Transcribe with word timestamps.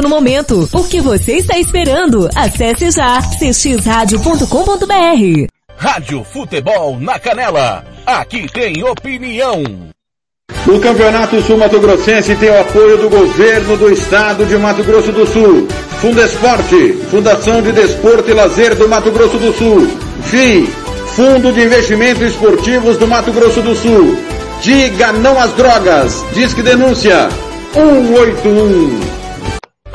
no 0.00 0.08
momento. 0.08 0.68
O 0.72 0.84
que 0.84 1.00
você 1.00 1.34
está 1.34 1.58
esperando? 1.58 2.28
Acesse 2.34 2.90
já 2.90 3.20
cxradio.com.br. 3.20 5.46
Rádio 5.76 6.24
Futebol 6.24 6.98
na 7.00 7.18
Canela. 7.18 7.84
Aqui 8.04 8.46
tem 8.52 8.82
opinião. 8.84 9.62
O 10.66 10.78
Campeonato 10.78 11.40
Sul 11.42 11.56
Mato 11.56 11.80
Grossense 11.80 12.36
tem 12.36 12.50
o 12.50 12.60
apoio 12.60 12.98
do 12.98 13.08
governo 13.08 13.76
do 13.76 13.90
estado 13.90 14.44
de 14.44 14.56
Mato 14.58 14.84
Grosso 14.84 15.10
do 15.10 15.26
Sul. 15.26 15.66
Fundesporte, 16.00 16.92
Fundação 17.10 17.62
de 17.62 17.72
Desporto 17.72 18.30
e 18.30 18.34
Lazer 18.34 18.74
do 18.74 18.88
Mato 18.88 19.10
Grosso 19.10 19.38
do 19.38 19.52
Sul. 19.52 19.88
FII, 20.24 20.66
Fundo 21.16 21.52
de 21.52 21.62
Investimentos 21.62 22.22
Esportivos 22.22 22.98
do 22.98 23.06
Mato 23.06 23.32
Grosso 23.32 23.62
do 23.62 23.74
Sul. 23.74 24.16
Diga 24.60 25.12
não 25.12 25.40
às 25.40 25.52
drogas. 25.54 26.24
Disque 26.34 26.62
denúncia 26.62 27.28
181. 27.72 29.19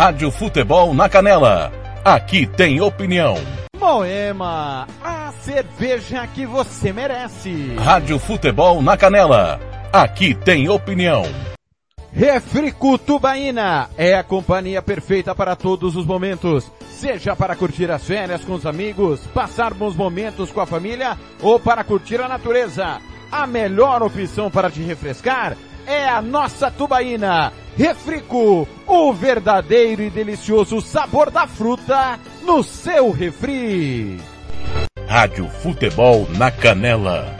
Rádio 0.00 0.30
Futebol 0.30 0.94
na 0.94 1.10
Canela. 1.10 1.70
Aqui 2.02 2.46
tem 2.46 2.80
opinião. 2.80 3.34
Moema, 3.78 4.88
a 5.04 5.30
cerveja 5.42 6.26
que 6.28 6.46
você 6.46 6.90
merece. 6.90 7.74
Rádio 7.76 8.18
Futebol 8.18 8.80
na 8.80 8.96
Canela. 8.96 9.60
Aqui 9.92 10.34
tem 10.34 10.70
opinião. 10.70 11.24
Refrico 12.14 12.96
Tubaína 12.96 13.90
é 13.98 14.14
a 14.14 14.24
companhia 14.24 14.80
perfeita 14.80 15.34
para 15.34 15.54
todos 15.54 15.94
os 15.94 16.06
momentos. 16.06 16.72
Seja 16.88 17.36
para 17.36 17.54
curtir 17.54 17.90
as 17.90 18.02
férias 18.02 18.42
com 18.42 18.54
os 18.54 18.64
amigos, 18.64 19.20
passar 19.34 19.74
bons 19.74 19.94
momentos 19.94 20.50
com 20.50 20.62
a 20.62 20.66
família 20.66 21.18
ou 21.42 21.60
para 21.60 21.84
curtir 21.84 22.22
a 22.22 22.26
natureza. 22.26 23.02
A 23.30 23.46
melhor 23.46 24.02
opção 24.02 24.50
para 24.50 24.70
te 24.70 24.80
refrescar 24.80 25.58
é 25.90 26.08
a 26.08 26.22
nossa 26.22 26.70
tubaína. 26.70 27.52
Refrico, 27.76 28.68
o 28.86 29.12
verdadeiro 29.12 30.02
e 30.02 30.10
delicioso 30.10 30.80
sabor 30.80 31.30
da 31.30 31.46
fruta 31.46 32.18
no 32.42 32.62
seu 32.62 33.10
refri. 33.10 34.20
Rádio 35.08 35.48
Futebol 35.48 36.28
na 36.36 36.50
Canela. 36.50 37.39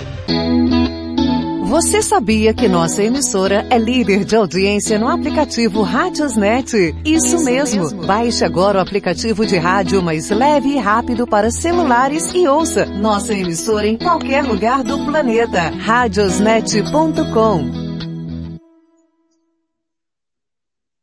Você 1.65 1.99
sabia 1.99 2.53
que 2.53 2.67
nossa 2.67 3.01
emissora 3.01 3.65
é 3.71 3.77
líder 3.79 4.23
de 4.23 4.35
audiência 4.35 4.99
no 4.99 5.07
aplicativo 5.07 5.81
Rádiosnet? 5.81 6.95
Isso 7.03 7.43
mesmo. 7.43 8.05
Baixe 8.05 8.45
agora 8.45 8.77
o 8.77 8.81
aplicativo 8.81 9.43
de 9.47 9.57
rádio 9.57 10.01
mais 10.01 10.29
leve 10.29 10.69
e 10.69 10.77
rápido 10.77 11.25
para 11.25 11.49
celulares 11.49 12.31
e 12.35 12.47
ouça 12.47 12.85
nossa 12.85 13.33
emissora 13.33 13.87
em 13.87 13.97
qualquer 13.97 14.43
lugar 14.43 14.83
do 14.83 15.05
planeta. 15.05 15.71
Radiosnet.com 15.75 17.71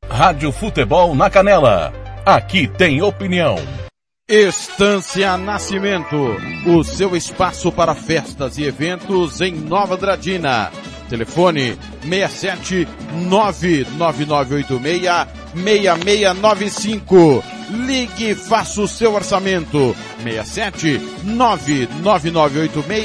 Rádio 0.08 0.52
Futebol 0.52 1.12
na 1.16 1.28
Canela. 1.28 1.92
Aqui 2.24 2.68
tem 2.68 3.02
opinião. 3.02 3.56
Estância 4.34 5.36
Nascimento, 5.36 6.16
o 6.66 6.82
seu 6.82 7.14
espaço 7.14 7.70
para 7.70 7.94
festas 7.94 8.56
e 8.56 8.64
eventos 8.64 9.42
em 9.42 9.52
Nova 9.52 9.94
Dradina. 9.94 10.72
Telefone 11.10 11.76
67 12.02 12.88
99986 13.28 15.02
6695. 15.54 17.44
Ligue 17.84 18.30
e 18.30 18.34
faça 18.34 18.80
o 18.80 18.88
seu 18.88 19.12
orçamento. 19.12 19.94
67 20.22 20.98
99986 21.24 23.04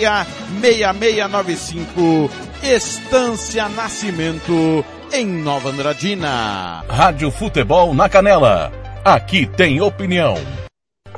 6695. 0.62 2.32
Estância 2.64 3.68
Nascimento 3.68 4.86
em 5.12 5.26
Nova 5.26 5.72
Andradina. 5.72 6.86
Rádio 6.88 7.30
Futebol 7.32 7.94
na 7.94 8.08
Canela. 8.08 8.72
Aqui 9.04 9.46
tem 9.46 9.82
opinião. 9.82 10.38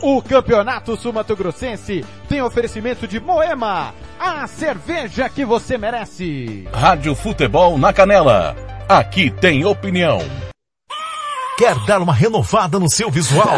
O 0.01 0.22
Campeonato 0.22 0.96
Sumato 0.96 1.36
Grossense 1.36 2.06
tem 2.28 2.42
oferecimento 2.42 3.06
de 3.06 3.19
Moema, 3.19 3.94
a 4.18 4.48
cerveja 4.48 5.28
que 5.28 5.44
você 5.44 5.78
merece. 5.78 6.68
Rádio 6.74 7.13
Futebol 7.13 7.78
na 7.78 7.92
Canela. 7.92 8.56
Aqui 8.88 9.30
tem 9.30 9.66
opinião. 9.66 10.19
Quer 11.57 11.75
dar 11.86 12.01
uma 12.01 12.13
renovada 12.13 12.80
no 12.80 12.90
seu 12.90 13.12
visual? 13.12 13.57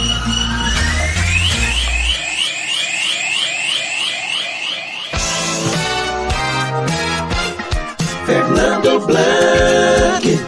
Fernando 8.31 8.99
Blanc. 9.01 10.39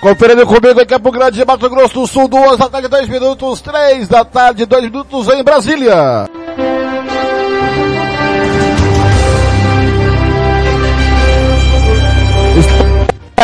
Conferindo 0.00 0.46
comigo 0.46 0.80
em 0.80 0.86
Campo 0.86 1.10
Grande, 1.10 1.44
Mato 1.44 1.68
Grosso 1.68 1.94
do 1.94 2.06
Sul, 2.06 2.28
duas 2.28 2.56
da 2.56 2.68
tarde, 2.68 2.86
dois 2.86 3.08
minutos, 3.08 3.60
três 3.60 4.06
da 4.06 4.24
tarde, 4.24 4.66
dois 4.66 4.84
minutos 4.84 5.28
em 5.30 5.42
Brasília. 5.42 6.30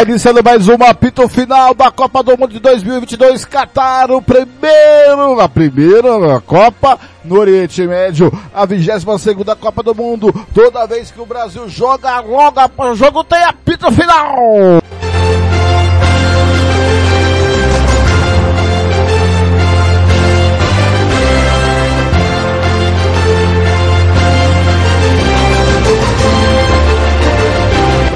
Iniciando 0.00 0.43
mais 0.43 0.67
um 0.69 0.83
apito 0.83 1.29
final 1.29 1.75
da 1.75 1.89
Copa 1.89 2.25
do 2.25 2.37
Mundo 2.37 2.55
de 2.55 2.59
2022, 2.59 3.44
Qatar, 3.44 4.11
o 4.11 4.21
primeiro, 4.21 5.39
a 5.41 5.49
primeira 5.49 6.41
Copa 6.41 6.99
no 7.25 7.39
Oriente 7.39 7.87
Médio, 7.87 8.33
a 8.53 8.67
22 8.67 9.21
segunda 9.21 9.55
Copa 9.55 9.81
do 9.81 9.94
Mundo. 9.94 10.35
Toda 10.53 10.87
vez 10.89 11.12
que 11.12 11.21
o 11.21 11.27
Brasil 11.27 11.69
joga, 11.69 12.19
logo 12.19 12.59
após 12.59 12.93
o 12.93 12.94
jogo 12.97 13.23
tem 13.23 13.44
apito 13.44 13.93
final. 13.93 14.83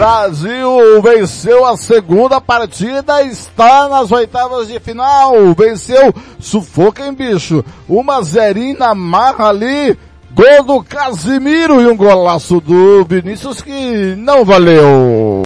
Brasil 0.07 1.03
venceu 1.03 1.67
a 1.67 1.77
segunda 1.77 2.41
partida, 2.41 3.25
está 3.25 3.89
nas 3.89 4.13
oitavas 4.13 4.69
de 4.69 4.79
final, 4.79 5.53
venceu 5.59 6.15
sufoca 6.39 7.05
em 7.05 7.13
bicho, 7.13 7.65
uma 7.89 8.23
zerinha 8.23 8.79
na 8.79 8.95
marra 8.95 9.49
ali, 9.49 9.99
gol 10.33 10.63
do 10.65 10.85
Casimiro 10.85 11.81
e 11.81 11.89
um 11.89 11.97
golaço 11.97 12.61
do 12.61 13.05
Vinícius 13.05 13.61
que 13.61 14.15
não 14.17 14.45
valeu. 14.45 15.43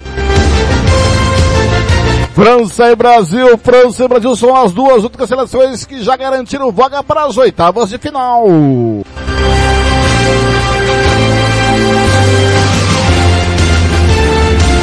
França 2.34 2.90
e 2.90 2.94
Brasil, 2.94 3.56
França 3.56 4.04
e 4.04 4.08
Brasil 4.08 4.36
são 4.36 4.54
as 4.54 4.72
duas 4.72 5.04
únicas 5.04 5.26
seleções 5.26 5.86
que 5.86 6.02
já 6.02 6.18
garantiram 6.18 6.70
vaga 6.70 7.02
para 7.02 7.24
as 7.24 7.38
oitavas 7.38 7.88
de 7.88 7.96
final. 7.96 8.44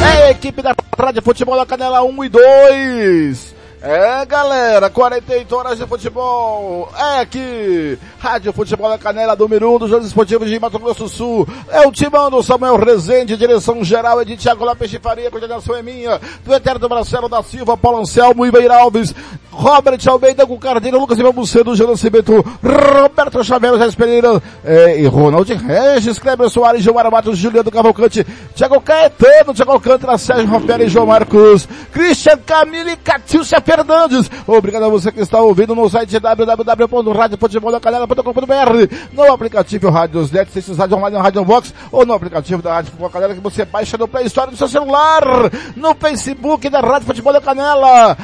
É 0.08 0.24
a 0.24 0.30
equipe 0.30 0.62
da 0.62 0.74
Rádio 0.98 1.22
Futebol 1.22 1.56
da 1.56 1.66
Canela 1.66 2.02
1 2.02 2.24
e 2.24 2.28
2. 2.28 3.47
É 3.80 4.26
galera, 4.26 4.90
48 4.90 5.54
horas 5.54 5.78
de 5.78 5.86
futebol. 5.86 6.90
É 6.96 7.20
aqui, 7.20 7.96
Rádio 8.18 8.52
Futebol 8.52 8.90
da 8.90 8.98
Canela, 8.98 9.36
1 9.38 9.44
um 9.44 9.78
dos 9.78 9.88
Jogos 9.88 10.08
Esportivos 10.08 10.50
de 10.50 10.58
Mato 10.58 10.80
Grosso 10.80 11.04
do 11.04 11.08
Sul. 11.08 11.48
É 11.70 11.86
o 11.86 11.92
timão 11.92 12.28
do 12.28 12.42
Samuel 12.42 12.76
Rezende, 12.76 13.36
direção 13.36 13.84
geral 13.84 14.20
é 14.20 14.24
de 14.24 14.36
Thiago 14.36 14.64
Lopes 14.64 14.90
de 14.90 14.98
Faria, 14.98 15.30
coordenação 15.30 15.76
é 15.76 15.82
minha, 15.82 16.20
do 16.44 16.52
Eterno 16.52 16.88
Marcelo 16.88 17.28
da 17.28 17.40
Silva, 17.44 17.76
Paulo 17.76 18.00
Anselmo, 18.00 18.44
Iveira 18.44 18.80
Alves, 18.80 19.14
Robert 19.58 19.98
Almeida, 20.06 20.46
com 20.46 20.58
Cardeiro, 20.58 20.98
Lucas 20.98 21.18
Ivan 21.18 21.32
Bucedo, 21.32 21.74
Jean 21.74 21.88
Nascimento, 21.88 22.44
Roberto 22.62 23.42
Xavier, 23.44 23.72
José 23.72 23.96
Pereira, 23.96 24.42
é, 24.64 25.00
e 25.00 25.06
Ronald 25.06 25.52
Regis, 25.52 26.18
Kleber 26.18 26.48
Soares, 26.48 26.82
Gilmar 26.82 27.10
Matos, 27.10 27.38
Juliano 27.38 27.70
Cavalcante, 27.70 28.24
Thiago 28.54 28.80
Caetano, 28.80 29.54
Thiago 29.54 29.72
Alcântara, 29.72 30.18
Sérgio 30.18 30.48
Rafael 30.48 30.82
e 30.82 30.88
João 30.88 31.06
Marcos, 31.06 31.68
Christian 31.92 32.38
Camille 32.46 32.96
Catilcia 32.96 33.60
Fernandes. 33.68 34.30
Obrigado 34.46 34.86
a 34.86 34.88
você 34.88 35.12
que 35.12 35.20
está 35.20 35.42
ouvindo 35.42 35.74
no 35.74 35.90
site 35.90 36.18
www.radiofuteboldacanela.com.br, 36.18 39.12
no 39.12 39.30
aplicativo 39.30 39.90
Rádios 39.90 40.32
Net, 40.32 40.50
Ciências 40.50 40.78
Rádio 40.78 40.96
Online, 40.96 41.18
Rádio 41.18 41.44
Box, 41.44 41.74
ou 41.92 42.06
no 42.06 42.14
aplicativo 42.14 42.62
da 42.62 42.72
Rádio 42.72 42.92
Futebol 42.92 43.10
Canela 43.10 43.34
que 43.34 43.40
você 43.40 43.66
baixa 43.66 43.98
no 43.98 44.08
Play 44.08 44.24
Store 44.24 44.50
do 44.50 44.56
seu 44.56 44.68
celular, 44.68 45.22
no 45.76 45.94
Facebook 45.96 46.66
da 46.70 46.80
Rádio 46.80 47.08
Futebol 47.08 47.30
da 47.30 47.42
Canela, 47.42 48.16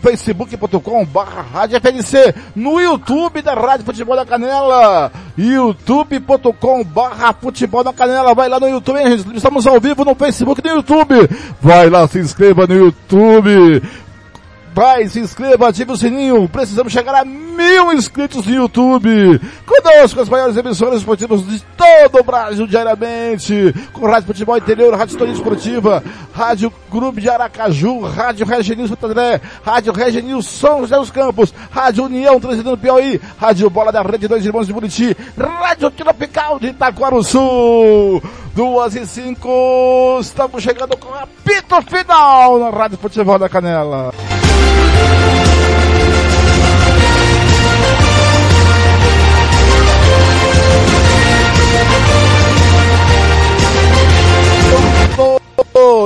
facebook.com 0.00 1.04
barra 1.06 1.42
Rádio 1.42 1.80
FNC, 1.80 2.32
no 2.54 2.80
YouTube 2.80 3.42
da 3.42 3.54
Rádio 3.54 3.84
Futebol 3.84 4.14
da 4.14 4.24
Canela, 4.24 5.10
youtube.com 5.36 6.84
barra 6.84 7.32
Futebol 7.32 7.82
da 7.82 7.92
Canela, 7.92 8.32
vai 8.32 8.48
lá 8.48 8.60
no 8.60 8.68
YouTube, 8.68 9.00
hein, 9.00 9.18
gente? 9.18 9.38
estamos 9.38 9.66
ao 9.66 9.80
vivo 9.80 10.04
no 10.04 10.14
Facebook 10.14 10.60
e 10.60 10.64
no 10.68 10.76
YouTube, 10.76 11.28
vai 11.60 11.90
lá, 11.90 12.06
se 12.06 12.20
inscreva 12.20 12.64
no 12.64 12.76
YouTube, 12.76 13.82
Vai, 14.74 15.08
se 15.08 15.18
inscreva, 15.18 15.68
ative 15.68 15.92
o 15.92 15.96
sininho. 15.96 16.48
Precisamos 16.48 16.92
chegar 16.92 17.14
a 17.14 17.24
mil 17.24 17.92
inscritos 17.92 18.46
no 18.46 18.54
YouTube. 18.54 19.40
Conosco 19.66 20.20
as 20.20 20.28
maiores 20.28 20.56
emissoras 20.56 20.98
esportivas 21.00 21.44
de 21.44 21.60
todo 21.76 22.20
o 22.20 22.24
Brasil 22.24 22.66
diariamente. 22.66 23.74
Com 23.92 24.06
Rádio 24.06 24.28
Futebol 24.28 24.56
Interior, 24.56 24.94
Rádio 24.94 25.12
História 25.12 25.32
Esportiva, 25.32 26.02
Rádio 26.32 26.72
Grupo 26.90 27.20
de 27.20 27.28
Aracaju, 27.28 28.00
Rádio 28.06 28.46
Regenil 28.46 28.86
Santo 28.86 29.06
André, 29.06 29.40
Rádio 29.64 29.92
Regenil 29.92 30.40
São 30.42 30.80
José 30.80 30.96
dos 30.96 31.10
Campos, 31.10 31.52
Rádio 31.70 32.04
União 32.04 32.38
Transitando 32.38 32.78
Piauí, 32.78 33.20
Rádio 33.36 33.68
Bola 33.68 33.90
da 33.90 34.02
Rede 34.02 34.28
Dois 34.28 34.46
Irmãos 34.46 34.68
de 34.68 34.72
Buriti, 34.72 35.16
Rádio 35.36 35.90
Tropical 35.90 36.60
de 36.60 36.68
Itaquara 36.68 37.20
Sul. 37.22 38.22
Duas 38.54 38.94
e 38.94 39.06
cinco, 39.06 40.18
estamos 40.20 40.62
chegando 40.62 40.96
com 40.96 41.12
a 41.14 41.22
apito 41.22 41.82
final 41.82 42.58
na 42.58 42.70
Rádio 42.70 42.98
Futebol 42.98 43.38
da 43.38 43.48
Canela. 43.48 44.12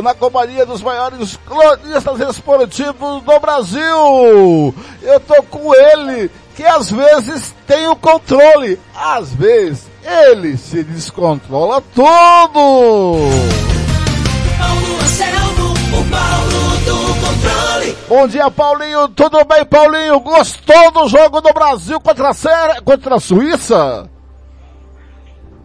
Na 0.03 0.15
companhia 0.15 0.65
dos 0.67 0.83
maiores 0.83 1.39
cronistas 1.47 2.21
esportivos 2.31 3.23
do 3.23 3.41
Brasil. 3.41 4.75
Eu 5.03 5.21
tô 5.21 5.43
com 5.45 5.75
ele, 5.75 6.31
que 6.57 6.65
às 6.65 6.91
vezes 6.91 7.55
tem 7.67 7.87
o 7.89 7.97
controle, 7.97 8.79
às 8.95 9.33
vezes 9.35 9.87
ele 10.05 10.57
se 10.57 10.83
descontrola 10.83 11.83
tudo. 11.95 13.19
Paulo 14.59 15.01
Anselmo, 15.03 15.73
o 15.73 16.05
Paulo 16.11 16.77
do 16.85 17.21
controle. 17.21 17.97
Bom 18.09 18.27
dia, 18.29 18.51
Paulinho. 18.51 19.09
Tudo 19.09 19.45
bem, 19.45 19.65
Paulinho? 19.65 20.21
Gostou 20.21 20.91
do 20.93 21.09
jogo 21.09 21.41
do 21.41 21.53
Brasil 21.53 22.01
contra 22.01 22.29
a, 22.31 22.35
Sé- 22.35 22.81
contra 22.85 23.17
a 23.17 23.21
Suíça? 23.21 24.09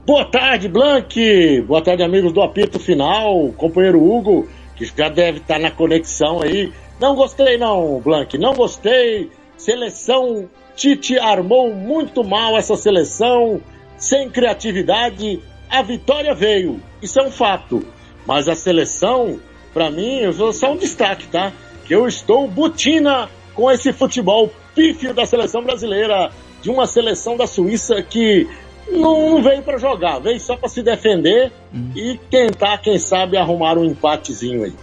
Boa 0.07 0.23
tarde, 0.23 0.69
Blank. 0.69 1.65
Boa 1.67 1.81
tarde, 1.81 2.01
amigos 2.01 2.31
do 2.31 2.41
apito 2.41 2.79
final. 2.79 3.51
Companheiro 3.57 4.01
Hugo, 4.01 4.47
que 4.73 4.85
já 4.85 5.09
deve 5.09 5.39
estar 5.39 5.59
na 5.59 5.69
conexão 5.69 6.41
aí. 6.41 6.71
Não 6.97 7.13
gostei 7.13 7.57
não, 7.57 7.99
Blank. 7.99 8.37
Não 8.37 8.53
gostei. 8.53 9.29
Seleção 9.57 10.49
Tite 10.77 11.19
armou 11.19 11.75
muito 11.75 12.23
mal 12.23 12.55
essa 12.55 12.77
seleção, 12.77 13.59
sem 13.97 14.29
criatividade. 14.29 15.41
A 15.69 15.81
vitória 15.81 16.33
veio. 16.33 16.79
Isso 17.01 17.19
é 17.19 17.23
um 17.23 17.31
fato. 17.31 17.85
Mas 18.25 18.47
a 18.47 18.55
seleção, 18.55 19.41
para 19.73 19.91
mim, 19.91 20.21
só 20.53 20.71
um 20.71 20.77
destaque, 20.77 21.27
tá? 21.27 21.51
Que 21.83 21.93
eu 21.93 22.07
estou 22.07 22.47
butina 22.47 23.27
com 23.53 23.69
esse 23.69 23.91
futebol 23.91 24.49
pífio 24.73 25.13
da 25.13 25.25
seleção 25.25 25.61
brasileira, 25.61 26.31
de 26.61 26.69
uma 26.69 26.87
seleção 26.87 27.35
da 27.35 27.45
Suíça 27.45 28.01
que 28.01 28.47
não 28.91 29.41
veio 29.41 29.61
para 29.63 29.77
jogar, 29.77 30.19
veio 30.19 30.39
só 30.39 30.55
para 30.55 30.69
se 30.69 30.81
defender 30.81 31.51
hum. 31.73 31.91
e 31.95 32.19
tentar, 32.29 32.77
quem 32.79 32.97
sabe, 32.97 33.37
arrumar 33.37 33.77
um 33.77 33.85
empatezinho 33.85 34.63
aí. 34.63 34.73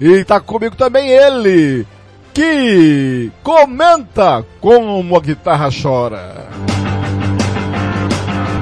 E 0.00 0.24
tá 0.24 0.40
comigo 0.40 0.76
também 0.76 1.08
ele, 1.08 1.86
que 2.32 3.30
comenta 3.42 4.44
como 4.60 5.16
a 5.16 5.20
guitarra 5.20 5.68
chora. 5.70 6.48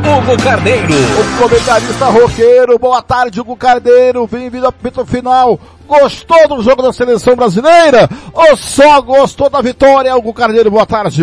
Hugo 0.09 0.43
Carneiro. 0.43 0.95
O 0.95 1.43
comentarista 1.43 2.07
roqueiro. 2.07 2.79
Boa 2.79 3.03
tarde, 3.03 3.41
Hugo 3.41 3.57
Carneiro. 3.57 4.27
Bem-vindo 4.27 4.65
ao 4.65 4.71
apito 4.71 5.05
final. 5.05 5.61
Gostou 5.87 6.49
do 6.49 6.63
jogo 6.63 6.83
da 6.83 6.93
seleção 6.93 7.37
brasileira? 7.37 8.09
Ou 8.33 8.57
só 8.57 9.01
gostou 9.03 9.51
da 9.51 9.61
vitória, 9.61 10.17
Hugo 10.17 10.33
Carneiro? 10.33 10.71
Boa 10.71 10.87
tarde. 10.87 11.23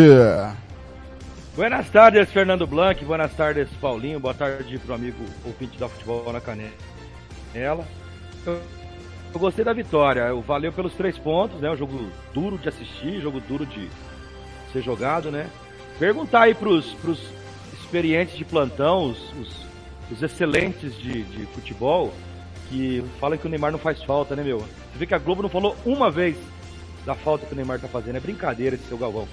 Buenas 1.55 1.89
tardes, 1.89 2.29
Fernando 2.31 2.67
Blanc. 2.67 3.05
Buenas 3.05 3.33
tardes, 3.33 3.69
Paulinho. 3.79 4.19
Boa 4.19 4.33
tarde 4.33 4.77
pro 4.77 4.93
amigo 4.93 5.23
ouvinte 5.45 5.77
da 5.79 5.87
Futebol 5.87 6.33
na 6.33 6.41
Canela. 6.41 6.73
Eu, 8.45 8.59
eu 9.33 9.39
gostei 9.39 9.63
da 9.63 9.71
vitória. 9.71 10.33
Valeu 10.45 10.73
pelos 10.73 10.93
três 10.95 11.17
pontos, 11.17 11.61
né? 11.61 11.71
Um 11.71 11.77
jogo 11.77 12.11
duro 12.33 12.57
de 12.57 12.67
assistir, 12.67 13.21
jogo 13.21 13.39
duro 13.39 13.65
de 13.65 13.87
ser 14.73 14.81
jogado, 14.81 15.31
né? 15.31 15.49
Perguntar 15.97 16.41
aí 16.41 16.53
pros, 16.53 16.93
pros 16.95 17.21
experientes 17.71 18.35
de 18.35 18.43
plantão, 18.43 19.11
os, 19.11 19.33
os, 19.39 19.65
os 20.11 20.21
excelentes 20.21 20.93
de, 20.97 21.23
de, 21.23 21.45
futebol, 21.45 22.13
que 22.67 23.01
falam 23.17 23.37
que 23.37 23.47
o 23.47 23.49
Neymar 23.49 23.71
não 23.71 23.79
faz 23.79 24.03
falta, 24.03 24.35
né, 24.35 24.43
meu? 24.43 24.59
Você 24.59 24.97
vê 24.97 25.05
que 25.05 25.15
a 25.15 25.19
Globo 25.19 25.41
não 25.41 25.49
falou 25.49 25.73
uma 25.85 26.11
vez 26.11 26.35
da 27.05 27.15
falta 27.15 27.45
que 27.45 27.53
o 27.53 27.55
Neymar 27.55 27.79
tá 27.79 27.87
fazendo. 27.87 28.17
É 28.17 28.19
brincadeira 28.19 28.75
esse 28.75 28.89
seu 28.89 28.97
Galvão. 28.97 29.25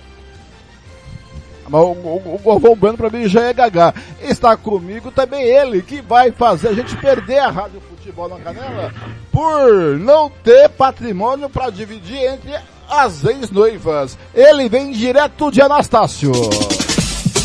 Mas 1.68 1.80
o, 1.80 1.86
o, 1.86 2.34
o 2.34 2.38
Galvão 2.44 2.76
Bueno 2.76 2.98
pra 2.98 3.10
mim 3.10 3.28
já 3.28 3.42
é 3.42 3.52
gagá. 3.52 3.94
Está 4.20 4.56
comigo 4.56 5.10
também 5.10 5.42
ele, 5.42 5.82
que 5.82 6.00
vai 6.00 6.30
fazer 6.30 6.68
a 6.68 6.74
gente 6.74 6.96
perder 6.96 7.38
a 7.38 7.50
Rádio 7.50 7.80
Futebol 7.80 8.28
na 8.28 8.38
Canela 8.38 8.92
por 9.30 9.98
não 9.98 10.30
ter 10.42 10.68
patrimônio 10.68 11.48
para 11.48 11.70
dividir 11.70 12.18
entre 12.18 12.54
as 12.88 13.24
ex-noivas. 13.24 14.18
Ele 14.34 14.68
vem 14.68 14.92
direto 14.92 15.50
de 15.50 15.62
Anastácio. 15.62 16.32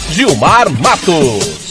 Gilmar 0.09 0.69
Matos. 0.69 1.67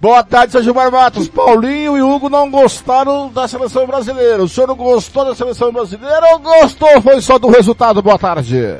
Boa 0.00 0.22
tarde, 0.22 0.52
seu 0.52 0.62
Gilmar 0.62 0.90
Matos. 0.90 1.28
Paulinho 1.28 1.98
e 1.98 2.02
Hugo 2.02 2.30
não 2.30 2.50
gostaram 2.50 3.28
da 3.28 3.46
seleção 3.46 3.86
brasileira. 3.86 4.42
O 4.42 4.48
senhor 4.48 4.66
não 4.66 4.76
gostou 4.76 5.26
da 5.26 5.34
seleção 5.34 5.70
brasileira 5.70 6.32
ou 6.32 6.38
gostou 6.38 7.02
foi 7.02 7.20
só 7.20 7.38
do 7.38 7.48
resultado? 7.48 8.00
Boa 8.00 8.18
tarde. 8.18 8.78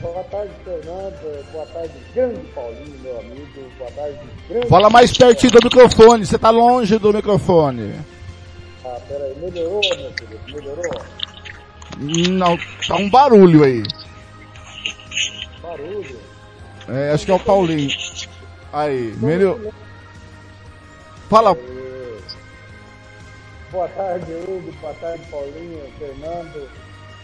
Boa 0.00 0.22
tarde, 0.24 0.52
Fernando. 0.62 1.52
Boa 1.52 1.66
tarde, 1.66 1.94
grande 2.14 2.40
Paulinho, 2.54 2.98
meu 3.00 3.18
amigo. 3.18 3.70
Boa 3.78 3.90
tarde, 3.92 4.18
grande... 4.48 4.68
Fala 4.68 4.90
mais 4.90 5.12
pertinho 5.12 5.52
do 5.52 5.64
microfone. 5.64 6.26
Você 6.26 6.38
tá 6.38 6.50
longe 6.50 6.98
do 6.98 7.12
microfone. 7.12 7.94
Ah, 8.84 9.00
peraí. 9.08 9.34
Melhorou, 9.36 9.80
meu 9.80 10.12
filho? 10.12 10.40
Melhorou? 10.48 11.02
Não, 11.98 12.58
tá 12.86 12.96
um 12.96 13.08
barulho 13.08 13.64
aí. 13.64 13.82
Barulho? 15.62 16.20
É, 16.88 17.12
acho 17.12 17.24
que 17.24 17.30
é 17.30 17.34
o 17.34 17.40
Paulinho. 17.40 17.90
Aí, 18.72 19.14
melhor. 19.16 19.58
Fala. 21.30 21.56
Boa 23.72 23.88
tarde, 23.88 24.32
Hugo. 24.32 24.72
Boa 24.80 24.94
tarde, 24.94 25.22
Paulinho, 25.30 25.80
Fernando. 25.98 26.68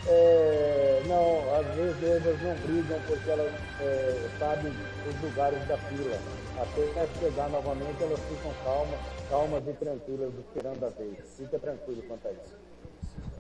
É, 0.06 1.02
não, 1.06 1.54
às 1.54 1.66
vezes 1.76 2.02
elas 2.02 2.42
não 2.42 2.54
brigam 2.56 2.98
porque 3.06 3.30
elas 3.30 3.52
é, 3.80 4.28
sabem 4.38 4.72
os 5.08 5.22
lugares 5.22 5.64
da 5.66 5.76
fila. 5.78 6.18
Até 6.58 7.06
chegar 7.20 7.48
novamente 7.50 8.02
elas 8.02 8.20
ficam 8.20 8.52
calmas, 8.64 9.00
calmas 9.30 9.68
e 9.68 9.72
tranquilas 9.72 10.32
esperando 10.34 10.84
a 10.84 10.88
vez. 10.88 11.18
Fica 11.36 11.58
tranquilo 11.58 12.02
quanto 12.08 12.28
a 12.28 12.32
isso. 12.32 12.56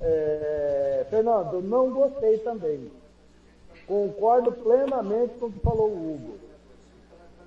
É, 0.00 1.06
Fernando, 1.10 1.60
não 1.60 1.90
gostei 1.90 2.38
também. 2.38 2.90
Concordo 3.86 4.52
plenamente 4.52 5.34
com 5.38 5.46
o 5.46 5.52
que 5.52 5.60
falou 5.60 5.88
o 5.88 6.14
Hugo. 6.14 6.38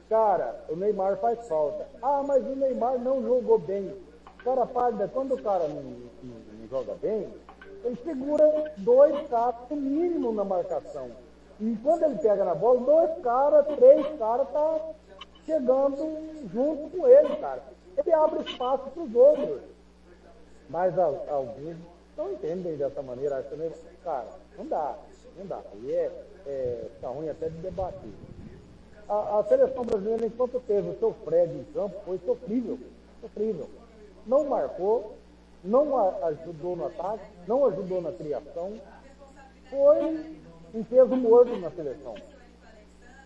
Cara, 0.09 0.63
o 0.69 0.75
Neymar 0.75 1.17
faz 1.17 1.47
falta. 1.47 1.87
Ah, 2.01 2.23
mas 2.25 2.45
o 2.45 2.55
Neymar 2.55 2.99
não 2.99 3.23
jogou 3.23 3.57
bem. 3.57 3.95
Cara, 4.43 4.65
parda, 4.65 5.07
quando 5.07 5.33
o 5.33 5.41
cara 5.41 5.67
não, 5.67 5.81
não, 5.81 6.35
não 6.59 6.67
joga 6.69 6.93
bem, 7.01 7.27
ele 7.85 7.95
segura 8.03 8.73
dois 8.77 9.27
caras 9.29 9.55
no 9.69 9.75
mínimo 9.75 10.33
na 10.33 10.43
marcação. 10.43 11.11
E 11.59 11.77
quando 11.83 12.03
ele 12.03 12.15
pega 12.15 12.43
na 12.43 12.55
bola, 12.55 12.81
dois 12.81 13.23
caras, 13.23 13.65
três 13.77 14.17
caras 14.17 14.49
tá 14.49 14.89
chegando 15.45 16.49
junto 16.51 16.89
com 16.89 17.07
ele, 17.07 17.35
cara. 17.37 17.61
Ele 17.95 18.11
abre 18.11 18.41
espaço 18.41 18.89
para 18.89 19.03
os 19.03 19.15
outros. 19.15 19.61
Mas 20.67 20.97
alguns 20.97 21.77
não 22.17 22.31
entendem 22.31 22.75
dessa 22.75 23.03
maneira. 23.03 23.41
Que, 23.43 23.71
cara, 24.03 24.27
não 24.57 24.65
dá, 24.65 24.95
não 25.37 25.45
dá. 25.45 25.61
Aí 25.71 25.93
é, 25.93 26.11
é 26.47 26.89
tá 26.99 27.07
ruim 27.09 27.29
até 27.29 27.49
de 27.49 27.57
debater. 27.59 28.09
A, 29.07 29.39
a, 29.39 29.43
seleção 29.43 29.85
brasileira, 29.85 30.25
enquanto 30.25 30.59
teve 30.65 30.89
o 30.89 30.97
seu 30.97 31.13
Fred 31.23 31.53
em 31.53 31.63
campo, 31.65 31.95
foi 32.03 32.19
sofrível. 32.25 32.79
Sofrível. 33.21 33.69
Não 34.25 34.43
marcou, 34.45 35.15
não 35.63 36.25
ajudou 36.25 36.75
no 36.75 36.87
ataque, 36.87 37.23
não 37.47 37.65
ajudou 37.65 38.01
na 38.01 38.11
criação, 38.11 38.73
foi 39.69 40.39
um 40.73 40.83
peso 40.83 41.15
morto 41.15 41.55
na 41.57 41.71
seleção. 41.71 42.15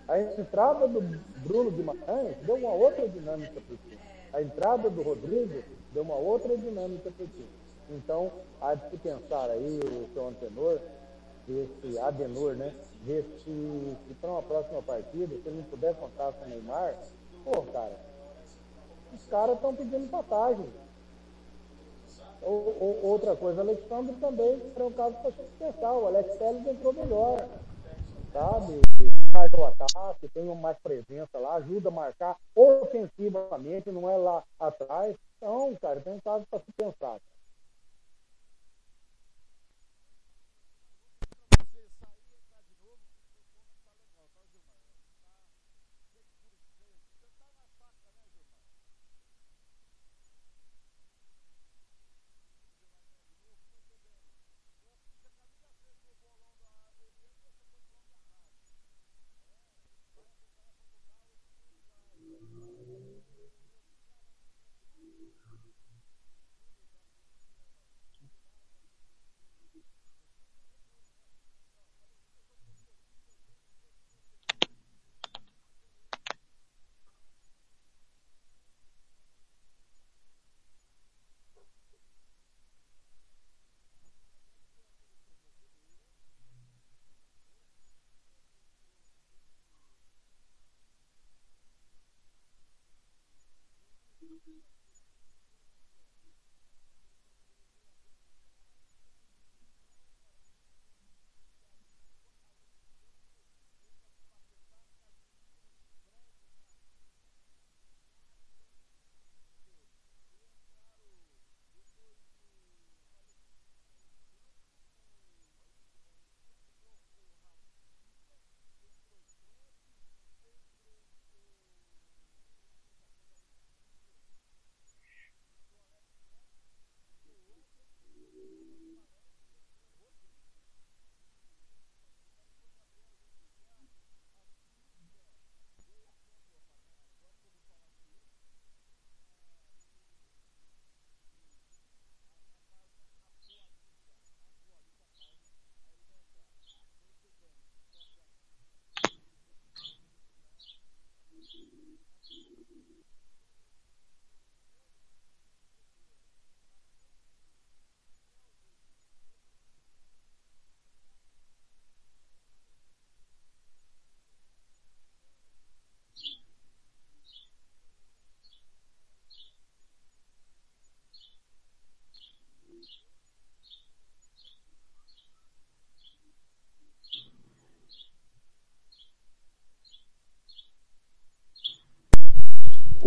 A 0.07 0.19
entrada 0.19 0.87
do 0.87 1.01
Bruno 1.47 1.71
Guimarães 1.71 2.37
deu 2.43 2.55
uma 2.55 2.71
outra 2.71 3.07
dinâmica 3.07 3.61
para 3.61 3.73
o 3.73 3.77
time. 3.77 3.99
A 4.33 4.41
entrada 4.41 4.89
do 4.89 5.01
Rodrigo 5.01 5.63
deu 5.93 6.03
uma 6.03 6.15
outra 6.15 6.57
dinâmica 6.57 7.11
para 7.11 7.25
o 7.25 7.27
time. 7.27 7.47
Então, 7.91 8.31
há 8.61 8.75
de 8.75 8.89
se 8.89 8.97
pensar 8.97 9.49
aí, 9.49 9.79
o 9.79 10.13
seu 10.13 10.27
antenor, 10.27 10.79
esse 11.47 11.99
Adenor, 11.99 12.55
né? 12.55 12.73
Ver 13.03 13.23
se, 13.43 13.97
se 14.07 14.13
para 14.21 14.29
uma 14.29 14.43
próxima 14.43 14.81
partida, 14.81 15.35
se 15.35 15.47
ele 15.47 15.57
não 15.57 15.63
puder 15.63 15.95
contar 15.95 16.31
com 16.33 16.45
o 16.45 16.49
Neymar, 16.49 16.95
pô, 17.43 17.61
cara, 17.71 17.95
os 19.13 19.25
caras 19.27 19.55
estão 19.55 19.73
pedindo 19.73 20.09
passagem 20.09 20.65
outra 22.41 23.35
coisa, 23.35 23.61
Alexandre 23.61 24.15
também 24.15 24.61
era 24.75 24.85
um 24.85 24.91
caso 24.91 25.15
para 25.21 25.31
pensar. 25.57 25.93
O 25.93 26.07
Alex 26.07 26.35
Telles 26.37 26.67
entrou 26.67 26.93
melhor, 26.93 27.47
sabe? 28.31 28.81
Faz 29.31 29.51
o 29.53 29.65
ataque, 29.65 30.27
tem 30.29 30.43
mais 30.55 30.77
presença 30.79 31.37
lá, 31.37 31.55
ajuda 31.55 31.89
a 31.89 31.91
marcar 31.91 32.35
ofensivamente, 32.55 33.91
não 33.91 34.09
é 34.09 34.17
lá 34.17 34.43
atrás. 34.59 35.15
Então, 35.37 35.75
cara, 35.81 36.01
tem 36.01 36.13
um 36.13 36.19
caso 36.19 36.45
para 36.49 36.59
se 36.59 36.71
pensar. 36.71 37.17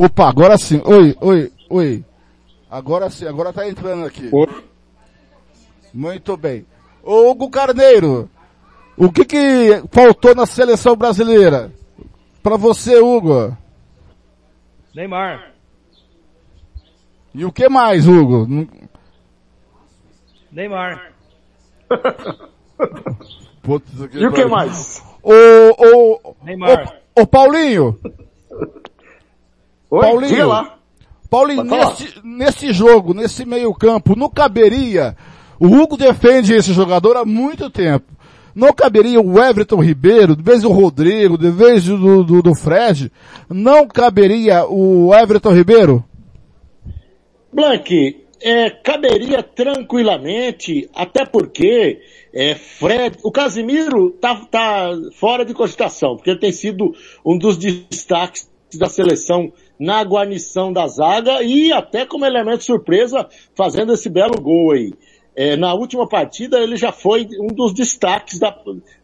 Opa, 0.03 0.29
agora 0.29 0.59
sim. 0.59 0.83
Oi, 0.85 1.17
oi, 1.21 1.53
oi. 1.71 2.05
Agora 2.69 3.09
sim, 3.09 3.25
agora 3.25 3.53
tá 3.53 3.69
entrando 3.69 4.05
aqui. 4.05 4.29
Muito 5.95 6.37
bem. 6.37 6.67
Ô, 7.05 7.31
Hugo 7.31 7.49
Carneiro, 7.49 8.29
o 8.97 9.13
que 9.13 9.25
que 9.25 9.81
faltou 9.93 10.35
na 10.35 10.45
seleção 10.45 10.97
brasileira? 10.97 11.73
Pra 12.43 12.57
você, 12.57 12.99
Hugo. 12.99 13.57
Neymar. 14.93 15.53
E 17.33 17.45
o 17.45 17.53
que 17.53 17.69
mais, 17.69 18.09
Hugo? 18.09 18.49
Neymar. 20.51 21.13
Putz, 23.63 23.89
E 24.15 24.27
o 24.27 24.33
que 24.33 24.45
mais? 24.47 25.01
Ô, 25.23 25.33
ô, 25.79 26.35
Neymar. 26.43 27.01
ô, 27.17 27.23
ô, 27.23 27.27
Paulinho. 27.27 27.97
Oi, 29.93 30.01
Paulinho. 30.01 30.29
diga 30.31 30.47
lá. 30.47 30.79
Paulinho, 31.29 31.65
nesse, 31.65 32.15
nesse 32.25 32.73
jogo, 32.73 33.13
nesse 33.13 33.45
meio 33.45 33.75
campo, 33.75 34.17
não 34.17 34.31
caberia, 34.31 35.15
o 35.61 35.67
Hugo 35.67 35.99
defende 35.99 36.55
esse 36.55 36.73
jogador 36.73 37.15
há 37.15 37.27
muito 37.27 37.69
tempo, 37.69 38.07
não 38.55 38.73
caberia 38.73 39.21
o 39.21 39.39
Everton 39.39 39.83
Ribeiro, 39.83 40.35
de 40.35 40.43
vez 40.43 40.63
do 40.63 40.73
Rodrigo, 40.73 41.37
de 41.37 41.51
vez 41.51 41.85
do, 41.85 42.25
do, 42.25 42.43
do 42.43 42.55
Fred, 42.55 43.13
não 43.51 43.87
caberia 43.87 44.65
o 44.65 45.15
Everton 45.15 45.53
Ribeiro? 45.53 46.03
Blank, 47.53 48.25
é, 48.41 48.71
caberia 48.71 49.43
tranquilamente, 49.43 50.89
até 50.95 51.27
porque 51.27 52.01
é, 52.33 52.55
Fred, 52.55 53.19
o 53.23 53.31
Casimiro 53.31 54.11
tá, 54.13 54.37
tá 54.51 54.89
fora 55.15 55.45
de 55.45 55.53
cogitação, 55.53 56.17
porque 56.17 56.31
ele 56.31 56.41
tem 56.41 56.53
sido 56.53 56.95
um 57.23 57.37
dos 57.37 57.59
destaques 57.59 58.51
da 58.79 58.89
seleção 58.89 59.53
na 59.79 60.03
guarnição 60.03 60.73
da 60.73 60.87
zaga 60.87 61.43
e 61.43 61.73
até 61.73 62.07
como 62.07 62.25
elemento 62.25 62.65
surpresa 62.65 63.29
fazendo 63.55 63.93
esse 63.93 64.09
belo 64.09 64.41
gol 64.41 64.73
aí. 64.73 64.93
É, 65.35 65.57
na 65.57 65.73
última 65.73 66.07
partida 66.07 66.59
ele 66.61 66.77
já 66.77 66.93
foi 66.93 67.27
um 67.41 67.47
dos 67.49 67.73
destaques 67.73 68.39
da- 68.39 68.55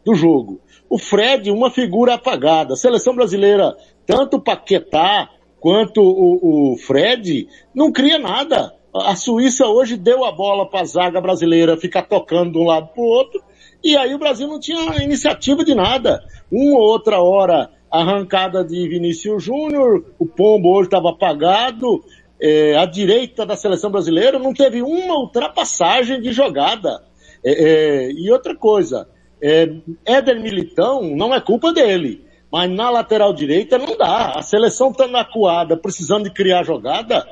do 0.05 0.13
jogo. 0.13 0.61
O 0.89 0.97
Fred, 0.97 1.49
uma 1.51 1.69
figura 1.71 2.13
apagada. 2.15 2.73
A 2.73 2.77
seleção 2.77 3.15
brasileira, 3.15 3.75
tanto 4.05 4.37
o 4.37 4.41
Paquetá 4.41 5.29
quanto 5.59 6.01
o, 6.01 6.73
o 6.73 6.77
Fred, 6.77 7.47
não 7.73 7.91
cria 7.91 8.17
nada. 8.17 8.73
A 8.93 9.15
Suíça 9.15 9.67
hoje 9.67 9.97
deu 9.97 10.23
a 10.25 10.31
bola 10.31 10.67
para 10.67 10.81
a 10.81 10.85
zaga 10.85 11.19
brasileira 11.21 11.77
ficar 11.77 12.03
tocando 12.03 12.53
de 12.53 12.57
um 12.57 12.63
lado 12.65 12.87
para 12.87 13.03
o 13.03 13.07
outro, 13.07 13.41
e 13.83 13.95
aí 13.95 14.13
o 14.15 14.19
Brasil 14.19 14.47
não 14.47 14.59
tinha 14.59 15.03
iniciativa 15.03 15.63
de 15.63 15.75
nada. 15.75 16.23
Uma 16.51 16.79
ou 16.79 16.83
outra 16.89 17.21
hora, 17.21 17.69
arrancada 17.91 18.63
de 18.63 18.87
Vinícius 18.87 19.43
Júnior, 19.43 20.05
o 20.17 20.25
Pombo 20.25 20.69
hoje 20.69 20.87
estava 20.87 21.09
apagado, 21.09 22.03
é, 22.41 22.77
a 22.77 22.85
direita 22.85 23.45
da 23.45 23.55
seleção 23.55 23.91
brasileira 23.91 24.39
não 24.39 24.53
teve 24.53 24.81
uma 24.81 25.15
ultrapassagem 25.15 26.21
de 26.21 26.31
jogada. 26.31 27.03
É, 27.43 27.51
é, 27.51 28.11
e 28.11 28.31
outra 28.31 28.55
coisa, 28.55 29.07
é, 29.41 29.69
Éder 30.05 30.41
Militão 30.41 31.15
não 31.15 31.33
é 31.33 31.41
culpa 31.41 31.73
dele, 31.73 32.25
mas 32.51 32.69
na 32.69 32.89
lateral 32.89 33.33
direita 33.33 33.77
não 33.77 33.97
dá. 33.97 34.33
A 34.35 34.41
seleção 34.41 34.91
está 34.91 35.07
na 35.07 35.25
coada, 35.25 35.77
precisando 35.77 36.23
de 36.25 36.33
criar 36.33 36.63
jogada, 36.63 37.25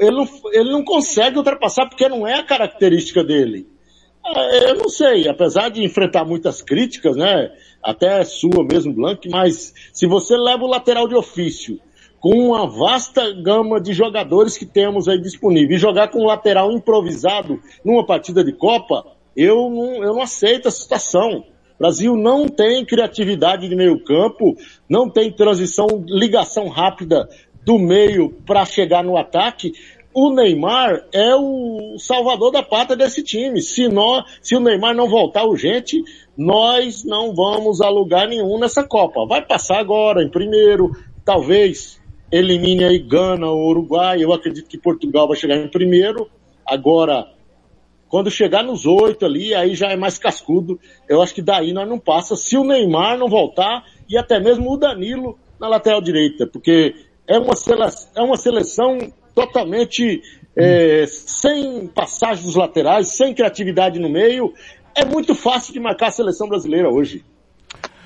ele 0.00 0.10
não, 0.10 0.28
ele 0.52 0.72
não 0.72 0.84
consegue 0.84 1.36
ultrapassar 1.36 1.88
porque 1.88 2.08
não 2.08 2.26
é 2.26 2.34
a 2.34 2.44
característica 2.44 3.22
dele. 3.22 3.66
Ah, 4.34 4.68
Eu 4.68 4.74
não 4.76 4.88
sei, 4.88 5.28
apesar 5.28 5.70
de 5.70 5.82
enfrentar 5.82 6.24
muitas 6.24 6.60
críticas, 6.60 7.16
né? 7.16 7.50
Até 7.82 8.22
sua 8.24 8.64
mesmo, 8.64 8.92
Blanc, 8.92 9.28
mas 9.28 9.72
se 9.92 10.06
você 10.06 10.36
leva 10.36 10.64
o 10.64 10.68
lateral 10.68 11.08
de 11.08 11.14
ofício 11.14 11.80
com 12.20 12.34
uma 12.48 12.66
vasta 12.66 13.32
gama 13.32 13.80
de 13.80 13.92
jogadores 13.92 14.58
que 14.58 14.66
temos 14.66 15.08
aí 15.08 15.20
disponível 15.20 15.76
e 15.76 15.78
jogar 15.78 16.08
com 16.08 16.20
um 16.20 16.26
lateral 16.26 16.72
improvisado 16.72 17.60
numa 17.84 18.04
partida 18.04 18.42
de 18.42 18.52
Copa, 18.52 19.06
eu 19.36 19.70
não, 19.70 20.02
eu 20.02 20.14
não 20.14 20.22
aceito 20.22 20.66
essa 20.68 20.80
situação. 20.80 21.44
O 21.76 21.78
Brasil 21.78 22.16
não 22.16 22.48
tem 22.48 22.84
criatividade 22.84 23.68
de 23.68 23.76
meio 23.76 24.02
campo, 24.02 24.56
não 24.88 25.08
tem 25.08 25.30
transição, 25.30 25.86
ligação 26.08 26.66
rápida 26.68 27.28
do 27.64 27.78
meio 27.78 28.30
para 28.44 28.64
chegar 28.64 29.04
no 29.04 29.16
ataque. 29.16 29.72
O 30.20 30.34
Neymar 30.34 31.06
é 31.12 31.32
o 31.36 31.96
salvador 31.96 32.50
da 32.50 32.60
pátria 32.60 32.96
desse 32.96 33.22
time. 33.22 33.62
Se, 33.62 33.86
nós, 33.86 34.24
se 34.42 34.56
o 34.56 34.60
Neymar 34.60 34.92
não 34.92 35.08
voltar 35.08 35.44
urgente, 35.44 36.02
nós 36.36 37.04
não 37.04 37.32
vamos 37.32 37.80
a 37.80 37.88
lugar 37.88 38.26
nenhum 38.26 38.58
nessa 38.58 38.82
Copa. 38.82 39.24
Vai 39.28 39.46
passar 39.46 39.78
agora 39.78 40.20
em 40.20 40.28
primeiro, 40.28 40.90
talvez 41.24 42.02
elimine 42.32 42.82
aí 42.82 42.98
Gana 42.98 43.46
ou 43.46 43.68
Uruguai. 43.68 44.20
Eu 44.20 44.32
acredito 44.32 44.68
que 44.68 44.76
Portugal 44.76 45.28
vai 45.28 45.36
chegar 45.36 45.56
em 45.56 45.68
primeiro. 45.68 46.28
Agora, 46.66 47.32
quando 48.08 48.28
chegar 48.28 48.64
nos 48.64 48.86
oito 48.86 49.24
ali, 49.24 49.54
aí 49.54 49.76
já 49.76 49.86
é 49.86 49.96
mais 49.96 50.18
cascudo. 50.18 50.80
Eu 51.08 51.22
acho 51.22 51.32
que 51.32 51.42
daí 51.42 51.72
nós 51.72 51.88
não 51.88 52.00
passa 52.00 52.34
se 52.34 52.56
o 52.56 52.64
Neymar 52.64 53.16
não 53.16 53.28
voltar 53.28 53.84
e 54.08 54.18
até 54.18 54.40
mesmo 54.40 54.72
o 54.72 54.76
Danilo 54.76 55.38
na 55.60 55.68
lateral 55.68 56.00
direita, 56.00 56.44
porque 56.44 56.92
é 57.24 57.38
uma 57.38 57.54
seleção, 57.54 58.10
é 58.16 58.22
uma 58.22 58.36
seleção 58.36 58.98
totalmente 59.38 60.20
é, 60.56 61.06
sem 61.06 61.86
passagem 61.86 62.44
dos 62.44 62.56
laterais, 62.56 63.16
sem 63.16 63.32
criatividade 63.32 64.00
no 64.00 64.08
meio. 64.08 64.52
É 64.96 65.04
muito 65.04 65.32
fácil 65.32 65.72
de 65.72 65.78
marcar 65.78 66.08
a 66.08 66.10
seleção 66.10 66.48
brasileira 66.48 66.90
hoje. 66.90 67.24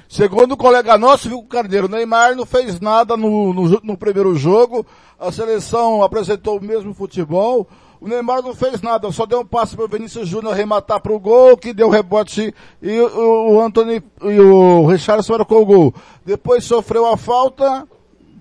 Segundo 0.07 0.53
o 0.53 0.57
colega 0.59 0.99
nosso, 0.99 1.31
viu, 1.31 1.42
Carneiro, 1.45 1.88
Neymar 1.88 2.37
não 2.37 2.45
fez 2.45 2.79
nada 2.81 3.16
no, 3.16 3.55
no, 3.55 3.81
no 3.83 3.97
primeiro 3.97 4.35
jogo, 4.35 4.85
a 5.18 5.33
seleção 5.33 6.03
apresentou 6.03 6.59
o 6.59 6.62
mesmo 6.62 6.92
futebol, 6.92 7.66
o 7.99 8.07
Neymar 8.07 8.42
não 8.42 8.55
fez 8.55 8.83
nada, 8.83 9.11
só 9.11 9.25
deu 9.25 9.40
um 9.40 9.47
passe 9.47 9.75
para 9.75 9.87
o 9.87 9.88
Vinícius 9.88 10.29
Júnior 10.29 10.53
arrematar 10.53 11.01
para 11.01 11.14
o 11.14 11.18
gol, 11.18 11.57
que 11.57 11.73
deu 11.73 11.88
rebote 11.88 12.55
e 12.83 13.01
o, 13.01 13.55
o 13.55 13.61
Anthony 13.62 14.03
e 14.21 14.38
o 14.38 14.87
Richardson 14.87 15.38
marcou 15.38 15.62
o 15.62 15.66
gol. 15.66 15.95
Depois 16.27 16.62
sofreu 16.62 17.07
a 17.07 17.16
falta 17.16 17.88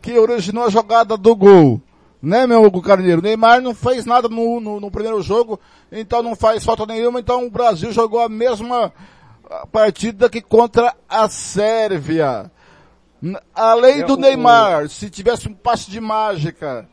que 0.02 0.20
originou 0.20 0.66
a 0.66 0.70
jogada 0.70 1.16
do 1.16 1.34
gol. 1.34 1.82
Né, 2.22 2.46
meu 2.46 2.64
Hugo 2.64 2.82
Carneiro? 2.82 3.22
Neymar 3.22 3.62
não 3.62 3.74
fez 3.74 4.06
nada 4.06 4.30
no, 4.30 4.60
no, 4.60 4.80
no 4.80 4.92
primeiro 4.92 5.22
jogo, 5.22 5.60
então 5.92 6.22
não 6.22 6.36
faz 6.36 6.64
falta 6.64 6.86
nenhuma, 6.86 7.20
então 7.20 7.48
o 7.48 7.50
Brasil 7.50 7.92
jogou 7.92 8.20
a 8.20 8.30
mesma 8.30 8.94
a 9.50 9.66
partida 9.66 10.30
que 10.30 10.40
contra 10.40 10.96
a 11.10 11.28
Sérvia. 11.28 12.52
Além 13.54 14.02
É, 14.02 14.06
do 14.06 14.18
Neymar, 14.18 14.88
se 14.90 15.10
tivesse 15.10 15.48
um 15.48 15.54
passe 15.54 15.90
de 15.92 16.00
mágica 16.00 16.88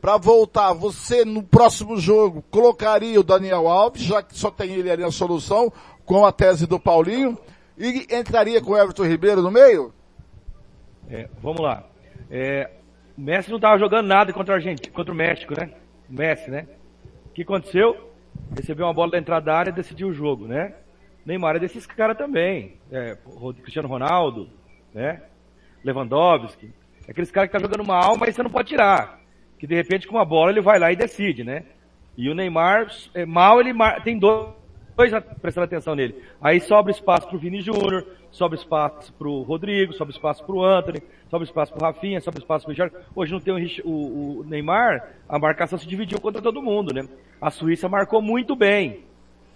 para 0.00 0.16
voltar, 0.16 0.72
você 0.72 1.24
no 1.24 1.42
próximo 1.42 1.98
jogo 1.98 2.44
colocaria 2.50 3.18
o 3.18 3.24
Daniel 3.24 3.66
Alves, 3.66 4.02
já 4.02 4.22
que 4.22 4.38
só 4.38 4.50
tem 4.50 4.72
ele 4.72 4.90
ali 4.90 5.02
a 5.02 5.10
solução, 5.10 5.72
com 6.04 6.24
a 6.24 6.30
tese 6.30 6.66
do 6.66 6.78
Paulinho, 6.78 7.36
e 7.76 8.06
entraria 8.10 8.60
com 8.62 8.72
o 8.72 8.78
Everton 8.78 9.04
Ribeiro 9.04 9.42
no 9.42 9.50
meio? 9.50 9.92
É, 11.10 11.28
vamos 11.42 11.60
lá. 11.60 11.84
É, 12.30 12.70
o 13.16 13.20
Messi 13.20 13.48
não 13.48 13.56
estava 13.56 13.78
jogando 13.78 14.06
nada 14.06 14.32
contra, 14.32 14.54
a 14.54 14.56
Argentina, 14.56 14.92
contra 14.92 15.12
o 15.12 15.16
México, 15.16 15.54
né? 15.58 15.70
O 16.08 16.12
Messi, 16.12 16.50
né? 16.50 16.66
O 17.26 17.30
que 17.30 17.42
aconteceu? 17.42 18.12
Recebeu 18.54 18.86
uma 18.86 18.94
bola 18.94 19.12
da 19.12 19.18
entrada 19.18 19.46
da 19.46 19.56
área 19.56 19.70
e 19.70 19.74
decidiu 19.74 20.08
o 20.08 20.12
jogo, 20.12 20.46
né? 20.46 20.74
Neymar 21.24 21.56
é 21.56 21.58
desses 21.58 21.86
caras 21.86 22.16
também. 22.16 22.74
É, 22.92 23.16
Cristiano 23.62 23.88
Ronaldo, 23.88 24.48
né? 24.94 25.22
Lewandowski. 25.82 26.72
É 27.06 27.10
aqueles 27.10 27.30
caras 27.30 27.50
que 27.50 27.56
tá 27.56 27.62
jogando 27.62 27.84
mal, 27.86 28.16
mas 28.16 28.34
você 28.34 28.42
não 28.42 28.50
pode 28.50 28.68
tirar. 28.68 29.20
Que 29.58 29.66
de 29.66 29.74
repente 29.74 30.06
com 30.06 30.16
uma 30.16 30.24
bola 30.24 30.50
ele 30.50 30.60
vai 30.60 30.78
lá 30.78 30.92
e 30.92 30.96
decide, 30.96 31.42
né? 31.42 31.64
E 32.16 32.28
o 32.28 32.34
Neymar, 32.34 32.88
é, 33.14 33.26
mal 33.26 33.60
ele 33.60 33.72
tem 34.04 34.18
dois, 34.18 34.48
dois 34.96 35.12
prestando 35.40 35.64
atenção 35.64 35.94
nele. 35.94 36.22
Aí 36.40 36.60
sobra 36.60 36.92
espaço 36.92 37.28
pro 37.28 37.38
Vini 37.38 37.60
Júnior, 37.60 38.06
sobra 38.36 38.58
espaço 38.58 39.12
pro 39.14 39.42
Rodrigo, 39.42 39.92
sobra 39.94 40.12
espaço 40.12 40.44
pro 40.44 40.62
Anthony, 40.62 41.02
sobra 41.30 41.44
espaço 41.44 41.72
pro 41.72 41.82
Rafinha, 41.84 42.20
sobra 42.20 42.38
espaço 42.40 42.64
pro 42.64 42.70
Richard. 42.72 42.94
Hoje 43.14 43.32
não 43.32 43.40
tem 43.40 43.54
o, 43.54 43.88
o- 43.90 44.40
o 44.40 44.44
Neymar, 44.44 45.08
a 45.28 45.38
marcação 45.38 45.78
se 45.78 45.86
dividiu 45.86 46.20
contra 46.20 46.42
todo 46.42 46.62
mundo, 46.62 46.92
né? 46.92 47.08
A 47.40 47.50
Suíça 47.50 47.88
marcou 47.88 48.20
muito 48.20 48.54
bem. 48.54 49.00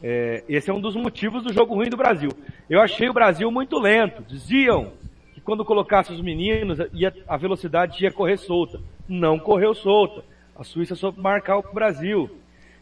É, 0.02 0.42
esse 0.48 0.70
é 0.70 0.72
um 0.74 0.80
dos 0.80 0.96
motivos 0.96 1.42
do 1.42 1.52
jogo 1.52 1.74
ruim 1.74 1.90
do 1.90 1.96
Brasil. 1.96 2.30
Eu 2.70 2.80
achei 2.80 3.08
o 3.08 3.12
Brasil 3.12 3.50
muito 3.50 3.78
lento. 3.78 4.22
Diziam 4.22 4.92
que 5.34 5.40
quando 5.42 5.62
colocasse 5.64 6.10
os 6.10 6.20
meninos, 6.22 6.78
ia, 6.94 7.12
a 7.28 7.36
velocidade 7.36 8.02
ia 8.02 8.10
correr 8.10 8.38
solta. 8.38 8.80
Não 9.06 9.38
correu 9.38 9.74
solta. 9.74 10.24
A 10.56 10.64
Suíça 10.64 10.94
soube 10.96 11.20
marcar 11.20 11.58
o 11.58 11.62
Brasil. 11.74 12.30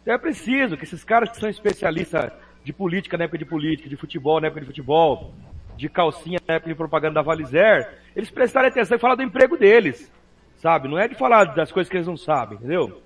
Então 0.02 0.14
é 0.14 0.18
preciso 0.18 0.76
que 0.76 0.84
esses 0.84 1.02
caras 1.02 1.28
que 1.30 1.38
são 1.40 1.48
especialistas 1.48 2.30
de 2.64 2.72
política 2.72 3.18
na 3.18 3.24
época 3.24 3.38
de 3.38 3.44
política, 3.44 3.88
de 3.88 3.96
futebol 3.96 4.40
na 4.40 4.46
época 4.46 4.60
de 4.60 4.66
futebol, 4.68 5.32
de 5.78 5.88
calcinha 5.88 6.40
na 6.46 6.54
época 6.54 6.70
de 6.70 6.76
propaganda 6.76 7.14
da 7.14 7.22
Valizer, 7.22 7.88
eles 8.14 8.30
prestarem 8.30 8.68
atenção 8.68 8.96
e 8.96 9.00
falar 9.00 9.14
do 9.14 9.22
emprego 9.22 9.56
deles. 9.56 10.12
Sabe? 10.56 10.88
Não 10.88 10.98
é 10.98 11.06
de 11.06 11.14
falar 11.14 11.44
das 11.54 11.70
coisas 11.70 11.88
que 11.88 11.96
eles 11.96 12.06
não 12.06 12.16
sabem, 12.16 12.58
entendeu? 12.58 13.00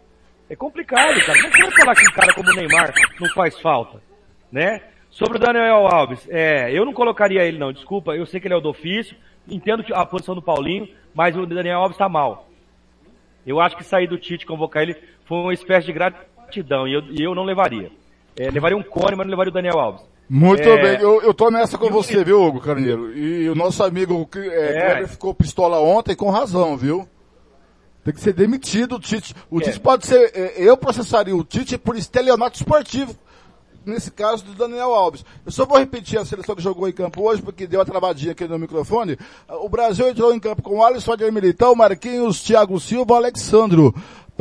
É 0.48 0.56
complicado, 0.56 1.20
cara. 1.20 1.42
Não 1.42 1.50
pode 1.50 1.76
falar 1.76 1.94
que 1.94 2.08
um 2.08 2.14
cara 2.14 2.34
como 2.34 2.50
o 2.50 2.54
Neymar 2.54 2.92
não 3.20 3.28
faz 3.34 3.60
falta, 3.60 4.02
né? 4.50 4.80
Sobre 5.10 5.36
o 5.36 5.40
Daniel 5.40 5.86
Alves, 5.86 6.26
é, 6.30 6.72
eu 6.72 6.86
não 6.86 6.94
colocaria 6.94 7.44
ele 7.44 7.58
não, 7.58 7.70
desculpa, 7.70 8.16
eu 8.16 8.24
sei 8.24 8.40
que 8.40 8.46
ele 8.46 8.54
é 8.54 8.56
o 8.56 8.60
do 8.62 8.70
ofício, 8.70 9.14
entendo 9.46 9.84
a 9.92 10.06
posição 10.06 10.34
do 10.34 10.40
Paulinho, 10.40 10.88
mas 11.14 11.36
o 11.36 11.44
Daniel 11.44 11.80
Alves 11.80 11.98
tá 11.98 12.08
mal. 12.08 12.48
Eu 13.46 13.60
acho 13.60 13.76
que 13.76 13.84
sair 13.84 14.06
do 14.06 14.16
Tite 14.16 14.46
convocar 14.46 14.82
ele 14.82 14.96
foi 15.26 15.36
uma 15.36 15.52
espécie 15.52 15.86
de 15.86 15.92
gratidão 15.92 16.88
e 16.88 16.94
eu, 16.94 17.02
e 17.10 17.22
eu 17.22 17.34
não 17.34 17.44
levaria. 17.44 17.90
É, 18.38 18.50
levaria 18.50 18.78
um 18.78 18.82
Cone, 18.82 19.14
mas 19.14 19.26
não 19.26 19.30
levaria 19.32 19.50
o 19.50 19.54
Daniel 19.54 19.78
Alves. 19.78 20.11
Muito 20.34 20.62
É, 20.62 20.82
bem, 20.82 21.02
eu, 21.02 21.20
eu 21.20 21.34
tô 21.34 21.50
nessa 21.50 21.76
com 21.76 21.90
você, 21.90 22.24
viu, 22.24 22.42
Hugo 22.42 22.58
Carneiro? 22.58 23.14
E 23.14 23.50
o 23.50 23.54
nosso 23.54 23.84
amigo 23.84 24.26
é, 24.34 24.38
É. 24.78 24.80
Kleber 24.86 25.08
ficou 25.08 25.34
pistola 25.34 25.78
ontem 25.78 26.16
com 26.16 26.30
razão, 26.30 26.74
viu? 26.74 27.06
Tem 28.02 28.14
que 28.14 28.20
ser 28.20 28.32
demitido 28.32 28.94
o 28.94 28.98
Tite. 28.98 29.34
O 29.50 29.60
É. 29.60 29.64
Tite 29.64 29.78
pode 29.78 30.06
ser, 30.06 30.32
é, 30.34 30.54
eu 30.56 30.74
processaria 30.74 31.36
o 31.36 31.44
Tite 31.44 31.76
por 31.76 31.96
estelionato 31.96 32.56
esportivo. 32.56 33.14
Nesse 33.84 34.10
caso 34.12 34.44
do 34.44 34.54
Daniel 34.54 34.94
Alves. 34.94 35.24
Eu 35.44 35.50
só 35.52 35.66
vou 35.66 35.76
repetir 35.76 36.16
a 36.18 36.24
seleção 36.24 36.54
que 36.54 36.62
jogou 36.62 36.88
em 36.88 36.92
campo 36.92 37.20
hoje, 37.28 37.42
porque 37.42 37.66
deu 37.66 37.80
uma 37.80 37.84
travadinha 37.84 38.30
aqui 38.30 38.46
no 38.46 38.56
microfone. 38.58 39.18
O 39.48 39.68
Brasil 39.68 40.08
entrou 40.08 40.32
em 40.32 40.38
campo 40.38 40.62
com 40.62 40.82
Alisson, 40.82 41.12
Ademir 41.12 41.32
Militão, 41.32 41.74
Marquinhos, 41.74 42.40
Thiago 42.42 42.78
Silva, 42.80 43.16
Alexandro. 43.16 43.92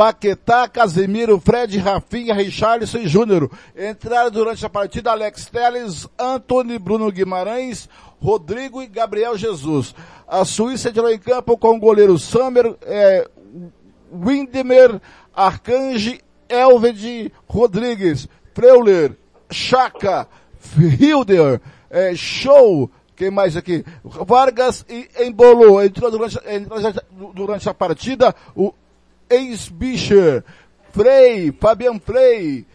Paquetá, 0.02 0.68
Casemiro, 0.68 1.40
Fred, 1.40 1.78
Rafinha, 1.78 2.34
Richarlison 2.34 2.98
e 2.98 3.08
Júnior. 3.08 3.52
Entraram 3.78 4.32
durante 4.32 4.66
a 4.66 4.70
partida 4.70 5.12
Alex 5.12 5.46
Telles, 5.46 6.08
Antony, 6.18 6.80
Bruno 6.80 7.12
Guimarães, 7.12 7.88
Rodrigo 8.20 8.82
e 8.82 8.88
Gabriel 8.88 9.38
Jesus. 9.38 9.94
A 10.28 10.44
Suíça 10.44 10.90
entrou 10.90 11.08
em 11.08 11.20
campo 11.20 11.56
com 11.56 11.76
o 11.76 11.80
goleiro 11.80 12.18
Sammer, 12.18 12.76
é, 12.82 13.30
Windemer, 14.12 15.00
Arcange, 15.36 16.20
Elved, 16.50 17.32
Rodrigues, 17.48 18.28
Freuler, 18.56 19.16
Chaka, 19.52 20.28
Hilder, 21.00 21.62
é, 21.92 22.16
Show, 22.16 22.90
quem 23.16 23.30
mais 23.30 23.56
aqui? 23.56 23.86
Vargas 24.04 24.84
e 24.90 25.08
Embolo. 25.20 25.80
Entrou 25.80 26.10
durante, 26.10 26.40
durante 27.36 27.70
a 27.70 27.74
partida 27.76 28.34
o 28.56 28.74
ex-Bicher, 29.32 30.44
Frei, 30.92 31.52
Fabian 31.52 32.00
Frei, 32.00 32.66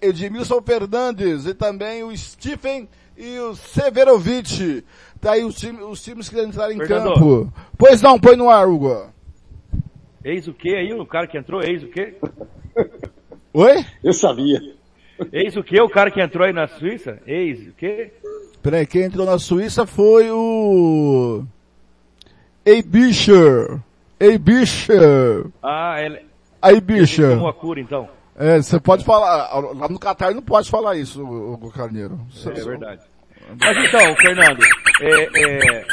Edmilson 0.00 0.62
Fernandes 0.62 1.46
e 1.46 1.54
também 1.54 2.02
o 2.04 2.16
Stephen 2.16 2.88
e 3.16 3.38
o 3.38 3.54
Severovic. 3.54 4.84
Tá 5.20 5.32
aí 5.32 5.44
os, 5.44 5.54
time- 5.56 5.82
os 5.82 6.02
times 6.02 6.28
que 6.28 6.40
entraram 6.40 6.72
em 6.72 6.78
Fernando. 6.78 7.14
campo. 7.14 7.52
Pois 7.78 8.02
não, 8.02 8.18
põe 8.18 8.36
no 8.36 8.50
ar, 8.50 8.68
Hugo. 8.68 9.06
Eis 10.24 10.46
o 10.48 10.54
que 10.54 10.74
aí? 10.74 10.92
O 10.92 11.06
cara 11.06 11.26
que 11.26 11.36
entrou, 11.36 11.62
eis 11.62 11.82
o 11.82 11.88
que? 11.88 12.14
Oi? 13.52 13.84
Eu 14.02 14.12
sabia. 14.12 14.60
Eis 15.32 15.56
o 15.56 15.62
que? 15.62 15.80
O 15.80 15.88
cara 15.88 16.10
que 16.10 16.20
entrou 16.20 16.46
aí 16.46 16.52
na 16.52 16.66
Suíça? 16.66 17.20
Eis 17.26 17.68
o 17.68 17.72
que? 17.72 18.10
Peraí, 18.62 18.86
quem 18.86 19.02
entrou 19.02 19.26
na 19.26 19.38
Suíça 19.38 19.86
foi 19.86 20.30
o... 20.30 21.44
Eibischer. 24.18 25.02
Eibischer. 25.02 25.46
Ah, 25.62 26.00
ele... 26.00 26.26
Eibischer. 26.62 27.30
Tomou 27.30 27.48
a 27.48 27.54
cura 27.54 27.80
então. 27.80 28.08
É, 28.36 28.60
você 28.60 28.80
pode 28.80 29.04
falar, 29.04 29.54
lá 29.74 29.88
no 29.88 29.98
Catar 29.98 30.34
não 30.34 30.42
pode 30.42 30.68
falar 30.68 30.96
isso, 30.96 31.24
o 31.24 31.70
Carneiro. 31.70 32.18
É 32.46 32.64
verdade. 32.64 33.02
Mas 33.60 33.76
então, 33.84 34.16
Fernando, 34.16 34.60
é, 35.00 35.22
é, 35.22 35.84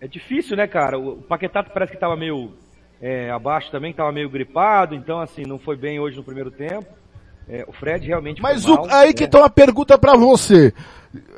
é 0.00 0.08
difícil, 0.08 0.56
né, 0.56 0.66
cara? 0.66 0.98
O 0.98 1.22
Paquetá 1.22 1.62
parece 1.62 1.92
que 1.92 1.98
tava 1.98 2.16
meio 2.16 2.52
é, 3.00 3.30
abaixo 3.30 3.70
também, 3.70 3.92
tava 3.92 4.10
meio 4.10 4.28
gripado, 4.28 4.94
então 4.94 5.20
assim, 5.20 5.42
não 5.42 5.58
foi 5.58 5.76
bem 5.76 6.00
hoje 6.00 6.16
no 6.16 6.24
primeiro 6.24 6.50
tempo. 6.50 6.86
É, 7.48 7.64
o 7.66 7.72
Fred 7.72 8.06
realmente 8.06 8.42
Mas 8.42 8.64
foi 8.64 8.74
o, 8.74 8.76
mal, 8.76 8.90
aí 8.90 9.14
que 9.14 9.26
tá 9.26 9.38
uma 9.38 9.48
pergunta 9.48 9.96
pra 9.96 10.16
você. 10.16 10.74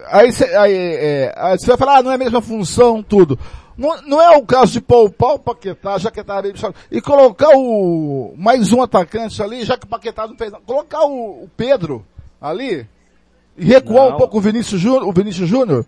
Aí 0.08 0.32
você 0.32 0.44
aí, 0.56 0.74
é, 0.74 1.34
aí 1.36 1.58
você 1.58 1.66
vai 1.66 1.76
falar, 1.76 1.98
ah, 1.98 2.02
não 2.02 2.10
é 2.10 2.14
a 2.14 2.18
mesma 2.18 2.40
função, 2.40 3.02
tudo. 3.02 3.38
Não, 3.80 4.02
não 4.02 4.20
é 4.20 4.36
o 4.36 4.44
caso 4.44 4.72
de 4.72 4.80
poupar 4.82 5.36
o 5.36 5.38
Paquetá, 5.38 5.96
já 5.96 6.10
que 6.10 6.22
tá 6.22 6.42
bem 6.42 6.52
puxado, 6.52 6.74
e 6.92 7.00
colocar 7.00 7.48
o, 7.56 8.34
mais 8.36 8.72
um 8.74 8.82
atacante 8.82 9.42
ali, 9.42 9.64
já 9.64 9.78
que 9.78 9.86
o 9.86 9.88
Paquetá 9.88 10.26
não 10.26 10.36
fez 10.36 10.52
nada. 10.52 10.62
Colocar 10.66 11.02
o, 11.06 11.44
o 11.44 11.50
Pedro 11.56 12.04
ali, 12.38 12.86
e 13.56 13.64
recuar 13.64 14.08
Não. 14.08 14.14
um 14.14 14.18
pouco 14.18 14.36
o 14.36 14.40
Vinícius 14.40 14.78
Júnior, 14.80 15.08
o 15.08 15.12
Vinícius 15.12 15.48
Júnior. 15.48 15.86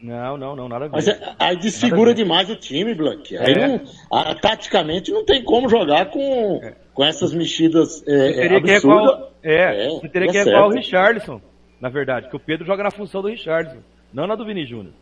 Não, 0.00 0.36
não, 0.38 0.56
não, 0.56 0.66
nada 0.68 0.86
a 0.86 0.88
ver. 0.88 0.94
Mas 0.94 1.08
é- 1.08 1.34
aí 1.38 1.56
desfigura 1.58 2.14
demais 2.14 2.48
o 2.48 2.56
time, 2.56 2.94
Blank. 2.94 3.36
Aí 3.36 3.52
É. 3.52 3.68
não, 3.68 3.80
a- 4.12 4.34
taticamente 4.34 5.10
não 5.12 5.22
tem 5.24 5.44
como 5.44 5.68
jogar 5.68 6.06
com, 6.10 6.60
com 6.94 7.04
essas 7.04 7.34
mexidas 7.34 8.02
é, 8.06 8.32
Você 8.32 8.32
teria 8.34 8.62
que 8.62 8.70
absurdas. 8.72 9.02
recuar, 9.04 9.20
o- 9.20 9.28
é, 9.42 9.88
você 9.90 10.08
teria 10.08 10.28
que 10.32 10.38
recuar 10.38 10.68
o. 10.68 10.70
Richardson, 10.72 11.40
na 11.80 11.88
verdade, 11.90 12.28
que 12.30 12.36
o 12.36 12.40
Pedro 12.40 12.66
joga 12.66 12.82
na 12.82 12.90
função 12.90 13.20
do 13.20 13.28
Richardson, 13.28 13.78
não 14.12 14.26
na 14.26 14.34
do 14.34 14.44
Vini 14.46 14.64
Júnior. 14.66 14.92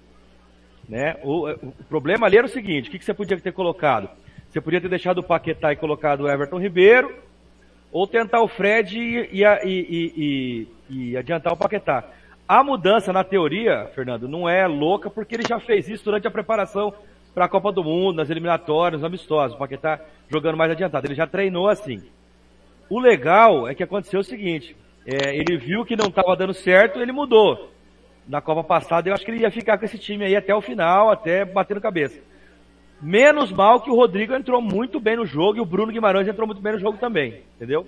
Né? 0.88 1.16
O, 1.22 1.48
o 1.50 1.72
problema 1.88 2.26
ali 2.26 2.36
era 2.36 2.46
o 2.46 2.50
seguinte, 2.50 2.88
o 2.88 2.92
que, 2.92 2.98
que 2.98 3.04
você 3.04 3.14
podia 3.14 3.38
ter 3.40 3.52
colocado? 3.52 4.08
Você 4.50 4.60
podia 4.60 4.80
ter 4.80 4.88
deixado 4.88 5.18
o 5.18 5.22
Paquetá 5.22 5.72
e 5.72 5.76
colocado 5.76 6.22
o 6.22 6.28
Everton 6.28 6.58
Ribeiro, 6.58 7.14
ou 7.90 8.06
tentar 8.06 8.40
o 8.42 8.48
Fred 8.48 8.98
e, 8.98 9.42
e, 9.42 10.12
e- 10.16 10.68
e 10.90 11.16
adiantar 11.16 11.52
o 11.52 11.56
Paquetá. 11.56 12.04
A 12.46 12.62
mudança 12.62 13.12
na 13.12 13.24
teoria, 13.24 13.90
Fernando, 13.94 14.28
não 14.28 14.48
é 14.48 14.66
louca 14.66 15.08
porque 15.08 15.34
ele 15.36 15.46
já 15.48 15.58
fez 15.58 15.88
isso 15.88 16.04
durante 16.04 16.26
a 16.26 16.30
preparação 16.30 16.92
para 17.34 17.46
a 17.46 17.48
Copa 17.48 17.72
do 17.72 17.82
Mundo, 17.82 18.16
nas 18.16 18.30
eliminatórias, 18.30 19.00
nos 19.00 19.06
amistosos. 19.06 19.56
O 19.56 19.58
Paquetá 19.58 19.98
jogando 20.28 20.56
mais 20.56 20.70
adiantado. 20.70 21.06
Ele 21.06 21.14
já 21.14 21.26
treinou 21.26 21.68
assim. 21.68 22.02
O 22.90 23.00
legal 23.00 23.66
é 23.66 23.74
que 23.74 23.82
aconteceu 23.82 24.20
o 24.20 24.24
seguinte, 24.24 24.76
é, 25.06 25.34
ele 25.34 25.56
viu 25.56 25.84
que 25.84 25.96
não 25.96 26.06
estava 26.08 26.36
dando 26.36 26.52
certo, 26.52 27.00
ele 27.00 27.12
mudou. 27.12 27.70
Na 28.26 28.40
Copa 28.40 28.64
passada 28.64 29.08
eu 29.08 29.14
acho 29.14 29.24
que 29.24 29.30
ele 29.30 29.42
ia 29.42 29.50
ficar 29.50 29.78
com 29.78 29.84
esse 29.84 29.98
time 29.98 30.24
aí 30.24 30.34
até 30.34 30.54
o 30.54 30.60
final, 30.60 31.10
até 31.10 31.44
batendo 31.44 31.80
cabeça. 31.80 32.20
Menos 33.00 33.52
mal 33.52 33.80
que 33.80 33.90
o 33.90 33.94
Rodrigo 33.94 34.34
entrou 34.34 34.62
muito 34.62 34.98
bem 34.98 35.16
no 35.16 35.26
jogo 35.26 35.58
e 35.58 35.60
o 35.60 35.66
Bruno 35.66 35.92
Guimarães 35.92 36.26
entrou 36.26 36.46
muito 36.46 36.62
bem 36.62 36.72
no 36.72 36.78
jogo 36.78 36.96
também, 36.96 37.42
entendeu? 37.56 37.87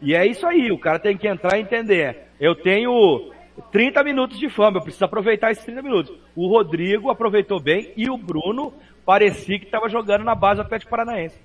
E 0.00 0.14
é 0.14 0.26
isso 0.26 0.46
aí, 0.46 0.70
o 0.70 0.78
cara 0.78 0.98
tem 0.98 1.16
que 1.16 1.26
entrar 1.26 1.58
e 1.58 1.62
entender. 1.62 2.28
Eu 2.38 2.54
tenho 2.54 3.32
30 3.72 4.04
minutos 4.04 4.38
de 4.38 4.48
fama, 4.48 4.78
eu 4.78 4.82
preciso 4.82 5.04
aproveitar 5.04 5.50
esses 5.50 5.64
30 5.64 5.82
minutos. 5.82 6.12
O 6.36 6.46
Rodrigo 6.48 7.10
aproveitou 7.10 7.58
bem 7.58 7.92
e 7.96 8.10
o 8.10 8.16
Bruno 8.16 8.72
parecia 9.04 9.58
que 9.58 9.64
estava 9.64 9.88
jogando 9.88 10.24
na 10.24 10.34
base 10.34 10.56
do 10.56 10.62
Atlético 10.62 10.90
Paranaense. 10.90 11.38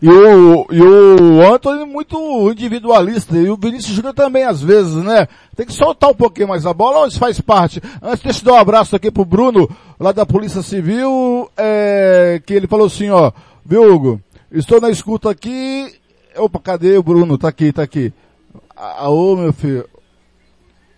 E 0.00 0.08
o, 0.08 0.66
e 0.70 0.82
o 0.82 1.54
Anthony 1.54 1.86
muito 1.86 2.16
individualista, 2.50 3.36
e 3.36 3.48
o 3.48 3.56
Vinícius 3.56 3.94
Júnior 3.96 4.12
também 4.12 4.44
às 4.44 4.60
vezes, 4.60 4.94
né? 4.94 5.26
Tem 5.54 5.64
que 5.64 5.72
soltar 5.72 6.10
um 6.10 6.14
pouquinho 6.14 6.48
mais 6.48 6.66
a 6.66 6.74
bola, 6.74 6.98
ou 6.98 7.06
isso 7.06 7.18
faz 7.18 7.40
parte. 7.40 7.80
Antes, 8.02 8.22
deixa 8.22 8.40
eu 8.40 8.44
dar 8.44 8.52
um 8.54 8.60
abraço 8.60 8.94
aqui 8.94 9.10
pro 9.10 9.24
Bruno, 9.24 9.68
lá 9.98 10.12
da 10.12 10.26
Polícia 10.26 10.62
Civil, 10.62 11.50
é, 11.56 12.40
que 12.44 12.52
ele 12.52 12.66
falou 12.66 12.86
assim, 12.86 13.08
ó, 13.08 13.32
viu 13.64 13.90
Hugo, 13.90 14.20
estou 14.52 14.80
na 14.80 14.90
escuta 14.90 15.30
aqui, 15.30 15.94
opa, 16.36 16.60
cadê 16.60 16.98
o 16.98 17.02
Bruno? 17.02 17.38
Tá 17.38 17.48
aqui, 17.48 17.72
tá 17.72 17.82
aqui. 17.82 18.12
Ah, 18.76 19.08
meu 19.08 19.52
filho. 19.54 19.88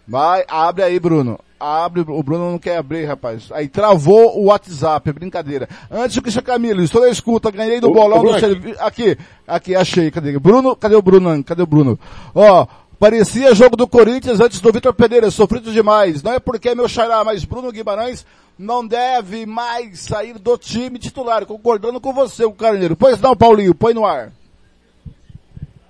Vai, 0.07 0.45
abre 0.49 0.83
aí 0.83 0.99
Bruno. 0.99 1.39
Abre, 1.61 2.03
o 2.03 2.23
Bruno 2.23 2.53
não 2.53 2.59
quer 2.59 2.77
abrir, 2.77 3.05
rapaz. 3.05 3.51
Aí 3.53 3.67
travou 3.69 4.39
o 4.39 4.45
WhatsApp, 4.45 5.11
é 5.11 5.13
brincadeira. 5.13 5.69
Antes 5.91 6.17
o 6.17 6.23
Cristian 6.23 6.43
Camilo, 6.43 6.83
estou 6.83 7.01
na 7.03 7.09
escuta, 7.09 7.51
ganhei 7.51 7.81
do 7.81 7.91
Ô, 7.91 7.93
bolão 7.95 8.19
ô, 8.19 8.23
do 8.23 8.29
Blank. 8.29 8.41
serviço. 8.41 8.77
Aqui, 8.81 9.19
aqui, 9.47 9.75
achei, 9.75 10.11
cadê? 10.11 10.39
Bruno, 10.39 10.77
cadê 10.77 10.95
o 10.95 11.03
Bruno? 11.03 11.43
Cadê 11.43 11.63
o 11.63 11.67
Bruno? 11.67 11.99
Ó, 12.35 12.67
parecia 13.01 13.55
jogo 13.57 13.77
do 13.77 13.89
Corinthians 13.89 14.39
antes 14.41 14.61
do 14.61 14.71
Vitor 14.73 14.95
Pereira, 14.95 15.31
sofrido 15.33 15.73
demais. 15.73 16.23
Não 16.23 16.33
é 16.35 16.39
porque 16.39 16.69
é 16.69 16.75
meu 16.77 16.89
xará, 16.89 17.25
mas 17.25 17.45
Bruno 17.45 17.73
Guimarães 17.73 18.25
não 18.57 18.87
deve 18.87 19.45
mais 19.47 19.99
sair 20.01 20.39
do 20.39 20.57
time 20.57 20.99
titular, 20.99 21.45
concordando 21.45 22.01
com 22.01 22.13
você, 22.13 22.45
o 22.45 22.53
Carneiro. 22.53 22.95
Pois 22.97 23.21
não, 23.21 23.35
Paulinho, 23.37 23.75
põe 23.75 23.95
no 23.95 24.07
ar. 24.07 24.33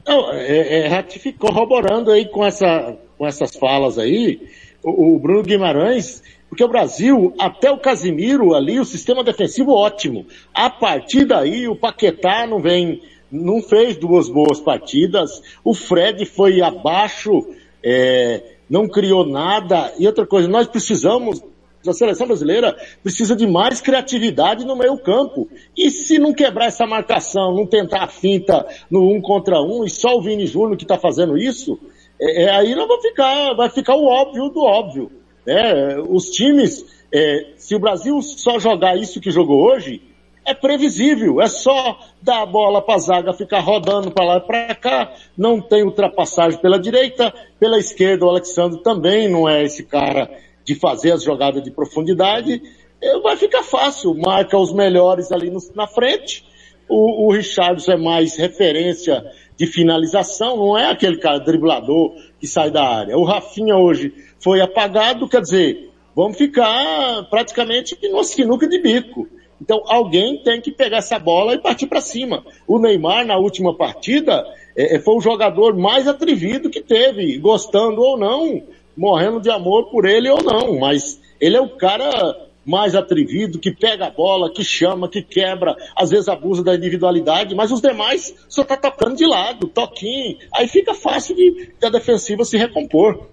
Não, 0.06 0.32
é, 0.32 0.80
é, 0.80 0.88
ratifi- 0.88 1.34
corroborando 1.34 2.10
aí 2.10 2.26
com, 2.26 2.44
essa, 2.44 2.96
com 3.18 3.26
essas 3.26 3.54
falas 3.56 3.98
aí, 3.98 4.40
o, 4.82 5.14
o 5.14 5.18
Bruno 5.18 5.42
Guimarães, 5.42 6.22
porque 6.48 6.64
o 6.64 6.68
Brasil, 6.68 7.34
até 7.38 7.70
o 7.70 7.78
Casimiro 7.78 8.54
ali, 8.54 8.80
o 8.80 8.84
sistema 8.84 9.22
defensivo 9.22 9.72
ótimo. 9.72 10.26
A 10.54 10.70
partir 10.70 11.24
daí, 11.26 11.68
o 11.68 11.76
Paquetá 11.76 12.46
não 12.46 12.60
vem, 12.60 13.02
não 13.30 13.60
fez 13.60 13.96
duas 13.96 14.28
boas 14.28 14.60
partidas, 14.60 15.42
o 15.62 15.74
Fred 15.74 16.24
foi 16.24 16.62
abaixo, 16.62 17.46
é, 17.82 18.56
não 18.68 18.88
criou 18.88 19.26
nada. 19.26 19.92
E 19.98 20.06
outra 20.06 20.26
coisa, 20.26 20.48
nós 20.48 20.66
precisamos 20.66 21.42
a 21.86 21.92
seleção 21.92 22.26
brasileira 22.26 22.76
precisa 23.02 23.36
de 23.36 23.46
mais 23.46 23.80
criatividade 23.80 24.64
no 24.64 24.76
meio 24.76 24.98
campo. 24.98 25.48
E 25.76 25.90
se 25.90 26.18
não 26.18 26.32
quebrar 26.32 26.66
essa 26.66 26.86
marcação, 26.86 27.54
não 27.54 27.66
tentar 27.66 28.02
a 28.02 28.08
finta 28.08 28.66
no 28.90 29.10
um 29.10 29.20
contra 29.20 29.60
um, 29.60 29.84
e 29.84 29.90
só 29.90 30.16
o 30.16 30.22
Vini 30.22 30.46
Júnior 30.46 30.76
que 30.76 30.84
está 30.84 30.98
fazendo 30.98 31.36
isso, 31.38 31.78
é, 32.20 32.44
é, 32.44 32.50
aí 32.50 32.74
não 32.74 32.86
vai 32.88 33.00
ficar, 33.00 33.54
vai 33.54 33.70
ficar 33.70 33.94
o 33.94 34.06
óbvio 34.06 34.48
do 34.48 34.62
óbvio. 34.62 35.10
né? 35.46 35.96
Os 36.08 36.30
times, 36.30 36.84
é, 37.12 37.52
se 37.56 37.74
o 37.74 37.78
Brasil 37.78 38.20
só 38.22 38.58
jogar 38.58 38.96
isso 38.96 39.20
que 39.20 39.30
jogou 39.30 39.62
hoje, 39.62 40.02
é 40.44 40.54
previsível, 40.54 41.42
é 41.42 41.46
só 41.46 41.98
dar 42.22 42.40
a 42.42 42.46
bola 42.46 42.80
para 42.80 42.94
a 42.94 42.98
zaga 42.98 43.32
ficar 43.34 43.60
rodando 43.60 44.10
para 44.10 44.24
lá 44.24 44.36
e 44.38 44.40
para 44.40 44.74
cá, 44.74 45.12
não 45.36 45.60
tem 45.60 45.84
ultrapassagem 45.84 46.58
pela 46.60 46.78
direita, 46.78 47.32
pela 47.60 47.78
esquerda 47.78 48.24
o 48.24 48.30
Alexandre 48.30 48.82
também 48.82 49.28
não 49.28 49.46
é 49.48 49.62
esse 49.62 49.84
cara 49.84 50.30
de 50.64 50.74
fazer 50.74 51.12
as 51.12 51.22
jogadas 51.22 51.62
de 51.62 51.70
profundidade, 51.70 52.62
eh, 53.00 53.18
vai 53.20 53.36
ficar 53.36 53.62
fácil, 53.62 54.14
marca 54.14 54.56
os 54.58 54.72
melhores 54.72 55.30
ali 55.30 55.50
no- 55.50 55.60
na 55.74 55.86
frente, 55.86 56.46
O, 56.90 57.28
o 57.28 57.36
é 57.36 57.96
mais 57.98 58.36
referência 58.38 59.22
de 59.58 59.66
finalização, 59.66 60.56
não 60.56 60.78
é 60.78 60.88
aquele 60.88 61.18
cara 61.18 61.40
driblador 61.40 62.14
que 62.38 62.46
sai 62.46 62.70
da 62.70 62.84
área. 62.84 63.18
O 63.18 63.24
Rafinha 63.24 63.76
hoje 63.76 64.14
foi 64.38 64.60
apagado, 64.60 65.28
quer 65.28 65.40
dizer, 65.40 65.90
vamos 66.14 66.38
ficar 66.38 67.24
praticamente 67.28 67.98
no 68.08 68.22
sinuca 68.22 68.68
de 68.68 68.80
bico. 68.80 69.26
Então 69.60 69.82
alguém 69.86 70.40
tem 70.44 70.60
que 70.60 70.70
pegar 70.70 70.98
essa 70.98 71.18
bola 71.18 71.54
e 71.54 71.58
partir 71.58 71.88
para 71.88 72.00
cima. 72.00 72.44
O 72.68 72.78
Neymar 72.78 73.26
na 73.26 73.36
última 73.36 73.76
partida 73.76 74.46
é, 74.76 74.94
é, 74.94 75.00
foi 75.00 75.16
o 75.16 75.20
jogador 75.20 75.76
mais 75.76 76.06
atrevido 76.06 76.70
que 76.70 76.80
teve, 76.80 77.36
gostando 77.38 78.00
ou 78.00 78.16
não, 78.16 78.62
morrendo 78.96 79.40
de 79.40 79.50
amor 79.50 79.90
por 79.90 80.04
ele 80.04 80.30
ou 80.30 80.40
não, 80.40 80.78
mas 80.78 81.20
ele 81.40 81.56
é 81.56 81.60
o 81.60 81.76
cara 81.76 82.47
mais 82.68 82.94
atrevido, 82.94 83.58
que 83.58 83.72
pega 83.72 84.06
a 84.06 84.10
bola, 84.10 84.52
que 84.52 84.62
chama, 84.62 85.08
que 85.08 85.22
quebra, 85.22 85.74
às 85.96 86.10
vezes 86.10 86.28
abusa 86.28 86.62
da 86.62 86.74
individualidade, 86.74 87.54
mas 87.54 87.72
os 87.72 87.80
demais 87.80 88.34
só 88.46 88.62
tá 88.62 88.76
tocando 88.76 89.16
de 89.16 89.26
lado, 89.26 89.68
toquinho, 89.68 90.36
aí 90.54 90.68
fica 90.68 90.92
fácil 90.92 91.34
de, 91.34 91.72
a 91.82 91.88
defensiva 91.88 92.44
se 92.44 92.58
recompor. 92.58 93.26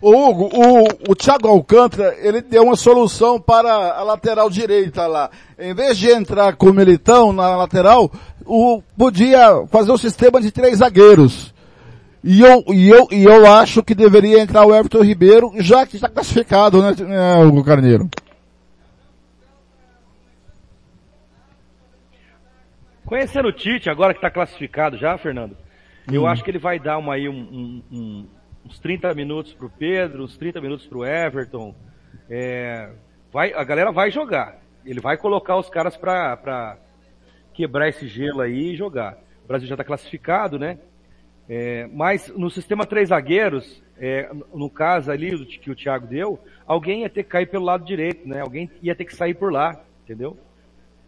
O 0.00 0.10
Hugo, 0.10 0.50
o, 0.52 1.12
o 1.12 1.14
Thiago 1.14 1.48
Alcântara, 1.48 2.16
ele 2.20 2.40
deu 2.40 2.64
uma 2.64 2.76
solução 2.76 3.40
para 3.40 3.72
a 3.72 4.02
lateral 4.02 4.50
direita 4.50 5.06
lá. 5.06 5.30
Em 5.58 5.74
vez 5.74 5.96
de 5.98 6.10
entrar 6.10 6.56
com 6.56 6.70
o 6.70 6.74
Militão 6.74 7.32
na 7.32 7.56
lateral, 7.56 8.10
o, 8.46 8.80
podia 8.96 9.64
fazer 9.70 9.92
um 9.92 9.98
sistema 9.98 10.40
de 10.40 10.50
três 10.50 10.78
zagueiros. 10.78 11.52
E 12.22 12.40
eu, 12.40 12.64
e 12.68 12.88
eu, 12.88 13.08
e 13.10 13.24
eu 13.24 13.46
acho 13.46 13.82
que 13.82 13.94
deveria 13.94 14.40
entrar 14.40 14.66
o 14.66 14.74
Everton 14.74 15.02
Ribeiro, 15.02 15.52
já 15.58 15.86
que 15.86 15.96
está 15.96 16.08
classificado, 16.08 16.82
né, 16.82 16.94
né 17.06 17.44
Hugo 17.44 17.64
Carneiro? 17.64 18.08
Conhecendo 23.04 23.48
o 23.48 23.52
Tite, 23.52 23.88
agora 23.88 24.12
que 24.12 24.18
está 24.18 24.30
classificado 24.30 24.98
já, 24.98 25.16
Fernando, 25.16 25.56
hum. 26.10 26.14
eu 26.14 26.26
acho 26.26 26.44
que 26.44 26.50
ele 26.50 26.58
vai 26.58 26.78
dar 26.78 26.98
uma, 26.98 27.14
aí 27.14 27.28
um, 27.28 27.32
um, 27.32 27.82
um 27.90 28.26
uns 28.68 28.78
30 28.78 29.14
minutos 29.14 29.54
para 29.54 29.66
o 29.66 29.70
Pedro, 29.70 30.24
uns 30.24 30.36
30 30.36 30.60
minutos 30.60 30.86
para 30.86 30.98
o 30.98 31.06
Everton. 31.06 31.74
É, 32.28 32.90
vai, 33.32 33.52
a 33.54 33.64
galera 33.64 33.90
vai 33.90 34.10
jogar. 34.10 34.58
Ele 34.84 35.00
vai 35.00 35.16
colocar 35.16 35.56
os 35.56 35.70
caras 35.70 35.96
para 35.96 36.76
quebrar 37.54 37.88
esse 37.88 38.06
gelo 38.06 38.42
aí 38.42 38.72
e 38.72 38.76
jogar. 38.76 39.18
O 39.44 39.48
Brasil 39.48 39.66
já 39.66 39.74
está 39.74 39.84
classificado, 39.84 40.58
né? 40.58 40.78
É, 41.48 41.88
mas 41.92 42.28
no 42.28 42.50
sistema 42.50 42.84
três 42.84 43.08
zagueiros, 43.08 43.82
é, 43.96 44.30
no 44.52 44.68
caso 44.68 45.10
ali 45.10 45.46
que 45.46 45.70
o 45.70 45.74
Thiago 45.74 46.06
deu, 46.06 46.38
alguém 46.66 47.02
ia 47.02 47.08
ter 47.08 47.22
que 47.22 47.30
cair 47.30 47.46
pelo 47.46 47.64
lado 47.64 47.84
direito, 47.84 48.28
né? 48.28 48.40
Alguém 48.40 48.70
ia 48.82 48.94
ter 48.94 49.06
que 49.06 49.16
sair 49.16 49.34
por 49.34 49.50
lá, 49.50 49.82
entendeu? 50.04 50.36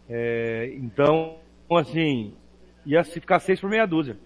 É, 0.09 0.73
então, 0.77 1.37
assim, 1.71 2.33
ia 2.85 3.03
ficar 3.03 3.39
seis 3.39 3.59
por 3.59 3.69
meia 3.69 3.85
dúzia. 3.85 4.17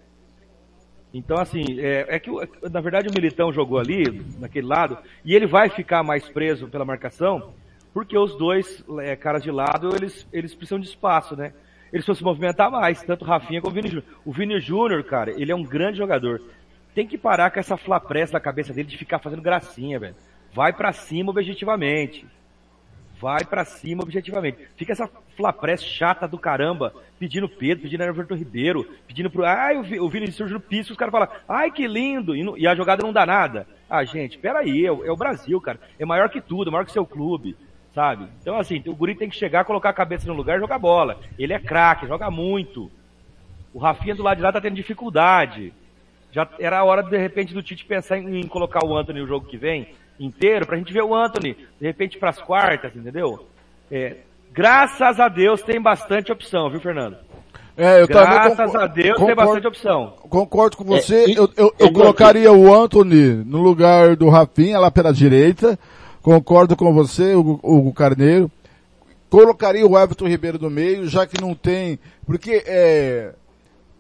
Então, 1.14 1.38
assim, 1.38 1.80
é, 1.80 2.06
é, 2.10 2.20
que, 2.20 2.30
na 2.70 2.82
verdade, 2.82 3.08
o 3.08 3.14
Militão 3.14 3.52
jogou 3.52 3.78
ali, 3.78 4.04
naquele 4.40 4.68
lado, 4.68 4.98
e 5.24 5.36
ele 5.36 5.46
vai 5.46 5.70
ficar 5.70 6.04
mais 6.04 6.28
preso 6.28 6.68
pela 6.68 6.84
marcação, 6.84 7.54
porque 7.94 8.18
os 8.18 8.38
dois 8.38 8.84
é, 9.00 9.16
caras 9.16 9.44
de 9.44 9.52
lado, 9.52 9.96
eles, 9.96 10.28
eles 10.34 10.54
precisam 10.54 10.80
de 10.80 10.88
espaço, 10.88 11.36
né? 11.36 11.54
Eles 11.92 12.06
se 12.06 12.24
movimentar 12.24 12.70
mais, 12.70 13.02
tanto 13.04 13.24
o 13.24 13.28
Rafinha 13.28 13.62
como 13.62 13.72
o 13.72 13.76
Vini 13.76 13.88
Júnior. 13.88 14.06
O 14.26 14.32
Vini 14.32 14.60
Júnior, 14.60 15.04
cara, 15.04 15.32
ele 15.32 15.52
é 15.52 15.56
um 15.56 15.64
grande 15.64 15.98
jogador. 15.98 16.42
Tem 16.94 17.08
que 17.08 17.18
parar 17.18 17.52
com 17.52 17.60
essa 17.60 17.78
flapressa 17.78 18.34
na 18.34 18.40
cabeça 18.40 18.74
dele 18.74 18.88
de 18.88 18.98
ficar 18.98 19.20
fazendo 19.20 19.42
gracinha, 19.42 20.00
velho. 20.00 20.16
Vai 20.54 20.74
para 20.74 20.94
cima 20.94 21.32
objetivamente. 21.32 22.26
Vai 23.20 23.46
para 23.46 23.66
cima 23.66 24.04
objetivamente. 24.04 24.58
Fica 24.76 24.92
essa 24.92 25.10
flapress 25.36 25.84
chata 25.84 26.28
do 26.28 26.38
caramba, 26.38 26.94
pedindo 27.20 27.48
Pedro, 27.48 27.84
pedindo 27.84 28.04
Everton 28.04 28.36
Ribeiro, 28.36 28.86
pedindo 29.08 29.30
pro, 29.30 29.46
ai, 29.46 29.78
o 29.78 30.10
Vini 30.10 30.32
surge 30.32 30.54
no 30.54 30.60
piso, 30.60 30.92
os 30.92 30.98
caras 30.98 31.12
falam, 31.12 31.30
ai, 31.48 31.72
que 31.72 31.88
lindo, 31.88 32.36
e, 32.36 32.44
não, 32.44 32.58
e, 32.58 32.68
a 32.68 32.76
jogada 32.76 33.04
não 33.04 33.14
dá 33.14 33.26
nada. 33.26 33.68
Ah, 33.90 34.04
gente, 34.04 34.38
peraí, 34.38 34.86
é, 34.86 34.88
é 34.88 35.12
o 35.12 35.18
Brasil, 35.18 35.60
cara. 35.62 35.80
É 36.00 36.06
maior 36.06 36.30
que 36.30 36.42
tudo, 36.42 36.70
é 36.70 36.72
maior 36.72 36.86
que 36.86 36.92
seu 36.92 37.06
clube, 37.06 37.56
sabe? 37.96 38.28
Então, 38.42 38.60
assim, 38.60 38.84
o 38.86 38.94
guri 38.94 39.16
tem 39.16 39.30
que 39.30 39.38
chegar, 39.38 39.64
colocar 39.64 39.90
a 39.90 39.94
cabeça 39.94 40.28
no 40.28 40.34
lugar 40.34 40.58
e 40.58 40.60
jogar 40.60 40.78
bola. 40.78 41.18
Ele 41.40 41.54
é 41.54 41.60
craque, 41.60 42.06
joga 42.06 42.30
muito. 42.30 42.92
O 43.74 43.80
Rafinha 43.80 44.14
do 44.14 44.22
lado 44.22 44.38
de 44.38 44.44
lá 44.44 44.52
tá 44.52 44.60
tendo 44.60 44.76
dificuldade. 44.76 45.74
Já 46.30 46.48
era 46.60 46.80
a 46.80 46.84
hora, 46.84 47.02
de 47.02 47.18
repente, 47.18 47.54
do 47.54 47.64
Tite 47.64 47.86
pensar 47.86 48.18
em, 48.18 48.42
em 48.42 48.48
colocar 48.48 48.86
o 48.86 48.96
Anthony 48.96 49.22
no 49.22 49.28
jogo 49.28 49.48
que 49.48 49.56
vem, 49.56 49.88
inteiro, 50.20 50.66
pra 50.66 50.78
gente 50.78 50.92
ver 50.92 51.04
o 51.04 51.16
Anthony, 51.16 51.54
de 51.54 51.88
repente, 51.88 52.18
pras 52.18 52.38
quartas, 52.40 52.94
entendeu? 52.94 53.48
É, 53.90 54.18
graças 54.52 55.18
a 55.20 55.30
Deus 55.30 55.62
tem 55.62 55.82
bastante 55.82 56.32
opção, 56.34 56.70
viu, 56.70 56.82
Fernando? 56.82 57.18
É, 57.78 58.02
eu 58.02 58.08
Graças 58.08 58.56
também 58.56 58.82
a 58.82 58.88
Deus 58.88 59.18
concordo, 59.18 59.26
tem 59.26 59.36
bastante 59.36 59.68
opção. 59.68 60.14
Concordo 60.30 60.78
com 60.78 60.84
você. 60.86 61.24
É, 61.24 61.30
e, 61.30 61.36
eu, 61.36 61.50
eu, 61.58 61.74
eu 61.78 61.92
colocaria 61.92 62.52
o 62.52 62.74
Anthony 62.74 63.44
no 63.46 63.62
lugar 63.62 64.16
do 64.16 64.30
Rafinha 64.30 64.80
lá 64.80 64.90
pela 64.90 65.12
direita. 65.12 65.78
Concordo 66.26 66.76
com 66.76 66.92
você, 66.92 67.36
o 67.36 67.60
Hugo 67.62 67.94
Carneiro. 67.94 68.50
Colocaria 69.30 69.86
o 69.86 69.96
Everton 69.96 70.28
Ribeiro 70.28 70.58
no 70.60 70.72
meio, 70.72 71.08
já 71.08 71.28
que 71.28 71.40
não 71.40 71.54
tem, 71.54 72.00
porque 72.26 72.64
é, 72.66 73.32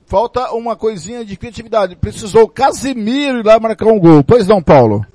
falta 0.07 0.51
uma 0.53 0.75
coisinha 0.75 1.23
de 1.23 1.37
criatividade. 1.37 1.95
Precisou 1.95 2.45
o 2.45 2.49
Casimiro 2.49 3.41
ir 3.41 3.45
lá 3.45 3.59
marcar 3.59 3.85
um 3.85 3.99
gol. 3.99 4.23
Pois 4.23 4.47
não, 4.47 4.59
Paulo? 4.59 5.05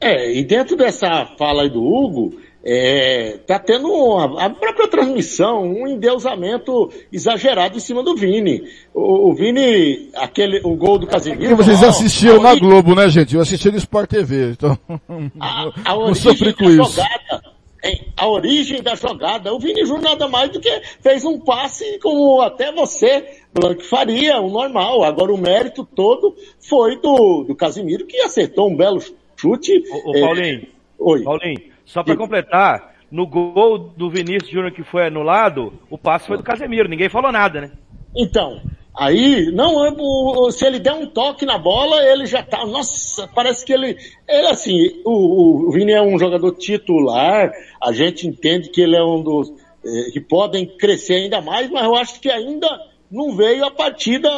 É, 0.00 0.36
e 0.36 0.42
dentro 0.42 0.76
dessa 0.76 1.24
fala 1.38 1.62
aí 1.62 1.70
do 1.70 1.84
Hugo, 1.84 2.34
é, 2.66 3.36
tá 3.46 3.58
tendo 3.58 3.88
uma, 3.88 4.42
a 4.42 4.48
própria 4.48 4.88
transmissão, 4.88 5.62
um 5.62 5.86
endeusamento 5.86 6.90
exagerado 7.12 7.76
em 7.76 7.80
cima 7.80 8.02
do 8.02 8.16
Vini. 8.16 8.62
O, 8.94 9.30
o 9.30 9.34
Vini, 9.34 10.08
aquele, 10.14 10.60
o 10.64 10.74
gol 10.74 10.98
do 10.98 11.06
Casemiro. 11.06 11.52
E 11.52 11.54
vocês 11.54 11.82
assistiram 11.82 12.40
na 12.40 12.54
Globo, 12.54 12.94
né, 12.94 13.06
gente? 13.10 13.34
Eu 13.34 13.42
assisti 13.42 13.70
no 13.70 13.76
Sport 13.76 14.08
TV, 14.08 14.52
então. 14.52 14.78
A, 15.38 15.70
a 15.84 15.94
não 15.94 16.14
sofri 16.14 16.54
com 16.54 16.64
isso. 16.64 16.76
Jogada, 16.76 17.42
a 18.16 18.28
origem 18.28 18.82
da 18.82 18.94
jogada, 18.94 19.52
o 19.52 19.58
Vini 19.58 19.84
Júnior 19.84 20.02
nada 20.02 20.26
mais 20.26 20.50
do 20.50 20.58
que 20.58 20.70
fez 21.02 21.22
um 21.24 21.38
passe 21.38 21.98
como 21.98 22.40
até 22.40 22.72
você, 22.72 23.42
Blanc, 23.52 23.84
faria, 23.84 24.40
o 24.40 24.48
normal. 24.48 25.04
Agora 25.04 25.34
o 25.34 25.38
mérito 25.38 25.84
todo 25.84 26.34
foi 26.58 26.98
do, 26.98 27.44
do 27.44 27.54
Casimiro, 27.54 28.06
que 28.06 28.18
acertou 28.20 28.70
um 28.70 28.76
belo 28.76 29.02
chute. 29.36 29.84
Ô, 29.90 30.10
ô 30.10 30.20
Paulinho. 30.20 30.62
É, 30.62 30.66
oi. 30.98 31.22
Paulinho 31.22 31.73
só 31.84 32.02
para 32.02 32.16
completar, 32.16 32.94
no 33.10 33.26
gol 33.26 33.78
do 33.78 34.10
Vinícius 34.10 34.50
Júnior 34.50 34.72
que 34.72 34.82
foi 34.82 35.06
anulado, 35.06 35.72
o 35.90 35.96
passe 35.96 36.26
foi 36.26 36.36
do 36.36 36.42
Casemiro, 36.42 36.88
ninguém 36.88 37.08
falou 37.08 37.30
nada, 37.30 37.60
né? 37.60 37.70
Então, 38.16 38.60
aí, 38.96 39.50
não, 39.52 40.50
se 40.50 40.66
ele 40.66 40.78
der 40.78 40.94
um 40.94 41.06
toque 41.06 41.44
na 41.44 41.58
bola, 41.58 42.02
ele 42.02 42.26
já 42.26 42.42
tá, 42.42 42.64
nossa, 42.66 43.28
parece 43.34 43.64
que 43.64 43.72
ele, 43.72 43.96
ele 44.28 44.46
assim, 44.48 45.00
o, 45.04 45.68
o 45.68 45.72
Vini 45.72 45.92
é 45.92 46.02
um 46.02 46.18
jogador 46.18 46.52
titular, 46.56 47.52
a 47.82 47.92
gente 47.92 48.26
entende 48.26 48.70
que 48.70 48.80
ele 48.80 48.96
é 48.96 49.04
um 49.04 49.22
dos, 49.22 49.52
eh, 49.84 50.10
que 50.12 50.20
podem 50.20 50.66
crescer 50.66 51.14
ainda 51.14 51.40
mais, 51.40 51.70
mas 51.70 51.84
eu 51.84 51.94
acho 51.94 52.20
que 52.20 52.30
ainda 52.30 52.68
não 53.14 53.36
veio 53.36 53.64
a 53.64 53.70
partida, 53.70 54.28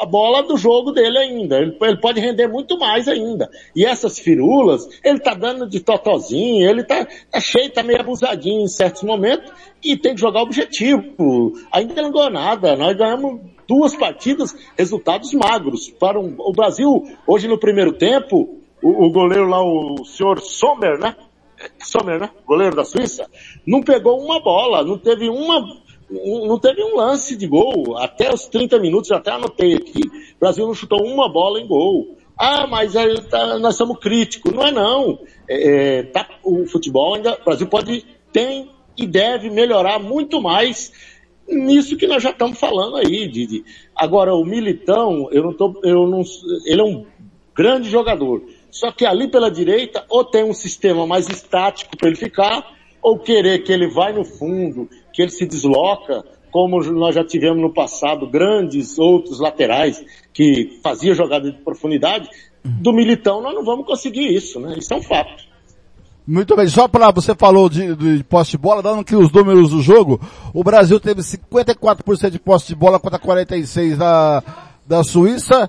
a 0.00 0.06
bola 0.06 0.44
do 0.44 0.56
jogo 0.56 0.92
dele 0.92 1.18
ainda. 1.18 1.58
Ele, 1.58 1.76
ele, 1.82 2.00
pode 2.00 2.20
render 2.20 2.46
muito 2.46 2.78
mais 2.78 3.08
ainda. 3.08 3.50
E 3.74 3.84
essas 3.84 4.20
firulas, 4.20 4.86
ele 5.04 5.18
tá 5.18 5.34
dando 5.34 5.68
de 5.68 5.80
totozinho, 5.80 6.70
ele 6.70 6.84
tá, 6.84 7.04
tá 7.28 7.40
cheio, 7.40 7.72
tá 7.72 7.82
meio 7.82 7.98
abusadinho 7.98 8.62
em 8.62 8.68
certos 8.68 9.02
momentos 9.02 9.52
e 9.82 9.96
tem 9.96 10.14
que 10.14 10.20
jogar 10.20 10.42
objetivo. 10.42 11.54
Ainda 11.72 12.02
não 12.02 12.12
ganhou 12.12 12.30
nada. 12.30 12.76
Nós 12.76 12.96
ganhamos 12.96 13.40
duas 13.66 13.96
partidas, 13.96 14.54
resultados 14.78 15.32
magros. 15.32 15.90
Para 15.90 16.20
um, 16.20 16.32
o 16.38 16.52
Brasil, 16.52 17.02
hoje 17.26 17.48
no 17.48 17.58
primeiro 17.58 17.94
tempo, 17.94 18.60
o, 18.80 19.06
o 19.06 19.10
goleiro 19.10 19.48
lá, 19.48 19.60
o 19.60 20.04
senhor 20.04 20.40
Sommer, 20.40 21.00
né? 21.00 21.16
Sommer, 21.80 22.20
né? 22.20 22.30
Goleiro 22.46 22.76
da 22.76 22.84
Suíça, 22.84 23.28
não 23.66 23.82
pegou 23.82 24.24
uma 24.24 24.40
bola, 24.40 24.84
não 24.84 24.96
teve 24.96 25.28
uma 25.28 25.66
não 26.10 26.58
teve 26.58 26.82
um 26.82 26.96
lance 26.96 27.36
de 27.36 27.46
gol. 27.46 27.96
Até 27.98 28.32
os 28.32 28.46
30 28.46 28.78
minutos, 28.78 29.10
até 29.12 29.30
anotei 29.30 29.74
aqui, 29.74 30.02
o 30.36 30.40
Brasil 30.40 30.66
não 30.66 30.74
chutou 30.74 31.04
uma 31.04 31.28
bola 31.28 31.60
em 31.60 31.66
gol. 31.66 32.16
Ah, 32.36 32.66
mas 32.66 32.96
aí 32.96 33.20
tá, 33.22 33.58
nós 33.58 33.76
somos 33.76 33.98
críticos. 33.98 34.52
Não 34.52 34.66
é 34.66 34.72
não. 34.72 35.18
É, 35.48 35.98
é, 35.98 36.02
tá, 36.04 36.28
o 36.42 36.66
futebol 36.66 37.14
ainda, 37.14 37.38
o 37.40 37.44
Brasil 37.44 37.66
pode, 37.66 38.04
tem 38.32 38.70
e 38.96 39.06
deve 39.06 39.50
melhorar 39.50 39.98
muito 39.98 40.40
mais 40.40 40.92
nisso 41.48 41.96
que 41.96 42.06
nós 42.06 42.22
já 42.22 42.30
estamos 42.30 42.58
falando 42.58 42.96
aí. 42.96 43.28
De, 43.28 43.64
Agora, 43.94 44.34
o 44.34 44.44
Militão, 44.44 45.28
eu 45.30 45.42
não 45.42 45.52
tô, 45.52 45.80
eu 45.84 46.06
não, 46.06 46.22
ele 46.64 46.80
é 46.80 46.84
um 46.84 47.04
grande 47.54 47.88
jogador. 47.90 48.42
Só 48.70 48.90
que 48.90 49.04
ali 49.04 49.28
pela 49.28 49.50
direita, 49.50 50.04
ou 50.08 50.24
tem 50.24 50.44
um 50.44 50.54
sistema 50.54 51.06
mais 51.06 51.28
estático 51.28 51.96
para 51.96 52.08
ele 52.08 52.16
ficar, 52.16 52.64
ou 53.02 53.18
querer 53.18 53.62
que 53.64 53.72
ele 53.72 53.88
vai 53.88 54.12
no 54.12 54.24
fundo 54.24 54.88
que 55.20 55.24
ele 55.24 55.30
se 55.30 55.46
desloca, 55.46 56.24
como 56.50 56.82
nós 56.92 57.14
já 57.14 57.22
tivemos 57.22 57.60
no 57.60 57.72
passado, 57.72 58.26
grandes 58.26 58.98
outros 58.98 59.38
laterais 59.38 60.02
que 60.32 60.80
faziam 60.82 61.14
jogada 61.14 61.50
de 61.50 61.58
profundidade, 61.58 62.28
do 62.64 62.92
Militão 62.92 63.42
nós 63.42 63.54
não 63.54 63.64
vamos 63.64 63.86
conseguir 63.86 64.34
isso, 64.34 64.58
né? 64.58 64.74
Isso 64.78 64.92
é 64.92 64.96
um 64.96 65.02
fato. 65.02 65.50
Muito 66.26 66.56
bem, 66.56 66.68
só 66.68 66.86
para 66.86 67.10
você 67.10 67.34
falou 67.34 67.68
de, 67.68 67.94
de 67.94 68.24
posse 68.24 68.52
de 68.52 68.58
bola, 68.58 68.82
dando 68.82 69.00
aqui 69.00 69.14
os 69.16 69.30
números 69.32 69.70
do 69.70 69.82
jogo, 69.82 70.20
o 70.54 70.62
Brasil 70.62 70.98
teve 71.00 71.20
54% 71.22 72.30
de 72.30 72.38
posse 72.38 72.68
de 72.68 72.74
bola 72.74 72.98
contra 72.98 73.18
46% 73.18 73.96
da, 73.96 74.42
da 74.86 75.04
Suíça. 75.04 75.68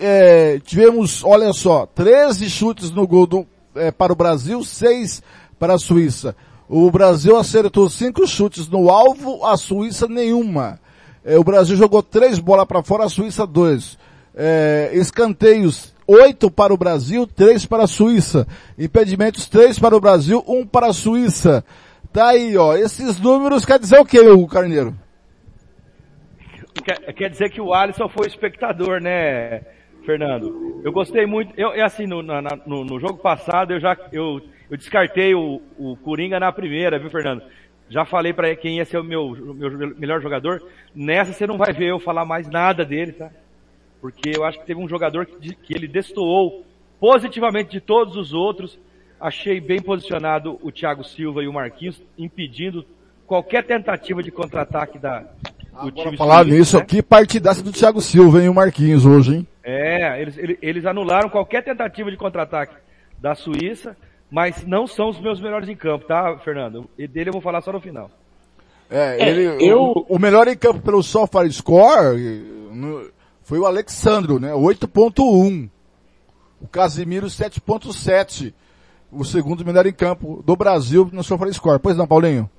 É, 0.00 0.60
tivemos, 0.60 1.22
olha 1.24 1.52
só, 1.52 1.86
13 1.86 2.48
chutes 2.48 2.90
no 2.90 3.06
gol 3.06 3.26
do, 3.26 3.46
é, 3.74 3.90
para 3.90 4.12
o 4.12 4.16
Brasil, 4.16 4.62
6 4.64 5.22
para 5.58 5.74
a 5.74 5.78
Suíça. 5.78 6.34
O 6.68 6.90
Brasil 6.90 7.36
acertou 7.36 7.88
5 7.88 8.26
chutes 8.26 8.68
no 8.68 8.90
alvo, 8.90 9.44
a 9.46 9.56
Suíça 9.56 10.06
nenhuma. 10.06 10.78
É, 11.24 11.38
o 11.38 11.44
Brasil 11.44 11.76
jogou 11.76 12.02
3 12.02 12.38
bolas 12.38 12.66
para 12.66 12.82
fora, 12.82 13.04
a 13.04 13.08
Suíça 13.08 13.46
2. 13.46 13.98
É, 14.34 14.90
escanteios, 14.92 15.94
8 16.06 16.50
para 16.50 16.72
o 16.72 16.76
Brasil, 16.76 17.26
3 17.26 17.66
para 17.66 17.84
a 17.84 17.86
Suíça. 17.86 18.46
Impedimentos, 18.78 19.48
3 19.48 19.78
para 19.78 19.96
o 19.96 20.00
Brasil, 20.00 20.44
1 20.46 20.66
para 20.66 20.88
a 20.88 20.92
Suíça. 20.92 21.64
Tá 22.12 22.28
aí, 22.28 22.56
ó. 22.56 22.74
Esses 22.74 23.18
números 23.20 23.64
quer 23.64 23.78
dizer 23.78 23.98
o 23.98 24.04
que, 24.04 24.18
o 24.20 24.46
Carneiro? 24.46 24.94
Quer, 26.84 27.12
quer 27.12 27.30
dizer 27.30 27.50
que 27.50 27.60
o 27.60 27.74
Alisson 27.74 28.08
foi 28.08 28.26
espectador, 28.26 29.00
né, 29.00 29.62
Fernando? 30.06 30.80
Eu 30.84 30.92
gostei 30.92 31.26
muito. 31.26 31.52
Eu, 31.56 31.72
é 31.72 31.82
assim, 31.82 32.06
no, 32.06 32.22
na, 32.22 32.40
no, 32.66 32.84
no, 32.84 32.98
jogo 33.00 33.18
passado 33.18 33.72
eu 33.72 33.80
já 33.80 33.96
eu, 34.12 34.40
eu 34.70 34.76
descartei 34.76 35.34
o, 35.34 35.62
o 35.78 35.96
Coringa 35.96 36.38
na 36.38 36.52
primeira, 36.52 36.98
viu, 36.98 37.10
Fernando? 37.10 37.42
Já 37.88 38.04
falei 38.04 38.32
para 38.32 38.54
quem 38.54 38.76
ia 38.76 38.84
ser 38.84 38.98
o 38.98 39.04
meu, 39.04 39.30
meu 39.54 39.96
melhor 39.96 40.20
jogador. 40.20 40.62
Nessa 40.94 41.32
você 41.32 41.46
não 41.46 41.56
vai 41.56 41.72
ver 41.72 41.86
eu 41.86 41.98
falar 41.98 42.24
mais 42.24 42.46
nada 42.48 42.84
dele, 42.84 43.12
tá? 43.12 43.30
porque 44.00 44.30
eu 44.34 44.44
acho 44.44 44.60
que 44.60 44.66
teve 44.66 44.80
um 44.80 44.88
jogador 44.88 45.26
que, 45.26 45.54
que 45.54 45.74
ele 45.74 45.88
destoou 45.88 46.64
positivamente 47.00 47.70
de 47.70 47.80
todos 47.80 48.16
os 48.16 48.32
outros. 48.32 48.78
Achei 49.20 49.60
bem 49.60 49.80
posicionado 49.80 50.58
o 50.62 50.70
Thiago 50.70 51.02
Silva 51.02 51.42
e 51.42 51.48
o 51.48 51.52
Marquinhos, 51.52 52.00
impedindo 52.16 52.84
qualquer 53.26 53.64
tentativa 53.64 54.22
de 54.22 54.30
contra-ataque 54.30 54.98
da, 54.98 55.20
do 55.20 55.88
Agora, 55.88 55.92
time 55.92 56.16
falar 56.16 56.44
nisso 56.44 56.76
né? 56.76 56.82
aqui, 56.82 57.02
partidaça 57.02 57.62
do 57.62 57.72
Thiago 57.72 58.00
Silva 58.00 58.42
e 58.42 58.48
o 58.48 58.54
Marquinhos 58.54 59.04
hoje, 59.04 59.36
hein? 59.36 59.46
É, 59.62 60.20
eles, 60.20 60.58
eles 60.62 60.86
anularam 60.86 61.28
qualquer 61.28 61.62
tentativa 61.62 62.10
de 62.10 62.16
contra-ataque 62.16 62.74
da 63.18 63.34
Suíça, 63.34 63.96
mas 64.30 64.66
não 64.66 64.86
são 64.86 65.08
os 65.08 65.20
meus 65.20 65.40
melhores 65.40 65.68
em 65.68 65.76
campo, 65.76 66.06
tá, 66.06 66.38
Fernando? 66.44 66.88
E 66.98 67.06
dele 67.06 67.30
eu 67.30 67.32
vou 67.32 67.42
falar 67.42 67.60
só 67.60 67.72
no 67.72 67.80
final. 67.80 68.10
É, 68.90 69.22
é 69.22 69.28
ele, 69.28 69.70
eu... 69.70 69.80
o, 69.80 70.06
o 70.16 70.18
melhor 70.18 70.48
em 70.48 70.56
campo 70.56 70.80
pelo 70.80 71.02
Sofar 71.02 71.50
Score, 71.50 72.16
no, 72.72 73.10
foi 73.48 73.58
o 73.58 73.64
Alexandro, 73.64 74.38
né? 74.38 74.52
8.1. 74.52 75.70
O 76.60 76.68
Casimiro 76.68 77.28
7.7. 77.28 78.52
O 79.10 79.24
segundo 79.24 79.64
melhor 79.64 79.86
em 79.86 79.92
campo 79.92 80.42
do 80.44 80.54
Brasil 80.54 81.08
no 81.10 81.24
SofaScore. 81.24 81.78
Pois 81.78 81.96
não, 81.96 82.06
Paulinho? 82.06 82.50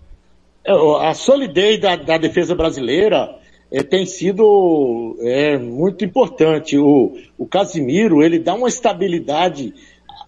É, 0.66 0.74
a 0.74 1.14
solidez 1.14 1.80
da, 1.80 1.96
da 1.96 2.18
defesa 2.18 2.56
brasileira 2.56 3.38
é, 3.72 3.84
tem 3.84 4.08
sido 4.08 5.16
é, 5.22 5.60
muito 5.60 6.04
importante. 6.04 6.76
O, 6.76 7.16
o 7.38 7.46
Casimiro, 7.46 8.24
ele 8.24 8.40
dá 8.40 8.56
uma 8.56 8.68
estabilidade 8.68 9.76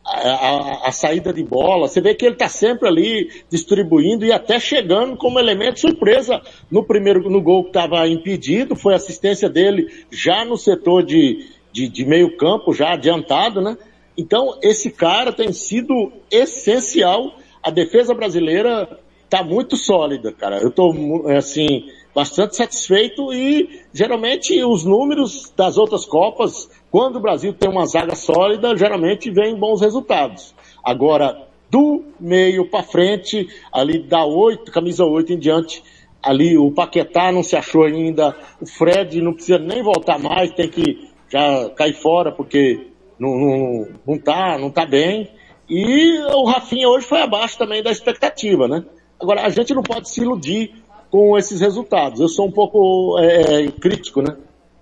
a, 0.06 0.88
a, 0.88 0.92
saída 0.92 1.32
de 1.32 1.44
bola. 1.44 1.88
Você 1.88 2.02
vê 2.02 2.14
que 2.14 2.26
ele 2.26 2.34
está 2.36 2.50
sempre 2.50 2.88
ali 2.88 3.30
distribuindo 3.50 4.26
e 4.26 4.32
até 4.32 4.60
chegando 4.60 5.16
como 5.16 5.40
elemento 5.40 5.80
surpresa 5.80 6.42
no 6.70 6.84
primeiro 6.84 7.30
no 7.30 7.42
gol 7.42 7.64
que 7.64 7.70
estava 7.70 8.08
impedido. 8.08 8.76
Foi 8.76 8.94
assistência 8.94 9.50
dele 9.50 9.88
já 10.10 10.44
no 10.44 10.58
setor 10.58 11.04
de, 11.04 11.46
de, 11.72 11.88
de 11.88 12.06
meio 12.06 12.36
campo, 12.38 12.74
já 12.74 12.94
adiantado, 12.94 13.62
né? 13.62 13.78
Então 14.18 14.58
esse 14.62 14.92
cara 14.92 15.32
tem 15.32 15.54
sido 15.54 16.12
essencial. 16.30 17.36
A 17.64 17.70
defesa 17.70 18.14
brasileira 18.14 19.00
está 19.24 19.44
muito 19.44 19.78
sólida, 19.78 20.32
cara. 20.32 20.58
Eu 20.58 20.70
estou 20.70 20.94
assim 21.30 21.86
bastante 22.14 22.56
satisfeito 22.56 23.34
e 23.34 23.82
geralmente 23.94 24.64
os 24.64 24.84
números 24.84 25.52
das 25.56 25.78
outras 25.78 26.06
copas 26.06 26.70
quando 26.92 27.16
o 27.16 27.22
Brasil 27.22 27.54
tem 27.54 27.70
uma 27.70 27.86
zaga 27.86 28.16
sólida, 28.16 28.76
geralmente 28.76 29.32
vem 29.32 29.56
bons 29.56 29.80
resultados. 29.80 30.54
Agora, 30.84 31.48
do 31.70 32.04
meio 32.20 32.70
para 32.70 32.84
frente, 32.84 33.48
ali 33.72 34.00
da 34.00 34.26
8, 34.26 34.70
camisa 34.72 35.06
8 35.06 35.32
em 35.32 35.40
diante, 35.40 35.82
ali 36.22 36.58
o 36.58 36.70
Paquetá 36.70 37.32
não 37.32 37.42
se 37.42 37.56
achou 37.56 37.84
ainda, 37.84 38.36
o 38.60 38.66
Fred 38.66 39.22
não 39.22 39.34
precisa 39.34 39.58
nem 39.58 39.82
voltar 39.82 40.20
mais, 40.20 40.52
tem 40.52 40.68
que 40.68 41.10
já 41.30 41.70
cair 41.70 41.94
fora 41.94 42.30
porque 42.30 42.88
não, 43.18 43.38
não, 43.38 43.88
não 44.06 44.18
tá, 44.20 44.58
não 44.58 44.70
tá 44.70 44.86
bem. 44.86 45.30
E 45.70 46.20
o 46.34 46.44
Rafinha 46.44 46.90
hoje 46.90 47.06
foi 47.06 47.22
abaixo 47.22 47.58
também 47.58 47.82
da 47.82 47.90
expectativa, 47.90 48.68
né? 48.68 48.84
Agora, 49.18 49.46
a 49.46 49.50
gente 49.50 49.74
não 49.74 49.84
pode 49.84 50.10
se 50.10 50.22
iludir 50.22 50.81
com 51.12 51.38
esses 51.38 51.62
resultados. 51.62 52.20
Eu 52.20 52.28
sou 52.28 52.48
um 52.48 52.52
pouco 52.52 53.20
é, 53.20 53.68
crítico, 53.68 54.22
né? 54.22 54.36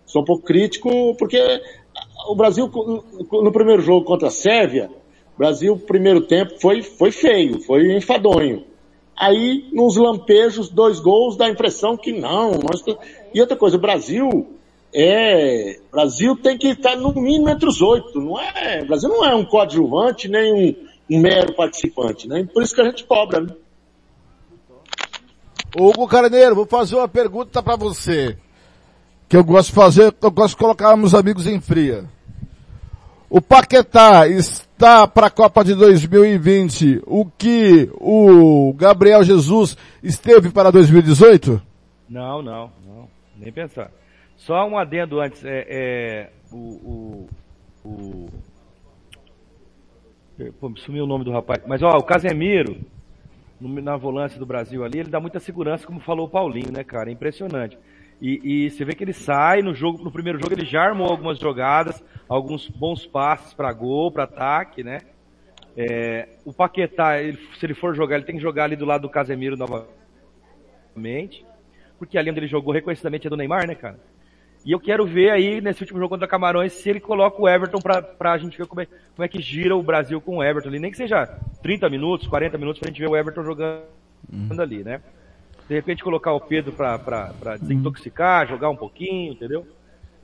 Sou 0.06 0.22
um 0.22 0.26
pouco 0.26 0.46
crítico 0.46 1.16
porque 1.18 1.38
o 2.30 2.36
Brasil, 2.36 2.72
no 3.32 3.52
primeiro 3.52 3.82
jogo 3.82 4.06
contra 4.06 4.30
a 4.30 4.32
Sérvia, 4.32 4.90
o 5.36 5.38
Brasil, 5.38 5.76
primeiro 5.78 6.22
tempo, 6.22 6.60
foi, 6.62 6.82
foi 6.82 7.12
feio, 7.12 7.60
foi 7.62 7.96
enfadonho. 7.98 8.64
Aí, 9.18 9.68
nos 9.74 9.98
lampejos, 9.98 10.70
dois 10.70 11.00
gols, 11.00 11.36
dá 11.36 11.48
a 11.48 11.50
impressão 11.50 11.98
que 11.98 12.14
não. 12.14 12.52
Nós. 12.52 12.82
E 13.34 13.42
outra 13.42 13.58
coisa, 13.58 13.76
o 13.76 13.82
Brasil 13.82 14.48
é, 14.94 15.80
Brasil 15.92 16.36
tem 16.36 16.58
que 16.58 16.70
estar 16.70 16.96
no 16.96 17.14
mínimo 17.14 17.50
entre 17.50 17.68
os 17.68 17.82
oito, 17.82 18.20
não 18.20 18.40
é, 18.40 18.82
o 18.82 18.88
Brasil 18.88 19.10
não 19.10 19.24
é 19.24 19.36
um 19.36 19.46
coadjuvante, 19.46 20.28
nem 20.28 20.54
um, 20.54 20.76
um 21.16 21.20
mero 21.20 21.54
participante, 21.54 22.28
né? 22.28 22.48
Por 22.52 22.64
isso 22.64 22.74
que 22.74 22.82
a 22.82 22.86
gente 22.86 23.04
cobra, 23.04 23.42
né? 23.42 23.54
Hugo 25.78 26.08
Carneiro, 26.08 26.56
vou 26.56 26.66
fazer 26.66 26.96
uma 26.96 27.08
pergunta 27.08 27.62
para 27.62 27.76
você 27.76 28.38
que 29.28 29.38
eu 29.38 29.44
gosto 29.44 29.70
de 29.70 29.76
fazer, 29.76 30.16
eu 30.22 30.32
gosto 30.32 30.56
de 30.56 30.58
colocar 30.58 30.96
meus 30.98 31.14
amigos 31.14 31.46
em 31.46 31.62
fria. 31.62 32.06
O 33.30 33.40
Paquetá 33.40 34.28
está 34.28 35.08
para 35.08 35.28
a 35.28 35.30
Copa 35.30 35.64
de 35.64 35.76
2020 35.76 37.04
o 37.06 37.26
que 37.26 37.88
o 37.94 38.74
Gabriel 38.74 39.24
Jesus 39.24 39.78
esteve 40.02 40.50
para 40.50 40.72
2018? 40.72 41.62
Não, 42.10 42.42
não, 42.42 42.72
não, 42.84 43.08
nem 43.38 43.52
pensar. 43.52 43.92
Só 44.36 44.68
um 44.68 44.80
adendo 44.80 45.20
antes, 45.20 45.46
é, 45.46 45.66
é 45.70 46.30
o, 46.52 46.58
o, 46.58 47.30
o 47.86 48.30
Pô, 50.60 50.72
sumiu 50.78 51.04
o 51.04 51.08
nome 51.08 51.26
do 51.26 51.32
rapaz. 51.32 51.62
Mas 51.68 51.84
ó, 51.84 51.90
o 51.98 52.04
Casemiro, 52.04 52.78
na 53.60 53.98
volância 53.98 54.40
do 54.40 54.46
Brasil 54.46 54.84
ali, 54.84 55.00
ele 55.00 55.10
dá 55.10 55.20
muita 55.20 55.40
segurança, 55.40 55.86
como 55.86 56.00
falou 56.00 56.28
o 56.28 56.30
Paulinho, 56.30 56.72
né, 56.72 56.84
cara? 56.84 57.10
É 57.10 57.14
impressionante. 57.14 57.78
E, 58.22 58.66
e, 58.66 58.70
você 58.70 58.84
vê 58.84 58.94
que 58.94 59.04
ele 59.04 59.14
sai 59.14 59.62
no 59.62 59.74
jogo, 59.74 60.04
no 60.04 60.12
primeiro 60.12 60.40
jogo 60.40 60.54
ele 60.54 60.66
já 60.66 60.84
armou 60.84 61.08
algumas 61.08 61.40
jogadas, 61.40 62.04
alguns 62.28 62.68
bons 62.68 63.06
passes 63.06 63.54
para 63.54 63.72
gol, 63.72 64.12
para 64.12 64.24
ataque, 64.24 64.84
né? 64.84 65.00
É, 65.78 66.28
o 66.44 66.52
Paquetá, 66.52 67.22
ele, 67.22 67.38
se 67.58 67.66
ele 67.66 67.74
for 67.74 67.96
jogar, 67.96 68.18
ele 68.18 68.26
tem 68.26 68.36
que 68.36 68.42
jogar 68.42 68.66
ali 68.66 68.76
do 68.76 68.86
lado 68.86 69.04
do 69.04 69.10
Casemiro 69.10 69.56
novamente, 69.56 71.46
porque 71.98 72.18
ali 72.18 72.30
onde 72.30 72.40
ele 72.40 72.48
jogou 72.48 72.74
reconhecidamente 72.74 73.28
é 73.28 73.30
do 73.30 73.38
Neymar, 73.38 73.66
né, 73.66 73.76
cara? 73.76 74.00
E 74.70 74.72
eu 74.72 74.80
quero 74.80 75.04
ver 75.04 75.32
aí, 75.32 75.60
nesse 75.60 75.82
último 75.82 75.98
jogo 75.98 76.10
contra 76.10 76.28
Camarões, 76.28 76.74
se 76.74 76.88
ele 76.88 77.00
coloca 77.00 77.42
o 77.42 77.50
Everton 77.50 77.80
pra, 77.80 78.04
pra 78.04 78.38
gente 78.38 78.56
ver 78.56 78.68
como 78.68 78.82
é, 78.82 78.86
como 78.86 79.26
é 79.26 79.28
que 79.28 79.42
gira 79.42 79.76
o 79.76 79.82
Brasil 79.82 80.22
com 80.22 80.38
o 80.38 80.44
Everton 80.44 80.70
ali. 80.70 80.78
Nem 80.78 80.92
que 80.92 80.98
seja 80.98 81.26
30 81.64 81.90
minutos, 81.90 82.28
40 82.28 82.56
minutos 82.56 82.80
pra 82.80 82.88
gente 82.88 83.00
ver 83.00 83.10
o 83.10 83.18
Everton 83.18 83.44
jogando 83.44 83.82
ali, 84.62 84.84
né? 84.84 85.02
de 85.68 85.74
repente 85.74 86.04
colocar 86.04 86.34
o 86.34 86.40
Pedro 86.40 86.72
para 86.72 87.58
desintoxicar, 87.60 88.48
jogar 88.48 88.70
um 88.70 88.76
pouquinho, 88.76 89.34
entendeu? 89.34 89.66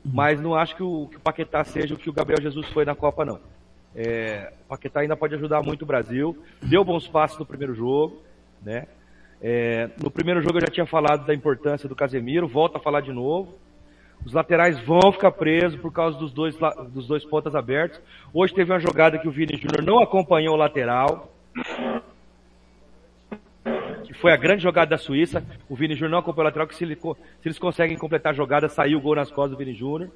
Mas 0.03 0.39
não 0.39 0.53
acho 0.53 0.75
que 0.75 0.83
o, 0.83 1.07
que 1.07 1.17
o 1.17 1.19
Paquetá 1.19 1.63
seja 1.63 1.95
o 1.95 1.97
que 1.97 2.09
o 2.11 2.13
Gabriel 2.13 2.39
Jesus 2.39 2.67
foi 2.69 2.85
na 2.85 2.93
Copa, 2.93 3.25
não. 3.25 3.39
É, 3.95 4.53
o 4.65 4.67
Paquetá 4.69 4.99
ainda 4.99 5.17
pode 5.17 5.33
ajudar 5.33 5.63
muito 5.63 5.81
o 5.81 5.87
Brasil. 5.87 6.37
Deu 6.61 6.83
bons 6.83 7.07
passos 7.07 7.39
no 7.39 7.47
primeiro 7.47 7.73
jogo, 7.73 8.21
né? 8.61 8.85
É, 9.41 9.89
no 9.99 10.11
primeiro 10.11 10.39
jogo 10.43 10.57
eu 10.57 10.61
já 10.61 10.67
tinha 10.67 10.85
falado 10.85 11.25
da 11.25 11.33
importância 11.33 11.89
do 11.89 11.95
Casemiro, 11.95 12.47
volto 12.47 12.75
a 12.77 12.79
falar 12.79 13.01
de 13.01 13.11
novo. 13.11 13.64
Os 14.25 14.33
laterais 14.33 14.79
vão 14.79 15.11
ficar 15.11 15.31
presos 15.31 15.79
por 15.79 15.93
causa 15.93 16.17
dos 16.17 16.33
dois, 16.33 16.57
dos 16.89 17.07
dois 17.07 17.23
pontas 17.23 17.55
abertos. 17.55 18.01
Hoje 18.33 18.53
teve 18.53 18.71
uma 18.71 18.79
jogada 18.79 19.19
que 19.19 19.27
o 19.27 19.31
Vini 19.31 19.55
Júnior 19.55 19.83
não 19.83 19.99
acompanhou 19.99 20.55
o 20.55 20.57
lateral 20.57 21.31
que 24.05 24.13
foi 24.13 24.31
a 24.31 24.37
grande 24.37 24.63
jogada 24.63 24.91
da 24.91 24.97
Suíça. 24.97 25.43
O 25.69 25.75
Vini 25.75 25.93
Júnior 25.93 26.11
não 26.11 26.19
acompanhou 26.19 26.45
o 26.45 26.49
lateral, 26.49 26.67
que 26.67 26.75
se, 26.75 26.83
ele, 26.83 26.95
se, 26.95 27.15
eles 27.45 27.59
conseguem 27.59 27.97
completar 27.97 28.31
a 28.33 28.35
jogada, 28.35 28.69
saiu 28.69 28.97
o 28.97 29.01
gol 29.01 29.15
nas 29.15 29.29
costas 29.31 29.51
do 29.51 29.57
Vini 29.57 29.73
Júnior. 29.73 30.09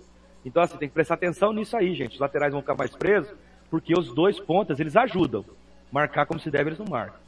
Então, 0.45 0.63
assim, 0.63 0.77
tem 0.77 0.87
que 0.87 0.93
prestar 0.93 1.15
atenção 1.15 1.51
nisso 1.51 1.75
aí, 1.75 1.93
gente. 1.93 2.13
Os 2.13 2.19
laterais 2.19 2.51
vão 2.51 2.61
ficar 2.61 2.75
mais 2.75 2.91
presos, 2.95 3.31
porque 3.69 3.93
os 3.97 4.13
dois 4.13 4.39
pontas, 4.39 4.79
eles 4.79 4.95
ajudam. 4.95 5.43
Marcar 5.91 6.25
como 6.25 6.39
se 6.39 6.49
deve, 6.49 6.69
eles 6.69 6.79
não 6.79 6.85
marcam. 6.87 7.19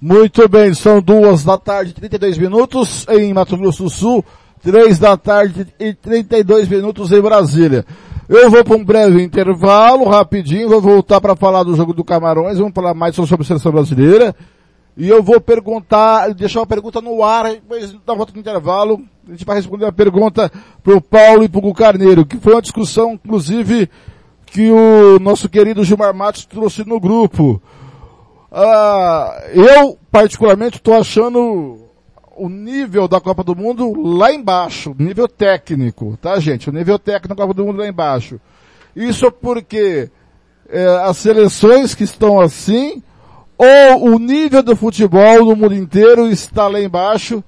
Muito 0.00 0.48
bem, 0.48 0.72
são 0.74 1.00
duas 1.00 1.44
da 1.44 1.58
tarde, 1.58 1.94
32 1.94 2.38
minutos 2.38 3.06
em 3.08 3.34
Mato 3.34 3.56
Grosso 3.56 3.84
do 3.84 3.90
Sul, 3.90 4.24
três 4.62 4.98
da 4.98 5.16
tarde 5.16 5.66
e 5.78 5.94
32 5.94 6.68
minutos 6.68 7.12
em 7.12 7.20
Brasília. 7.20 7.84
Eu 8.28 8.50
vou 8.50 8.64
para 8.64 8.76
um 8.76 8.84
breve 8.84 9.22
intervalo, 9.22 10.08
rapidinho, 10.08 10.68
vou 10.68 10.80
voltar 10.80 11.20
para 11.20 11.34
falar 11.34 11.64
do 11.64 11.74
jogo 11.74 11.92
do 11.92 12.04
Camarões, 12.04 12.58
vamos 12.58 12.72
falar 12.72 12.94
mais 12.94 13.14
sobre 13.14 13.42
a 13.42 13.44
seleção 13.44 13.72
brasileira. 13.72 14.34
E 14.96 15.08
eu 15.08 15.22
vou 15.22 15.40
perguntar, 15.40 16.32
deixar 16.34 16.60
uma 16.60 16.66
pergunta 16.66 17.00
no 17.00 17.24
ar, 17.24 17.50
depois 17.50 17.92
da 18.06 18.14
volta 18.14 18.32
do 18.32 18.38
intervalo, 18.38 19.00
a 19.26 19.30
gente 19.32 19.44
vai 19.44 19.56
responder 19.56 19.86
a 19.86 19.92
pergunta 19.92 20.50
pro 20.82 21.00
Paulo 21.00 21.42
e 21.42 21.48
pro 21.48 21.60
Gu 21.60 21.74
Carneiro, 21.74 22.26
que 22.26 22.36
foi 22.36 22.52
uma 22.52 22.62
discussão, 22.62 23.14
inclusive, 23.14 23.88
que 24.46 24.70
o 24.70 25.18
nosso 25.18 25.48
querido 25.48 25.82
Gilmar 25.82 26.14
Matos 26.14 26.44
trouxe 26.44 26.84
no 26.86 27.00
grupo. 27.00 27.62
Ah, 28.52 29.42
eu, 29.52 29.96
particularmente, 30.10 30.76
estou 30.76 30.94
achando 30.94 31.89
o 32.40 32.48
nível 32.48 33.06
da 33.06 33.20
Copa 33.20 33.44
do 33.44 33.54
Mundo 33.54 33.92
lá 34.16 34.32
embaixo, 34.32 34.96
nível 34.98 35.28
técnico, 35.28 36.16
tá 36.22 36.40
gente? 36.40 36.70
O 36.70 36.72
nível 36.72 36.98
técnico 36.98 37.28
da 37.28 37.42
Copa 37.42 37.52
do 37.52 37.66
Mundo 37.66 37.78
lá 37.78 37.86
embaixo. 37.86 38.40
Isso 38.96 39.30
porque 39.30 40.10
é, 40.66 40.86
as 41.02 41.18
seleções 41.18 41.94
que 41.94 42.02
estão 42.02 42.40
assim, 42.40 43.02
ou 43.58 44.14
o 44.14 44.18
nível 44.18 44.62
do 44.62 44.74
futebol 44.74 45.44
no 45.44 45.54
mundo 45.54 45.74
inteiro 45.74 46.28
está 46.28 46.66
lá 46.66 46.80
embaixo, 46.80 47.44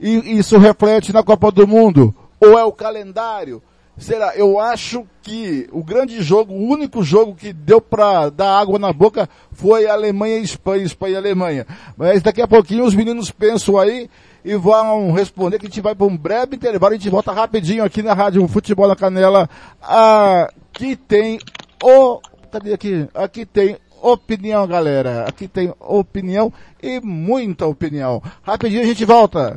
e 0.00 0.36
isso 0.36 0.58
reflete 0.58 1.12
na 1.12 1.22
Copa 1.22 1.52
do 1.52 1.64
Mundo, 1.64 2.12
ou 2.40 2.58
é 2.58 2.64
o 2.64 2.72
calendário. 2.72 3.62
Será? 3.96 4.36
Eu 4.36 4.58
acho 4.58 5.06
que 5.22 5.68
o 5.72 5.82
grande 5.82 6.20
jogo, 6.20 6.52
o 6.52 6.66
único 6.68 7.02
jogo 7.04 7.34
que 7.34 7.52
deu 7.52 7.80
para 7.80 8.28
dar 8.28 8.58
água 8.58 8.78
na 8.78 8.92
boca 8.92 9.28
foi 9.52 9.86
Alemanha 9.86 10.38
e 10.38 10.42
Espanha, 10.42 10.84
Espanha 10.84 11.14
e 11.14 11.16
Alemanha. 11.16 11.66
Mas 11.96 12.22
daqui 12.22 12.42
a 12.42 12.48
pouquinho 12.48 12.84
os 12.84 12.94
meninos 12.94 13.30
pensam 13.30 13.78
aí 13.78 14.10
e 14.44 14.56
vão 14.56 15.12
responder 15.12 15.58
que 15.58 15.66
a 15.66 15.68
gente 15.68 15.80
vai 15.80 15.94
para 15.94 16.06
um 16.06 16.16
breve 16.16 16.56
intervalo, 16.56 16.92
a 16.92 16.96
gente 16.96 17.08
volta 17.08 17.32
rapidinho 17.32 17.84
aqui 17.84 18.02
na 18.02 18.12
Rádio 18.12 18.46
Futebol 18.48 18.88
na 18.88 18.96
Canela. 18.96 19.48
Aqui 19.80 20.96
tem 20.96 21.38
o, 21.82 22.20
cadê 22.50 22.74
aqui? 22.74 23.08
Aqui 23.14 23.46
tem 23.46 23.78
opinião, 24.02 24.66
galera. 24.66 25.24
Aqui 25.26 25.48
tem 25.48 25.72
opinião 25.80 26.52
e 26.82 27.00
muita 27.00 27.66
opinião. 27.66 28.22
Rapidinho 28.42 28.82
a 28.82 28.86
gente 28.86 29.04
volta. 29.04 29.56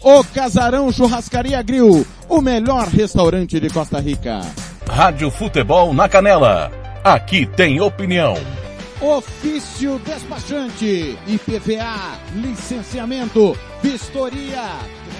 O 0.00 0.22
Casarão 0.22 0.92
Churrascaria 0.92 1.60
Grill, 1.60 2.06
o 2.28 2.40
melhor 2.40 2.86
restaurante 2.86 3.58
de 3.58 3.68
Costa 3.68 3.98
Rica. 3.98 4.40
Rádio 4.88 5.30
Futebol 5.30 5.92
na 5.92 6.08
Canela. 6.08 6.70
Aqui 7.02 7.46
tem 7.46 7.80
opinião. 7.80 8.34
Ofício 9.00 10.00
despachante, 10.04 11.18
IPVA, 11.26 12.18
licenciamento, 12.34 13.56
vistoria, 13.82 14.62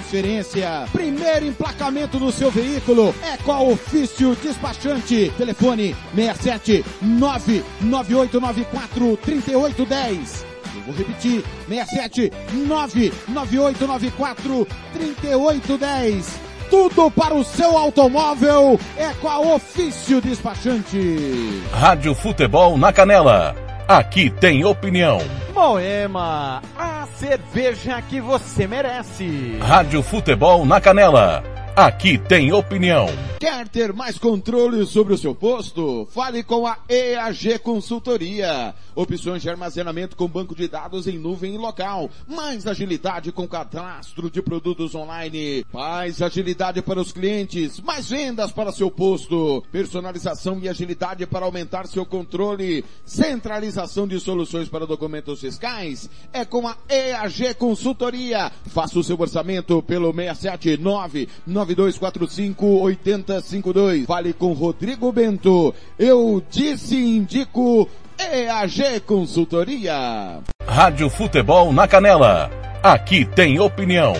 transferência, 0.09 0.87
primeiro 0.93 1.47
emplacamento 1.47 2.19
do 2.19 2.33
seu 2.33 2.51
veículo 2.51 3.15
é 3.23 3.37
com 3.39 3.53
a 3.53 3.61
Ofício 3.61 4.37
Despachante. 4.43 5.31
Telefone 5.37 5.95
67 6.15 6.83
99894 7.03 9.19
3810. 9.19 10.47
Eu 10.79 10.85
vou 10.85 10.95
repetir, 10.95 11.43
67 11.69 12.33
99894 12.53 14.67
3810. 14.93 16.41
Tudo 16.71 17.11
para 17.11 17.35
o 17.35 17.43
seu 17.43 17.77
automóvel 17.79 18.79
é 18.97 19.13
com 19.15 19.29
a 19.29 19.41
Ofício 19.41 20.21
Despachante. 20.21 21.63
Rádio 21.73 22.15
Futebol 22.15 22.77
na 22.77 22.93
Canela. 22.93 23.57
Aqui 23.89 24.29
tem 24.29 24.67
opinião. 24.67 25.19
Moema, 25.55 26.63
a 26.77 27.07
cerveja 27.17 28.03
que 28.03 28.21
você 28.21 28.67
merece. 28.67 29.57
Rádio 29.61 30.03
Futebol 30.03 30.67
na 30.67 30.79
Canela. 30.79 31.43
Aqui 31.79 32.19
tem 32.19 32.53
opinião. 32.53 33.07
Quer 33.39 33.69
ter 33.69 33.93
mais 33.93 34.19
controle 34.19 34.85
sobre 34.85 35.15
o 35.15 35.17
seu 35.17 35.33
posto? 35.33 36.09
Fale 36.11 36.43
com 36.43 36.67
a 36.67 36.77
EAG 36.89 37.61
Consultoria. 37.61 38.75
Opções 38.97 39.43
de 39.43 39.49
armazenamento 39.49 40.17
com 40.17 40.27
banco 40.27 40.57
de 40.57 40.67
dados 40.67 41.07
em 41.07 41.17
nuvem 41.17 41.55
e 41.55 41.57
local. 41.57 42.11
Mais 42.27 42.67
agilidade 42.67 43.31
com 43.31 43.47
cadastro 43.47 44.29
de 44.29 44.43
produtos 44.43 44.93
online. 44.93 45.65
Mais 45.73 46.21
agilidade 46.21 46.83
para 46.83 47.01
os 47.01 47.13
clientes. 47.13 47.79
Mais 47.79 48.11
vendas 48.11 48.51
para 48.51 48.73
seu 48.73 48.91
posto. 48.91 49.63
Personalização 49.71 50.59
e 50.61 50.69
agilidade 50.69 51.25
para 51.27 51.47
aumentar 51.47 51.87
seu 51.87 52.05
controle. 52.05 52.85
Centralização 53.07 54.09
de 54.09 54.19
soluções 54.19 54.69
para 54.69 54.85
documentos 54.85 55.41
fiscais. 55.41 56.11
É 56.33 56.45
com 56.45 56.67
a 56.67 56.77
EAG 56.91 57.55
Consultoria. 57.55 58.51
Faça 58.67 58.99
o 58.99 59.05
seu 59.05 59.17
orçamento 59.17 59.81
pelo 59.81 60.13
679 60.13 61.29
9245 61.75 62.67
8052. 62.83 64.07
Fale 64.07 64.33
com 64.33 64.53
Rodrigo 64.53 65.11
Bento. 65.13 65.75
Eu 65.99 66.43
disse 66.51 66.97
e 66.97 67.17
indico 67.17 67.89
EAG 68.19 69.01
Consultoria. 69.07 70.41
Rádio 70.67 71.09
Futebol 71.09 71.73
na 71.73 71.87
Canela. 71.87 72.51
Aqui 72.83 73.25
tem 73.25 73.59
opinião. 73.59 74.15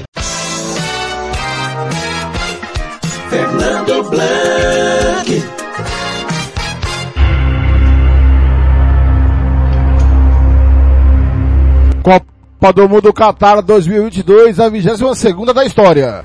Fernando 3.29 4.11
Blanc. 4.11 5.59
Copa 12.03 12.73
do 12.73 12.89
Mundo 12.89 13.13
Qatar 13.13 13.63
2022, 13.63 14.59
a 14.59 14.69
22 14.69 15.19
segunda 15.19 15.53
da 15.53 15.65
história. 15.65 16.25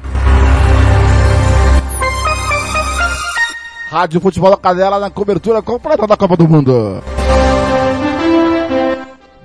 Rádio 3.94 4.20
Futebol 4.20 4.50
da 4.50 4.58
Canela 4.58 4.98
na 4.98 5.12
cobertura 5.12 5.62
completa 5.62 6.08
da 6.08 6.18
Copa 6.18 6.36
do 6.36 6.48
Mundo. 6.48 7.04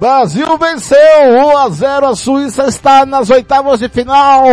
Brasil 0.00 0.56
venceu 0.56 0.96
1 1.52 1.58
a 1.58 1.68
0 1.68 2.06
a 2.06 2.16
Suíça 2.16 2.66
está 2.66 3.04
nas 3.04 3.28
oitavas 3.28 3.78
de 3.78 3.90
final. 3.90 4.46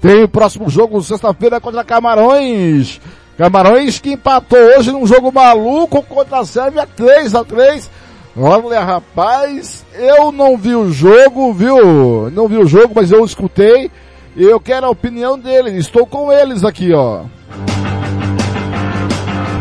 Tem 0.00 0.22
o 0.22 0.28
próximo 0.28 0.70
jogo 0.70 1.02
sexta-feira 1.02 1.60
contra 1.60 1.84
Camarões. 1.84 2.98
Camarões 3.36 3.98
que 3.98 4.14
empatou 4.14 4.58
hoje 4.58 4.90
num 4.90 5.06
jogo 5.06 5.30
maluco 5.30 6.02
contra 6.02 6.38
a 6.38 6.46
Sérvia 6.46 6.88
3 6.96 7.34
a 7.34 7.44
3. 7.44 7.90
Olha 8.34 8.82
rapaz, 8.82 9.84
eu 9.92 10.32
não 10.32 10.56
vi 10.56 10.74
o 10.74 10.90
jogo, 10.90 11.52
viu? 11.52 12.30
Não 12.30 12.48
vi 12.48 12.56
o 12.56 12.66
jogo, 12.66 12.94
mas 12.96 13.12
eu 13.12 13.22
escutei. 13.22 13.90
Eu 14.34 14.58
quero 14.58 14.86
a 14.86 14.90
opinião 14.90 15.38
deles. 15.38 15.74
Estou 15.74 16.06
com 16.06 16.32
eles 16.32 16.64
aqui, 16.64 16.94
ó. 16.94 17.24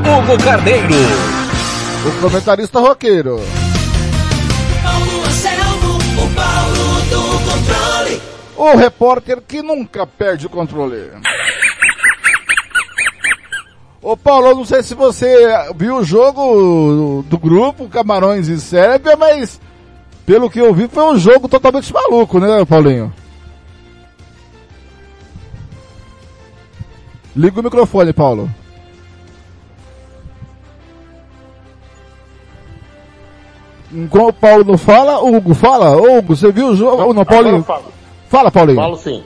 Hugo 0.10 0.44
Carneiro. 0.44 0.96
O 2.04 2.22
comentarista 2.22 2.80
roqueiro. 2.80 3.40
Paulo 4.82 5.24
Anselmo, 5.24 5.98
o 6.18 6.36
Paulo 6.36 7.02
do 7.10 7.22
controle. 7.46 8.22
O 8.58 8.76
repórter 8.76 9.40
que 9.48 9.62
nunca 9.62 10.08
perde 10.08 10.48
o 10.48 10.50
controle. 10.50 11.12
Ô 14.02 14.18
Paulo, 14.18 14.56
não 14.56 14.66
sei 14.66 14.82
se 14.82 14.96
você 14.96 15.48
viu 15.76 15.98
o 15.98 16.04
jogo 16.04 17.24
do 17.28 17.38
grupo 17.38 17.88
Camarões 17.88 18.48
e 18.48 18.60
Sérvia, 18.60 19.16
mas 19.16 19.62
pelo 20.26 20.50
que 20.50 20.60
eu 20.60 20.74
vi 20.74 20.88
foi 20.88 21.04
um 21.04 21.20
jogo 21.20 21.48
totalmente 21.48 21.94
maluco, 21.94 22.40
né, 22.40 22.66
Paulinho? 22.66 23.14
Liga 27.36 27.60
o 27.60 27.64
microfone, 27.64 28.12
Paulo. 28.12 28.50
Enquanto 33.92 34.30
o 34.30 34.34
Paulo 34.34 34.64
não 34.64 34.78
fala, 34.78 35.20
o 35.24 35.36
Hugo 35.36 35.54
fala. 35.54 35.98
Ô, 35.98 36.18
Hugo, 36.18 36.36
você 36.36 36.52
viu 36.52 36.68
o 36.70 36.76
jogo? 36.76 36.98
Não, 36.98 37.14
não 37.14 37.26
Paulinho. 37.26 37.66
Fala, 38.28 38.52
Paulinho. 38.52 38.76
Falo 38.76 38.98
sim. 38.98 39.24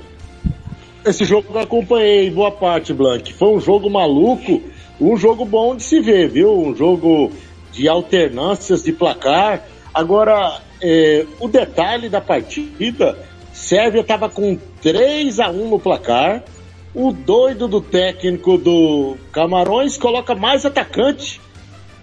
Esse 1.05 1.25
jogo 1.25 1.47
eu 1.53 1.59
acompanhei 1.59 2.29
boa 2.31 2.51
parte, 2.51 2.93
Blank. 2.93 3.33
Foi 3.33 3.49
um 3.49 3.59
jogo 3.59 3.89
maluco, 3.89 4.61
um 5.01 5.17
jogo 5.17 5.43
bom 5.43 5.75
de 5.75 5.83
se 5.83 5.99
ver, 5.99 6.29
viu? 6.29 6.57
Um 6.57 6.73
jogo 6.73 7.31
de 7.73 7.89
alternâncias 7.89 8.83
de 8.83 8.93
placar. 8.93 9.63
Agora, 9.93 10.61
é, 10.81 11.25
o 11.41 11.49
detalhe 11.49 12.07
da 12.07 12.21
partida, 12.21 13.17
Sérvia 13.51 13.99
estava 13.99 14.29
com 14.29 14.57
3 14.81 15.39
a 15.41 15.49
1 15.49 15.69
no 15.69 15.79
placar. 15.79 16.43
O 16.95 17.11
doido 17.11 17.67
do 17.67 17.81
técnico 17.81 18.57
do 18.57 19.17
Camarões 19.31 19.97
coloca 19.97 20.35
mais 20.35 20.65
atacante 20.65 21.41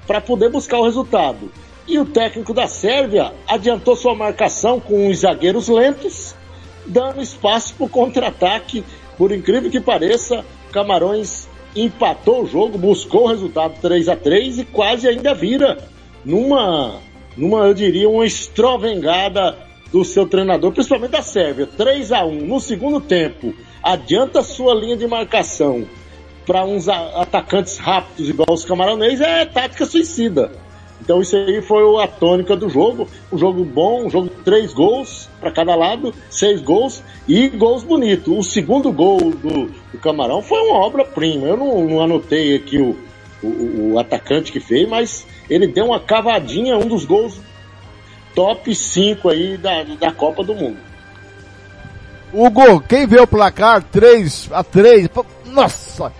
para 0.06 0.20
poder 0.20 0.50
buscar 0.50 0.78
o 0.78 0.84
resultado. 0.84 1.50
E 1.87 1.99
o 1.99 2.05
técnico 2.05 2.55
da 2.55 2.68
Sérvia 2.68 3.33
adiantou 3.49 3.97
sua 3.97 4.14
marcação 4.14 4.78
com 4.78 5.09
os 5.09 5.18
zagueiros 5.18 5.68
lentos, 5.68 6.35
dando 6.87 7.20
espaço 7.20 7.74
para 7.74 7.87
o 7.87 7.89
contra-ataque. 7.89 8.85
Por 9.16 9.33
incrível 9.33 9.70
que 9.70 9.81
pareça, 9.81 10.45
Camarões 10.72 11.49
empatou 11.74 12.43
o 12.43 12.47
jogo, 12.47 12.78
buscou 12.78 13.24
o 13.24 13.28
resultado 13.28 13.74
3 13.81 14.09
a 14.09 14.16
3 14.16 14.61
e 14.61 14.64
quase 14.64 15.09
ainda 15.09 15.35
vira 15.35 15.78
numa, 16.24 17.01
numa 17.37 17.66
eu 17.66 17.74
diria, 17.74 18.09
uma 18.09 18.26
estrovengada 18.26 19.57
do 19.93 20.05
seu 20.05 20.26
treinador, 20.26 20.72
principalmente 20.72 21.11
da 21.11 21.22
Sérvia. 21.22 21.66
3 21.66 22.12
a 22.12 22.24
1 22.24 22.47
no 22.47 22.61
segundo 22.61 23.01
tempo. 23.01 23.55
Adianta 23.83 24.43
sua 24.43 24.74
linha 24.74 24.97
de 24.97 25.07
marcação 25.07 25.87
para 26.47 26.64
uns 26.64 26.89
atacantes 26.89 27.78
rápidos 27.78 28.28
igual 28.28 28.53
os 28.53 28.64
camaronês 28.64 29.20
é 29.20 29.45
tática 29.45 29.87
suicida. 29.87 30.51
Então 31.01 31.20
isso 31.20 31.34
aí 31.34 31.62
foi 31.62 31.82
a 32.03 32.07
tônica 32.07 32.55
do 32.55 32.68
jogo. 32.68 33.09
Um 33.32 33.38
jogo 33.38 33.64
bom, 33.64 34.07
um 34.07 34.11
jogo 34.11 34.28
de 34.28 34.36
três 34.42 34.72
gols 34.72 35.28
para 35.40 35.51
cada 35.51 35.74
lado, 35.74 36.14
seis 36.28 36.61
gols 36.61 37.03
e 37.26 37.48
gols 37.48 37.82
bonitos. 37.82 38.32
O 38.36 38.42
segundo 38.42 38.92
gol 38.92 39.18
do, 39.18 39.66
do 39.66 39.98
Camarão 40.01 40.42
foi 40.42 40.61
uma 40.61 40.78
obra-prima. 40.78 41.46
Eu 41.46 41.57
não, 41.57 41.84
não 41.84 42.01
anotei 42.03 42.55
aqui 42.55 42.78
o, 42.78 42.96
o, 43.42 43.92
o 43.92 43.98
atacante 43.98 44.53
que 44.53 44.61
fez, 44.61 44.88
mas 44.88 45.26
ele 45.48 45.66
deu 45.66 45.86
uma 45.86 46.01
cavadinha, 46.01 46.76
um 46.76 46.86
dos 46.86 47.05
gols 47.05 47.40
top 48.34 48.74
5 48.74 49.28
aí 49.28 49.57
da, 49.57 49.82
da 49.82 50.12
Copa 50.12 50.44
do 50.44 50.55
Mundo. 50.55 50.78
Hugo, 52.32 52.80
quem 52.82 53.07
vê 53.07 53.20
o 53.20 53.26
placar 53.26 53.82
3 53.82 54.51
a 54.53 54.62
3 54.62 55.09
pô, 55.09 55.26
nossa, 55.46 56.12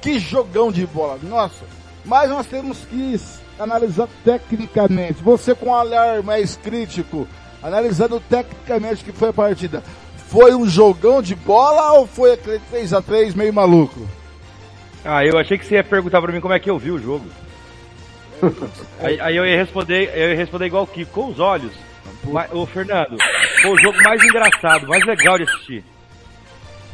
que 0.00 0.18
jogão 0.18 0.70
de 0.70 0.86
bola, 0.86 1.18
nossa. 1.22 1.64
Mas 2.04 2.30
nós 2.30 2.46
temos 2.46 2.78
que 2.88 3.14
analisar 3.60 4.08
tecnicamente. 4.24 5.22
Você 5.22 5.54
com 5.54 5.66
um 5.66 5.72
olhar 5.72 6.22
mais 6.22 6.56
crítico, 6.56 7.28
analisando 7.62 8.18
tecnicamente 8.20 9.02
o 9.02 9.04
que 9.04 9.12
foi 9.12 9.28
a 9.28 9.32
partida. 9.32 9.82
Foi 10.28 10.54
um 10.54 10.66
jogão 10.68 11.20
de 11.20 11.34
bola 11.34 11.92
ou 11.98 12.06
foi 12.06 12.32
aquele 12.32 12.60
3 12.70 12.92
a 12.94 13.02
3 13.02 13.34
meio 13.34 13.52
maluco? 13.52 14.00
Ah, 15.04 15.24
eu 15.24 15.38
achei 15.38 15.58
que 15.58 15.64
você 15.66 15.74
ia 15.76 15.84
perguntar 15.84 16.20
pra 16.22 16.32
mim 16.32 16.40
como 16.40 16.54
é 16.54 16.58
que 16.60 16.70
eu 16.70 16.78
vi 16.78 16.90
o 16.90 16.98
jogo. 16.98 17.26
aí, 19.00 19.20
aí 19.20 19.36
eu 19.36 19.46
ia 19.46 19.56
responder, 19.56 20.10
eu 20.14 20.30
ia 20.30 20.36
responder 20.36 20.66
igual 20.66 20.84
o 20.84 20.86
Kiko, 20.86 21.10
com 21.12 21.28
os 21.30 21.38
olhos. 21.40 21.72
Mas, 22.24 22.52
ô 22.52 22.66
Fernando, 22.66 23.16
foi 23.62 23.70
o 23.72 23.78
jogo 23.78 23.98
mais 24.04 24.22
engraçado, 24.22 24.86
mais 24.88 25.04
legal 25.06 25.36
de 25.36 25.44
assistir 25.44 25.84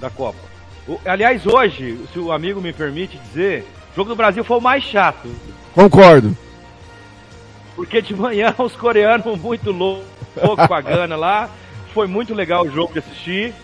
da 0.01 0.09
Copa. 0.11 0.39
O- 0.87 0.99
aliás, 1.05 1.45
hoje, 1.47 1.99
se 2.13 2.19
o 2.19 2.31
amigo 2.33 2.61
me 2.61 2.73
permite 2.73 3.19
dizer, 3.19 3.65
o 3.93 3.97
jogo 3.97 4.11
do 4.11 4.17
Brasil 4.17 4.45
foi 4.45 4.59
o 4.59 4.61
mais 4.61 4.83
chato. 4.85 5.29
Concordo. 5.75 6.37
Porque 7.77 8.01
de 8.01 8.17
manhã 8.17 8.55
os 8.59 8.75
coreanos 8.75 9.39
muito 9.39 9.71
loucos 9.71 10.07
com 10.67 10.75
a 10.75 10.81
Gana 10.81 11.15
lá. 11.15 11.51
Foi 11.93 12.07
muito 12.07 12.35
legal 12.35 12.65
o 12.65 12.71
jogo 12.71 12.95
de 12.95 12.99
assistir. 12.99 13.55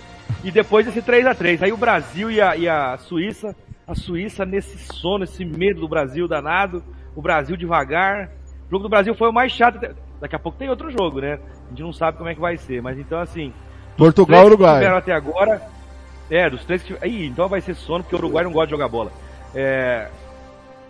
E 0.45 0.51
depois 0.51 0.87
esse 0.87 1.03
3 1.03 1.27
a 1.27 1.35
3 1.35 1.63
Aí 1.63 1.73
o 1.73 1.77
Brasil 1.77 2.31
e 2.31 2.41
a, 2.41 2.55
e 2.55 2.69
a 2.69 2.97
Suíça. 2.99 3.57
A 3.87 3.95
Suíça 3.95 4.45
nesse 4.45 4.79
sono, 4.79 5.25
esse 5.25 5.45
medo 5.45 5.81
do 5.81 5.89
Brasil 5.89 6.29
danado. 6.29 6.85
O 7.17 7.23
Brasil 7.23 7.57
devagar. 7.57 8.31
O 8.69 8.71
jogo 8.71 8.85
do 8.85 8.89
Brasil 8.89 9.15
foi 9.15 9.29
o 9.29 9.33
mais 9.33 9.51
chato. 9.51 9.81
Daqui 10.21 10.37
a 10.37 10.39
pouco 10.39 10.59
tem 10.59 10.69
outro 10.69 10.91
jogo, 10.91 11.21
né? 11.21 11.39
A 11.67 11.71
gente 11.71 11.83
não 11.83 11.93
sabe 11.93 12.19
como 12.19 12.29
é 12.29 12.35
que 12.35 12.41
vai 12.41 12.57
ser. 12.57 12.83
Mas 12.83 12.99
então 12.99 13.19
assim. 13.19 13.53
Portugal, 13.97 14.43
que 14.43 14.47
Uruguai. 14.47 14.87
até 14.87 15.13
agora. 15.13 15.61
É, 16.31 16.49
dos 16.49 16.65
três 16.65 16.83
que. 16.83 16.93
Ih, 17.07 17.27
então 17.27 17.49
vai 17.49 17.61
ser 17.61 17.75
sono, 17.75 18.05
porque 18.05 18.15
o 18.15 18.19
Uruguai 18.19 18.45
não 18.45 18.53
gosta 18.53 18.67
de 18.67 18.73
jogar 18.73 18.89
bola. 18.89 19.13
É, 19.55 20.09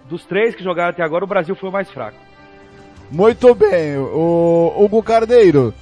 dos 0.08 0.24
três 0.24 0.54
que 0.54 0.62
jogaram 0.62 0.90
até 0.90 1.02
agora, 1.02 1.24
o 1.24 1.28
Brasil 1.28 1.54
foi 1.56 1.68
o 1.68 1.72
mais 1.72 1.90
fraco. 1.90 2.16
Muito 3.12 3.54
bem, 3.54 3.98
o 3.98 4.74
Hugo 4.78 5.02
Carneiro. 5.02 5.74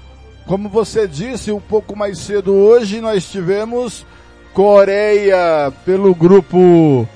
Como 0.49 0.69
você 0.69 1.07
disse 1.07 1.53
um 1.53 1.61
pouco 1.61 1.97
mais 1.97 2.19
cedo 2.19 2.53
hoje, 2.53 3.01
nós 3.01 3.25
tivemos 3.31 4.05
Coreia 4.53 5.73
pelo 5.85 6.13
grupo 6.13 7.09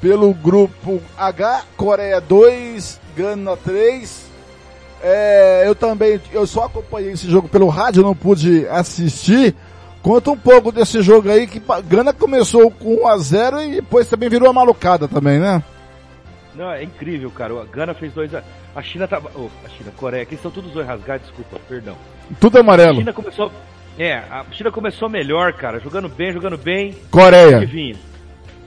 pelo 0.00 0.34
grupo 0.34 1.00
H, 1.16 1.62
Coreia 1.76 2.20
2, 2.20 3.00
Gana 3.16 3.56
3. 3.56 4.22
É, 5.00 5.62
eu 5.64 5.76
também, 5.76 6.20
eu 6.32 6.44
só 6.44 6.64
acompanhei 6.64 7.12
esse 7.12 7.30
jogo 7.30 7.48
pelo 7.48 7.68
rádio, 7.68 8.02
não 8.02 8.16
pude 8.16 8.66
assistir. 8.66 9.54
Conta 10.02 10.32
um 10.32 10.36
pouco 10.36 10.72
desse 10.72 11.00
jogo 11.02 11.30
aí 11.30 11.46
que 11.46 11.62
Gana 11.86 12.12
começou 12.12 12.68
com 12.68 13.04
1 13.04 13.06
a 13.06 13.16
0 13.16 13.62
e 13.62 13.74
depois 13.76 14.08
também 14.08 14.28
virou 14.28 14.48
uma 14.48 14.54
malucada 14.54 15.06
também, 15.06 15.38
né? 15.38 15.62
Não, 16.54 16.70
é 16.70 16.82
incrível, 16.82 17.30
cara. 17.30 17.60
A 17.60 17.64
Gana 17.64 17.94
fez 17.94 18.12
dois 18.12 18.34
a... 18.34 18.42
A 18.74 18.82
China 18.82 19.08
tava... 19.08 19.30
Oh, 19.34 19.48
a 19.64 19.68
China, 19.68 19.90
a 19.94 19.98
Coreia, 19.98 20.22
aqui 20.22 20.36
são 20.36 20.50
todos 20.50 20.70
dois 20.72 20.86
rasgados, 20.86 21.26
desculpa, 21.26 21.58
perdão. 21.68 21.96
Tudo 22.40 22.58
A 22.58 22.60
amarelo. 22.60 22.96
China 22.96 23.12
começou... 23.12 23.52
É, 23.98 24.14
a 24.14 24.44
China 24.52 24.70
começou 24.70 25.08
melhor, 25.08 25.52
cara. 25.52 25.78
Jogando 25.78 26.08
bem, 26.08 26.32
jogando 26.32 26.56
bem. 26.56 26.96
Coreia. 27.10 27.60
Que 27.60 27.66
vinha. 27.66 27.96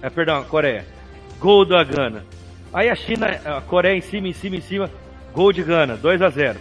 É, 0.02 0.10
perdão, 0.10 0.44
Coreia. 0.44 0.86
Gol 1.40 1.66
da 1.66 1.84
Gana. 1.84 2.24
Aí 2.72 2.90
a 2.90 2.96
China, 2.96 3.28
a 3.28 3.62
Coreia 3.62 3.98
em 3.98 4.02
cima, 4.02 4.28
em 4.28 4.34
cima, 4.34 4.56
em 4.58 4.62
cima. 4.62 4.90
Gol 5.34 5.52
de 5.52 5.64
Gana, 5.64 5.98
2 5.98 6.22
a 6.22 6.30
0 6.30 6.60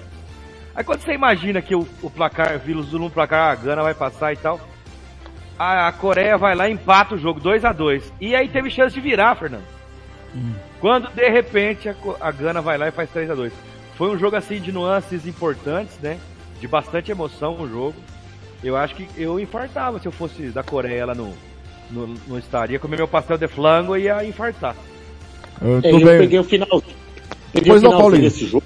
Aí 0.75 0.83
quando 0.83 1.01
você 1.01 1.12
imagina 1.12 1.62
que 1.62 1.75
o, 1.75 1.87
o 2.03 2.11
placar, 2.11 2.59
Vilos 2.59 2.93
no 2.93 3.11
placar, 3.11 3.53
a 3.53 3.55
Gana 3.55 3.83
vai 3.83 3.95
passar 3.95 4.33
e 4.33 4.37
tal. 4.37 4.61
A, 5.59 5.87
a 5.87 5.93
Coreia 5.93 6.37
vai 6.37 6.55
lá 6.55 6.68
e 6.68 6.72
empata 6.72 7.14
o 7.14 7.18
jogo, 7.18 7.39
2 7.39 7.64
a 7.64 7.72
2 7.72 8.12
E 8.20 8.35
aí 8.35 8.49
teve 8.49 8.70
chance 8.70 8.95
de 8.95 9.01
virar, 9.01 9.37
Fernando. 9.37 9.64
Quando 10.81 11.09
de 11.14 11.29
repente 11.29 11.89
a, 11.89 11.95
a 12.20 12.31
Gana 12.31 12.61
vai 12.61 12.77
lá 12.77 12.89
e 12.89 12.93
faz 12.93 13.09
3 13.11 13.31
a 13.31 13.35
2 13.35 13.53
Foi 13.97 14.11
um 14.11 14.18
jogo 14.18 14.37
assim 14.37 14.61
de 14.61 14.70
nuances 14.72 15.27
importantes, 15.27 15.99
né? 16.03 16.18
De 16.61 16.68
bastante 16.68 17.11
emoção 17.11 17.61
o 17.61 17.68
jogo. 17.68 17.95
Eu 18.62 18.77
acho 18.77 18.95
que 18.95 19.09
eu 19.16 19.39
infartava 19.39 19.99
se 19.99 20.07
eu 20.07 20.12
fosse 20.12 20.43
da 20.45 20.62
Coreia 20.62 21.07
lá 21.07 21.14
no, 21.14 21.33
no, 21.91 22.07
no 22.27 22.39
estádio. 22.39 22.75
Ia 22.75 22.79
comer 22.79 22.97
meu 22.97 23.09
pastel 23.09 23.37
de 23.39 23.47
flango 23.49 23.97
e 23.97 24.03
ia 24.05 24.25
infartar. 24.25 24.75
Eu 25.61 25.81
É, 25.83 25.93
eu 25.93 25.99
bem. 26.01 26.18
peguei 26.18 26.39
o 26.39 26.45
finalzinho. 26.45 26.97
Peguei 27.53 27.72
Depois 27.72 27.83
o 27.83 27.85
não, 27.85 27.91
finalzinho 27.93 27.99
Paulinho. 27.99 28.22
desse 28.22 28.47
jogo. 28.47 28.64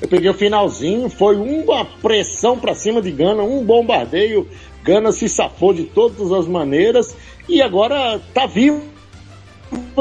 Eu 0.00 0.08
peguei 0.08 0.28
o 0.30 0.34
finalzinho, 0.34 1.08
foi 1.08 1.36
uma 1.36 1.84
pressão 1.84 2.58
pra 2.58 2.74
cima 2.74 3.00
de 3.00 3.10
Gana, 3.10 3.42
um 3.42 3.64
bombardeio. 3.64 4.48
Gana 4.82 5.12
se 5.12 5.28
safou 5.28 5.72
de 5.72 5.84
todas 5.84 6.30
as 6.30 6.46
maneiras 6.46 7.16
e 7.48 7.62
agora 7.62 8.20
tá 8.34 8.46
vivo 8.46 8.82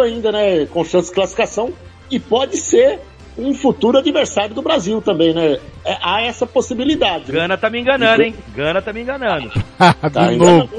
ainda, 0.01 0.31
né? 0.31 0.65
Com 0.65 0.83
chance 0.83 1.09
de 1.09 1.15
classificação 1.15 1.73
e 2.09 2.19
pode 2.19 2.57
ser 2.57 2.99
um 3.37 3.53
futuro 3.53 3.97
adversário 3.97 4.53
do 4.53 4.61
Brasil 4.61 5.01
também, 5.01 5.33
né? 5.33 5.57
É, 5.83 5.97
há 6.01 6.21
essa 6.21 6.45
possibilidade. 6.45 7.31
né? 7.31 7.39
Gana 7.39 7.57
tá 7.57 7.69
me 7.69 7.79
enganando, 7.79 8.21
hein? 8.21 8.35
Gana 8.55 8.81
tá 8.81 8.93
me 8.93 9.01
enganando. 9.01 9.49
de 9.49 10.09
Tá, 10.11 10.31
não. 10.31 10.69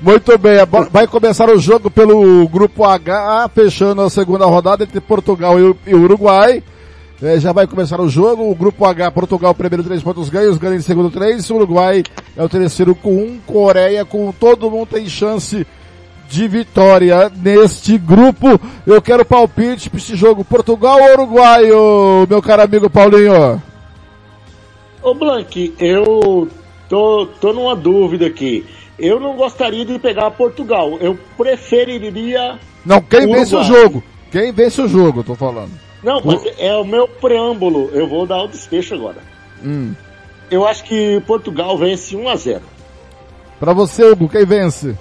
Muito 0.00 0.38
bem, 0.38 0.58
vai 0.90 1.06
começar 1.06 1.48
o 1.50 1.58
jogo 1.58 1.90
pelo 1.90 2.48
grupo 2.48 2.84
H, 2.84 3.50
fechando 3.54 4.02
a 4.02 4.10
segunda 4.10 4.46
rodada 4.46 4.84
entre 4.84 5.00
Portugal 5.00 5.56
e 5.58 5.94
Uruguai. 5.94 6.62
É, 7.22 7.40
já 7.40 7.50
vai 7.50 7.66
começar 7.66 7.98
o 7.98 8.08
jogo, 8.08 8.48
o 8.48 8.54
grupo 8.54 8.84
H, 8.84 9.10
Portugal 9.10 9.54
primeiro 9.54 9.82
três 9.82 10.02
pontos 10.02 10.28
ganhos, 10.28 10.58
Gana 10.58 10.76
em 10.76 10.82
segundo 10.82 11.10
três, 11.10 11.48
Uruguai 11.48 12.04
é 12.36 12.42
o 12.42 12.48
terceiro 12.48 12.94
com 12.94 13.16
um, 13.16 13.40
Coreia 13.46 14.04
com 14.04 14.30
todo 14.32 14.70
mundo 14.70 14.86
tem 14.86 15.08
chance 15.08 15.66
de 16.28 16.48
vitória 16.48 17.30
neste 17.34 17.98
grupo. 17.98 18.60
Eu 18.86 19.00
quero 19.00 19.24
palpite 19.24 19.90
para 19.90 19.98
esse 19.98 20.16
jogo, 20.16 20.44
Portugal 20.44 20.98
ou 21.00 21.12
Uruguai, 21.12 21.70
ô, 21.72 22.26
meu 22.28 22.42
caro 22.42 22.62
amigo 22.62 22.90
Paulinho? 22.90 23.62
Ô 25.02 25.14
Blank, 25.14 25.74
eu 25.78 26.48
tô, 26.88 27.28
tô 27.40 27.52
numa 27.52 27.76
dúvida 27.76 28.26
aqui. 28.26 28.66
Eu 28.98 29.20
não 29.20 29.36
gostaria 29.36 29.84
de 29.84 29.98
pegar 29.98 30.30
Portugal. 30.32 30.96
Eu 31.00 31.18
preferiria. 31.36 32.58
Não, 32.84 33.00
quem 33.00 33.26
vence 33.26 33.54
o 33.54 33.60
Uruguai. 33.60 33.82
jogo? 33.82 34.04
Quem 34.30 34.52
vence 34.52 34.80
o 34.80 34.88
jogo, 34.88 35.22
tô 35.22 35.34
falando. 35.34 35.72
Não, 36.02 36.20
mas 36.24 36.42
é 36.58 36.74
o 36.76 36.84
meu 36.84 37.06
preâmbulo. 37.08 37.90
Eu 37.92 38.08
vou 38.08 38.26
dar 38.26 38.42
o 38.42 38.48
desfecho 38.48 38.94
agora. 38.94 39.18
Hum. 39.64 39.94
Eu 40.50 40.66
acho 40.66 40.84
que 40.84 41.20
Portugal 41.26 41.76
vence 41.76 42.14
1 42.14 42.28
a 42.28 42.36
0 42.36 42.62
Pra 43.58 43.72
você, 43.72 44.04
Hugo, 44.04 44.28
quem 44.28 44.44
vence? 44.44 44.96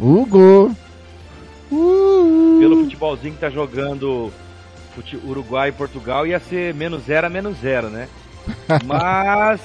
Hugo. 0.00 0.74
Pelo 1.70 2.84
futebolzinho 2.84 3.34
que 3.34 3.40
tá 3.40 3.50
jogando 3.50 4.32
fute- 4.94 5.18
Uruguai 5.24 5.70
e 5.70 5.72
Portugal, 5.72 6.26
ia 6.26 6.38
ser 6.38 6.74
menos 6.74 7.04
zero 7.04 7.26
a 7.26 7.30
menos 7.30 7.56
zero, 7.58 7.88
né? 7.88 8.08
Mas, 8.84 9.60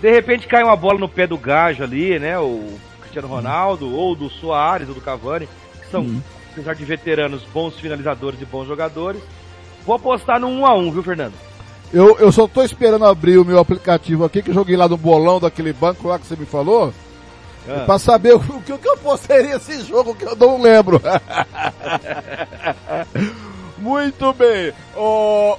de 0.00 0.10
repente 0.10 0.46
cai 0.46 0.62
uma 0.62 0.76
bola 0.76 0.98
no 0.98 1.08
pé 1.08 1.26
do 1.26 1.36
Gajo 1.36 1.82
ali, 1.82 2.18
né? 2.18 2.38
O 2.38 2.72
Cristiano 3.00 3.28
Ronaldo, 3.28 3.92
ou 3.94 4.14
do 4.14 4.30
Soares, 4.30 4.88
ou 4.88 4.94
do 4.94 5.00
Cavani, 5.00 5.48
que 5.80 5.90
são, 5.90 6.06
apesar 6.52 6.74
de 6.74 6.84
veteranos, 6.84 7.42
bons 7.52 7.74
finalizadores 7.78 8.40
e 8.40 8.44
bons 8.46 8.66
jogadores. 8.66 9.20
Vou 9.84 9.96
apostar 9.96 10.38
no 10.40 10.48
1 10.48 10.66
a 10.66 10.74
1 10.76 10.90
viu, 10.92 11.02
Fernando? 11.02 11.34
Eu, 11.92 12.16
eu 12.18 12.32
só 12.32 12.46
tô 12.48 12.62
esperando 12.62 13.04
abrir 13.04 13.36
o 13.36 13.44
meu 13.44 13.58
aplicativo 13.58 14.24
aqui, 14.24 14.42
que 14.42 14.48
eu 14.50 14.54
joguei 14.54 14.76
lá 14.76 14.88
no 14.88 14.96
bolão 14.96 15.38
daquele 15.38 15.72
banco 15.74 16.08
lá 16.08 16.18
que 16.18 16.26
você 16.26 16.36
me 16.36 16.46
falou. 16.46 16.94
Ah. 17.68 17.84
Pra 17.86 17.98
saber 17.98 18.34
o 18.34 18.40
que, 18.40 18.72
o 18.72 18.78
que 18.78 18.88
eu 18.88 18.96
postei 18.98 19.42
nesse 19.44 19.82
jogo 19.84 20.14
que 20.14 20.24
eu 20.24 20.36
não 20.36 20.60
lembro. 20.60 21.00
Muito 23.78 24.32
bem. 24.32 24.72
O, 24.96 25.56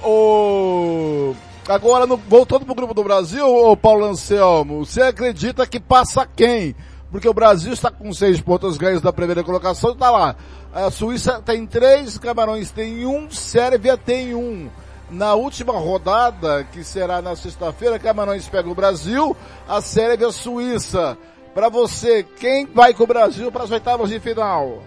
o... 1.31 1.35
Agora, 1.67 2.05
no- 2.05 2.17
voltando 2.17 2.65
pro 2.65 2.75
grupo 2.75 2.93
do 2.93 3.03
Brasil, 3.03 3.45
o 3.47 3.75
Paulo 3.77 4.05
Anselmo, 4.05 4.85
você 4.85 5.01
acredita 5.01 5.65
que 5.65 5.79
passa 5.79 6.27
quem? 6.35 6.75
Porque 7.11 7.27
o 7.27 7.33
Brasil 7.33 7.73
está 7.73 7.91
com 7.91 8.11
seis 8.11 8.41
pontos 8.41 8.77
ganhos 8.77 9.01
da 9.01 9.13
primeira 9.13 9.43
colocação, 9.43 9.95
tá 9.95 10.09
lá. 10.09 10.35
A 10.73 10.89
Suíça 10.89 11.41
tem 11.45 11.65
três, 11.65 12.17
Camarões 12.17 12.71
tem 12.71 13.05
um, 13.05 13.29
Sérvia 13.29 13.97
tem 13.97 14.33
um. 14.33 14.69
Na 15.11 15.35
última 15.35 15.73
rodada, 15.73 16.65
que 16.71 16.83
será 16.83 17.21
na 17.21 17.35
sexta-feira, 17.35 17.99
Camarões 17.99 18.47
pega 18.49 18.67
o 18.67 18.73
Brasil, 18.75 19.37
a 19.69 19.79
Sérvia 19.81 20.29
a 20.29 20.31
Suíça. 20.31 21.17
Para 21.53 21.69
você, 21.69 22.23
quem 22.39 22.65
vai 22.65 22.93
com 22.93 23.03
o 23.03 23.07
Brasil 23.07 23.51
para 23.51 23.63
as 23.63 23.71
oitavas 23.71 24.09
de 24.09 24.19
final? 24.19 24.81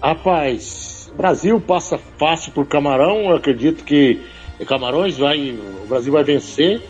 Rapaz, 0.00 1.12
Brasil 1.16 1.60
passa 1.60 1.98
fácil 2.18 2.52
por 2.52 2.66
Camarão, 2.66 3.30
eu 3.30 3.36
acredito 3.36 3.84
que 3.84 4.20
Camarões 4.66 5.18
vai, 5.18 5.50
o 5.50 5.86
Brasil 5.88 6.12
vai 6.12 6.24
vencer. 6.24 6.80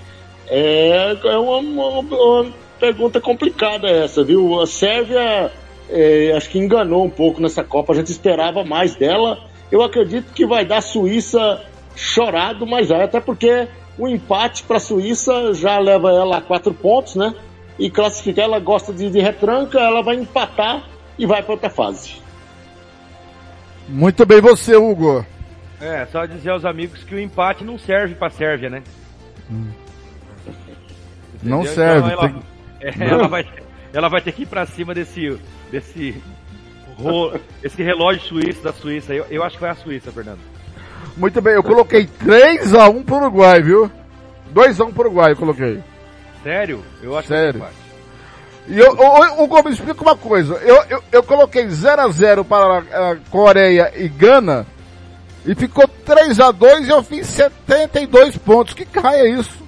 É, 0.49 1.17
é 1.25 1.39
uma, 1.39 1.57
uma- 1.59 1.99
uma 2.01 2.53
pergunta 2.79 3.21
complicada 3.21 3.89
essa, 3.89 4.23
viu? 4.25 4.61
A 4.61 4.67
Sérvia 4.67 5.51
é, 5.89 6.33
acho 6.37 6.51
que 6.51 6.59
enganou 6.59 7.05
um 7.05 7.11
pouco 7.11 7.41
nessa 7.41 7.63
Copa, 7.65 7.93
a 7.93 7.97
gente 7.97 8.11
esperava 8.11 8.65
mais 8.65 8.95
dela. 8.95 9.39
Eu 9.71 9.83
acredito 9.83 10.33
que 10.35 10.47
vai 10.47 10.65
dar 10.65 10.83
Suíça 10.83 11.63
chorado, 11.97 12.67
mas 12.67 12.89
vai, 12.89 13.03
até 13.03 13.21
porque 13.21 13.69
o 13.99 14.09
empate 14.09 14.63
para 14.65 14.77
a 14.77 14.81
Suíça 14.81 15.53
já 15.55 15.79
leva 15.79 16.11
ela 16.11 16.39
a 16.39 16.41
quatro 16.41 16.73
pontos, 16.73 17.15
né? 17.17 17.35
E 17.79 17.91
classificar, 17.91 18.45
ela 18.45 18.59
gosta 18.61 18.93
de, 18.93 19.11
de 19.11 19.21
retranca, 19.21 19.79
ela 19.79 20.03
vai 20.03 20.17
empatar 20.17 20.85
e 21.19 21.27
vai 21.27 21.43
para 21.43 21.53
outra 21.53 21.71
fase. 21.71 22.17
Muito 23.89 24.25
bem 24.25 24.41
você, 24.41 24.77
Hugo. 24.77 25.25
É, 25.81 26.07
só 26.07 26.25
dizer 26.27 26.51
aos 26.51 26.65
amigos 26.65 27.03
que 27.03 27.15
o 27.15 27.19
empate 27.19 27.65
não 27.65 27.77
serve 27.79 28.15
pra 28.15 28.31
Sérvia, 28.31 28.71
né? 28.71 28.83
Não 31.43 31.61
Entendeu? 31.61 31.75
serve. 31.75 32.13
Então 32.13 32.25
ela, 32.25 32.29
tem- 32.29 32.43
é, 32.81 33.09
ela 33.11 33.29
vai, 33.29 33.49
ela 33.93 34.09
vai 34.09 34.21
ter 34.21 34.33
que 34.33 34.43
ir 34.43 34.47
pra 34.47 34.65
cima 34.67 34.95
desse, 34.95 35.37
desse, 35.71 36.23
ro- 36.97 37.33
esse 37.63 37.83
relógio 37.83 38.23
suíço 38.23 38.63
da 38.63 38.73
Suíça. 38.73 39.13
Eu, 39.13 39.27
eu 39.29 39.43
acho 39.43 39.57
que 39.57 39.63
vai 39.63 39.71
a 39.71 39.75
Suíça, 39.75 40.13
Fernando. 40.13 40.39
Muito 41.17 41.41
bem, 41.43 41.55
eu 41.55 41.63
coloquei 41.63 42.09
3x1 42.25 43.05
pro 43.05 43.17
Uruguai, 43.17 43.63
viu? 43.63 43.91
2x1 44.55 44.93
pro 44.93 45.03
Uruguai 45.07 45.33
eu 45.33 45.37
coloquei. 45.37 45.83
Sério? 46.43 46.83
Eu 47.03 47.17
acho 47.17 47.29
Sério. 47.29 47.53
que 47.53 47.59
empate. 47.59 47.83
E 48.69 48.79
eu, 48.79 48.93
o, 48.93 49.43
o 49.45 49.47
Gomes, 49.49 49.65
me 49.67 49.73
explica 49.73 50.03
uma 50.03 50.17
coisa. 50.17 50.55
Eu, 50.55 50.77
eu, 50.89 51.03
eu 51.13 51.23
coloquei 51.23 51.67
0x0 51.67 52.45
para 52.45 52.79
a 52.79 53.17
Coreia 53.31 53.93
e 53.97 54.09
Gana 54.09 54.67
e 55.45 55.55
ficou 55.55 55.85
3x2 56.07 56.87
e 56.87 56.91
eu 56.91 57.03
fiz 57.03 57.27
72 57.27 58.37
pontos. 58.39 58.73
Que 58.75 58.85
caia 58.87 59.29
isso? 59.29 59.61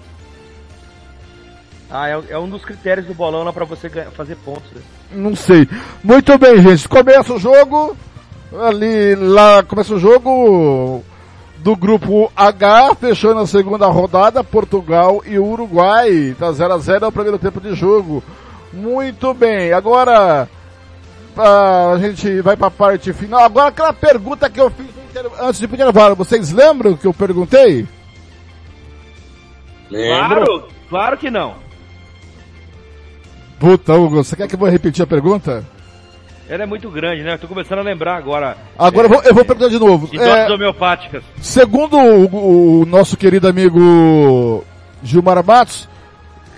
Ah, 1.90 2.08
é, 2.08 2.20
é 2.30 2.38
um 2.38 2.48
dos 2.48 2.64
critérios 2.64 3.06
do 3.06 3.14
bolão 3.14 3.42
lá 3.44 3.52
pra 3.52 3.64
você 3.64 3.88
ganhar- 3.88 4.10
fazer 4.12 4.36
pontos. 4.36 4.70
né? 4.72 4.80
Não 5.12 5.36
sei. 5.36 5.68
Muito 6.02 6.36
bem, 6.38 6.60
gente. 6.62 6.88
Começa 6.88 7.34
o 7.34 7.38
jogo. 7.38 7.96
Ali, 8.62 9.14
lá, 9.16 9.62
começa 9.64 9.94
o 9.94 9.98
jogo 9.98 11.04
do 11.64 11.74
grupo 11.74 12.30
H, 12.36 12.94
fechando 12.96 13.40
a 13.40 13.46
segunda 13.46 13.86
rodada, 13.86 14.44
Portugal 14.44 15.22
e 15.24 15.38
Uruguai. 15.38 16.36
Tá 16.38 16.52
0 16.52 16.74
a 16.74 16.78
0 16.78 17.06
é 17.06 17.08
o 17.08 17.12
primeiro 17.12 17.38
tempo 17.38 17.58
de 17.58 17.74
jogo. 17.74 18.22
Muito 18.70 19.32
bem. 19.32 19.72
Agora, 19.72 20.46
ah, 21.34 21.92
a 21.94 21.98
gente 21.98 22.42
vai 22.42 22.54
pra 22.54 22.70
parte 22.70 23.14
final. 23.14 23.42
Agora, 23.42 23.68
aquela 23.68 23.94
pergunta 23.94 24.50
que 24.50 24.60
eu 24.60 24.68
fiz 24.68 24.86
antes 25.40 25.58
de 25.58 25.64
intervalo. 25.64 26.14
Vocês 26.14 26.52
lembram 26.52 26.98
que 26.98 27.06
eu 27.06 27.14
perguntei? 27.14 27.88
Claro, 29.88 30.68
claro 30.90 31.16
que 31.16 31.30
não. 31.30 31.54
Puta, 33.58 33.94
Hugo, 33.94 34.22
você 34.22 34.36
quer 34.36 34.48
que 34.48 34.54
eu 34.54 34.58
vou 34.58 34.68
repetir 34.68 35.02
a 35.02 35.06
pergunta? 35.06 35.64
Ela 36.48 36.64
é 36.64 36.66
muito 36.66 36.90
grande, 36.90 37.22
né? 37.22 37.34
Eu 37.34 37.38
tô 37.38 37.46
começando 37.48 37.78
a 37.78 37.82
lembrar 37.82 38.16
agora. 38.16 38.56
Agora 38.78 39.06
eu 39.06 39.10
vou, 39.10 39.22
eu 39.22 39.34
vou 39.34 39.44
perguntar 39.44 39.68
de 39.68 39.78
novo. 39.78 40.06
De 40.08 40.18
doses 40.18 40.32
É, 40.32 40.52
homeopáticas. 40.52 41.22
Segundo 41.40 41.96
o, 41.96 42.82
o 42.82 42.86
nosso 42.86 43.16
querido 43.16 43.48
amigo 43.48 44.62
Gilmar 45.02 45.42
Matos, 45.44 45.88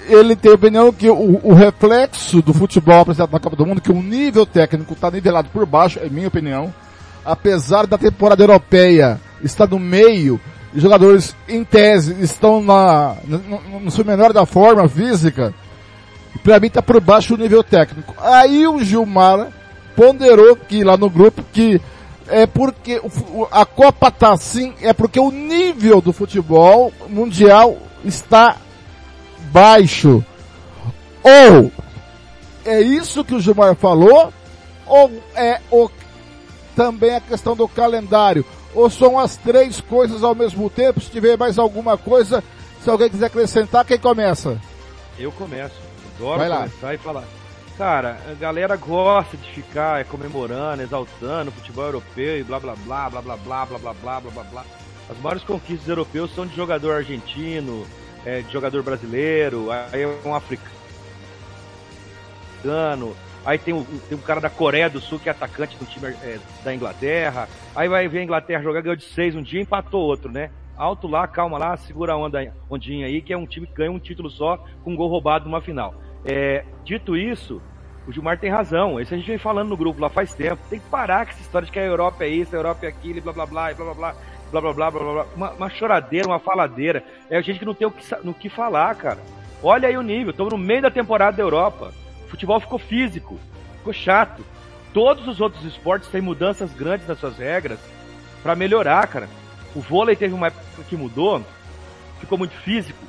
ele 0.09 0.34
tem 0.34 0.51
a 0.51 0.55
opinião 0.55 0.93
que 0.93 1.09
o, 1.09 1.41
o 1.43 1.55
reflexo 1.55 2.43
do 2.43 2.53
futebol 2.53 3.01
apresentado 3.01 3.32
na 3.32 3.41
Copa 3.41 3.57
do 3.57 3.64
Mundo, 3.66 3.80
que 3.80 3.93
o 3.93 4.03
nível 4.03 4.45
técnico 4.45 4.93
está 4.95 5.11
nivelado 5.11 5.49
por 5.53 5.64
baixo, 5.64 6.01
é 6.03 6.09
minha 6.09 6.28
opinião. 6.28 6.74
Apesar 7.24 7.87
da 7.87 7.99
temporada 7.99 8.43
europeia 8.43 9.20
estar 9.43 9.68
no 9.68 9.78
meio, 9.78 10.41
os 10.74 10.82
jogadores, 10.82 11.34
em 11.49 11.62
tese, 11.64 12.16
estão 12.20 12.61
na, 12.62 13.16
no, 13.24 13.80
no 13.80 13.91
seu 13.91 14.05
menor 14.05 14.32
da 14.32 14.45
forma 14.47 14.89
física, 14.89 15.55
pra 16.43 16.61
mim 16.61 16.70
tá 16.70 16.82
por 16.82 17.01
baixo 17.01 17.34
o 17.34 17.39
nível 17.39 17.62
técnico. 17.64 18.14
Aí 18.20 18.66
o 18.66 18.82
Gilmar 18.82 19.49
ponderou 19.97 20.55
que 20.55 20.84
lá 20.84 20.97
no 20.97 21.09
grupo 21.11 21.42
que 21.53 21.80
é 22.28 22.47
porque 22.47 23.01
a 23.51 23.64
Copa 23.64 24.11
tá 24.11 24.32
assim, 24.32 24.74
é 24.80 24.92
porque 24.92 25.18
o 25.18 25.30
nível 25.30 26.01
do 26.01 26.12
futebol 26.12 26.92
mundial 27.09 27.78
está 28.05 28.57
baixo. 29.53 30.24
Ou 31.22 31.72
é 32.64 32.80
isso 32.80 33.24
que 33.24 33.34
o 33.34 33.40
Gilmar 33.40 33.74
falou, 33.76 34.32
ou 34.86 35.11
é 35.34 35.61
o, 35.70 35.88
também 36.74 37.14
a 37.14 37.20
questão 37.20 37.57
do 37.57 37.66
calendário, 37.66 38.44
ou 38.74 38.90
são 38.90 39.18
as 39.18 39.36
três 39.36 39.80
coisas 39.80 40.22
ao 40.22 40.34
mesmo 40.34 40.68
tempo, 40.68 41.01
se 41.01 41.11
tiver 41.11 41.38
mais 41.38 41.59
alguma 41.59 41.97
coisa, 41.97 42.42
se 42.82 42.90
alguém 42.90 43.09
quiser 43.09 43.26
acrescentar, 43.26 43.84
quem 43.84 43.99
começa? 43.99 44.61
Eu 45.18 45.32
começo. 45.32 45.74
Adoro 46.16 46.38
Vai 46.38 46.49
lá. 46.49 46.57
começar 46.59 46.94
e 46.94 46.99
falar. 46.99 47.24
Cara, 47.77 48.16
a 48.27 48.33
galera 48.33 48.74
gosta 48.74 49.37
de 49.37 49.51
ficar 49.53 50.01
é, 50.01 50.05
comemorando, 50.05 50.83
exaltando 50.83 51.51
o 51.51 51.53
futebol 51.53 51.85
europeu 51.85 52.39
e 52.39 52.43
blá 52.43 52.59
blá 52.59 52.74
blá 52.74 53.11
blá 53.11 53.20
blá 53.20 53.37
blá 53.37 53.57
blá 53.66 53.79
blá 53.79 53.93
blá 53.93 54.20
blá 54.20 54.45
blá. 54.45 54.64
As 55.11 55.18
maiores 55.18 55.45
conquistas 55.45 55.87
europeus 55.87 56.35
são 56.35 56.47
de 56.47 56.57
jogador 56.57 56.95
argentino, 56.95 57.87
é, 58.24 58.41
de 58.41 58.51
jogador 58.51 58.83
brasileiro, 58.83 59.70
aí 59.70 60.03
é 60.03 60.18
um 60.24 60.35
africano, 60.35 60.64
aí 63.45 63.59
tem 63.59 63.74
um, 63.74 63.85
tem 63.85 64.16
um 64.16 64.22
cara 64.22 64.41
da 64.41 64.49
Coreia 64.49 64.89
do 64.89 64.99
Sul 64.99 65.18
que 65.18 65.29
é 65.29 65.33
atacante 65.33 65.77
do 65.77 65.85
time 65.85 66.07
é, 66.22 66.39
da 66.64 66.74
Inglaterra, 66.74 67.47
aí 67.74 67.89
vai 67.89 68.09
ver 68.09 68.20
a 68.20 68.24
Inglaterra 68.24 68.62
jogar, 68.62 68.81
ganhou 68.81 68.97
de 68.97 69.05
seis 69.05 69.35
um 69.35 69.43
dia 69.43 69.61
e 69.61 69.64
empatou 69.64 70.01
outro, 70.01 70.33
né? 70.33 70.51
Alto 70.79 71.07
lá, 71.07 71.29
calma 71.29 71.59
lá, 71.59 71.77
segura 71.77 72.14
a 72.14 72.16
onda, 72.16 72.53
ondinha 72.70 73.07
aí, 73.07 73.20
que 73.20 73.35
é 73.35 73.37
um 73.37 73.47
time 73.47 73.66
que 73.66 73.74
ganha 73.74 73.93
um 73.93 73.99
título 73.99 74.31
só 74.31 74.57
com 74.83 74.93
um 74.93 74.97
gol 74.97 75.09
roubado 75.09 75.45
numa 75.45 75.61
final. 75.61 76.05
É, 76.27 76.64
dito 76.85 77.16
isso, 77.16 77.62
o 78.07 78.12
Gilmar 78.12 78.39
tem 78.39 78.51
razão. 78.51 79.01
Isso 79.01 79.14
a 79.14 79.16
gente 79.16 79.27
vem 79.27 79.39
falando 79.39 79.68
no 79.68 79.77
grupo 79.77 80.01
lá 80.01 80.09
faz 80.09 80.35
tempo. 80.35 80.61
Tem 80.68 80.81
que 80.81 80.89
parar 80.89 81.27
com 81.27 81.33
essa 81.33 81.41
história 81.41 81.66
de 81.66 81.72
que 81.72 81.79
a 81.79 81.85
Europa 81.85 82.24
é 82.24 82.29
isso, 82.29 82.55
a 82.55 82.59
Europa 82.59 82.87
é 82.87 82.89
aquilo, 82.89 83.20
blá 83.20 83.33
blá 83.33 83.47
blá, 83.47 83.74
blá 83.74 83.85
blá 83.85 83.95
blá, 83.95 84.14
blá 84.53 84.61
blá 84.61 84.72
blá 84.72 84.91
blá 84.91 85.12
blá. 85.12 85.27
Uma, 85.35 85.51
uma 85.53 85.70
choradeira, 85.70 86.29
uma 86.29 86.39
faladeira. 86.39 87.03
É 87.31 87.37
a 87.37 87.41
gente 87.41 87.59
que 87.59 87.64
não 87.64 87.74
tem 87.74 87.87
o 87.87 87.91
que, 87.91 88.03
no 88.22 88.35
que 88.35 88.49
falar, 88.49 88.95
cara. 88.95 89.18
Olha 89.62 89.89
aí 89.89 89.97
o 89.97 90.03
nível, 90.03 90.31
estamos 90.31 90.53
no 90.53 90.59
meio 90.59 90.83
da 90.83 90.91
temporada 90.91 91.37
da 91.37 91.43
Europa. 91.43 91.93
O 92.27 92.29
futebol 92.29 92.61
ficou 92.61 92.79
físico, 92.79 93.39
ficou 93.79 93.93
chato. 93.93 94.45
Todos 94.93 95.27
os 95.27 95.41
outros 95.41 95.64
esportes 95.64 96.09
têm 96.09 96.20
mudanças 96.20 96.72
grandes 96.72 97.07
nas 97.07 97.18
suas 97.18 97.37
regras 97.39 97.79
para 98.43 98.55
melhorar, 98.55 99.07
cara. 99.09 99.29
O 99.74 99.81
vôlei 99.81 100.16
teve 100.16 100.35
uma 100.35 100.47
época 100.47 100.85
que 100.89 100.97
mudou, 100.97 101.43
ficou 102.20 102.39
muito 102.39 102.55
físico, 102.57 103.05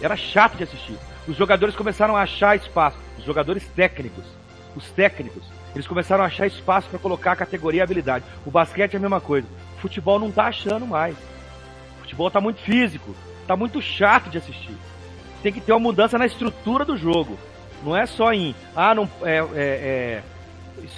era 0.00 0.16
chato 0.16 0.56
de 0.56 0.64
assistir. 0.64 0.96
Os 1.28 1.36
jogadores 1.36 1.76
começaram 1.76 2.16
a 2.16 2.22
achar 2.22 2.56
espaço, 2.56 2.96
os 3.18 3.24
jogadores 3.24 3.62
técnicos, 3.76 4.24
os 4.74 4.90
técnicos, 4.90 5.42
eles 5.74 5.86
começaram 5.86 6.24
a 6.24 6.26
achar 6.26 6.46
espaço 6.46 6.88
para 6.88 6.98
colocar 6.98 7.32
a 7.32 7.36
categoria 7.36 7.80
e 7.80 7.82
habilidade. 7.82 8.24
O 8.46 8.50
basquete 8.50 8.94
é 8.94 8.96
a 8.96 9.00
mesma 9.00 9.20
coisa. 9.20 9.46
O 9.76 9.80
futebol 9.80 10.18
não 10.18 10.30
tá 10.30 10.46
achando 10.46 10.86
mais. 10.86 11.14
O 11.98 12.00
futebol 12.00 12.30
tá 12.30 12.40
muito 12.40 12.60
físico, 12.62 13.14
tá 13.46 13.54
muito 13.54 13.82
chato 13.82 14.30
de 14.30 14.38
assistir. 14.38 14.74
Tem 15.42 15.52
que 15.52 15.60
ter 15.60 15.72
uma 15.72 15.78
mudança 15.78 16.16
na 16.16 16.24
estrutura 16.24 16.82
do 16.82 16.96
jogo. 16.96 17.38
Não 17.84 17.94
é 17.94 18.06
só 18.06 18.32
em, 18.32 18.54
ah, 18.74 18.94
não, 18.94 19.08
é, 19.22 19.36
é, 19.54 20.22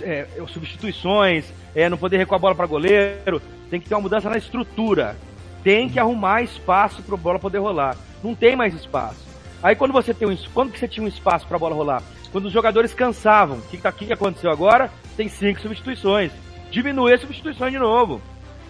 é, 0.00 0.28
é, 0.36 0.46
substituições, 0.46 1.52
é, 1.74 1.88
não 1.88 1.98
poder 1.98 2.18
recuar 2.18 2.38
a 2.38 2.40
bola 2.40 2.54
para 2.54 2.66
goleiro. 2.66 3.42
Tem 3.68 3.80
que 3.80 3.88
ter 3.88 3.96
uma 3.96 4.02
mudança 4.02 4.30
na 4.30 4.38
estrutura. 4.38 5.16
Tem 5.64 5.88
que 5.88 5.98
arrumar 5.98 6.42
espaço 6.42 7.02
para 7.02 7.16
a 7.16 7.18
bola 7.18 7.38
poder 7.40 7.58
rolar. 7.58 7.96
Não 8.22 8.34
tem 8.34 8.54
mais 8.54 8.74
espaço. 8.74 9.29
Aí 9.62 9.74
quando 9.76 9.92
você 9.92 10.14
tem 10.14 10.28
um, 10.28 10.36
quando 10.54 10.72
que 10.72 10.78
você 10.78 10.88
tinha 10.88 11.04
um 11.04 11.08
espaço 11.08 11.46
para 11.46 11.56
a 11.56 11.60
bola 11.60 11.74
rolar? 11.74 12.02
Quando 12.32 12.46
os 12.46 12.52
jogadores 12.52 12.94
cansavam. 12.94 13.58
O 13.58 13.62
que, 13.62 13.76
tá- 13.76 13.92
que 13.92 14.06
que 14.06 14.12
aconteceu 14.12 14.50
agora? 14.50 14.90
Tem 15.16 15.28
cinco 15.28 15.60
substituições. 15.60 16.32
Diminuir 16.70 17.14
as 17.14 17.20
substituições 17.20 17.72
de 17.72 17.78
novo. 17.78 18.20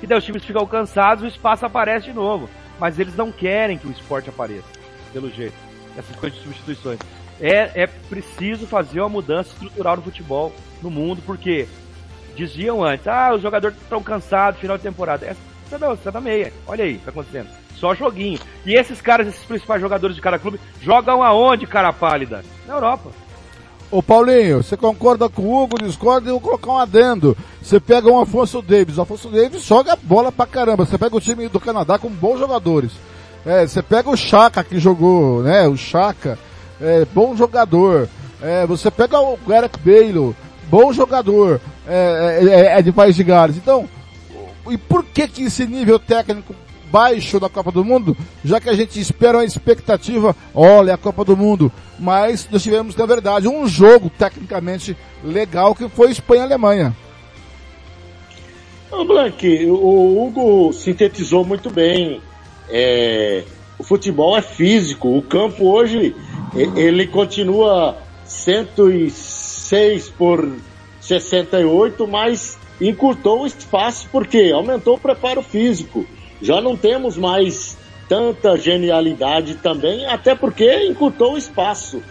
e 0.03 0.07
daí 0.07 0.18
os 0.18 0.24
times 0.24 0.45
ficam 0.45 0.66
cansados, 0.66 1.22
o 1.22 1.26
espaço 1.26 1.66
aparece 1.66 2.07
de 2.07 2.12
novo. 2.14 2.49
Mas 2.78 2.99
eles 2.99 3.14
não 3.14 3.30
querem 3.30 3.76
que 3.76 3.86
o 3.86 3.91
esporte 3.91 4.30
apareça, 4.30 4.64
pelo 5.12 5.30
jeito. 5.30 5.55
Essas 5.97 6.16
coisas 6.16 6.38
de 6.38 6.45
substituições. 6.45 6.99
É, 7.38 7.82
é 7.82 7.86
preciso 7.86 8.66
fazer 8.66 9.01
uma 9.01 9.09
mudança 9.11 9.51
estrutural 9.53 9.97
no 9.97 10.03
futebol, 10.03 10.53
no 10.82 10.91
mundo, 10.91 11.22
porque 11.26 11.68
diziam 12.34 12.82
antes, 12.82 13.07
ah, 13.07 13.34
os 13.34 13.43
jogadores 13.43 13.76
estão 13.76 14.03
cansados, 14.03 14.61
final 14.61 14.76
de 14.78 14.82
temporada. 14.82 15.26
Essa 15.26 15.41
não, 15.79 15.97
você 15.97 16.11
tá 16.11 16.21
meia. 16.21 16.53
Olha 16.66 16.85
aí 16.85 16.99
tá 16.99 17.11
acontecendo. 17.11 17.49
Só 17.77 17.95
joguinho. 17.95 18.39
E 18.66 18.75
esses 18.75 19.01
caras, 19.01 19.29
esses 19.29 19.43
principais 19.45 19.81
jogadores 19.81 20.14
de 20.14 20.23
cada 20.23 20.39
clube, 20.39 20.61
jogam 20.83 21.23
aonde, 21.23 21.66
cara 21.66 21.93
pálida? 21.93 22.45
Na 22.66 22.75
Europa. 22.75 23.11
Ô 23.91 24.01
Paulinho, 24.01 24.62
você 24.62 24.77
concorda 24.77 25.29
com 25.29 25.43
o 25.43 25.62
Hugo, 25.62 25.83
discorda 25.83 26.29
e 26.29 26.31
eu 26.31 26.39
vou 26.39 26.41
colocar 26.41 26.71
um 26.71 26.79
adendo. 26.79 27.37
Você 27.61 27.81
pega 27.81 28.09
um 28.09 28.21
Afonso 28.21 28.62
Davis, 28.62 28.99
o 28.99 29.03
Afonso 29.03 29.29
Davis 29.29 29.64
joga 29.64 29.97
bola 30.01 30.31
pra 30.31 30.47
caramba. 30.47 30.87
Você 30.87 30.97
pega 30.97 31.16
o 31.16 31.21
time 31.21 31.49
do 31.49 31.59
Canadá 31.59 31.99
com 31.99 32.09
bons 32.09 32.39
jogadores. 32.39 32.93
É, 33.45 33.66
você 33.66 33.83
pega 33.83 34.09
o 34.09 34.16
Chaka 34.16 34.62
que 34.62 34.79
jogou, 34.79 35.43
né? 35.43 35.66
O 35.66 35.77
Chaka, 35.77 36.39
é, 36.81 37.05
bom 37.07 37.35
jogador. 37.35 38.09
É, 38.41 38.64
você 38.64 38.91
pega 38.91 39.18
o 39.18 39.37
Gareth 39.47 39.79
Bale, 39.85 40.37
bom 40.71 40.93
jogador, 40.93 41.61
é, 41.87 42.41
é, 42.49 42.79
é 42.79 42.83
de 42.83 42.93
País 42.93 43.16
de 43.16 43.25
Gales. 43.25 43.57
Então, 43.57 43.89
e 44.68 44.76
por 44.76 45.04
que 45.04 45.28
que 45.28 45.44
esse 45.44 45.66
nível 45.66 45.98
técnico 45.98 46.54
baixo 46.90 47.38
da 47.38 47.48
Copa 47.48 47.70
do 47.70 47.84
Mundo, 47.84 48.16
já 48.44 48.61
que 48.61 48.68
a 48.68 48.74
gente 48.74 49.00
espera 49.00 49.38
uma 49.38 49.44
expectativa, 49.44 50.34
olha 50.54 50.94
a 50.94 50.98
Copa 50.98 51.24
do 51.24 51.36
Mundo, 51.36 51.72
mas 51.98 52.48
nós 52.50 52.62
tivemos, 52.62 52.96
na 52.96 53.06
verdade, 53.06 53.46
um 53.46 53.66
jogo 53.66 54.11
tecnicamente 54.11 54.96
legal 55.22 55.74
que 55.74 55.88
foi 55.88 56.11
Espanha-Alemanha. 56.11 56.94
Ô 58.90 59.04
Blank, 59.04 59.66
o 59.66 60.26
Hugo 60.26 60.72
sintetizou 60.72 61.44
muito 61.44 61.70
bem. 61.70 62.20
É, 62.68 63.44
o 63.78 63.84
futebol 63.84 64.36
é 64.36 64.42
físico. 64.42 65.16
O 65.16 65.22
campo 65.22 65.70
hoje, 65.70 66.14
ele 66.54 67.06
continua 67.06 67.96
106 68.24 70.11
por 70.11 70.56
68, 71.00 72.06
mas 72.08 72.58
encurtou 72.81 73.43
o 73.43 73.47
espaço 73.47 74.09
porque 74.11 74.51
aumentou 74.55 74.95
o 74.95 75.01
preparo 75.01 75.43
físico. 75.43 76.07
Já 76.41 76.61
não 76.61 76.76
temos 76.76 77.16
mais 77.16 77.76
tanta 78.09 78.57
genialidade 78.57 79.57
também, 79.57 80.07
até 80.07 80.35
porque 80.35 80.87
encurtou 80.87 81.35
o 81.35 81.39
espaço. 81.39 82.03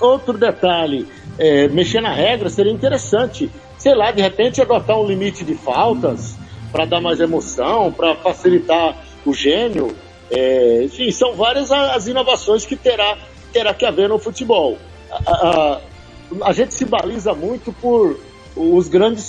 Outro 0.00 0.38
detalhe, 0.38 1.06
é, 1.38 1.68
mexer 1.68 2.00
na 2.00 2.12
regra 2.12 2.48
seria 2.48 2.72
interessante. 2.72 3.50
Sei 3.78 3.94
lá, 3.94 4.10
de 4.10 4.22
repente 4.22 4.62
adotar 4.62 4.98
um 4.98 5.06
limite 5.06 5.44
de 5.44 5.54
faltas 5.54 6.36
para 6.72 6.84
dar 6.84 7.00
mais 7.00 7.20
emoção, 7.20 7.92
para 7.92 8.14
facilitar 8.16 8.96
o 9.24 9.34
gênio. 9.34 9.94
É, 10.30 10.82
enfim, 10.84 11.10
são 11.10 11.34
várias 11.34 11.70
as 11.70 12.06
inovações 12.06 12.64
que 12.64 12.74
terá, 12.74 13.16
terá 13.52 13.74
que 13.74 13.84
haver 13.84 14.08
no 14.08 14.18
futebol. 14.18 14.78
A, 15.10 15.32
a, 15.32 15.80
a 16.42 16.52
gente 16.52 16.74
se 16.74 16.84
baliza 16.84 17.34
muito 17.34 17.72
por 17.72 18.18
os 18.56 18.88
grandes 18.88 19.24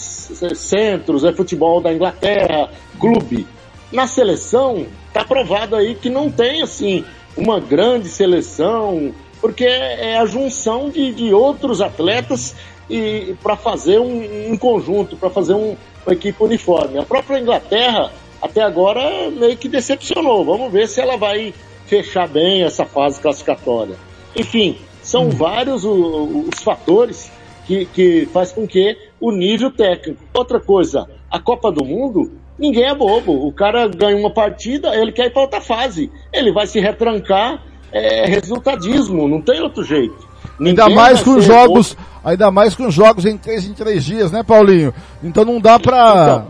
centros, 0.56 1.24
é 1.24 1.34
futebol 1.34 1.82
da 1.82 1.94
Inglaterra, 1.94 2.70
clube. 3.00 3.46
Na 3.92 4.08
seleção, 4.08 4.88
tá 5.14 5.24
provado 5.24 5.76
aí 5.76 5.96
que 5.96 6.10
não 6.10 6.32
tem, 6.32 6.62
assim, 6.62 7.04
uma 7.36 7.60
grande 7.60 8.10
seleção, 8.10 9.14
porque 9.40 9.66
é 9.66 10.18
a 10.18 10.26
junção 10.26 10.90
de, 10.90 11.14
de 11.14 11.34
outros 11.34 11.82
atletas 11.82 12.56
e 12.90 13.36
para 13.44 13.56
fazer 13.56 14.00
um, 14.00 14.52
um 14.52 14.58
conjunto, 14.58 15.16
para 15.16 15.30
fazer 15.30 15.54
um, 15.54 15.76
uma 16.06 16.14
equipe 16.14 16.42
uniforme. 16.42 16.98
A 16.98 17.04
própria 17.04 17.40
Inglaterra, 17.40 18.12
até 18.42 18.62
agora, 18.62 19.30
meio 19.30 19.58
que 19.58 19.68
decepcionou. 19.68 20.44
Vamos 20.44 20.72
ver 20.72 20.88
se 20.88 21.02
ela 21.02 21.18
vai 21.18 21.54
fechar 21.86 22.28
bem 22.28 22.64
essa 22.64 22.86
fase 22.86 23.20
classificatória. 23.20 23.96
Enfim, 24.36 24.78
são 25.02 25.28
hum. 25.28 25.30
vários 25.30 25.84
os, 25.84 26.48
os 26.54 26.64
fatores 26.64 27.32
que, 27.66 27.86
que 27.86 28.28
faz 28.32 28.52
com 28.52 28.68
que 28.68 28.98
o 29.20 29.32
nível 29.32 29.72
técnico. 29.72 30.24
Outra 30.34 30.60
coisa, 30.60 31.10
a 31.30 31.40
Copa 31.40 31.72
do 31.72 31.84
Mundo 31.84 32.32
Ninguém 32.58 32.86
é 32.86 32.96
bobo. 32.96 33.48
O 33.48 33.52
cara 33.52 33.88
ganha 33.88 34.18
uma 34.18 34.32
partida, 34.32 34.96
ele 34.96 35.12
quer 35.12 35.28
ir 35.28 35.30
para 35.30 35.44
outra 35.44 35.62
fase. 35.62 36.12
Ele 36.34 36.52
vai 36.52 36.66
se 36.66 36.80
retrancar, 36.80 37.64
é 37.92 38.26
resultadismo, 38.26 39.28
não 39.28 39.42
tem 39.42 39.62
outro 39.62 39.84
jeito. 39.84 40.28
Ninguém 40.60 40.86
ainda 40.86 40.96
mais 40.96 41.22
com 41.22 41.40
jogos, 41.40 41.94
bobo. 41.94 42.08
ainda 42.24 42.50
mais 42.52 42.76
com 42.76 42.90
jogos 42.90 43.26
em 43.26 43.38
três 43.38 43.66
em 43.66 43.74
três 43.74 44.04
dias, 44.04 44.32
né, 44.32 44.44
Paulinho? 44.44 44.94
Então 45.24 45.46
não 45.46 45.60
dá 45.60 45.80
para 45.80 46.48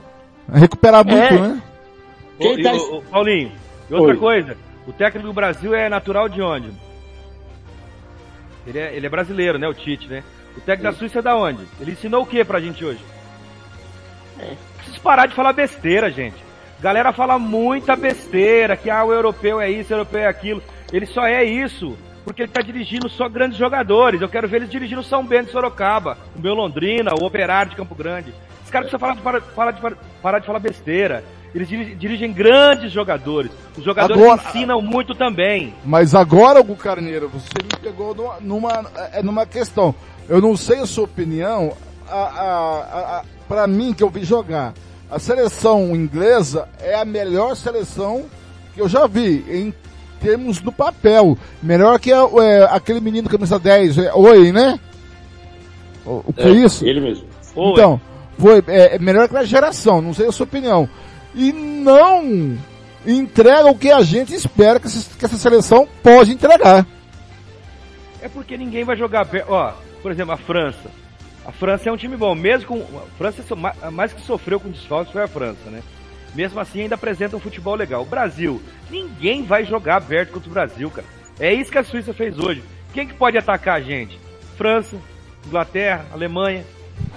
então, 0.48 0.60
recuperar 0.60 1.06
muito, 1.06 1.34
é. 1.34 1.40
né? 1.40 1.62
Quem 2.40 2.62
tá... 2.62 2.72
o, 2.72 2.98
o, 2.98 3.02
Paulinho, 3.02 3.52
e 3.90 3.94
outra 3.94 4.14
Oi. 4.14 4.18
coisa, 4.18 4.58
o 4.88 4.94
técnico 4.94 5.28
do 5.28 5.34
Brasil 5.34 5.76
é 5.76 5.90
natural 5.90 6.30
de 6.30 6.42
onde? 6.42 6.72
Ele 8.66 8.80
é, 8.80 8.96
ele 8.96 9.06
é 9.06 9.10
brasileiro, 9.10 9.58
né, 9.58 9.68
o 9.68 9.74
Tite, 9.74 10.08
né? 10.08 10.24
O 10.58 10.62
técnico 10.62 10.92
da 10.92 10.98
Suíça 10.98 11.20
é 11.20 11.22
da 11.22 11.36
onde? 11.36 11.64
Ele 11.80 11.92
ensinou 11.92 12.24
o 12.24 12.26
que 12.26 12.44
pra 12.44 12.60
gente 12.60 12.84
hoje? 12.84 13.00
É 14.40 14.56
parar 15.08 15.26
de 15.26 15.36
falar 15.36 15.54
besteira, 15.54 16.12
gente. 16.12 16.36
Galera 16.82 17.14
fala 17.14 17.40
muita 17.40 17.96
besteira, 17.96 18.76
que 18.76 18.90
ah, 18.90 19.06
o 19.06 19.14
europeu 19.14 19.62
é 19.62 19.70
isso, 19.70 19.94
o 19.94 19.96
europeu 19.96 20.20
é 20.20 20.28
aquilo. 20.28 20.62
Ele 20.92 21.06
só 21.06 21.26
é 21.26 21.44
isso 21.44 21.98
porque 22.28 22.42
ele 22.42 22.50
está 22.50 22.62
dirigindo 22.62 23.08
só 23.08 23.30
grandes 23.30 23.58
jogadores. 23.58 24.22
Eu 24.22 24.28
quero 24.28 24.50
ver 24.50 24.58
eles 24.58 24.70
dirigindo 24.70 25.02
São 25.02 25.26
Bento 25.26 25.46
de 25.46 25.54
Sorocaba, 25.54 26.18
o 26.36 26.42
meu 26.42 26.54
Londrina, 26.54 27.14
o 27.14 27.24
Operário 27.24 27.70
de 27.70 27.78
Campo 27.78 27.96
Grande. 27.96 28.34
Os 28.66 28.70
caras 28.70 28.90
precisam 28.90 29.24
parar, 29.24 29.42
parar, 29.42 29.72
de, 29.72 29.98
parar 30.22 30.40
de 30.40 30.46
falar 30.46 30.60
besteira. 30.60 31.24
Eles 31.56 31.70
dirigem 31.70 32.34
grandes 32.34 32.92
jogadores. 32.92 33.50
Os 33.78 33.84
jogadores 33.86 34.22
agora, 34.22 34.42
ensinam 34.50 34.82
muito 34.82 35.16
também. 35.16 35.74
Mas 35.86 36.14
agora, 36.14 36.60
Hugo 36.60 36.76
Carneiro, 36.76 37.30
você 37.30 37.64
me 37.64 37.80
pegou 37.82 38.14
numa, 38.14 38.40
numa, 38.42 38.92
é, 39.14 39.24
numa 39.24 39.46
questão. 39.46 39.96
Eu 40.30 40.42
não 40.42 40.58
sei 40.58 40.80
a 40.80 40.86
sua 40.86 41.06
opinião. 41.06 41.74
A, 42.10 42.16
a, 42.16 43.20
a, 43.20 43.24
para 43.48 43.68
mim, 43.68 43.94
que 43.94 44.04
eu 44.04 44.10
vi 44.10 44.24
jogar, 44.24 44.74
a 45.10 45.20
seleção 45.20 45.96
inglesa 45.96 46.68
é 46.80 46.96
a 46.96 47.06
melhor 47.06 47.56
seleção 47.56 48.26
que 48.74 48.82
eu 48.82 48.90
já 48.90 49.08
vi 49.08 49.46
em 49.50 49.74
termos 50.20 50.60
do 50.60 50.72
papel. 50.72 51.38
Melhor 51.62 52.00
que 52.00 52.12
é, 52.12 52.64
aquele 52.70 53.00
menino 53.00 53.30
camisa 53.30 53.58
10, 53.58 53.98
é, 53.98 54.14
Oi, 54.14 54.52
né? 54.52 54.80
O, 56.06 56.24
o 56.28 56.34
que 56.34 56.42
é, 56.42 56.50
é 56.50 56.52
isso? 56.52 56.86
Ele 56.86 57.00
mesmo. 57.00 57.26
Então, 57.56 58.00
foi 58.38 58.64
é, 58.68 58.96
é, 58.96 59.00
melhor 59.00 59.28
que 59.28 59.36
a 59.36 59.44
geração, 59.44 60.02
não 60.02 60.14
sei 60.14 60.28
a 60.28 60.32
sua 60.32 60.46
opinião. 60.46 60.88
E 61.34 61.52
não 61.52 62.58
entrega 63.06 63.70
o 63.70 63.78
que 63.78 63.90
a 63.90 64.02
gente 64.02 64.34
espera 64.34 64.80
que 64.80 64.88
essa, 64.88 65.18
que 65.18 65.26
essa 65.26 65.38
seleção 65.38 65.88
pode 66.04 66.32
entregar. 66.32 66.86
É 68.22 68.28
porque 68.28 68.58
ninguém 68.58 68.84
vai 68.84 68.98
jogar, 68.98 69.28
ó, 69.48 69.74
por 70.02 70.12
exemplo, 70.12 70.34
a 70.34 70.38
França. 70.38 70.90
A 71.46 71.52
França 71.52 71.90
é 71.90 71.92
um 71.92 71.98
time 71.98 72.18
bom, 72.18 72.36
mesmo 72.36 72.68
com. 72.68 72.98
A 72.98 73.18
França 73.18 73.44
mais 73.92 74.12
que 74.12 74.22
sofreu 74.22 74.60
com 74.60 74.70
desfalques 74.70 75.14
foi 75.14 75.24
a 75.24 75.28
França, 75.28 75.70
né? 75.70 75.82
Mesmo 76.36 76.60
assim 76.60 76.82
ainda 76.82 76.96
apresenta 76.96 77.36
um 77.36 77.40
futebol 77.40 77.74
legal. 77.76 78.02
O 78.02 78.06
Brasil, 78.06 78.62
ninguém 78.92 79.44
vai 79.44 79.64
jogar 79.64 79.96
aberto 79.96 80.32
contra 80.32 80.50
o 80.50 80.54
Brasil, 80.54 80.92
cara. 80.92 81.08
É 81.40 81.54
isso 81.54 81.72
que 81.72 81.78
a 81.78 81.84
Suíça 81.84 82.14
fez 82.14 82.38
hoje. 82.38 82.64
Quem 82.94 83.08
que 83.08 83.14
pode 83.14 83.38
atacar 83.38 83.78
a 83.78 83.82
gente? 83.82 84.20
França, 84.58 84.98
Inglaterra, 85.46 86.06
Alemanha. 86.12 86.66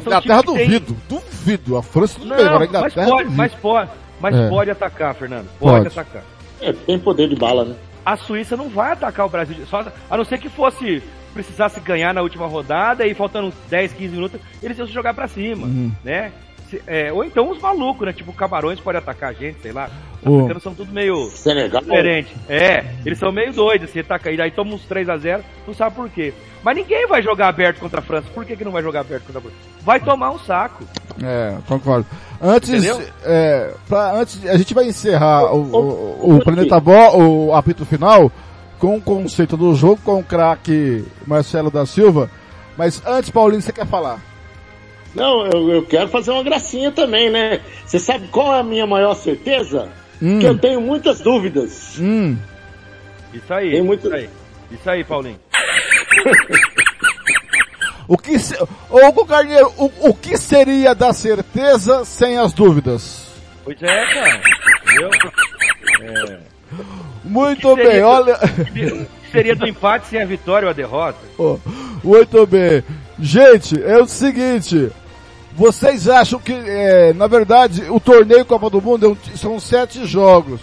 São 0.02 0.12
Inglaterra 0.12 0.42
duvido, 0.42 0.96
tem... 1.08 1.18
duvido. 1.18 1.76
A 1.76 1.82
França 1.82 2.18
não, 2.20 2.36
bem, 2.36 2.46
agora 2.46 2.64
a 2.64 2.66
Inglaterra 2.66 3.06
mas 3.06 3.08
pode, 3.08 3.30
mas 3.30 3.54
pode, 3.54 3.90
mas 4.20 4.36
é. 4.36 4.48
pode 4.48 4.70
atacar, 4.70 5.14
Fernando. 5.14 5.48
Pode, 5.58 5.84
pode, 5.84 5.88
atacar. 5.88 6.22
É, 6.60 6.72
tem 6.72 6.98
poder 6.98 7.28
de 7.28 7.36
bala, 7.36 7.64
né? 7.64 7.74
A 8.04 8.16
Suíça 8.16 8.56
não 8.56 8.68
vai 8.68 8.92
atacar 8.92 9.26
o 9.26 9.28
Brasil, 9.28 9.56
só, 9.66 9.84
a 10.08 10.16
não 10.16 10.24
ser 10.24 10.38
que 10.38 10.48
fosse 10.48 11.02
precisasse 11.32 11.80
ganhar 11.80 12.12
na 12.12 12.22
última 12.22 12.46
rodada 12.46 13.06
e 13.06 13.14
faltando 13.14 13.52
10, 13.68 13.92
15 13.92 14.14
minutos, 14.14 14.40
eles 14.62 14.78
iam 14.78 14.86
se 14.86 14.92
jogar 14.92 15.14
para 15.14 15.28
cima, 15.28 15.66
uhum. 15.66 15.92
né? 16.04 16.32
É, 16.86 17.12
ou 17.12 17.24
então 17.24 17.50
os 17.50 17.60
malucos, 17.60 18.06
né? 18.06 18.12
Tipo, 18.12 18.32
camarões 18.32 18.78
podem 18.78 19.00
atacar 19.00 19.30
a 19.30 19.32
gente, 19.32 19.60
sei 19.60 19.72
lá. 19.72 19.90
Os 20.22 20.28
oh. 20.28 20.36
africanos 20.36 20.62
são 20.62 20.74
tudo 20.74 20.92
meio 20.92 21.28
Senegal. 21.30 21.82
diferente. 21.82 22.34
É, 22.48 22.84
eles 23.04 23.18
são 23.18 23.32
meio 23.32 23.52
doidos, 23.52 23.90
assim, 23.90 24.00
ataca, 24.00 24.30
e 24.30 24.40
aí 24.40 24.50
toma 24.50 24.74
uns 24.74 24.84
3 24.84 25.08
a 25.08 25.16
0 25.16 25.42
não 25.66 25.74
sabe 25.74 25.96
por 25.96 26.08
quê. 26.10 26.32
Mas 26.62 26.76
ninguém 26.76 27.06
vai 27.06 27.22
jogar 27.22 27.48
aberto 27.48 27.80
contra 27.80 28.00
a 28.00 28.02
França. 28.02 28.28
Por 28.34 28.44
que, 28.44 28.56
que 28.56 28.64
não 28.64 28.72
vai 28.72 28.82
jogar 28.82 29.00
aberto 29.00 29.24
contra 29.24 29.38
a 29.38 29.42
França? 29.42 29.56
Vai 29.82 29.98
tomar 29.98 30.30
um 30.30 30.38
saco. 30.38 30.84
É, 31.22 31.56
concordo. 31.66 32.06
Antes, 32.40 32.84
é, 33.24 33.74
pra, 33.88 34.12
antes 34.12 34.44
a 34.46 34.56
gente 34.56 34.74
vai 34.74 34.86
encerrar 34.86 35.52
o, 35.54 35.62
o, 35.62 36.36
o 36.36 36.44
Planeta 36.44 36.78
Bó, 36.78 37.16
o 37.16 37.54
apito 37.54 37.84
final, 37.84 38.30
com 38.80 38.96
o 38.96 39.00
conceito 39.00 39.56
do 39.58 39.74
jogo, 39.74 40.00
com 40.02 40.18
o 40.18 40.24
craque 40.24 41.04
Marcelo 41.26 41.70
da 41.70 41.84
Silva. 41.84 42.30
Mas 42.76 43.02
antes, 43.06 43.28
Paulinho, 43.28 43.60
você 43.60 43.72
quer 43.72 43.86
falar? 43.86 44.18
Não, 45.14 45.46
eu, 45.46 45.70
eu 45.70 45.86
quero 45.86 46.08
fazer 46.08 46.30
uma 46.30 46.42
gracinha 46.42 46.90
também, 46.90 47.30
né? 47.30 47.60
Você 47.84 47.98
sabe 47.98 48.28
qual 48.28 48.54
é 48.54 48.60
a 48.60 48.64
minha 48.64 48.86
maior 48.86 49.14
certeza? 49.14 49.90
Hum. 50.22 50.38
Que 50.38 50.46
eu 50.46 50.58
tenho 50.58 50.80
muitas 50.80 51.20
dúvidas. 51.20 51.98
Hum. 52.00 52.38
Isso 53.34 53.52
aí, 53.52 53.72
Tem 53.72 53.82
muito... 53.82 54.06
isso 54.06 54.16
aí. 54.16 54.30
Isso 54.70 54.90
aí, 54.90 55.04
Paulinho. 55.04 55.38
o 58.08 58.16
que 58.16 58.38
se... 58.38 58.56
Ô, 58.88 59.26
Carneiro, 59.26 59.72
o, 59.76 60.08
o 60.08 60.14
que 60.14 60.38
seria 60.38 60.94
da 60.94 61.12
certeza 61.12 62.04
sem 62.04 62.38
as 62.38 62.52
dúvidas? 62.54 63.26
Pois 63.62 63.76
é, 63.82 64.06
cara. 64.14 64.40
Entendeu? 64.84 65.10
É. 66.02 66.38
Muito 67.24 67.74
bem, 67.76 68.00
do- 68.00 68.06
olha. 68.06 68.38
Seria 69.30 69.54
do 69.54 69.66
empate 69.66 70.06
sem 70.08 70.20
a 70.20 70.26
vitória 70.26 70.66
ou 70.66 70.70
a 70.70 70.74
derrota? 70.74 71.18
Ó, 71.38 71.56
Muito 72.02 72.46
bem. 72.46 72.82
Gente, 73.18 73.80
é 73.82 73.98
o 73.98 74.06
seguinte. 74.08 74.90
Vocês 75.54 76.08
acham 76.08 76.38
que, 76.40 76.52
é, 76.52 77.12
na 77.12 77.26
verdade, 77.26 77.84
o 77.90 78.00
torneio 78.00 78.44
Copa 78.44 78.70
do 78.70 78.80
Mundo 78.80 79.06
é 79.06 79.08
um- 79.10 79.36
são 79.36 79.60
sete 79.60 80.04
jogos. 80.06 80.60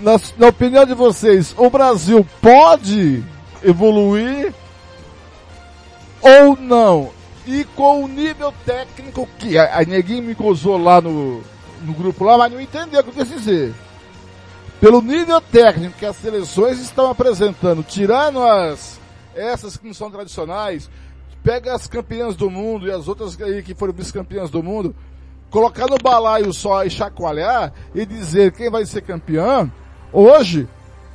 Na, 0.00 0.18
na 0.38 0.46
opinião 0.48 0.86
de 0.86 0.94
vocês, 0.94 1.54
o 1.58 1.68
Brasil 1.68 2.26
pode 2.40 3.22
evoluir 3.62 4.52
ou 6.20 6.56
não? 6.56 7.10
E 7.46 7.64
com 7.76 8.04
o 8.04 8.08
nível 8.08 8.54
técnico 8.64 9.28
que 9.38 9.58
a, 9.58 9.78
a 9.80 9.84
Neguinho 9.84 10.22
me 10.22 10.32
gozou 10.34 10.78
lá 10.78 11.00
no, 11.00 11.42
no 11.82 11.92
grupo 11.92 12.24
lá, 12.24 12.38
mas 12.38 12.52
não 12.52 12.60
entendeu 12.60 13.00
o 13.00 13.04
que 13.04 13.10
eu 13.10 13.14
quis 13.14 13.28
dizer. 13.28 13.74
Pelo 14.82 15.00
nível 15.00 15.40
técnico 15.40 15.96
que 15.96 16.04
as 16.04 16.16
seleções 16.16 16.80
estão 16.80 17.08
apresentando, 17.08 17.84
tirando 17.84 18.42
as 18.42 19.00
essas 19.32 19.76
que 19.76 19.86
não 19.86 19.94
são 19.94 20.10
tradicionais, 20.10 20.90
pega 21.40 21.72
as 21.72 21.86
campeãs 21.86 22.34
do 22.34 22.50
mundo 22.50 22.88
e 22.88 22.90
as 22.90 23.06
outras 23.06 23.36
que 23.36 23.74
foram 23.76 23.92
vice-campeãs 23.92 24.50
do 24.50 24.60
mundo, 24.60 24.92
colocar 25.52 25.86
no 25.86 25.98
balaio 25.98 26.52
só 26.52 26.84
e 26.84 26.90
chacoalhar 26.90 27.72
e 27.94 28.04
dizer 28.04 28.50
quem 28.50 28.68
vai 28.68 28.84
ser 28.84 29.02
campeão, 29.02 29.70
hoje, 30.12 30.68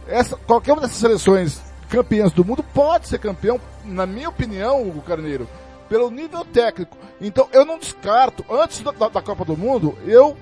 essa, 0.07 0.37
qualquer 0.37 0.71
uma 0.71 0.81
dessas 0.83 0.95
seleções 0.95 1.61
campeãs 1.89 2.31
do 2.31 2.45
mundo 2.45 2.63
pode 2.73 3.09
ser 3.09 3.19
campeão, 3.19 3.59
na 3.83 4.05
minha 4.05 4.29
opinião, 4.29 4.81
Hugo 4.81 5.01
Carneiro, 5.01 5.45
pelo 5.89 6.09
nível 6.09 6.45
técnico. 6.45 6.97
Então 7.19 7.49
eu 7.51 7.65
não 7.65 7.77
descarto, 7.77 8.45
antes 8.49 8.79
da- 8.79 8.91
da 9.09 9.21
Copa 9.21 9.43
do 9.43 9.57
Mundo, 9.57 9.93
eu 10.05 10.37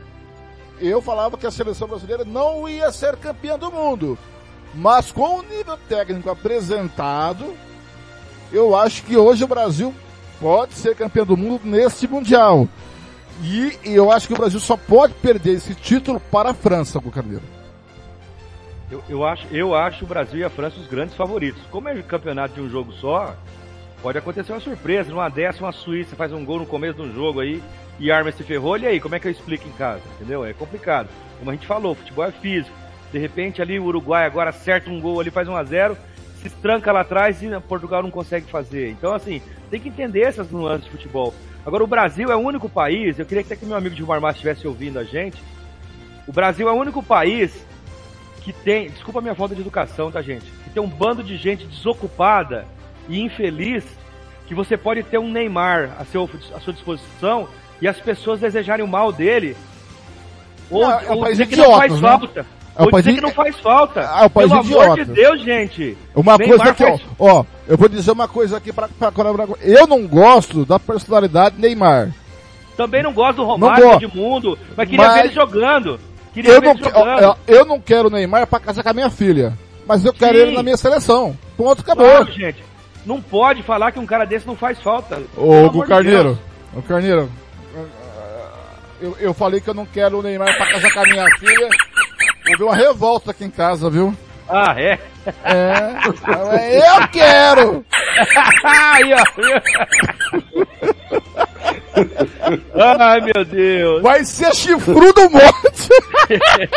eu 0.79 1.01
falava 1.01 1.37
que 1.37 1.47
a 1.47 1.51
seleção 1.51 1.87
brasileira 1.87 2.25
não 2.25 2.67
ia 2.67 2.91
ser 2.91 3.15
campeã 3.17 3.57
do 3.57 3.71
mundo. 3.71 4.17
Mas 4.73 5.11
com 5.11 5.39
o 5.39 5.43
nível 5.43 5.77
técnico 5.87 6.29
apresentado, 6.29 7.55
eu 8.51 8.75
acho 8.75 9.03
que 9.03 9.15
hoje 9.15 9.43
o 9.43 9.47
Brasil 9.47 9.93
pode 10.39 10.73
ser 10.73 10.95
campeão 10.95 11.25
do 11.25 11.37
mundo 11.37 11.61
nesse 11.63 12.07
Mundial. 12.07 12.67
E 13.41 13.77
eu 13.83 14.11
acho 14.11 14.27
que 14.27 14.33
o 14.33 14.37
Brasil 14.37 14.59
só 14.59 14.77
pode 14.77 15.13
perder 15.15 15.53
esse 15.53 15.75
título 15.75 16.19
para 16.19 16.51
a 16.51 16.53
França, 16.53 16.99
com. 16.99 17.43
Eu, 18.89 19.03
eu, 19.09 19.25
acho, 19.25 19.47
eu 19.51 19.75
acho 19.75 20.05
o 20.05 20.07
Brasil 20.07 20.39
e 20.39 20.43
a 20.43 20.49
França 20.49 20.79
os 20.79 20.87
grandes 20.87 21.15
favoritos. 21.15 21.61
Como 21.71 21.89
é 21.89 22.01
campeonato 22.03 22.53
de 22.53 22.61
um 22.61 22.69
jogo 22.69 22.93
só, 22.93 23.35
pode 24.01 24.17
acontecer 24.17 24.51
uma 24.53 24.59
surpresa. 24.59 25.09
Numa 25.09 25.29
dessa, 25.29 25.63
uma 25.63 25.71
Suíça 25.71 26.15
faz 26.15 26.31
um 26.31 26.45
gol 26.45 26.59
no 26.59 26.65
começo 26.65 27.01
um 27.01 27.13
jogo 27.13 27.39
aí 27.39 27.61
e 27.99 28.11
arma 28.11 28.29
esse 28.29 28.43
ferrolho. 28.43 28.83
E 28.83 28.87
aí, 28.87 28.99
como 28.99 29.15
é 29.15 29.19
que 29.19 29.27
eu 29.27 29.31
explico 29.31 29.67
em 29.67 29.71
casa? 29.71 30.01
Entendeu? 30.15 30.45
É 30.45 30.53
complicado. 30.53 31.09
Como 31.39 31.49
a 31.51 31.53
gente 31.53 31.67
falou, 31.67 31.95
futebol 31.95 32.25
é 32.25 32.31
físico. 32.31 32.75
De 33.11 33.19
repente 33.19 33.61
ali 33.61 33.79
o 33.79 33.85
Uruguai 33.85 34.25
agora 34.25 34.49
acerta 34.49 34.89
um 34.89 34.99
gol 34.99 35.19
ali, 35.19 35.29
faz 35.29 35.47
1 35.47 35.55
a 35.55 35.63
0 35.63 35.97
se 36.41 36.49
tranca 36.49 36.91
lá 36.91 37.01
atrás 37.01 37.41
e 37.41 37.59
Portugal 37.61 38.03
não 38.03 38.11
consegue 38.11 38.45
fazer. 38.45 38.91
Então, 38.91 39.13
assim, 39.13 39.41
tem 39.71 39.79
que 39.79 39.89
entender 39.89 40.21
essas 40.21 40.51
nuances 40.51 40.85
de 40.85 40.91
futebol. 40.91 41.33
Agora, 41.65 41.83
o 41.83 41.87
Brasil 41.87 42.31
é 42.31 42.35
o 42.35 42.39
único 42.39 42.69
país, 42.69 43.17
eu 43.17 43.25
queria 43.25 43.43
que 43.43 43.51
até 43.51 43.59
que 43.59 43.65
meu 43.65 43.75
amigo 43.75 43.95
Gilmar 43.95 44.21
Matos 44.21 44.35
estivesse 44.35 44.67
ouvindo 44.67 44.99
a 44.99 45.03
gente. 45.03 45.41
O 46.27 46.31
Brasil 46.31 46.69
é 46.69 46.71
o 46.71 46.75
único 46.75 47.01
país 47.01 47.65
que 48.41 48.53
tem, 48.53 48.91
desculpa 48.91 49.17
a 49.17 49.21
minha 49.23 49.33
falta 49.33 49.55
de 49.55 49.61
educação, 49.61 50.11
tá 50.11 50.21
gente? 50.21 50.45
Que 50.63 50.69
tem 50.69 50.83
um 50.83 50.87
bando 50.87 51.23
de 51.23 51.35
gente 51.35 51.65
desocupada 51.65 52.65
e 53.09 53.19
infeliz 53.19 53.83
que 54.45 54.53
você 54.53 54.77
pode 54.77 55.01
ter 55.01 55.17
um 55.17 55.31
Neymar 55.31 55.95
a, 55.97 56.05
seu, 56.05 56.29
a 56.53 56.59
sua 56.59 56.73
disposição 56.73 57.49
e 57.81 57.87
as 57.87 57.97
pessoas 57.99 58.39
desejarem 58.39 58.83
o 58.83 58.87
mal 58.87 59.11
dele. 59.11 59.55
Ou, 60.69 60.81
Não, 60.81 60.91
é 60.99 61.11
um 61.11 61.17
ou 61.17 61.25
dizer 61.25 61.45
que 61.47 61.55
não 61.55 61.75
faz 61.77 61.93
né? 61.93 61.99
falta. 62.09 62.45
É 62.77 62.83
um 62.83 62.89
país 62.89 63.05
dizer 63.05 63.15
que 63.15 63.21
não 63.21 63.31
faz 63.31 63.55
falta. 63.59 63.99
É 64.01 64.25
um 64.25 64.29
país 64.29 64.49
Pelo 64.51 64.63
de 64.63 64.73
amor 64.73 64.95
de. 64.97 65.05
Deus, 65.05 65.41
gente. 65.43 65.97
Uma 66.13 66.37
Neymar 66.37 66.57
coisa 66.57 66.71
aqui, 66.71 66.83
ó, 66.83 66.87
faz- 66.87 67.01
ó, 67.19 67.45
eu 67.67 67.77
vou 67.77 67.87
dizer 67.87 68.11
uma 68.11 68.27
coisa 68.27 68.57
aqui 68.57 68.73
pra, 68.73 68.87
pra 68.89 69.11
Eu 69.61 69.87
não 69.87 70.05
gosto 70.07 70.65
da 70.65 70.77
personalidade 70.79 71.55
Neymar. 71.57 72.11
Também 72.75 73.01
não 73.01 73.13
gosto 73.13 73.37
do 73.37 73.45
Romário 73.45 73.97
de 73.99 74.07
mundo, 74.07 74.57
mas 74.75 74.89
queria 74.89 75.05
Mas- 75.07 75.13
ver 75.15 75.25
ele 75.25 75.33
jogando. 75.33 75.99
Queria 76.33 76.51
Eu 76.51 76.59
ver 76.59 76.65
não, 76.67 76.73
ele 76.73 76.83
que- 76.83 76.89
jogando. 76.89 77.21
eu, 77.21 77.35
eu 77.47 77.65
não 77.65 77.79
quero 77.79 78.09
Neymar 78.09 78.45
pra 78.47 78.59
casar 78.59 78.83
com 78.83 78.89
a 78.89 78.93
minha 78.93 79.09
filha. 79.09 79.53
Mas 79.87 80.03
eu 80.03 80.11
quero 80.11 80.33
Sim. 80.35 80.41
ele 80.41 80.55
na 80.57 80.63
minha 80.63 80.75
seleção. 80.75 81.37
Ponto, 81.55 81.79
acabou. 81.81 82.05
Claro, 82.09 82.31
gente. 82.31 82.61
Não 83.05 83.21
pode 83.21 83.61
falar 83.63 83.91
que 83.93 83.99
um 83.99 84.05
cara 84.05 84.25
desse 84.25 84.45
não 84.47 84.55
faz 84.55 84.81
falta. 84.81 85.21
Ô, 85.37 85.65
Hugo 85.67 85.85
Carneiro, 85.87 86.37
ô 86.75 86.81
Carneiro, 86.81 87.29
eu, 89.01 89.15
eu 89.19 89.33
falei 89.33 89.59
que 89.61 89.69
eu 89.69 89.73
não 89.73 89.85
quero 89.85 90.19
o 90.19 90.21
Neymar 90.21 90.55
pra 90.57 90.67
casar 90.71 90.93
com 90.93 90.99
a 90.99 91.03
minha 91.03 91.25
filha. 91.39 91.69
Houve 92.51 92.63
uma 92.63 92.75
revolta 92.75 93.31
aqui 93.31 93.43
em 93.43 93.49
casa, 93.49 93.89
viu? 93.89 94.15
Ah, 94.47 94.75
é? 94.79 94.99
É, 95.43 96.07
eu 96.07 96.13
quero! 97.11 97.83
Ó. 99.13 99.45
Ai, 102.99 103.21
meu 103.21 103.45
Deus. 103.45 104.01
Vai 104.01 104.23
ser 104.23 104.53
chifrudo 104.53 105.29
morte! 105.29 105.89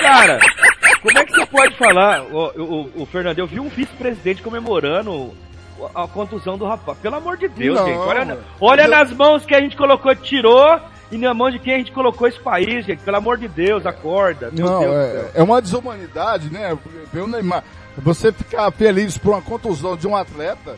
Cara, 0.00 0.38
como 1.02 1.18
é 1.18 1.24
que 1.24 1.32
você 1.32 1.46
pode 1.46 1.76
falar? 1.76 2.22
O, 2.22 2.62
o, 2.62 2.90
o 3.02 3.06
Fernando, 3.06 3.38
eu 3.38 3.46
vi 3.46 3.60
um 3.60 3.68
vice-presidente 3.68 4.42
comemorando 4.42 5.32
a 5.94 6.06
contusão 6.06 6.56
do 6.56 6.64
rapaz. 6.66 6.98
Pelo 6.98 7.16
amor 7.16 7.36
de 7.36 7.48
Deus, 7.48 7.78
Não, 7.78 7.86
gente. 7.86 7.98
Olha, 7.98 8.38
olha 8.60 8.82
eu- 8.82 8.90
nas 8.90 9.12
mãos 9.12 9.44
que 9.44 9.54
a 9.54 9.60
gente 9.60 9.76
colocou, 9.76 10.14
tirou, 10.14 10.80
e 11.12 11.18
na 11.18 11.32
mão 11.34 11.50
de 11.50 11.58
quem 11.60 11.74
a 11.74 11.78
gente 11.78 11.92
colocou 11.92 12.26
esse 12.26 12.40
país, 12.40 12.84
gente. 12.84 13.02
Pelo 13.04 13.16
amor 13.18 13.36
de 13.38 13.46
Deus, 13.46 13.86
acorda. 13.86 14.50
Meu 14.52 14.66
Não, 14.66 14.80
Deus 14.80 14.92
do 14.94 15.00
céu. 15.12 15.30
é, 15.34 15.40
é 15.40 15.42
uma 15.42 15.62
desumanidade, 15.62 16.50
né? 16.50 16.76
Ver 17.12 17.20
o 17.20 17.26
Neymar. 17.28 17.62
Você 17.98 18.32
ficar 18.32 18.70
feliz 18.72 19.16
por 19.18 19.30
uma 19.34 19.42
contusão 19.42 19.96
de 19.96 20.08
um 20.08 20.16
atleta. 20.16 20.76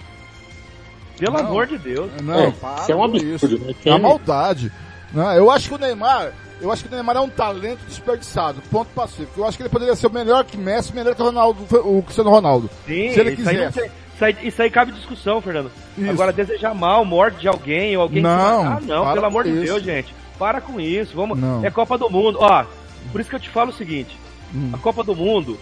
Pelo 1.19 1.35
Não. 1.39 1.47
amor 1.47 1.67
de 1.67 1.79
Deus. 1.79 2.11
Não, 2.23 2.35
É, 2.39 2.51
para 2.51 2.83
isso 2.83 2.93
é 2.93 2.97
um 2.97 3.05
absurdo, 3.05 3.35
isso. 3.35 3.59
né? 3.59 3.75
É 3.85 3.91
uma 3.91 3.99
maldade. 4.01 4.73
Não, 5.13 5.33
eu 5.33 5.49
acho 5.51 5.69
que 5.69 5.75
o 5.77 5.79
Neymar, 5.79 6.33
eu 6.61 6.73
acho 6.73 6.83
que 6.83 6.89
o 6.89 6.93
Neymar 6.93 7.17
é 7.17 7.21
um 7.21 7.29
talento 7.29 7.85
desperdiçado, 7.87 8.61
ponto 8.71 8.89
pacífico. 8.93 9.41
Eu 9.41 9.47
acho 9.47 9.57
que 9.57 9.63
ele 9.63 9.71
poderia 9.71 9.95
ser 9.95 10.09
o 10.09 10.13
melhor 10.13 10.45
que 10.45 10.57
Messi, 10.57 10.93
melhor 10.93 11.15
que 11.15 11.23
o 11.23 11.27
Ronaldo, 11.27 11.61
o 11.89 12.03
Cristiano 12.03 12.31
Ronaldo. 12.31 12.69
Sim, 12.85 13.13
se 13.13 13.21
ele 13.21 13.31
isso 13.35 13.45
tem- 13.45 13.69
isso, 14.15 14.25
aí, 14.25 14.37
isso 14.43 14.63
aí 14.63 14.71
cabe 14.71 14.91
discussão, 14.91 15.41
Fernando. 15.41 15.71
Isso. 15.97 16.11
Agora, 16.11 16.33
desejar 16.33 16.75
mal, 16.75 17.05
morte 17.05 17.39
de 17.39 17.47
alguém, 17.47 17.97
ou 17.97 18.03
alguém 18.03 18.21
Não, 18.23 18.59
se 18.59 18.65
matar, 18.65 18.81
não, 18.83 19.13
pelo 19.15 19.27
amor 19.27 19.45
com 19.45 19.51
de 19.51 19.57
isso. 19.57 19.67
Deus, 19.67 19.83
gente. 19.85 20.13
Para 20.39 20.61
com 20.61 20.81
isso, 20.81 21.15
vamos. 21.15 21.39
Não. 21.39 21.65
É 21.65 21.71
Copa 21.71 21.97
do 21.97 22.11
Mundo. 22.11 22.39
Ó, 22.41 22.65
por 23.13 23.21
isso 23.21 23.31
que 23.31 23.37
eu 23.37 23.41
te 23.41 23.49
falo 23.51 23.71
o 23.71 23.75
seguinte: 23.75 24.17
Hum. 24.55 24.71
a 24.73 24.79
Copa 24.79 25.03
do 25.05 25.15
Mundo 25.15 25.59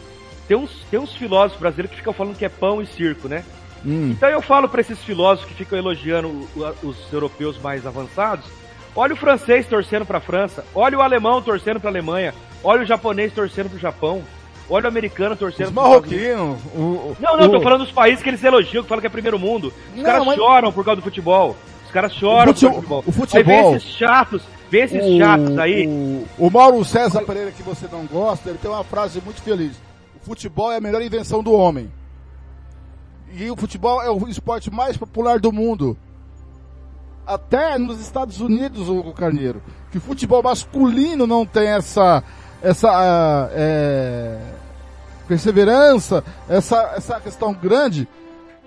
tem 0.49 0.57
uns, 0.57 0.71
tem 0.91 0.99
uns 0.99 1.15
filósofos 1.15 1.61
brasileiros 1.61 1.91
que 1.91 1.97
ficam 1.99 2.13
falando 2.13 2.37
que 2.37 2.45
é 2.45 2.49
pão 2.49 2.81
e 2.83 2.87
circo, 2.87 3.29
né? 3.29 3.45
Hum. 3.85 4.11
Então 4.13 4.29
eu 4.29 4.41
falo 4.41 4.69
pra 4.69 4.81
esses 4.81 4.99
filósofos 5.01 5.49
que 5.51 5.57
ficam 5.57 5.79
elogiando 5.79 6.49
os 6.83 6.97
europeus 7.13 7.59
mais 7.61 7.87
avançados, 7.87 8.45
olha 8.95 9.13
o 9.15 9.17
francês 9.17 9.67
torcendo 9.67 10.07
pra 10.07 10.21
França, 10.21 10.65
olha 10.75 10.99
o 10.99 11.03
alemão 11.03 11.43
torcendo 11.43 11.81
pra 11.81 11.91
Alemanha, 11.91 12.33
olha 12.63 12.83
o 12.83 12.87
japonês 12.87 13.33
torcendo 13.33 13.71
pro 13.71 13.79
Japão, 13.79 14.23
olha 14.71 14.85
o 14.85 14.89
americano 14.89 15.35
torcendo 15.37 15.67
Os 15.69 15.73
marroquinos. 15.73 16.59
o- 16.75 17.17
Não, 17.19 17.37
não, 17.37 17.47
o- 17.47 17.51
tô 17.51 17.61
falando 17.61 17.83
dos 17.85 17.93
países 17.93 18.23
que 18.23 18.31
eles 18.31 18.43
elogiam, 18.45 18.83
que 18.85 18.89
falam 18.89 19.01
que 19.01 19.07
é 19.07 19.11
primeiro 19.11 19.39
mundo. 19.39 19.73
Os 19.91 19.97
Não, 19.97 20.05
caras 20.05 20.25
mas- 20.27 20.37
choram 20.37 20.73
por 20.73 20.85
causa 20.85 21.01
do 21.01 21.05
futebol. 21.05 21.57
Os 21.85 21.91
caras 21.91 22.13
choram 22.15 22.53
O 22.53 22.55
fute- 22.55 22.61
por 22.61 22.71
causa 22.71 22.77
do 22.77 22.83
futebol. 22.83 23.05
o 23.07 23.13
futebol- 23.13 23.39
Aí 23.55 23.63
vem 23.65 23.75
esses 23.77 23.91
chatos, 23.97 24.43
vem 24.73 24.83
esses 24.85 25.05
o- 25.05 25.19
chatos 25.19 25.59
aí. 25.59 25.87
O, 25.87 26.47
o 26.47 26.51
Mauro 26.51 26.83
César 26.85 27.23
Pereira, 27.23 27.51
que 27.53 27.63
você 27.63 27.87
não 27.93 28.07
gosta, 28.07 28.49
ele 28.49 28.59
tem 28.59 28.71
uma 28.71 28.83
frase 28.83 29.21
muito 29.21 29.43
feliz. 29.43 29.77
O 30.21 30.25
futebol 30.25 30.73
é 30.73 30.77
a 30.79 30.81
melhor 30.81 31.03
invenção 31.03 31.43
do 31.43 31.53
homem. 31.53 31.93
E 33.35 33.51
o 33.51 33.57
futebol 33.57 34.03
é 34.03 34.11
o 34.11 34.29
esporte 34.29 34.71
mais 34.71 34.97
popular 34.97 35.39
do 35.39 35.53
mundo. 35.53 35.97
Até 37.27 37.79
nos 37.79 38.01
Estados 38.01 38.41
Unidos, 38.41 38.89
o 38.89 39.13
Carneiro. 39.13 39.63
Que 39.91 39.99
o 39.99 40.01
futebol 40.01 40.43
masculino 40.43 41.27
não 41.27 41.45
tem 41.47 41.69
essa, 41.69 42.23
essa 42.63 42.89
ah, 42.91 43.49
é, 43.53 44.39
perseverança, 45.29 46.25
essa, 46.49 46.95
essa 46.97 47.21
questão 47.21 47.53
grande. 47.53 48.09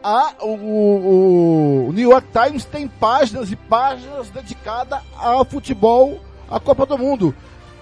A, 0.07 0.35
o, 0.41 0.49
o- 0.49 1.87
o 1.89 1.91
New 1.93 2.11
York 2.11 2.27
Times 2.31 2.63
tem 2.63 2.87
páginas 2.87 3.51
e 3.51 3.55
páginas 3.55 4.29
dedicadas 4.29 4.99
ao 5.17 5.43
futebol, 5.43 6.19
à 6.47 6.59
Copa 6.59 6.85
do 6.85 6.95
Mundo. 6.95 7.33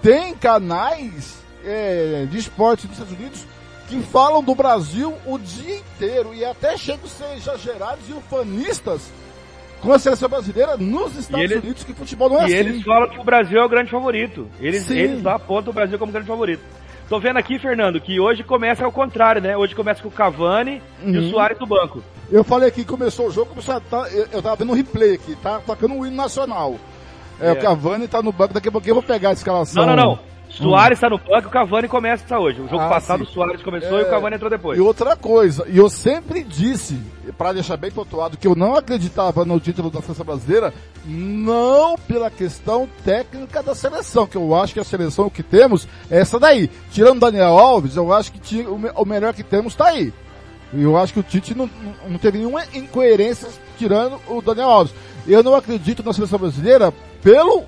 Tem 0.02 0.34
canais 0.34 1.38
é, 1.66 2.26
de 2.32 2.38
esporte 2.38 2.88
dos 2.88 2.98
Estados 2.98 3.20
Unidos 3.20 3.46
que 3.90 4.00
falam 4.04 4.42
do 4.42 4.56
Brasil 4.56 5.14
o 5.26 5.38
dia 5.38 5.76
inteiro 5.80 6.34
e 6.34 6.46
até 6.46 6.78
chegam 6.78 7.04
a 7.06 7.10
ser 7.10 7.36
exagerados 7.38 8.08
e 8.10 8.14
ufanistas 8.14 9.02
com 9.82 9.92
a 9.92 10.00
seleção 10.00 10.30
brasileira 10.30 10.78
nos 10.78 11.18
Estados 11.18 11.44
eles- 11.52 11.62
Unidos, 11.62 11.84
que 11.84 11.94
futebol 11.94 12.30
não 12.30 12.38
é 12.38 12.44
e 12.44 12.46
assim. 12.46 12.54
eles 12.56 12.84
falam 12.84 13.10
que 13.10 13.20
o 13.20 13.24
Brasil 13.26 13.60
é 13.60 13.66
o 13.66 13.68
grande 13.70 13.92
favorito. 13.92 14.48
Eles, 14.62 14.84
Sim. 14.86 14.96
eles 14.98 15.26
apontam 15.26 15.72
o 15.72 15.74
Brasil 15.74 16.00
como 16.00 16.10
grande 16.14 16.28
favorito. 16.28 16.64
Tô 17.10 17.20
vendo 17.20 17.38
aqui, 17.38 17.60
Fernando, 17.60 18.00
que 18.00 18.20
hoje 18.20 18.44
começa 18.44 18.84
ao 18.84 18.92
contrário, 18.92 19.42
né? 19.42 19.56
Hoje 19.56 19.76
começa 19.76 20.02
com 20.02 20.08
o 20.08 20.12
Cavani 20.12 20.82
e 21.06 21.18
o 21.18 21.22
Uhum. 21.22 21.30
Soares 21.32 21.60
do 21.60 21.66
banco. 21.66 22.02
Eu 22.32 22.44
falei 22.44 22.72
que 22.72 22.84
começou 22.86 23.28
o 23.28 23.32
jogo, 23.32 23.50
começou 23.52 23.76
a 23.76 23.80
tá- 23.80 24.08
eu, 24.12 24.28
eu 24.32 24.42
tava 24.42 24.56
vendo 24.56 24.72
um 24.72 24.76
replay 24.76 25.14
aqui, 25.16 25.36
tá 25.36 25.60
tocando 25.66 25.94
o 25.96 26.06
hino 26.06 26.16
nacional. 26.16 26.76
É, 27.40 27.50
É. 27.50 27.52
o 27.52 27.60
Cavani 27.60 28.08
tá 28.08 28.22
no 28.22 28.32
banco, 28.32 28.54
daqui 28.54 28.70
a 28.70 28.72
pouquinho 28.72 28.92
eu 28.92 28.96
vou 28.96 29.04
pegar 29.04 29.30
a 29.30 29.34
escalação. 29.34 29.86
Não, 29.86 29.96
não, 29.96 30.06
não. 30.06 30.20
Soares 30.58 31.00
tá 31.00 31.10
no 31.10 31.18
banco, 31.18 31.48
o 31.48 31.52
Cavani 31.52 31.88
começa 31.88 32.38
hoje. 32.38 32.62
O 32.62 32.68
jogo 32.70 32.82
Ah, 32.84 32.90
passado 32.90 33.26
sim. 33.26 33.32
o 33.32 33.34
Soares 33.34 33.62
começou 33.64 33.98
e 33.98 34.04
É, 34.04 34.06
o 34.06 34.10
Cavani 34.10 34.36
entrou 34.36 34.50
depois. 34.50 34.78
E 34.78 34.82
outra 34.82 35.16
coisa, 35.16 35.66
e 35.68 35.78
eu 35.78 35.90
sempre 35.90 36.44
disse, 36.44 37.00
para 37.38 37.54
deixar 37.54 37.76
bem 37.78 37.90
pontuado, 37.90 38.38
que 38.38 38.46
eu 38.48 38.56
não 38.56 38.76
acreditava 38.76 39.44
no 39.46 39.60
título 39.60 39.90
da 39.90 40.02
seleção 40.02 40.26
brasileira, 40.26 40.72
não 41.06 41.96
pela 42.08 42.30
questão 42.30 42.88
técnica 43.04 43.64
da 43.64 43.74
seleção, 43.74 44.28
que 44.28 44.36
eu 44.38 44.56
acho 44.56 44.74
que 44.74 44.80
a 44.80 44.84
seleção 44.84 45.30
que 45.30 45.42
temos 45.42 45.88
é 46.10 46.20
essa 46.20 46.40
daí. 46.40 46.70
Tirando 46.92 47.18
o 47.18 47.22
Daniel 47.22 47.58
Alves, 47.58 47.96
eu 47.96 48.14
acho 48.14 48.32
que 48.32 48.40
ti- 48.40 48.62
o 48.68 48.78
me- 48.78 48.92
o 48.96 49.06
melhor 49.06 49.34
que 49.34 49.44
temos 49.44 49.74
tá 49.76 49.88
aí. 49.88 50.14
E 50.72 50.82
eu 50.84 50.98
acho 50.98 51.14
que 51.14 51.20
o 51.20 51.24
Tite 51.24 51.54
não- 51.56 51.70
não 52.08 52.18
teve 52.18 52.40
nenhuma 52.40 52.64
incoerência 52.74 53.48
tirando 53.78 54.20
o 54.28 54.42
Daniel 54.42 54.70
Alves. 54.70 54.94
Eu 55.28 55.44
não 55.44 55.54
acredito 55.56 56.04
na 56.04 56.14
seleção 56.14 56.40
brasileira 56.40 56.92
pelo 57.22 57.64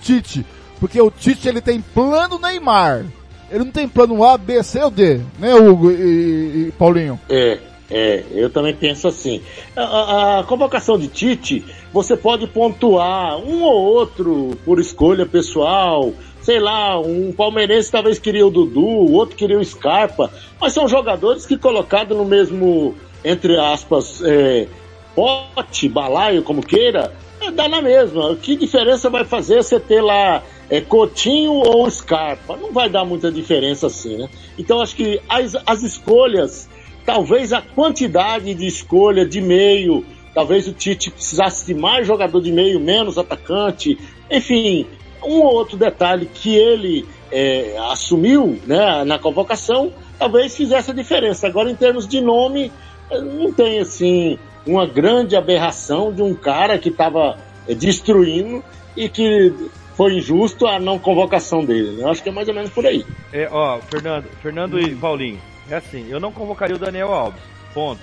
Tite. 0.00 0.44
Porque 0.84 1.00
o 1.00 1.10
Tite 1.10 1.48
ele 1.48 1.62
tem 1.62 1.80
plano 1.80 2.38
Neymar. 2.38 3.06
Ele 3.50 3.64
não 3.64 3.72
tem 3.72 3.88
plano 3.88 4.22
A, 4.22 4.36
B, 4.36 4.62
C 4.62 4.82
ou 4.82 4.90
D, 4.90 5.18
né, 5.38 5.54
Hugo 5.54 5.90
e, 5.90 6.66
e- 6.68 6.72
Paulinho? 6.78 7.18
É, 7.26 7.58
é, 7.90 8.22
eu 8.32 8.50
também 8.50 8.74
penso 8.74 9.08
assim. 9.08 9.40
A, 9.74 10.40
a- 10.40 10.44
convocação 10.44 10.98
de 10.98 11.08
Tite, 11.08 11.64
você 11.90 12.14
pode 12.18 12.46
pontuar 12.48 13.38
um 13.38 13.62
ou 13.62 13.82
outro 13.94 14.58
por 14.62 14.78
escolha 14.78 15.24
pessoal. 15.24 16.12
Sei 16.42 16.60
lá, 16.60 17.00
um 17.00 17.32
palmeirense 17.32 17.90
talvez 17.90 18.18
queria 18.18 18.46
o 18.46 18.50
Dudu, 18.50 18.84
o 18.84 19.12
outro 19.12 19.36
queria 19.36 19.58
o 19.58 19.64
Scarpa. 19.64 20.30
Mas 20.60 20.74
são 20.74 20.86
jogadores 20.86 21.46
que 21.46 21.56
colocados 21.56 22.14
no 22.14 22.26
mesmo, 22.26 22.94
entre 23.24 23.58
aspas, 23.58 24.20
é, 24.22 24.66
pote, 25.14 25.88
balaio, 25.88 26.42
como 26.42 26.60
queira, 26.62 27.10
dá 27.54 27.68
na 27.70 27.80
mesma. 27.80 28.36
Que 28.36 28.54
diferença 28.56 29.08
vai 29.08 29.24
fazer 29.24 29.62
você 29.62 29.80
ter 29.80 30.02
lá 30.02 30.42
é, 30.70 30.80
Coutinho 30.80 31.52
ou 31.52 31.88
Scarpa? 31.90 32.56
Não 32.56 32.72
vai 32.72 32.88
dar 32.88 33.04
muita 33.04 33.30
diferença 33.30 33.86
assim, 33.86 34.16
né? 34.16 34.28
Então 34.58 34.80
acho 34.80 34.96
que 34.96 35.20
as, 35.28 35.56
as 35.66 35.82
escolhas, 35.82 36.68
talvez 37.04 37.52
a 37.52 37.60
quantidade 37.60 38.54
de 38.54 38.66
escolha 38.66 39.26
de 39.26 39.40
meio, 39.40 40.04
talvez 40.34 40.66
o 40.66 40.72
Tite 40.72 41.10
precisasse 41.10 41.66
de 41.66 41.74
mais 41.74 42.06
jogador 42.06 42.40
de 42.40 42.52
meio, 42.52 42.80
menos 42.80 43.18
atacante, 43.18 43.98
enfim, 44.30 44.86
um 45.22 45.40
ou 45.40 45.54
outro 45.54 45.76
detalhe 45.76 46.26
que 46.26 46.54
ele 46.54 47.06
é, 47.30 47.76
assumiu 47.90 48.58
né, 48.66 49.04
na 49.04 49.18
convocação, 49.18 49.92
talvez 50.18 50.56
fizesse 50.56 50.90
a 50.90 50.94
diferença. 50.94 51.46
Agora, 51.46 51.70
em 51.70 51.74
termos 51.74 52.06
de 52.06 52.20
nome, 52.20 52.70
não 53.10 53.52
tem 53.52 53.80
assim 53.80 54.38
uma 54.66 54.86
grande 54.86 55.36
aberração 55.36 56.12
de 56.12 56.22
um 56.22 56.34
cara 56.34 56.78
que 56.78 56.88
estava 56.88 57.36
destruindo 57.68 58.62
e 58.96 59.08
que 59.08 59.52
foi 59.96 60.14
injusto 60.14 60.66
a 60.66 60.78
não 60.78 60.98
convocação 60.98 61.64
dele. 61.64 61.92
né? 61.96 62.02
Eu 62.04 62.08
acho 62.10 62.22
que 62.22 62.28
é 62.28 62.32
mais 62.32 62.48
ou 62.48 62.54
menos 62.54 62.70
por 62.70 62.84
aí. 62.86 63.04
É, 63.32 63.48
ó, 63.50 63.78
Fernando, 63.80 64.24
Fernando 64.42 64.80
e 64.80 64.94
Paulinho, 64.94 65.40
é 65.70 65.76
assim, 65.76 66.06
eu 66.10 66.18
não 66.20 66.32
convocaria 66.32 66.76
o 66.76 66.78
Daniel 66.78 67.12
Alves, 67.12 67.40
ponto. 67.72 68.00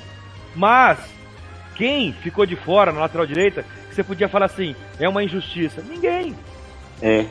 Mas, 0.55 0.97
quem 1.75 2.11
ficou 2.13 2.45
de 2.45 2.55
fora 2.55 2.91
na 2.91 3.01
lateral 3.01 3.25
direita, 3.25 3.63
que 3.89 3.95
você 3.95 4.03
podia 4.03 4.27
falar 4.29 4.45
assim, 4.47 4.75
é 4.99 5.07
uma 5.07 5.23
injustiça? 5.23 5.81
Ninguém. 5.87 6.35
É. 7.01 7.25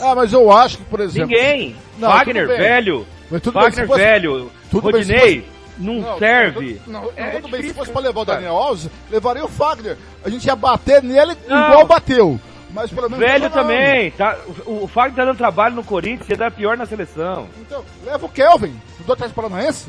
Ah, 0.00 0.14
mas 0.14 0.32
eu 0.32 0.50
acho 0.52 0.78
que, 0.78 0.84
por 0.84 1.00
exemplo... 1.00 1.28
Ninguém. 1.30 1.74
Não, 1.98 2.08
Wagner, 2.08 2.46
tudo 2.46 2.56
bem. 2.56 2.58
velho. 2.58 3.06
Mas 3.30 3.40
tudo 3.42 3.54
bem, 3.54 3.62
Wagner, 3.62 3.84
se 3.84 3.86
fosse- 3.88 4.00
velho. 4.00 4.50
tudo 4.70 4.82
bem, 4.92 4.92
Rodinei, 5.00 5.40
fosse- 5.42 5.58
não, 5.78 5.94
Não, 6.00 6.18
serve. 6.18 6.80
Não, 6.86 7.02
não, 7.04 7.12
É 7.16 7.30
tudo 7.30 7.42
bem, 7.48 7.50
se 7.52 7.56
difícil, 7.68 7.74
fosse 7.74 7.92
pra 7.92 8.00
levar 8.00 8.20
o. 8.20 8.24
Daniel 8.24 8.56
Alves, 8.56 8.90
levaria 9.10 9.44
o 9.44 9.48
Fagner. 9.48 9.96
A 10.24 10.28
gente 10.28 10.44
ia 10.46 10.56
bater 10.56 11.02
nele 11.02 11.36
Não. 11.46 11.64
igual 11.70 11.86
bateu. 11.86 12.38
Mas 12.70 12.90
pelo 12.90 13.08
menos... 13.08 13.24
Velho 13.26 13.50
também. 13.50 14.10
Tá, 14.12 14.36
o, 14.66 14.84
o 14.84 14.86
Fagner 14.88 15.16
tá 15.16 15.24
dando 15.24 15.36
trabalho 15.38 15.74
no 15.74 15.82
Corinthians, 15.84 16.28
ia 16.28 16.36
dar 16.36 16.50
pior 16.50 16.76
na 16.76 16.84
seleção. 16.86 17.48
Então, 17.60 17.84
leva 18.04 18.26
o 18.26 18.28
Kelvin, 18.28 18.78
do 19.06 19.12
Atlético 19.12 19.40
Paranaense. 19.42 19.88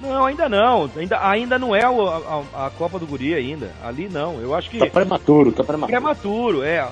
Não, 0.00 0.24
ainda 0.24 0.48
não. 0.48 0.90
Ainda, 0.96 1.28
ainda 1.28 1.58
não 1.58 1.74
é 1.76 1.88
o- 1.88 2.08
a, 2.08 2.66
a 2.66 2.70
Copa 2.70 2.98
do 2.98 3.06
Guri 3.06 3.34
ainda. 3.34 3.70
Ali 3.84 4.08
não. 4.10 4.40
Eu 4.40 4.54
acho 4.54 4.70
que 4.70 4.78
Tá 4.78 4.86
prematuro, 4.86 5.52
tá 5.52 5.62
prematuro. 5.62 5.92
prematuro, 6.00 6.62
é. 6.62 6.86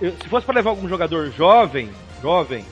Eu- 0.00 0.12
se 0.12 0.28
fosse 0.28 0.46
para 0.46 0.54
levar 0.54 0.70
algum 0.70 0.88
jogador 0.88 1.30
jovem, 1.32 1.90
jovem, 2.22 2.64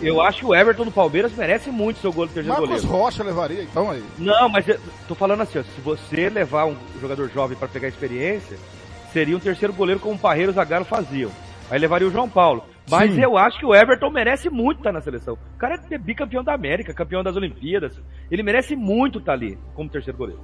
eu 0.00 0.22
acho 0.22 0.38
que 0.38 0.46
o 0.46 0.54
Everton 0.54 0.84
do 0.84 0.90
Palmeiras 0.90 1.32
merece 1.34 1.70
muito 1.70 2.00
seu 2.00 2.12
gol 2.12 2.26
terceiro 2.26 2.48
Marcos 2.48 2.68
goleiro. 2.68 2.88
Rocha 2.88 3.22
levaria, 3.22 3.62
então, 3.62 3.90
aí. 3.90 4.02
Não, 4.18 4.48
mas 4.48 4.66
eu 4.68 4.78
tô 5.06 5.14
falando 5.14 5.42
assim, 5.42 5.58
ó, 5.58 5.62
se 5.62 5.80
você 5.82 6.30
levar 6.30 6.64
um 6.66 6.76
jogador 7.00 7.28
jovem 7.28 7.56
para 7.58 7.68
pegar 7.68 7.88
experiência, 7.88 8.56
seria 9.14 9.34
um 9.36 9.40
terceiro 9.40 9.72
goleiro 9.72 9.98
como 10.00 10.16
o 10.16 10.18
Parreiro 10.18 10.50
e 10.50 10.52
o 10.52 10.54
Zagallo 10.54 10.84
faziam. 10.84 11.30
Aí 11.70 11.78
levaria 11.78 12.06
o 12.06 12.10
João 12.10 12.28
Paulo. 12.28 12.64
Mas 12.90 13.14
Sim. 13.14 13.22
eu 13.22 13.38
acho 13.38 13.58
que 13.58 13.64
o 13.64 13.74
Everton 13.74 14.10
merece 14.10 14.50
muito 14.50 14.78
estar 14.78 14.92
na 14.92 15.00
seleção. 15.00 15.38
O 15.54 15.58
cara 15.58 15.80
é 15.90 15.96
bicampeão 15.96 16.44
da 16.44 16.52
América, 16.52 16.92
campeão 16.92 17.22
das 17.22 17.34
Olimpíadas. 17.34 17.98
Ele 18.30 18.42
merece 18.42 18.76
muito 18.76 19.18
estar 19.20 19.32
ali 19.32 19.58
como 19.74 19.88
terceiro 19.88 20.18
goleiro. 20.18 20.42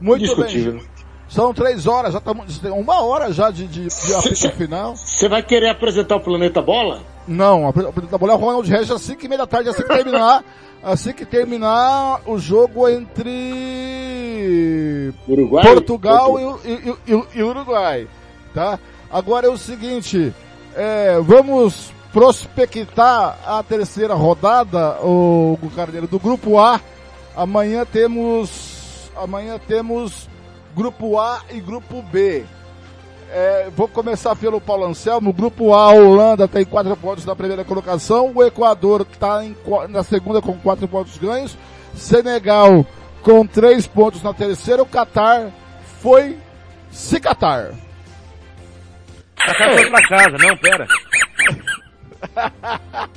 Muito 0.00 0.20
Discutível. 0.22 0.74
bem. 0.74 0.82
São 1.26 1.52
três 1.52 1.86
horas, 1.86 2.12
já 2.12 2.18
estamos... 2.18 2.62
Uma 2.64 3.02
hora 3.02 3.32
já 3.32 3.50
de, 3.50 3.66
de, 3.66 3.88
de 3.88 4.14
apito 4.14 4.50
final. 4.52 4.94
Você 4.94 5.28
vai 5.28 5.42
querer 5.42 5.70
apresentar 5.70 6.14
o 6.16 6.20
Planeta 6.20 6.60
Bola? 6.62 7.00
Não, 7.26 7.66
a 7.66 7.72
pre- 7.72 7.90
da 8.06 8.18
bola 8.18 8.34
é 8.34 8.36
o 8.36 8.38
Ronald 8.38 8.68
Regis 8.70 8.90
às 8.90 9.00
5 9.02 9.24
e 9.24 9.28
meia 9.28 9.38
da 9.38 9.46
tarde, 9.46 9.70
assim 9.70 9.82
que 9.82 9.88
terminar, 9.88 10.44
assim 10.84 11.12
que 11.12 11.24
terminar 11.24 12.20
o 12.26 12.38
jogo 12.38 12.88
entre 12.88 13.32
Uruguai? 15.28 15.64
Portugal 15.64 16.38
e, 16.38 16.44
o- 16.44 16.60
e- 16.64 16.96
e- 17.12 17.38
e 17.38 17.42
Uruguai, 17.42 18.08
tá? 18.52 18.78
Agora 19.10 19.46
é 19.46 19.50
o 19.50 19.58
seguinte, 19.58 20.34
é, 20.74 21.18
vamos 21.20 21.92
prospectar 22.12 23.38
a 23.46 23.62
terceira 23.62 24.14
rodada, 24.14 24.98
o 25.02 25.58
Carneiro, 25.74 26.06
do 26.06 26.18
Grupo 26.18 26.58
A. 26.58 26.80
Amanhã 27.36 27.84
temos, 27.84 29.10
amanhã 29.16 29.58
temos 29.66 30.28
Grupo 30.76 31.18
A 31.18 31.42
e 31.50 31.60
Grupo 31.60 32.02
B. 32.02 32.44
É, 33.36 33.68
vou 33.76 33.88
começar 33.88 34.36
pelo 34.36 34.60
Paulo 34.60 34.84
Anselmo. 34.84 35.32
Grupo 35.32 35.74
A, 35.74 35.86
a 35.86 35.90
Holanda 35.92 36.46
tem 36.46 36.64
quatro 36.64 36.96
pontos 36.96 37.24
na 37.24 37.34
primeira 37.34 37.64
colocação. 37.64 38.30
O 38.32 38.44
Equador 38.44 39.04
está 39.10 39.42
na 39.88 40.04
segunda 40.04 40.40
com 40.40 40.56
quatro 40.56 40.86
pontos 40.86 41.18
ganhos. 41.18 41.58
Senegal 41.96 42.86
com 43.22 43.44
três 43.44 43.88
pontos 43.88 44.22
na 44.22 44.32
terceira. 44.32 44.84
O 44.84 44.86
Catar 44.86 45.50
foi 46.00 46.38
se 46.92 47.18
Catar. 47.18 47.72
Catar 49.34 49.72
foi 49.74 49.90
pra 49.90 50.08
casa, 50.08 50.36
não, 50.38 50.56
pera. 50.56 50.86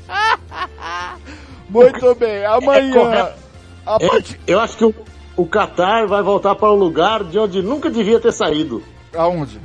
Muito 1.70 2.16
bem. 2.16 2.44
Amanhã. 2.44 2.92
correto. 2.92 3.40
a 3.86 3.98
É, 4.02 4.08
partir... 4.08 4.40
eu 4.48 4.60
acho 4.60 4.78
que 4.78 4.86
o, 4.86 4.96
o 5.36 5.46
Qatar 5.46 6.08
vai 6.08 6.24
voltar 6.24 6.56
para 6.56 6.72
o 6.72 6.76
lugar 6.76 7.24
de 7.24 7.38
onde 7.38 7.62
nunca 7.62 7.88
devia 7.88 8.20
ter 8.20 8.32
saído. 8.32 8.82
Aonde? 9.16 9.60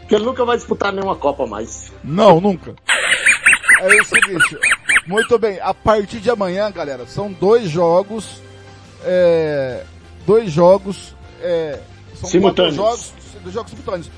Porque 0.00 0.14
ele 0.14 0.24
nunca 0.24 0.44
vai 0.44 0.56
disputar 0.56 0.92
nenhuma 0.92 1.16
Copa 1.16 1.46
mais. 1.46 1.92
Não, 2.02 2.40
nunca. 2.40 2.74
É 3.80 4.00
o 4.00 4.04
seguinte, 4.04 4.58
muito 5.06 5.38
bem, 5.38 5.58
a 5.60 5.74
partir 5.74 6.20
de 6.20 6.30
amanhã, 6.30 6.70
galera, 6.70 7.06
são 7.06 7.30
dois 7.32 7.68
jogos, 7.68 8.40
é, 9.02 9.84
dois 10.26 10.50
jogos, 10.50 11.14
é, 11.40 11.80
são 12.14 12.28
Simultâneos. 12.28 12.76
jogos, 12.76 13.12
dois 13.42 13.54
jogos 13.54 13.70
simultâneos. 13.70 14.10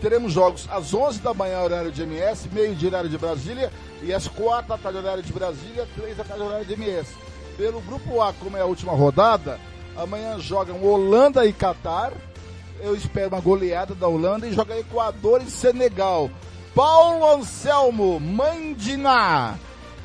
Teremos 0.00 0.32
jogos 0.32 0.66
às 0.70 0.94
11 0.94 1.20
da 1.20 1.34
manhã, 1.34 1.60
horário 1.60 1.92
de 1.92 2.02
MS, 2.02 2.48
meio 2.50 2.74
dia, 2.74 2.88
horário 2.88 3.10
de 3.10 3.18
Brasília, 3.18 3.70
e 4.02 4.14
às 4.14 4.26
4 4.26 4.68
da 4.68 4.78
tarde, 4.78 4.98
horário 4.98 5.22
de 5.22 5.32
Brasília, 5.32 5.86
3 5.94 6.16
da 6.16 6.24
tarde, 6.24 6.42
horário 6.42 6.64
de 6.64 6.72
MS. 6.72 7.12
Pelo 7.58 7.80
grupo 7.82 8.22
A, 8.22 8.32
como 8.32 8.56
é 8.56 8.62
a 8.62 8.64
última 8.64 8.92
rodada, 8.92 9.60
amanhã 9.94 10.38
jogam 10.38 10.82
Holanda 10.82 11.44
e 11.44 11.52
Catar, 11.52 12.12
eu 12.82 12.94
espero 12.94 13.28
uma 13.28 13.40
goleada 13.40 13.94
da 13.94 14.08
Holanda 14.08 14.46
e 14.46 14.52
joga 14.52 14.78
Equador 14.78 15.42
e 15.42 15.50
Senegal. 15.50 16.30
Paulo 16.74 17.34
Anselmo, 17.34 18.20
Mandina, 18.20 19.58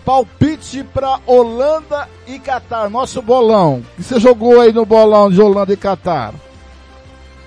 palpite 0.04 0.84
para 0.84 1.20
Holanda 1.26 2.08
e 2.28 2.40
Catar, 2.40 2.90
nosso 2.90 3.22
bolão. 3.22 3.84
O 3.94 3.96
que 3.96 4.04
você 4.04 4.20
jogou 4.20 4.60
aí 4.60 4.74
no 4.74 4.86
bolão 4.86 5.30
de 5.30 5.42
Holanda 5.42 5.74
e 5.74 5.78
Catar? 5.78 6.34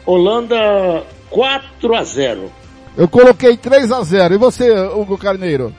Holanda 0.07 1.05
4 1.31 1.95
a 1.95 2.03
0. 2.03 2.53
Eu 2.97 3.09
coloquei 3.09 3.57
3 3.57 3.93
a 3.93 4.03
0 4.03 4.35
E 4.35 4.39
você, 4.39 4.71
Hugo 4.73 5.19
Carneiro? 5.19 5.73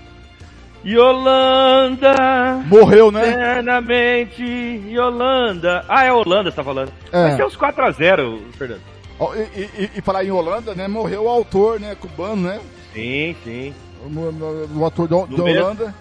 Yolanda! 0.85 2.63
Morreu, 2.67 3.11
né? 3.11 3.29
Eternamente, 3.29 4.43
Yolanda. 4.87 5.83
Ah, 5.89 6.05
é 6.05 6.09
a 6.09 6.15
Holanda, 6.15 6.49
você 6.49 6.55
tá 6.55 6.63
falando. 6.63 6.91
É. 7.11 7.23
Vai 7.23 7.35
ser 7.35 7.45
uns 7.45 7.57
4x0, 7.57 8.39
Fernando. 8.57 8.98
E, 9.55 9.59
e- 9.61 9.91
e 9.97 10.01
falar 10.01 10.23
em 10.23 10.31
Holanda, 10.31 10.73
né? 10.73 10.87
Morreu 10.87 11.23
o 11.23 11.29
autor, 11.29 11.79
né? 11.79 11.95
Cubano, 11.99 12.47
né? 12.47 12.59
Sim, 12.93 13.35
sim. 13.43 13.73
O, 14.05 14.79
o 14.79 14.85
ator 14.85 15.07
da 15.07 15.15
No 15.17 15.37
da 15.37 15.43
mesmo- 15.43 15.61
Holanda. 15.61 15.95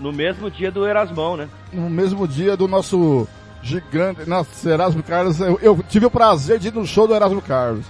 No 0.00 0.12
mesmo 0.12 0.50
dia 0.50 0.70
do 0.70 0.86
Erasmão, 0.86 1.36
né? 1.36 1.48
no 1.72 1.88
mesmo 1.88 2.28
dia 2.28 2.54
do 2.56 2.68
nosso 2.68 3.26
gigante, 3.62 4.28
nossa, 4.28 4.68
Erasmo 4.70 5.02
Carlos, 5.02 5.40
eu, 5.40 5.58
eu 5.62 5.80
tive 5.88 6.04
o 6.06 6.10
prazer 6.10 6.58
de 6.58 6.68
ir 6.68 6.74
no 6.74 6.86
show 6.86 7.06
do 7.08 7.14
Erasmo 7.14 7.40
Carlos. 7.40 7.86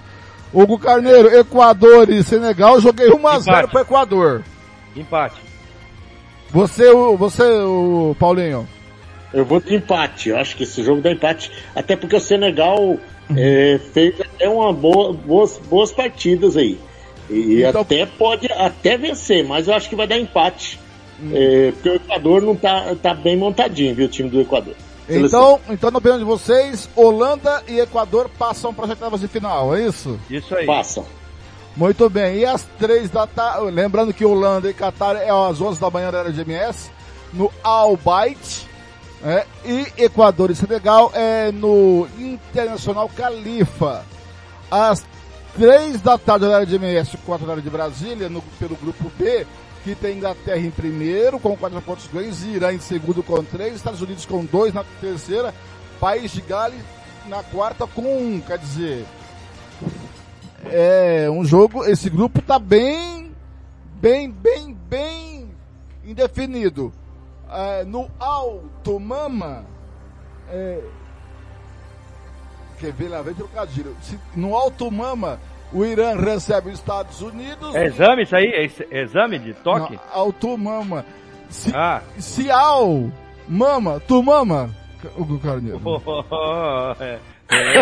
Hugo 0.53 0.79
Carneiro, 0.79 1.27
Equador 1.35 2.09
e 2.09 2.23
Senegal, 2.23 2.79
joguei 2.79 3.09
1x0 3.09 3.41
Empate. 3.41 3.69
pro 3.71 3.81
Equador. 3.81 4.43
Empate. 4.95 5.35
Você, 6.49 6.89
o, 6.89 7.17
você, 7.17 7.43
o 7.43 8.15
Paulinho. 8.17 8.65
Eu 9.33 9.43
vou 9.43 9.59
de 9.59 9.75
empate. 9.75 10.29
Eu 10.29 10.37
acho 10.37 10.55
que 10.55 10.63
esse 10.63 10.81
jogo 10.81 11.01
dá 11.01 11.11
empate. 11.11 11.51
Até 11.75 11.97
porque 11.97 12.15
o 12.15 12.21
Senegal 12.21 12.97
é, 13.35 13.79
fez 13.93 14.19
até 14.21 14.47
uma 14.47 14.71
boa, 14.71 15.13
boas, 15.13 15.57
boas 15.69 15.91
partidas 15.91 16.55
aí. 16.55 16.79
E 17.29 17.61
Então- 17.63 17.81
até 17.81 18.05
pode 18.05 18.47
até 18.51 18.97
vencer, 18.97 19.45
mas 19.45 19.67
eu 19.67 19.73
acho 19.73 19.89
que 19.89 19.95
vai 19.95 20.07
dar 20.07 20.17
empate. 20.17 20.79
É, 21.33 21.71
porque 21.71 21.89
o 21.89 21.95
Equador 21.95 22.41
não 22.43 22.55
tá, 22.55 22.95
tá 23.01 23.13
bem 23.13 23.35
montadinho, 23.35 23.95
viu, 23.95 24.05
o 24.05 24.09
time 24.09 24.29
do 24.29 24.39
Equador. 24.39 24.75
Então, 25.09 25.59
então 25.69 25.89
na 25.89 25.97
opinião 25.97 26.19
de 26.19 26.25
vocês, 26.25 26.87
Holanda 26.95 27.63
e 27.67 27.79
Equador 27.79 28.29
passam 28.37 28.73
para 28.73 28.83
as 28.85 28.89
oitavas 28.91 29.21
de 29.21 29.27
final, 29.27 29.75
é 29.75 29.85
isso? 29.87 30.19
Isso 30.29 30.53
aí. 30.55 30.65
Passam. 30.65 31.05
Muito 31.75 32.09
bem. 32.09 32.39
E 32.39 32.45
às 32.45 32.63
três 32.77 33.09
da 33.09 33.25
tarde, 33.25 33.71
lembrando 33.71 34.13
que 34.13 34.25
Holanda 34.25 34.69
e 34.69 34.73
Catar 34.73 35.15
é 35.15 35.29
às 35.29 35.61
11 35.61 35.79
da 35.79 35.89
manhã 35.89 36.11
da 36.11 36.19
era 36.19 36.31
de 36.31 36.41
MS, 36.41 36.89
no 37.33 37.51
Al 37.63 37.95
Né? 39.21 39.45
e 39.65 40.03
Equador 40.03 40.51
e 40.51 40.55
Senegal 40.55 41.11
é 41.13 41.51
no 41.51 42.07
Internacional 42.17 43.09
Califa. 43.09 44.05
Às 44.69 45.03
três 45.55 46.01
da 46.01 46.17
tarde 46.17 46.45
era 46.45 46.65
de 46.65 46.75
MS, 46.75 47.17
quatro 47.25 47.49
hora 47.49 47.61
de 47.61 47.69
Brasília, 47.69 48.29
no, 48.29 48.41
pelo 48.59 48.75
grupo 48.75 49.11
B, 49.17 49.45
que 49.83 49.95
tem 49.95 50.17
Inglaterra 50.17 50.59
em 50.59 50.71
primeiro, 50.71 51.39
com 51.39 51.55
quatro 51.57 51.81
pontos 51.81 52.07
ganhos, 52.13 52.43
Irã 52.43 52.73
em 52.73 52.79
segundo 52.79 53.23
com 53.23 53.43
três, 53.43 53.75
Estados 53.75 54.01
Unidos 54.01 54.25
com 54.25 54.45
dois 54.45 54.73
na 54.73 54.83
terceira, 55.01 55.53
País 55.99 56.31
de 56.31 56.41
Gales 56.41 56.81
na 57.27 57.43
quarta 57.43 57.85
com 57.87 58.01
um, 58.01 58.39
quer 58.39 58.57
dizer, 58.57 59.05
é 60.65 61.29
um 61.29 61.43
jogo, 61.43 61.85
esse 61.85 62.09
grupo 62.09 62.41
tá 62.41 62.59
bem, 62.59 63.31
bem, 63.99 64.29
bem, 64.29 64.77
bem 64.89 65.49
indefinido. 66.05 66.93
É, 67.51 67.83
no 67.85 68.09
Alto 68.19 68.99
Mama, 68.99 69.65
é, 70.49 70.81
quer 72.79 72.91
ver 72.93 73.09
lá, 73.09 73.21
vem 73.21 73.33
trocadilho. 73.33 73.95
Se- 74.01 74.19
No 74.35 74.55
Alto 74.55 74.91
Mama, 74.91 75.39
o 75.71 75.83
Irã 75.85 76.15
recebe 76.15 76.69
os 76.69 76.75
Estados 76.79 77.21
Unidos. 77.21 77.73
É 77.75 77.85
exame 77.85 78.23
isso 78.23 78.35
aí? 78.35 78.45
É 78.47 78.63
ex- 78.63 78.83
exame 78.91 79.39
de 79.39 79.53
toque? 79.53 79.93
Não, 79.95 80.01
Alto 80.21 80.57
Mama. 80.57 81.05
Se, 81.49 81.73
Ah. 81.75 82.01
se 82.17 82.51
Al 82.51 83.09
Mama, 83.47 84.01
tu 84.05 84.21
mama, 84.21 84.69
Hugo 85.17 85.39
Carneiro. 85.39 85.79
É. 86.99 87.19
É. 87.49 87.81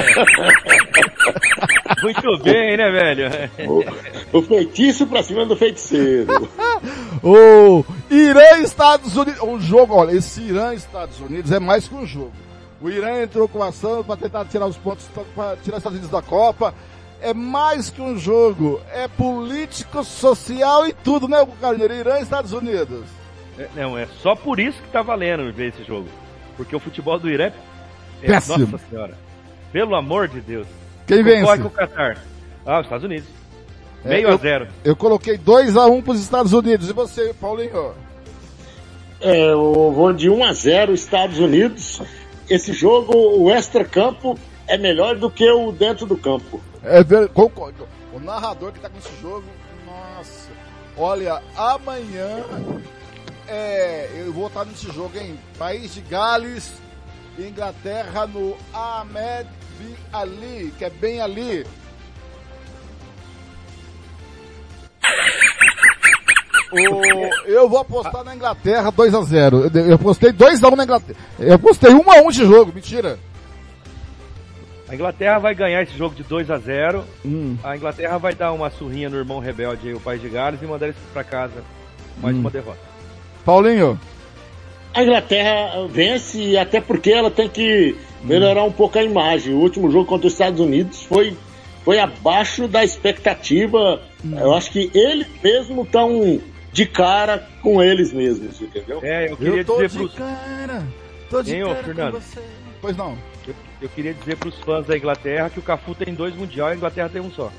Muito 2.04 2.38
bem, 2.44 2.78
né, 2.78 2.92
velho? 2.92 3.30
O, 3.68 4.38
o 4.38 4.42
feitiço 4.42 5.08
pra 5.08 5.24
cima 5.24 5.46
do 5.46 5.56
feiticeiro. 5.56 6.50
O 7.24 7.84
Irã 8.12 8.60
e 8.60 8.64
Estados 8.64 9.16
Unidos. 9.16 9.42
Um 9.42 9.60
jogo, 9.60 9.96
olha, 9.96 10.12
esse 10.12 10.42
Irã 10.42 10.74
e 10.74 10.78
Estados 10.78 11.20
Unidos 11.20 11.52
é 11.52 11.60
mais 11.60 11.88
que 11.88 11.96
um 11.96 12.06
jogo. 12.06 12.34
O 12.80 12.90
Irã 12.90 13.24
entrou 13.24 13.48
com 13.48 13.64
ação 13.64 14.04
para 14.04 14.18
tentar 14.18 14.46
tirar 14.46 14.68
os 14.68 14.78
pontos, 14.78 15.06
para 15.34 15.56
tirar 15.58 15.78
os 15.78 15.80
Estados 15.80 15.98
Unidos 15.98 16.10
da 16.10 16.22
Copa. 16.22 16.76
É 17.22 17.34
mais 17.34 17.90
que 17.90 18.00
um 18.02 18.16
jogo. 18.18 18.80
É 18.94 19.08
político, 19.08 20.04
social 20.04 20.86
e 20.86 20.94
tudo, 20.94 21.28
né, 21.28 21.48
Carneiro? 21.60 21.96
Irã 21.96 22.20
e 22.20 22.22
Estados 22.24 22.52
Unidos. 22.52 23.06
É, 23.58 23.68
Não, 23.76 23.98
é 23.98 24.06
só 24.22 24.36
por 24.36 24.60
isso 24.60 24.80
que 24.80 24.90
tá 24.90 25.02
valendo 25.02 25.52
ver 25.52 25.70
esse 25.70 25.84
jogo. 25.84 26.08
Porque 26.58 26.76
o 26.76 26.80
futebol 26.80 27.18
do 27.18 27.30
Irã 27.30 27.52
é... 28.22 28.28
Péssimo. 28.28 28.68
Nossa 28.68 28.86
senhora. 28.90 29.25
Pelo 29.76 29.94
amor 29.94 30.30
de 30.30 30.40
Deus. 30.40 30.66
Quem 31.06 31.22
vence? 31.22 31.58
Com 31.58 31.68
o 31.68 31.70
Qatar. 31.70 32.24
Ah, 32.66 32.80
os 32.80 32.86
Estados 32.86 33.04
Unidos. 33.04 33.28
É, 34.06 34.08
Meio 34.08 34.30
eu- 34.30 34.34
a 34.34 34.38
zero. 34.38 34.70
Eu 34.86 34.96
coloquei 34.96 35.38
2x1 35.38 35.92
um 35.98 36.02
para 36.02 36.14
os 36.14 36.22
Estados 36.22 36.54
Unidos. 36.54 36.90
E 36.90 36.94
você, 36.94 37.34
Paulinho? 37.34 37.94
É, 39.20 39.52
eu 39.52 39.92
vou 39.92 40.14
de 40.14 40.30
1 40.30 40.46
a 40.46 40.54
0 40.54 40.94
Estados 40.94 41.40
Unidos. 41.40 42.02
Esse 42.50 42.72
jogo, 42.72 43.14
o 43.18 43.52
extra-campo 43.52 44.40
é 44.66 44.78
melhor 44.78 45.18
do 45.18 45.30
que 45.30 45.52
o 45.52 45.74
dentro 45.74 46.06
do 46.06 46.16
campo. 46.16 46.62
É 46.82 47.04
ver, 47.04 47.28
concordo. 47.28 47.86
O 48.14 48.20
narrador 48.22 48.72
que 48.72 48.80
tá 48.80 48.90
com 48.90 48.98
esse 48.98 49.22
jogo, 49.22 49.44
nossa. 49.86 50.48
Olha, 50.96 51.42
amanhã 51.54 52.46
é, 53.46 54.10
eu 54.26 54.32
vou 54.32 54.48
estar 54.48 54.64
nesse 54.64 54.90
jogo, 54.94 55.18
hein? 55.18 55.38
País 55.60 55.94
de 55.94 56.00
Gales, 56.00 56.72
Inglaterra 57.38 58.26
no 58.26 58.56
Ahmed 58.74 59.50
B. 59.80 59.94
Ali, 60.14 60.74
que 60.78 60.86
é 60.86 60.90
bem 60.90 61.22
ali. 61.22 61.66
O- 66.72 67.48
eu 67.48 67.70
vou 67.70 67.80
apostar 67.80 68.24
na 68.24 68.36
Inglaterra 68.36 68.92
2x0. 68.92 69.72
Eu, 69.74 69.86
eu 69.92 70.00
postei 70.00 70.32
2x1 70.34 70.76
na 70.76 70.84
Inglaterra. 70.84 71.18
Eu 71.40 71.60
postei 71.60 71.92
1x1 71.92 72.32
de 72.32 72.46
jogo, 72.46 72.74
mentira. 72.74 73.18
A 74.90 74.94
Inglaterra 74.96 75.40
vai 75.40 75.56
ganhar 75.56 75.82
esse 75.84 75.98
jogo 75.98 76.16
de 76.16 76.24
2 76.24 76.50
a 76.52 76.58
0 76.58 77.04
Hum. 77.24 77.56
A 77.64 77.78
Inglaterra 77.78 78.18
vai 78.18 78.34
dar 78.36 78.52
uma 78.52 78.70
surrinha 78.70 79.10
no 79.10 79.16
irmão 79.18 79.40
rebelde 79.40 79.88
aí, 79.90 79.94
o 79.94 80.00
País 80.00 80.22
de 80.22 80.28
Gales, 80.28 80.62
e 80.62 80.66
mandar 80.66 80.88
eles 80.88 80.98
pra 81.14 81.24
casa. 81.24 81.64
Mais 82.22 82.36
Hum. 82.36 82.40
uma 82.42 82.50
derrota. 82.50 82.80
Paulinho. 83.46 84.00
A 84.94 85.04
Inglaterra 85.04 85.88
vence, 85.90 86.58
até 86.58 86.82
porque 86.82 87.12
ela 87.12 87.30
tem 87.32 87.48
que 87.48 87.96
melhorar 88.24 88.64
um 88.64 88.72
pouco 88.72 88.98
a 88.98 89.04
imagem. 89.04 89.54
O 89.54 89.60
último 89.60 89.90
jogo 89.92 90.06
contra 90.06 90.28
os 90.28 90.34
Estados 90.34 90.60
Unidos 90.60 91.04
foi, 91.04 91.36
foi 91.84 92.00
abaixo 92.00 92.68
da 92.68 92.84
expectativa. 92.84 94.02
Eu 94.24 94.54
acho 94.54 94.72
que 94.72 94.90
eles 94.94 95.28
mesmos 95.44 95.86
estão 95.86 96.40
de 96.72 96.86
cara 96.86 97.48
com 97.62 97.82
eles 97.82 98.12
mesmos, 98.12 98.60
entendeu? 98.62 99.00
É, 99.04 99.32
eu 99.32 99.38
queria 99.38 99.64
tô 99.66 99.74
dizer 99.76 99.90
de 99.90 99.98
pros. 99.98 100.14
cara, 100.16 100.84
tô 101.30 101.42
de 101.44 101.56
Hein, 101.56 101.64
cara 101.64 101.76
com 101.76 101.84
Fernando? 101.84 102.14
você. 102.14 102.42
Pois 102.82 102.98
não. 102.98 103.18
Eu, 103.48 103.56
eu 103.84 103.90
queria 103.90 104.14
dizer 104.14 104.36
pros 104.38 104.58
fãs 104.60 104.86
da 104.86 104.98
Inglaterra 104.98 105.50
que 105.50 105.60
o 105.60 105.64
Cafu 105.64 105.94
tem 105.96 106.14
dois 106.14 106.36
mundial 106.36 106.70
e 106.70 106.74
a 106.74 106.76
Inglaterra 106.76 107.10
tem 107.10 107.22
um 107.22 107.32
só. 107.32 107.52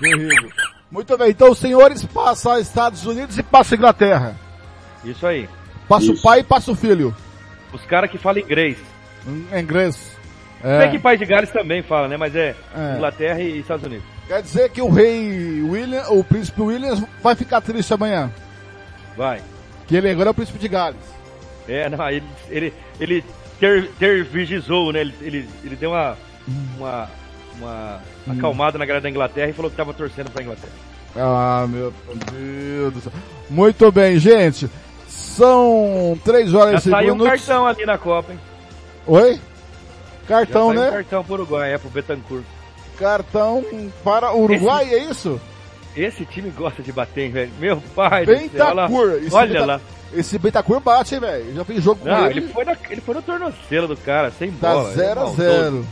Terrível. 0.00 0.50
Muito 0.90 1.16
bem, 1.16 1.30
então 1.30 1.50
os 1.50 1.58
senhores 1.58 2.04
passam 2.04 2.52
aos 2.52 2.62
Estados 2.62 3.06
Unidos 3.06 3.38
e 3.38 3.42
passam 3.42 3.76
a 3.76 3.78
Inglaterra. 3.78 4.36
Isso 5.04 5.26
aí. 5.26 5.48
Passa 5.92 6.10
o 6.10 6.14
Isso. 6.14 6.22
pai 6.22 6.40
e 6.40 6.42
passa 6.42 6.72
o 6.72 6.74
filho. 6.74 7.14
Os 7.72 7.84
caras 7.84 8.10
que 8.10 8.16
falam 8.16 8.40
inglês. 8.42 8.78
Em 9.26 9.60
inglês. 9.60 9.96
Sei 10.62 10.88
que 10.90 10.96
É. 10.96 10.98
País 11.00 11.18
de 11.18 11.26
Gales 11.26 11.50
também 11.50 11.82
fala, 11.82 12.08
né? 12.08 12.16
Mas 12.16 12.34
é, 12.34 12.54
É. 12.74 12.96
Inglaterra 12.96 13.40
e 13.40 13.58
Estados 13.60 13.84
Unidos. 13.84 14.04
Quer 14.26 14.40
dizer 14.40 14.70
que 14.70 14.80
o 14.80 14.88
rei 14.88 15.60
William, 15.62 16.04
o 16.08 16.24
príncipe 16.24 16.62
Williams 16.62 17.02
vai 17.22 17.34
ficar 17.34 17.60
triste 17.60 17.92
amanhã. 17.92 18.30
Vai. 19.16 19.42
Que 19.86 19.96
ele 19.96 20.08
agora 20.08 20.30
é 20.30 20.32
o 20.32 20.34
príncipe 20.34 20.58
de 20.58 20.68
Gales. 20.68 20.96
É, 21.68 21.88
não, 21.90 22.08
ele, 22.08 22.24
ele, 22.48 22.72
ele 22.98 23.24
ter, 23.60 23.88
tervigizou, 23.98 24.92
né? 24.92 25.00
Ele, 25.02 25.14
ele, 25.20 25.48
ele 25.64 25.76
deu 25.76 25.90
uma, 25.90 26.16
uma, 26.78 27.10
uma 27.58 28.00
Hum. 28.26 28.32
acalmada 28.38 28.78
na 28.78 28.86
galera 28.86 29.02
da 29.02 29.10
Inglaterra 29.10 29.50
e 29.50 29.52
falou 29.52 29.70
que 29.70 29.76
tava 29.76 29.92
torcendo 29.92 30.30
pra 30.30 30.42
Inglaterra. 30.42 30.72
Ah, 31.16 31.66
meu 31.68 31.92
Deus 32.32 32.94
do 32.94 33.00
céu. 33.00 33.12
Muito 33.50 33.90
bem, 33.92 34.18
gente. 34.18 34.70
São 35.36 36.18
três 36.24 36.52
horas 36.54 36.72
Já 36.72 36.78
e 36.78 36.82
cinco 36.82 36.96
saiu 36.96 37.14
um 37.14 37.18
cartão 37.18 37.66
ali 37.66 37.86
na 37.86 37.98
Copa, 37.98 38.32
hein? 38.32 38.40
Oi? 39.06 39.40
Cartão, 40.28 40.72
né? 40.72 40.88
um 40.88 40.92
cartão 40.92 41.24
pro 41.24 41.34
Uruguai, 41.34 41.72
é, 41.74 41.78
pro 41.78 41.90
Betancourt. 41.90 42.44
Cartão 42.98 43.64
para 44.04 44.32
o 44.32 44.42
Uruguai, 44.42 44.92
é 44.92 44.98
isso? 45.04 45.40
Esse 45.96 46.24
time 46.24 46.50
gosta 46.50 46.82
de 46.82 46.92
bater, 46.92 47.24
hein, 47.26 47.30
velho? 47.32 47.52
Meu 47.58 47.82
pai 47.94 48.24
do 48.24 48.32
céu, 48.50 48.66
olha 48.66 48.72
lá. 48.74 48.86
Esse 49.18 49.34
Olha 49.34 49.52
Benta- 49.52 49.66
lá. 49.66 49.80
Esse 50.14 50.38
Bentacur 50.38 50.80
bate, 50.80 51.14
hein, 51.14 51.20
velho? 51.20 51.54
Já 51.54 51.64
fiz 51.64 51.82
jogo 51.82 52.00
com 52.02 52.08
Não, 52.08 52.26
ele. 52.26 52.40
ele 52.40 52.48
foi, 52.52 52.64
na, 52.64 52.76
ele 52.90 53.00
foi 53.00 53.14
no 53.14 53.22
tornocelo 53.22 53.88
do 53.88 53.96
cara, 53.96 54.30
sem 54.30 54.50
Tá 54.52 54.72
bola. 54.74 54.92
0 54.92 55.20
a 55.20 55.24
é 55.24 55.30
0 55.34 55.86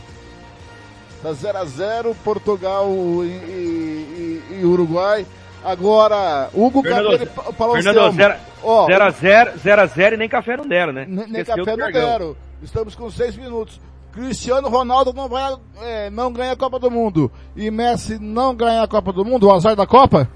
Tá 1.23 1.33
0 1.33 1.57
a 1.57 1.65
0 1.65 2.15
Portugal 2.23 2.87
e, 3.23 3.27
e- 3.27 4.43
e- 4.51 4.59
e 4.61 4.65
Uruguai. 4.65 5.25
Agora, 5.63 6.49
Hugo 6.53 6.81
Fernando, 6.81 7.17
Carneiro 7.17 7.31
Fernando, 7.73 7.97
Anselmo. 7.99 8.13
0 8.13 8.35
Ó, 8.63 8.87
a 8.91 9.09
0 9.09 9.51
0 9.57 9.81
a 9.81 9.85
0 9.85 10.15
e 10.15 10.17
nem 10.17 10.29
café 10.29 10.57
não 10.57 10.67
deram, 10.67 10.91
né? 10.93 11.05
Nem, 11.07 11.27
nem 11.27 11.43
café 11.45 11.75
não 11.75 11.91
deram. 11.91 12.35
Estamos 12.61 12.95
com 12.95 13.09
seis 13.09 13.35
minutos. 13.35 13.79
Cristiano 14.11 14.67
Ronaldo 14.67 15.13
não 15.13 15.29
vai, 15.29 15.55
é, 15.81 16.09
não 16.09 16.33
ganha 16.33 16.51
a 16.51 16.55
Copa 16.55 16.77
do 16.77 16.91
Mundo. 16.91 17.31
E 17.55 17.71
Messi 17.71 18.19
não 18.19 18.53
ganha 18.53 18.83
a 18.83 18.87
Copa 18.87 19.13
do 19.13 19.23
Mundo, 19.23 19.47
o 19.47 19.51
azar 19.53 19.75
da 19.75 19.87
Copa? 19.87 20.27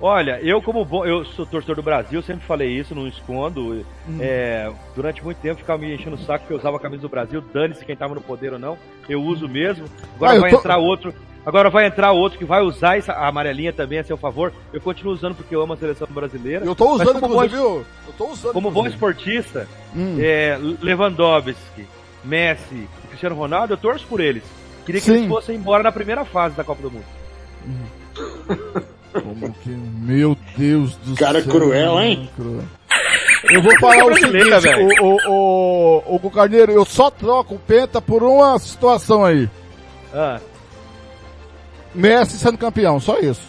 Olha, 0.00 0.40
eu 0.42 0.60
como 0.60 0.84
bom, 0.84 1.06
eu 1.06 1.24
sou 1.24 1.46
torcedor 1.46 1.76
do 1.76 1.82
Brasil, 1.82 2.20
sempre 2.22 2.44
falei 2.44 2.68
isso, 2.68 2.92
não 2.94 3.06
escondo. 3.06 3.86
É, 4.18 4.68
durante 4.96 5.22
muito 5.24 5.38
tempo 5.38 5.60
ficava 5.60 5.78
me 5.80 5.94
enchendo 5.94 6.16
o 6.16 6.18
saco 6.18 6.44
que 6.46 6.52
eu 6.52 6.56
usava 6.58 6.76
a 6.76 6.80
camisa 6.80 7.02
do 7.02 7.08
Brasil, 7.08 7.40
dane-se 7.54 7.84
quem 7.84 7.96
tava 7.96 8.12
no 8.14 8.20
poder 8.20 8.52
ou 8.52 8.58
não. 8.58 8.76
Eu 9.08 9.22
uso 9.22 9.48
mesmo. 9.48 9.84
Agora 10.16 10.36
Ah, 10.36 10.40
vai 10.40 10.50
tô- 10.50 10.56
entrar 10.58 10.78
outro. 10.78 11.14
Agora 11.44 11.68
vai 11.70 11.86
entrar 11.86 12.12
outro 12.12 12.38
que 12.38 12.44
vai 12.44 12.62
usar 12.62 12.98
essa, 12.98 13.12
a 13.12 13.26
amarelinha 13.26 13.72
também 13.72 13.98
a 13.98 14.04
seu 14.04 14.16
favor. 14.16 14.52
Eu 14.72 14.80
continuo 14.80 15.12
usando 15.12 15.34
porque 15.34 15.54
eu 15.54 15.60
amo 15.62 15.72
a 15.72 15.76
seleção 15.76 16.06
brasileira. 16.10 16.64
Eu 16.64 16.74
tô 16.74 16.92
usando, 16.94 17.20
como 17.20 17.34
bom 17.34 17.44
inclusive, 17.44 17.56
viu? 17.56 17.86
Eu 18.06 18.12
tô 18.16 18.26
usando. 18.28 18.52
como 18.52 18.70
bom 18.70 18.86
inclusive. 18.86 18.94
esportista, 18.94 19.68
Hum. 19.96 20.16
é, 20.20 20.56
Lewandowski, 20.80 21.86
Messi 22.24 22.88
e 23.04 23.06
Cristiano 23.08 23.34
Ronaldo, 23.34 23.72
eu 23.72 23.76
torço 23.76 24.06
por 24.06 24.20
eles. 24.20 24.44
Queria 24.86 25.00
que 25.00 25.06
Sim. 25.06 25.14
eles 25.16 25.28
fossem 25.28 25.56
embora 25.56 25.82
na 25.82 25.90
primeira 25.92 26.24
fase 26.24 26.54
da 26.56 26.62
Copa 26.64 26.82
do 26.82 26.90
Mundo. 26.90 27.04
Como 29.12 29.52
que, 29.54 29.68
meu 29.68 30.36
Deus 30.56 30.96
do 30.96 31.14
Cara 31.16 31.42
céu. 31.42 31.50
cruel, 31.52 32.00
hein? 32.00 32.30
Cruel. 32.36 32.62
Eu 33.50 33.60
vou 33.62 33.76
falar 33.80 34.04
o 34.06 34.14
seguinte, 34.14 34.60
velho. 34.60 34.88
o, 35.02 35.16
o, 35.28 35.98
o, 36.16 36.20
o 36.22 36.30
Carneiro, 36.30 36.72
eu 36.72 36.84
só 36.84 37.10
troco 37.10 37.56
o 37.56 37.58
Penta 37.58 38.00
por 38.00 38.22
uma 38.22 38.58
situação 38.58 39.24
aí. 39.24 39.48
Ah, 40.14 40.40
Messi 41.94 42.38
sendo 42.38 42.58
campeão, 42.58 42.98
só 43.00 43.18
isso. 43.18 43.42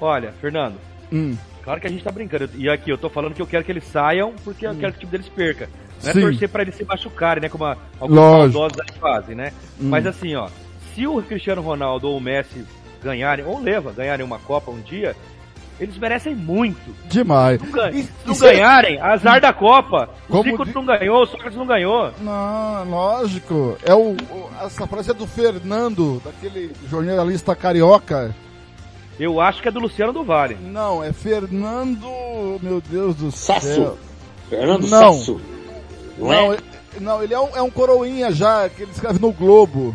olha, 0.00 0.32
Fernando, 0.40 0.76
Hum. 1.12 1.36
claro 1.62 1.80
que 1.80 1.86
a 1.86 1.90
gente 1.90 2.04
tá 2.04 2.10
brincando. 2.10 2.50
E 2.56 2.68
aqui, 2.68 2.90
eu 2.90 2.98
tô 2.98 3.08
falando 3.08 3.34
que 3.34 3.40
eu 3.42 3.46
quero 3.46 3.64
que 3.64 3.72
eles 3.72 3.84
saiam 3.84 4.34
porque 4.44 4.66
eu 4.66 4.74
quero 4.74 4.92
que 4.92 4.98
o 4.98 5.00
time 5.00 5.12
deles 5.12 5.28
perca. 5.28 5.68
Não 6.02 6.10
é 6.10 6.12
Sim. 6.12 6.20
torcer 6.20 6.48
pra 6.48 6.62
eles 6.62 6.74
se 6.74 6.84
machucarem, 6.84 7.40
né? 7.42 7.48
Como 7.48 7.64
a, 7.64 7.76
alguns 7.98 8.16
maldosos 8.18 8.78
aí 8.80 8.98
fazem, 8.98 9.34
né? 9.34 9.52
Hum. 9.80 9.88
Mas 9.88 10.06
assim, 10.06 10.34
ó, 10.34 10.48
se 10.94 11.06
o 11.06 11.22
Cristiano 11.22 11.62
Ronaldo 11.62 12.08
ou 12.08 12.18
o 12.18 12.20
Messi 12.20 12.64
ganharem, 13.02 13.44
ou 13.44 13.60
leva, 13.60 13.92
ganharem 13.92 14.24
uma 14.26 14.38
Copa 14.38 14.70
um 14.70 14.80
dia, 14.80 15.16
eles 15.80 15.96
merecem 15.98 16.34
muito. 16.34 16.94
Demais. 17.08 17.60
Não, 17.62 17.70
ganha- 17.70 17.90
E- 17.90 18.02
se 18.04 18.10
não 18.24 18.32
isso 18.32 18.44
é- 18.46 18.52
ganharem, 18.54 19.00
azar 19.00 19.40
da 19.40 19.52
Copa. 19.52 20.08
O 20.28 20.32
Como 20.32 20.50
Zico 20.50 20.64
di- 20.64 20.74
não 20.74 20.84
ganhou, 20.86 21.22
o 21.22 21.26
Sócrates 21.26 21.56
não 21.58 21.66
ganhou. 21.66 22.12
Não, 22.20 22.84
lógico. 22.90 23.76
É 23.84 23.94
o, 23.94 24.12
o- 24.12 24.50
essa 24.62 24.86
frase 24.86 25.10
é 25.10 25.14
do 25.14 25.26
Fernando, 25.26 26.20
daquele 26.24 26.72
jornalista 26.88 27.54
carioca. 27.56 28.34
Eu 29.18 29.40
acho 29.40 29.62
que 29.62 29.68
é 29.68 29.70
do 29.70 29.78
Luciano 29.80 30.12
do 30.12 30.24
Vale. 30.24 30.56
Não, 30.60 31.02
é 31.02 31.12
Fernando, 31.12 32.08
meu 32.62 32.80
Deus 32.80 33.14
do 33.14 33.30
Sasso. 33.30 33.66
céu. 33.74 33.98
Fernando 34.48 34.88
Não. 34.88 35.14
Sasso. 35.14 35.40
Não, 36.18 36.28
Não, 36.28 36.52
é? 36.52 36.56
ele- 36.56 36.64
não, 37.00 37.22
ele 37.22 37.34
é 37.34 37.40
um, 37.40 37.48
é 37.56 37.62
um 37.62 37.70
coroinha 37.70 38.30
já, 38.32 38.68
que 38.68 38.82
ele 38.82 38.90
escreve 38.90 39.18
no 39.20 39.32
Globo. 39.32 39.94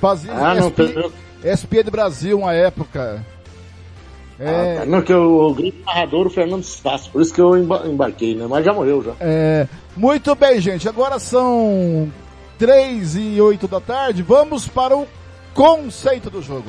Fazia 0.00 0.32
Ah, 0.32 0.54
não, 0.54 0.68
SP, 0.68 0.76
Pedro- 0.86 1.12
SPN 1.44 1.90
Brasil 1.90 2.38
uma 2.38 2.52
época. 2.54 3.24
É, 4.38 4.48
Ah, 4.48 4.80
tá. 4.80 4.86
Não, 4.86 5.02
que 5.02 5.12
eu, 5.12 5.40
o 5.40 5.54
grito 5.54 5.78
narrador, 5.86 6.26
o 6.26 6.30
Fernando 6.30 6.62
Sasso. 6.62 7.10
Por 7.10 7.22
isso 7.22 7.32
que 7.32 7.40
eu 7.40 7.56
emba- 7.56 7.84
embarquei, 7.86 8.34
né? 8.34 8.46
Mas 8.48 8.64
já 8.64 8.72
morreu 8.72 9.02
já. 9.02 9.12
é, 9.20 9.66
muito 9.96 10.34
bem, 10.34 10.60
gente. 10.60 10.88
Agora 10.88 11.18
são 11.18 12.10
3 12.58 13.16
e 13.16 13.40
8 13.40 13.66
da 13.66 13.80
tarde. 13.80 14.22
Vamos 14.22 14.68
para 14.68 14.96
o 14.96 15.06
conceito 15.54 16.28
do 16.28 16.42
jogo. 16.42 16.64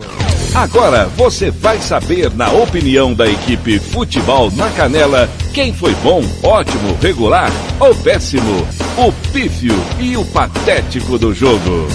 Agora 0.55 1.05
você 1.17 1.51
vai 1.51 1.77
saber, 1.79 2.33
na 2.33 2.49
opinião 2.51 3.13
da 3.13 3.27
equipe 3.27 3.79
Futebol 3.79 4.49
na 4.51 4.69
Canela, 4.71 5.29
quem 5.53 5.73
foi 5.73 5.93
bom, 5.95 6.21
ótimo, 6.41 6.97
regular 7.01 7.51
ou 7.81 7.93
péssimo, 7.95 8.65
o 8.97 9.11
pífio 9.33 9.73
e 9.99 10.15
o 10.15 10.23
patético 10.25 11.17
do 11.19 11.33
jogo. 11.33 11.87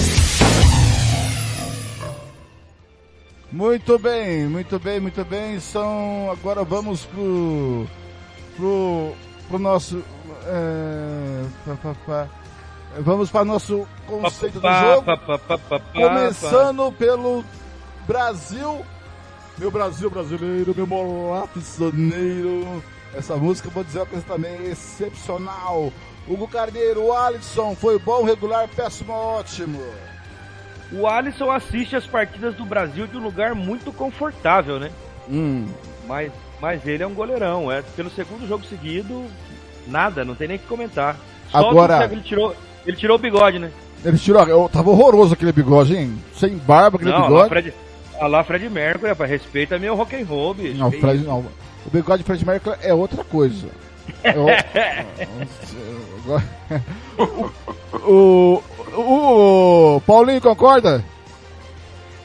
Muito 3.53 3.99
bem, 3.99 4.47
muito 4.47 4.79
bem, 4.79 4.99
muito 4.99 5.23
bem. 5.23 5.59
São 5.59 6.31
agora 6.31 6.63
vamos 6.63 7.05
pro 7.05 7.85
pro 8.57 9.13
pro 9.47 9.59
nosso 9.59 10.03
é, 10.47 11.45
pá, 11.63 11.75
pá, 11.75 11.95
pá. 12.03 12.27
vamos 12.97 13.29
para 13.29 13.45
nosso 13.45 13.87
conceito 14.07 14.59
do 14.59 14.67
jogo. 14.67 15.05
Começando 15.93 16.91
pelo 16.93 17.45
Brasil, 18.07 18.83
meu 19.59 19.69
Brasil 19.69 20.09
brasileiro, 20.09 20.73
meu 20.75 20.87
molapisoneiro. 20.87 22.83
Essa 23.13 23.35
música, 23.35 23.69
vou 23.69 23.83
dizer 23.83 23.99
uma 23.99 24.07
coisa 24.07 24.25
também 24.25 24.65
excepcional. 24.65 25.93
Hugo 26.27 26.47
Carneiro, 26.47 27.13
Alisson, 27.13 27.75
foi 27.75 27.99
bom, 27.99 28.23
regular, 28.23 28.67
péssimo, 28.69 29.13
ótimo. 29.13 29.79
O 30.93 31.07
Alisson 31.07 31.49
assiste 31.49 31.95
as 31.95 32.05
partidas 32.05 32.53
do 32.55 32.65
Brasil 32.65 33.07
de 33.07 33.17
um 33.17 33.23
lugar 33.23 33.55
muito 33.55 33.91
confortável, 33.91 34.79
né? 34.79 34.91
Hum. 35.29 35.67
Mas, 36.07 36.31
mas 36.61 36.85
ele 36.85 37.03
é 37.03 37.07
um 37.07 37.13
goleirão. 37.13 37.71
É, 37.71 37.81
pelo 37.81 38.09
segundo 38.11 38.47
jogo 38.47 38.63
seguido, 38.65 39.25
nada, 39.87 40.23
não 40.23 40.35
tem 40.35 40.47
nem 40.47 40.57
o 40.57 40.59
que 40.59 40.67
comentar. 40.67 41.15
Só 41.49 41.69
Agora- 41.69 42.07
que 42.07 42.13
ele 42.13 42.21
tirou, 42.21 42.55
ele 42.85 42.97
tirou 42.97 43.17
o 43.17 43.19
bigode, 43.19 43.59
né? 43.59 43.71
Ele 44.05 44.17
tirou, 44.17 44.43
eu, 44.47 44.69
tava 44.71 44.89
horroroso 44.89 45.33
aquele 45.33 45.51
bigode, 45.51 45.95
hein? 45.95 46.17
Sem 46.35 46.57
barba, 46.57 46.97
aquele 46.97 47.11
não, 47.11 47.19
lá 47.21 47.27
bigode. 47.27 47.49
Fred, 47.49 47.73
ah, 48.19 48.27
lá 48.27 48.43
Fred 48.43 48.69
Mercury, 48.69 49.09
rapaz, 49.09 49.29
respeita 49.29 49.79
meu 49.79 49.95
rock 49.95 50.15
and 50.15 50.25
roll, 50.25 50.53
bicho. 50.53 50.77
Não, 50.77 50.91
Fred, 50.91 51.23
não. 51.23 51.39
O 51.85 51.89
bigode 51.91 52.19
de 52.19 52.25
Fred 52.25 52.45
Mercury 52.45 52.75
é 52.81 52.93
outra 52.93 53.23
coisa. 53.23 53.67
É 54.21 54.37
o- 54.37 54.47
o, 57.17 57.51
o, 58.11 58.63
o 58.95 60.01
Paulinho 60.05 60.41
concorda? 60.41 61.03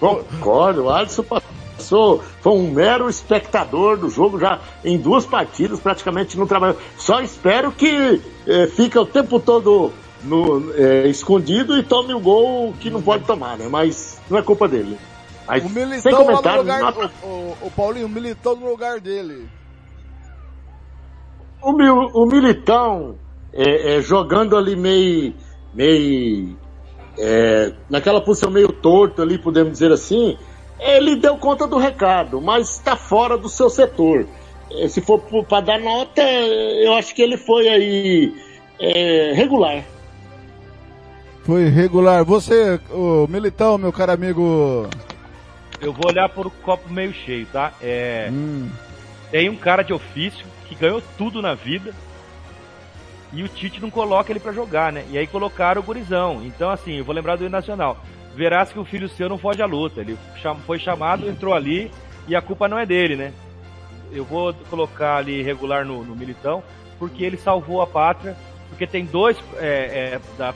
Concordo, 0.00 0.84
o 0.84 0.90
Alisson 0.90 1.24
passou, 1.24 2.22
foi 2.40 2.52
um 2.52 2.70
mero 2.70 3.08
espectador 3.08 3.96
do 3.96 4.08
jogo 4.08 4.38
já 4.38 4.60
em 4.84 4.96
duas 4.96 5.26
partidas, 5.26 5.80
praticamente 5.80 6.38
não 6.38 6.46
trabalhou. 6.46 6.76
Só 6.96 7.20
espero 7.20 7.72
que 7.72 8.20
eh, 8.46 8.66
fica 8.68 9.00
o 9.00 9.06
tempo 9.06 9.40
todo 9.40 9.90
no, 10.22 10.72
eh, 10.74 11.08
escondido 11.08 11.76
e 11.76 11.82
tome 11.82 12.14
o 12.14 12.20
gol 12.20 12.72
que 12.80 12.90
não 12.90 13.02
pode 13.02 13.24
tomar, 13.24 13.56
né? 13.58 13.66
Mas 13.68 14.20
não 14.30 14.38
é 14.38 14.42
culpa 14.42 14.68
dele. 14.68 14.96
Mas, 15.48 15.64
O 15.64 15.68
Militão 15.68 16.24
no 16.24 16.56
lugar. 16.58 16.80
nota- 16.82 17.10
O, 17.22 17.26
o, 17.26 17.56
o 17.62 17.70
Paulinho, 17.70 18.06
o 18.06 18.10
Militão 18.10 18.54
no 18.54 18.68
lugar 18.68 19.00
dele. 19.00 19.48
o, 21.62 22.22
o 22.22 22.26
Militão 22.26 23.16
é, 23.52 23.96
é, 23.96 24.00
jogando 24.02 24.56
ali 24.56 24.76
meio, 24.76 25.34
meio 25.72 26.57
é, 27.18 27.72
naquela 27.90 28.20
posição 28.20 28.50
meio 28.50 28.72
torto 28.72 29.20
ali, 29.20 29.38
podemos 29.38 29.72
dizer 29.72 29.90
assim, 29.90 30.38
ele 30.78 31.16
deu 31.16 31.36
conta 31.36 31.66
do 31.66 31.76
recado, 31.76 32.40
mas 32.40 32.70
está 32.70 32.96
fora 32.96 33.36
do 33.36 33.48
seu 33.48 33.68
setor. 33.68 34.26
É, 34.70 34.88
se 34.88 35.00
for 35.00 35.20
para 35.44 35.60
dar 35.60 35.80
nota, 35.80 36.22
eu 36.22 36.94
acho 36.94 37.14
que 37.14 37.22
ele 37.22 37.36
foi 37.36 37.68
aí 37.68 38.34
é, 38.78 39.32
regular. 39.34 39.82
Foi 41.42 41.68
regular. 41.68 42.24
Você, 42.24 42.78
o 42.90 43.26
Militão, 43.26 43.78
meu 43.78 43.92
caro 43.92 44.12
amigo. 44.12 44.86
Eu 45.80 45.92
vou 45.92 46.10
olhar 46.10 46.28
por 46.28 46.46
o 46.46 46.50
copo 46.50 46.92
meio 46.92 47.12
cheio, 47.12 47.46
tá? 47.46 47.72
É, 47.80 48.28
Hum, 48.30 48.68
tem 49.30 49.48
um 49.48 49.56
cara 49.56 49.82
de 49.82 49.92
ofício 49.92 50.44
que 50.68 50.74
ganhou 50.74 51.02
tudo 51.16 51.40
na 51.40 51.54
vida 51.54 51.94
e 53.32 53.42
o 53.42 53.48
Tite 53.48 53.80
não 53.80 53.90
coloca 53.90 54.32
ele 54.32 54.40
pra 54.40 54.52
jogar, 54.52 54.92
né? 54.92 55.04
E 55.10 55.18
aí 55.18 55.26
colocaram 55.26 55.80
o 55.80 55.84
gurizão. 55.84 56.42
Então, 56.44 56.70
assim, 56.70 56.94
eu 56.94 57.04
vou 57.04 57.14
lembrar 57.14 57.36
do 57.36 57.48
Nacional. 57.48 57.98
Verás 58.34 58.72
que 58.72 58.78
o 58.78 58.84
filho 58.84 59.08
seu 59.08 59.28
não 59.28 59.36
foge 59.36 59.60
à 59.60 59.66
luta. 59.66 60.00
Ele 60.00 60.16
foi 60.64 60.78
chamado, 60.78 61.28
entrou 61.28 61.54
ali 61.54 61.90
e 62.26 62.34
a 62.34 62.40
culpa 62.40 62.68
não 62.68 62.78
é 62.78 62.86
dele, 62.86 63.16
né? 63.16 63.32
Eu 64.10 64.24
vou 64.24 64.54
colocar 64.70 65.16
ali 65.16 65.42
regular 65.42 65.84
no, 65.84 66.04
no 66.04 66.16
Militão 66.16 66.62
porque 66.98 67.24
ele 67.24 67.36
salvou 67.36 67.82
a 67.82 67.86
pátria. 67.86 68.36
Porque 68.68 68.86
tem 68.86 69.04
dois 69.04 69.36
é, 69.56 70.14
é, 70.14 70.20
da 70.36 70.54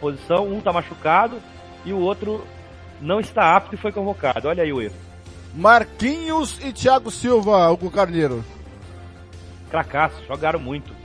posição, 0.00 0.48
um 0.48 0.60
tá 0.60 0.72
machucado 0.72 1.40
e 1.84 1.92
o 1.92 1.98
outro 1.98 2.44
não 3.00 3.20
está 3.20 3.56
apto 3.56 3.74
e 3.74 3.78
foi 3.78 3.92
convocado. 3.92 4.48
Olha 4.48 4.62
aí 4.62 4.72
o 4.72 4.80
erro. 4.80 4.94
Marquinhos 5.54 6.58
e 6.64 6.72
Thiago 6.72 7.10
Silva, 7.10 7.68
Hugo 7.70 7.90
Carneiro. 7.90 8.44
Cracaço, 9.70 10.22
jogaram 10.26 10.60
muito. 10.60 10.99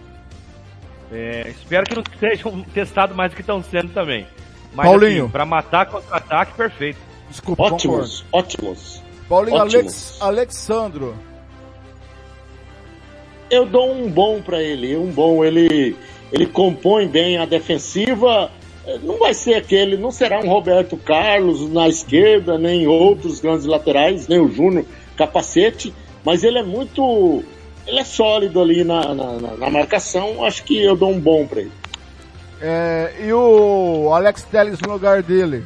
É, 1.11 1.49
espero 1.49 1.85
que 1.85 1.95
não 1.95 2.03
sejam 2.19 2.61
testados 2.73 3.15
mais 3.15 3.31
do 3.31 3.35
que 3.35 3.41
estão 3.41 3.63
sendo 3.63 3.93
também. 3.93 4.27
Mas 4.73 4.85
Paulinho. 4.87 5.23
assim, 5.23 5.31
pra 5.31 5.45
matar 5.45 5.85
contra-ataque, 5.85 6.53
perfeito. 6.53 6.99
Desculpa, 7.29 7.63
Ótimos, 7.63 8.25
ótimos. 8.31 9.01
Paulinho 9.27 9.57
Ótimos. 9.57 10.21
Alex, 10.21 10.21
Alexandro. 10.21 11.15
Eu 13.49 13.65
dou 13.65 13.91
um 13.91 14.09
bom 14.09 14.41
para 14.41 14.61
ele, 14.61 14.97
um 14.97 15.11
bom. 15.11 15.43
Ele, 15.43 15.95
ele 16.31 16.45
compõe 16.45 17.07
bem 17.07 17.37
a 17.37 17.45
defensiva. 17.45 18.51
Não 19.01 19.17
vai 19.17 19.33
ser 19.33 19.55
aquele, 19.55 19.97
não 19.97 20.11
será 20.11 20.39
um 20.39 20.47
Roberto 20.47 20.95
Carlos 20.97 21.67
na 21.71 21.87
esquerda, 21.87 22.57
nem 22.57 22.85
outros 22.85 23.39
grandes 23.39 23.65
laterais, 23.65 24.27
nem 24.27 24.39
o 24.39 24.47
Júnior 24.47 24.85
capacete, 25.15 25.93
mas 26.23 26.43
ele 26.43 26.59
é 26.59 26.63
muito, 26.63 27.43
ele 27.87 27.99
é 27.99 28.03
sólido 28.03 28.61
ali 28.61 28.83
na, 28.83 29.13
na, 29.13 29.33
na- 29.57 29.69
marcação. 29.69 30.43
Acho 30.45 30.63
que 30.63 30.81
eu 30.83 30.95
dou 30.95 31.11
um 31.11 31.19
bom 31.19 31.45
para 31.45 31.61
ele. 31.61 31.71
É, 32.61 33.13
e 33.21 33.33
o 33.33 34.11
Alex 34.13 34.43
Telles 34.43 34.79
no 34.81 34.91
lugar 34.93 35.21
dele. 35.21 35.65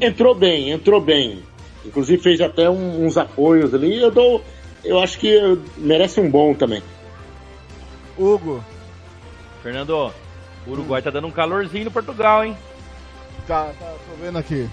Entrou 0.00 0.34
bem, 0.34 0.70
entrou 0.70 1.00
bem. 1.00 1.42
Inclusive 1.84 2.22
fez 2.22 2.40
até 2.40 2.68
um- 2.70 3.04
uns 3.06 3.16
apoios 3.16 3.74
ali. 3.74 4.00
Eu 4.00 4.10
dou, 4.10 4.42
eu 4.84 4.98
acho 5.00 5.18
que 5.18 5.58
merece 5.76 6.20
um 6.20 6.30
bom 6.30 6.54
também. 6.54 6.82
Hugo. 8.16 8.64
Fernando, 9.62 9.90
o 10.66 10.70
Uruguai 10.70 11.02
tá 11.02 11.10
dando 11.10 11.26
um 11.26 11.30
calorzinho 11.32 11.86
no 11.86 11.90
Portugal, 11.90 12.44
hein? 12.44 12.56
Tá, 13.46 13.70
tá, 13.78 13.86
tô 14.08 14.24
vendo 14.24 14.38
aqui. 14.38 14.68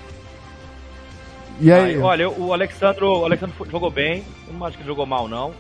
E 1.60 1.72
aí? 1.72 1.96
Ai, 1.96 1.98
olha, 2.02 2.30
o 2.30 2.52
Alexandro, 2.54 3.20
o 3.20 3.26
Alexandro 3.26 3.56
jogou 3.72 3.90
bem. 3.90 4.24
Eu 4.48 4.54
não 4.54 4.66
acho 4.66 4.76
que 4.78 4.84
ele 4.84 4.90
jogou 4.90 5.06
mal, 5.06 5.28
não. 5.28 5.54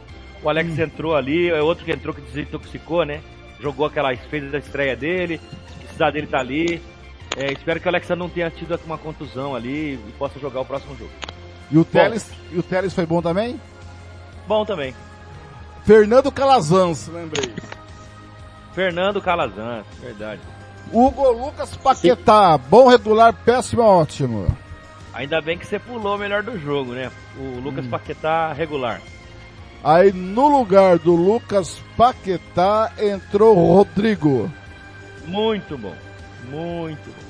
O 0.45 0.49
Alex 0.49 0.77
Hum. 0.77 0.84
entrou 0.84 1.15
ali, 1.15 1.49
é 1.49 1.61
outro 1.61 1.84
que 1.84 1.91
entrou 1.91 2.13
que 2.13 2.22
desintoxicou, 2.22 3.03
né? 3.03 3.19
jogou 3.59 3.85
aquela, 3.85 4.15
fez 4.15 4.53
a 4.53 4.57
estreia 4.57 4.95
dele, 4.95 5.39
se 5.67 5.80
precisar 5.80 6.11
dele 6.11 6.27
tá 6.27 6.39
ali. 6.39 6.81
É, 7.35 7.51
espero 7.51 7.80
que 7.80 7.88
o 7.88 7.89
Alexandre 7.89 8.19
não 8.19 8.30
tenha 8.30 8.49
tido 8.49 8.80
uma 8.85 8.97
contusão 8.97 9.55
ali 9.55 9.93
e 9.95 10.13
possa 10.17 10.39
jogar 10.39 10.61
o 10.61 10.65
próximo 10.65 10.95
jogo. 10.95 11.11
E 11.72 11.77
o 11.77 11.84
Teles, 11.84 12.30
e 12.51 12.59
o 12.59 12.63
Teles 12.63 12.93
foi 12.93 13.05
bom 13.05 13.22
também? 13.22 13.59
Bom 14.47 14.63
também. 14.63 14.93
Fernando 15.84 16.31
Calazans, 16.31 17.07
lembrei. 17.07 17.51
Fernando 18.73 19.22
Calazans, 19.22 19.85
verdade. 19.99 20.41
Hugo 20.91 21.31
Lucas 21.31 21.76
Paquetá, 21.76 22.57
bom 22.57 22.88
regular, 22.88 23.34
péssimo 23.34 23.81
ótimo. 23.81 24.47
Ainda 25.13 25.41
bem 25.41 25.57
que 25.57 25.65
você 25.65 25.80
pulou 25.80 26.15
o 26.15 26.19
melhor 26.19 26.43
do 26.43 26.59
jogo, 26.59 26.93
né? 26.93 27.11
O 27.38 27.59
Lucas 27.59 27.88
Paquetá 27.88 28.53
regular. 28.53 29.01
Aí 29.86 30.12
no 30.12 30.48
lugar 30.48 30.98
do 30.98 31.16
Lucas 31.16 31.80
Paquetá 31.95 32.91
entrou 32.98 33.56
o 33.56 33.76
Rodrigo. 33.76 34.52
Muito 35.28 35.78
bom. 35.78 35.94
Muito 36.49 37.06
bom. 37.06 37.26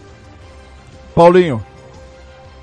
Paulinho. 1.13 1.61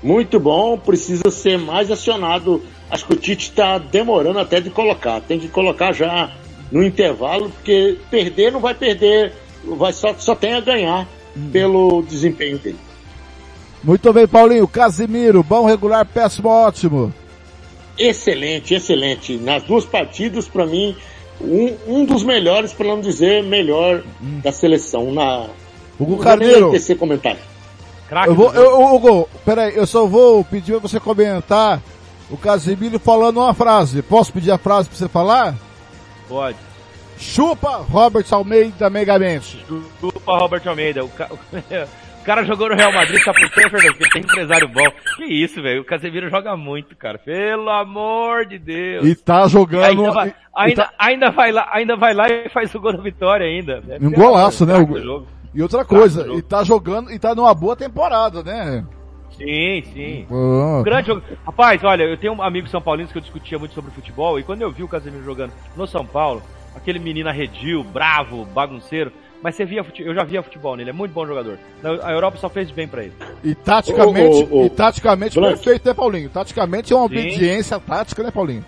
Muito 0.01 0.39
bom, 0.39 0.79
precisa 0.79 1.29
ser 1.29 1.59
mais 1.59 1.91
acionado. 1.91 2.63
Acho 2.89 3.05
que 3.05 3.13
o 3.13 3.15
Tite 3.15 3.51
está 3.51 3.77
demorando 3.77 4.39
até 4.39 4.59
de 4.59 4.71
colocar. 4.71 5.21
Tem 5.21 5.39
que 5.39 5.47
colocar 5.47 5.93
já 5.93 6.31
no 6.71 6.83
intervalo, 6.83 7.51
porque 7.51 7.99
perder 8.09 8.51
não 8.51 8.59
vai 8.59 8.73
perder, 8.73 9.31
vai 9.63 9.93
só, 9.93 10.15
só 10.17 10.33
tem 10.33 10.55
a 10.55 10.59
ganhar 10.59 11.07
pelo 11.51 12.01
desempenho 12.01 12.57
dele. 12.57 12.79
Muito 13.83 14.11
bem, 14.11 14.27
Paulinho. 14.27 14.67
Casimiro, 14.67 15.43
bom 15.43 15.67
regular, 15.67 16.03
péssimo 16.03 16.49
ótimo. 16.49 17.13
Excelente, 17.97 18.73
excelente. 18.73 19.37
Nas 19.37 19.63
duas 19.63 19.85
partidas, 19.85 20.47
para 20.47 20.65
mim, 20.65 20.95
um, 21.39 21.75
um 21.87 22.05
dos 22.05 22.23
melhores, 22.23 22.73
para 22.73 22.87
não 22.87 22.99
dizer 23.01 23.43
melhor 23.43 24.03
da 24.19 24.51
seleção. 24.51 25.11
Na 25.11 25.47
Hugo 25.99 26.17
Carneiro. 26.17 26.71
tecer 26.71 26.97
comentário. 26.97 27.39
Eu 28.27 28.35
vou, 28.35 28.53
eu, 28.53 28.79
Hugo, 28.93 29.29
peraí, 29.43 29.75
eu 29.75 29.87
só 29.87 30.05
vou 30.05 30.43
pedir 30.43 30.73
pra 30.73 30.81
você 30.87 30.99
comentar 30.99 31.81
o 32.29 32.37
Casimiro 32.37 32.99
falando 32.99 33.37
uma 33.39 33.53
frase. 33.53 34.01
Posso 34.03 34.31
pedir 34.31 34.51
a 34.51 34.57
frase 34.57 34.87
pra 34.89 34.97
você 34.97 35.07
falar? 35.07 35.55
Pode. 36.27 36.57
Chupa 37.17 37.77
Robert 37.89 38.25
Almeida 38.31 38.89
Megamente. 38.89 39.57
Desculpa, 39.67 40.37
Robert 40.37 40.61
Almeida. 40.67 41.03
O, 41.05 41.09
ca- 41.09 41.29
o 42.23 42.25
cara 42.25 42.43
jogou 42.45 42.69
no 42.69 42.75
Real 42.75 42.91
Madrid, 42.93 43.21
sabe 43.23 43.41
por 43.41 43.51
quê, 43.51 43.69
Fernando? 43.69 43.97
Porque 43.97 44.09
tem 44.11 44.21
empresário 44.21 44.67
bom. 44.69 44.85
Que 45.17 45.25
isso, 45.25 45.61
velho. 45.61 45.81
O 45.81 45.85
Casemiro 45.85 46.29
joga 46.29 46.55
muito, 46.55 46.95
cara. 46.95 47.17
Pelo 47.19 47.69
amor 47.69 48.45
de 48.45 48.57
Deus. 48.57 49.05
E 49.05 49.13
tá 49.15 49.47
jogando. 49.47 49.83
Ainda 49.83 50.11
vai, 50.11 50.27
e- 50.29 50.31
e 50.31 50.33
ainda, 50.55 50.83
tá- 50.83 50.93
ainda 50.97 51.31
vai 51.31 51.51
lá, 51.51 51.69
ainda 51.71 51.95
vai 51.95 52.13
lá 52.13 52.29
e 52.29 52.49
faz 52.49 52.73
o 52.73 52.79
gol 52.79 52.93
da 52.95 53.01
vitória 53.03 53.45
ainda. 53.45 53.83
É 53.89 53.97
um 54.01 54.11
golaço, 54.11 54.65
né, 54.65 54.75
jogo. 54.77 55.27
E 55.53 55.61
outra 55.61 55.85
coisa, 55.85 56.25
e 56.33 56.41
tá 56.41 56.63
jogando, 56.63 57.11
e 57.11 57.19
tá 57.19 57.35
numa 57.35 57.53
boa 57.53 57.75
temporada, 57.75 58.41
né? 58.41 58.83
Sim, 59.37 59.83
sim. 59.93 60.25
Um 60.31 60.83
grande 60.83 61.07
jogo. 61.07 61.21
Rapaz, 61.45 61.83
olha, 61.83 62.03
eu 62.03 62.17
tenho 62.17 62.41
amigos 62.41 62.71
são 62.71 62.81
paulinos 62.81 63.11
que 63.11 63.17
eu 63.17 63.21
discutia 63.21 63.59
muito 63.59 63.73
sobre 63.73 63.91
futebol 63.91 64.39
e 64.39 64.43
quando 64.43 64.61
eu 64.61 64.71
vi 64.71 64.83
o 64.83 64.87
Casemiro 64.87 65.23
jogando 65.23 65.51
no 65.75 65.85
São 65.87 66.05
Paulo, 66.05 66.41
aquele 66.75 66.99
menino 66.99 67.29
arredio, 67.29 67.83
bravo, 67.83 68.45
bagunceiro, 68.45 69.11
mas 69.43 69.55
você 69.55 69.65
via 69.65 69.85
eu 69.99 70.15
já 70.15 70.23
via 70.23 70.41
futebol 70.41 70.77
nele, 70.77 70.91
é 70.91 70.93
muito 70.93 71.11
bom 71.11 71.27
jogador. 71.27 71.59
A 72.01 72.11
Europa 72.13 72.37
só 72.37 72.47
fez 72.49 72.71
bem 72.71 72.87
pra 72.87 73.03
ele. 73.03 73.13
E 73.43 73.53
taticamente, 73.53 74.47
Ô, 74.49 74.55
ô, 74.55 74.61
ô, 74.61 74.65
e 74.65 74.69
taticamente 74.69 75.35
Blank. 75.35 75.55
perfeito, 75.55 75.85
né, 75.85 75.93
Paulinho? 75.93 76.29
Taticamente 76.29 76.93
é 76.93 76.95
uma 76.95 77.09
Sim. 77.09 77.17
obediência 77.17 77.77
tática, 77.79 78.23
né, 78.23 78.31
Paulinho? 78.31 78.65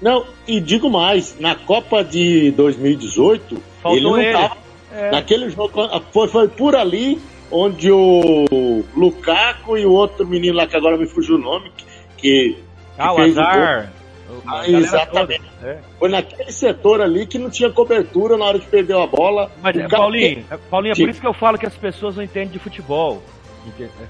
Não, 0.00 0.24
e 0.48 0.58
digo 0.58 0.88
mais, 0.88 1.38
na 1.38 1.54
Copa 1.54 2.02
de 2.02 2.50
2018, 2.52 3.62
Faltou 3.82 3.98
ele 3.98 4.04
não 4.08 4.18
ele. 4.18 4.32
tava. 4.32 4.56
É. 4.92 5.10
Naquele 5.10 5.50
jogo, 5.50 5.70
foi, 6.10 6.28
foi 6.28 6.48
por 6.48 6.74
ali 6.74 7.20
onde 7.52 7.92
o 7.92 8.82
Lukaku 8.96 9.76
e 9.76 9.84
o 9.84 9.92
outro 9.92 10.26
menino 10.26 10.56
lá, 10.56 10.66
que 10.66 10.76
agora 10.76 10.96
me 10.96 11.06
fugiu 11.06 11.34
o 11.34 11.38
nome, 11.38 11.70
que, 12.16 12.52
que 12.54 12.58
Ah, 12.98 13.12
o 13.12 13.16
fez 13.16 13.36
o 13.36 13.40
azar. 13.40 13.92
Ah, 14.46 14.68
exatamente. 14.68 15.42
toda, 15.60 15.70
é. 15.70 15.78
Foi 15.98 16.08
naquele 16.08 16.52
setor 16.52 17.00
ali 17.00 17.26
que 17.26 17.38
não 17.38 17.50
tinha 17.50 17.70
cobertura 17.70 18.36
na 18.36 18.44
hora 18.44 18.58
de 18.58 18.66
perder 18.66 18.96
a 18.96 19.06
bola. 19.06 19.50
Mas, 19.62 19.76
é, 19.76 19.88
Paulinho, 19.88 20.44
é, 20.50 20.56
Paulinho, 20.56 20.92
é 20.92 20.96
por 20.96 21.08
isso 21.10 21.20
que 21.20 21.26
eu 21.26 21.34
falo 21.34 21.58
que 21.58 21.66
as 21.66 21.74
pessoas 21.76 22.16
não 22.16 22.22
entendem 22.22 22.50
de 22.50 22.58
futebol. 22.58 23.22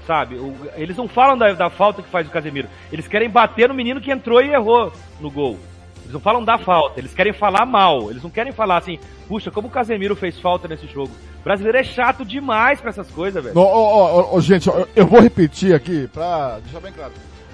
Sabe? 0.07 0.35
O- 0.35 0.55
eles 0.75 0.95
não 0.95 1.07
falam 1.07 1.37
da, 1.37 1.51
da 1.53 1.69
falta 1.69 2.01
que 2.01 2.09
faz 2.09 2.25
o 2.25 2.31
Casemiro. 2.31 2.67
Eles 2.91 3.07
querem 3.07 3.29
bater 3.29 3.67
no 3.67 3.75
menino 3.75 3.99
que 3.99 4.09
entrou 4.11 4.41
e 4.41 4.49
errou 4.53 4.91
no 5.19 5.29
gol. 5.29 5.57
Eles 6.03 6.13
não 6.13 6.19
falam 6.21 6.43
da 6.43 6.57
falta, 6.57 6.99
eles 6.99 7.13
querem 7.13 7.33
falar 7.33 7.65
mal. 7.65 8.09
Eles 8.09 8.23
não 8.23 8.29
querem 8.29 8.51
falar 8.53 8.77
assim, 8.77 8.97
puxa, 9.27 9.51
como 9.51 9.67
o 9.67 9.71
Casemiro 9.71 10.15
fez 10.15 10.39
falta 10.39 10.67
nesse 10.67 10.87
jogo. 10.87 11.11
O 11.39 11.43
brasileiro 11.43 11.77
é 11.77 11.83
chato 11.83 12.23
demais 12.25 12.79
pra 12.81 12.89
essas 12.89 13.09
coisas, 13.11 13.43
velho. 13.43 13.57
Ó, 13.57 13.61
ó, 13.61 14.35
ó, 14.35 14.39
gente, 14.39 14.69
eu 14.95 15.05
vou 15.05 15.19
repetir 15.19 15.75
aqui 15.75 16.07
pra 16.07 16.59
deixar 16.59 16.79
bem 16.79 16.91
claro. 16.93 17.11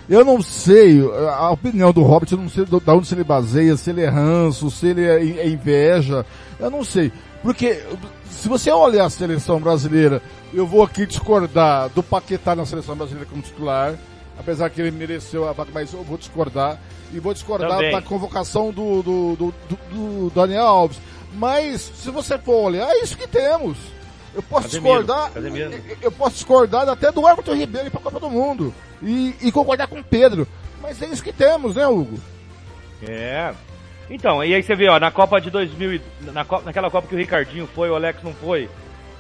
Eu 0.10 0.24
não 0.24 0.42
sei, 0.42 1.02
a 1.38 1.52
opinião 1.52 1.92
do 1.92 2.02
Robert, 2.02 2.30
eu 2.32 2.38
não 2.38 2.48
sei 2.50 2.66
da 2.66 2.94
onde 2.94 3.08
se 3.08 3.14
ele 3.14 3.24
baseia, 3.26 3.76
se 3.76 3.90
ele 3.90 4.02
é 4.04 4.08
ranço, 4.10 4.72
se 4.72 4.88
ele 4.88 5.04
é, 5.06 5.16
é 5.42 5.50
inveja, 5.50 6.26
eu 6.60 6.70
não 6.72 6.84
sei. 6.84 7.12
Porque, 7.44 7.84
se 8.30 8.48
você 8.48 8.72
olhar 8.72 9.06
a 9.06 9.10
seleção 9.10 9.60
brasileira, 9.60 10.22
eu 10.54 10.66
vou 10.66 10.82
aqui 10.82 11.06
discordar 11.06 11.90
do 11.90 12.02
Paquetá 12.02 12.56
na 12.56 12.66
seleção 12.66 12.96
brasileira 12.96 13.28
como 13.30 13.42
titular, 13.42 13.96
apesar 14.40 14.70
que 14.70 14.80
ele 14.80 14.92
mereceu 14.92 15.48
a 15.48 15.52
vaga, 15.52 15.72
mas 15.74 15.92
eu 15.94 16.04
vou 16.04 16.18
discordar. 16.18 16.80
E 17.14 17.20
vou 17.20 17.34
discordar 17.34 17.70
Também. 17.70 17.92
da 17.92 18.02
convocação 18.02 18.70
do, 18.72 19.02
do, 19.02 19.36
do- 19.38 19.54
do 19.92 20.30
Daniel 20.36 20.66
Alves. 20.66 20.98
Mas, 21.36 21.82
se 21.82 22.10
você 22.12 22.38
for 22.38 22.66
olhar, 22.66 22.90
é 22.90 23.02
isso 23.02 23.18
que 23.18 23.28
temos. 23.28 23.78
Eu 24.38 24.44
posso 24.44 24.64
Casemiro, 24.68 24.98
discordar, 25.00 25.32
Casemiro. 25.32 25.72
eu- 25.90 25.98
eu 26.04 26.12
posso 26.12 26.36
discordar 26.36 26.88
até 26.88 27.12
do 27.12 27.28
Everton 27.28 27.56
Ribeiro 27.56 27.90
para 27.90 28.00
a 28.00 28.04
Copa 28.04 28.20
do 28.20 28.30
Mundo. 28.30 28.72
E, 29.02 29.34
e 29.42 29.52
concordar 29.52 29.88
com 29.88 30.00
o 30.00 30.04
Pedro. 30.04 30.48
Mas 30.82 31.02
é 31.02 31.08
isso 31.08 31.24
que 31.24 31.34
temos, 31.34 31.76
né, 31.76 31.88
Hugo? 31.88 32.20
É. 33.02 33.52
Então, 34.10 34.44
e 34.44 34.54
aí 34.54 34.62
você 34.64 34.76
vê, 34.76 34.88
ó, 34.90 35.00
na 35.00 35.10
Copa 35.12 35.42
de 35.42 35.50
2000, 35.50 35.96
e- 35.96 36.02
na, 36.22 36.46
Copa- 36.46 36.64
naquela 36.66 36.90
Copa 36.92 37.08
que 37.08 37.16
o 37.16 37.18
Ricardinho 37.18 37.68
foi, 37.74 37.90
o 37.90 37.96
Alex 37.96 38.22
não 38.24 38.32
foi. 38.34 38.70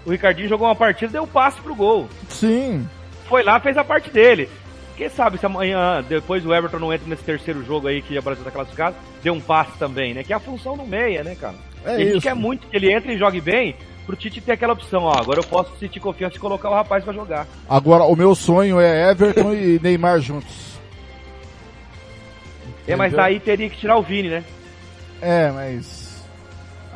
O 0.06 0.11
Ricardinho 0.11 0.48
jogou 0.48 0.68
uma 0.68 0.76
partida 0.76 1.10
e 1.10 1.14
deu 1.14 1.23
um 1.23 1.27
passe 1.27 1.60
pro 1.61 1.76
gol. 1.76 2.07
Sim. 2.30 2.88
foi 3.27 3.44
lá, 3.44 3.60
fez 3.60 3.76
a 3.76 3.84
parte 3.84 4.10
dele. 4.10 4.48
Quem 4.95 5.10
sabe 5.10 5.38
se 5.38 5.45
amanhã, 5.45 6.02
depois 6.07 6.45
o 6.45 6.53
Everton 6.53 6.80
não 6.80 6.94
entra 6.94 7.07
nesse 7.10 7.23
terceiro 7.23 7.61
jogo 7.65 7.88
aí 7.88 8.02
que 8.02 8.18
o 8.18 8.22
Brasil 8.22 8.44
tá 8.44 8.49
classificado, 8.52 8.95
dê 9.22 9.30
um 9.30 9.41
passe 9.41 9.77
também, 9.77 10.14
né? 10.14 10.23
Que 10.23 10.31
é 10.31 10.35
a 10.38 10.39
função 10.39 10.77
do 10.77 10.85
meia, 10.85 11.23
né, 11.23 11.35
cara? 11.35 11.56
É 11.84 11.91
a 11.91 11.98
gente 11.98 12.11
isso. 12.11 12.22
quer 12.22 12.34
muito 12.34 12.65
que 12.68 12.76
ele 12.77 12.89
entre 12.94 13.14
e 13.14 13.18
jogue 13.18 13.41
bem, 13.41 13.76
pro 14.07 14.15
Tite 14.15 14.41
ter 14.41 14.53
aquela 14.53 14.73
opção, 14.73 15.03
ó, 15.03 15.13
agora 15.13 15.39
eu 15.39 15.43
posso 15.43 15.77
sentir 15.77 15.99
confiança 15.99 16.34
de 16.34 16.39
colocar 16.39 16.69
o 16.69 16.73
rapaz 16.73 17.03
pra 17.03 17.13
jogar. 17.13 17.45
Agora, 17.69 18.03
o 18.05 18.15
meu 18.15 18.34
sonho 18.34 18.79
é 18.79 19.11
Everton 19.11 19.53
e 19.53 19.77
Neymar 19.84 20.19
juntos. 20.21 20.67
É, 22.88 22.95
mas 22.95 23.11
daí 23.13 23.39
teria 23.39 23.69
que 23.69 23.77
tirar 23.77 23.97
o 23.97 24.01
Vini, 24.01 24.29
né? 24.29 24.43
É, 25.21 25.51
mas... 25.51 26.07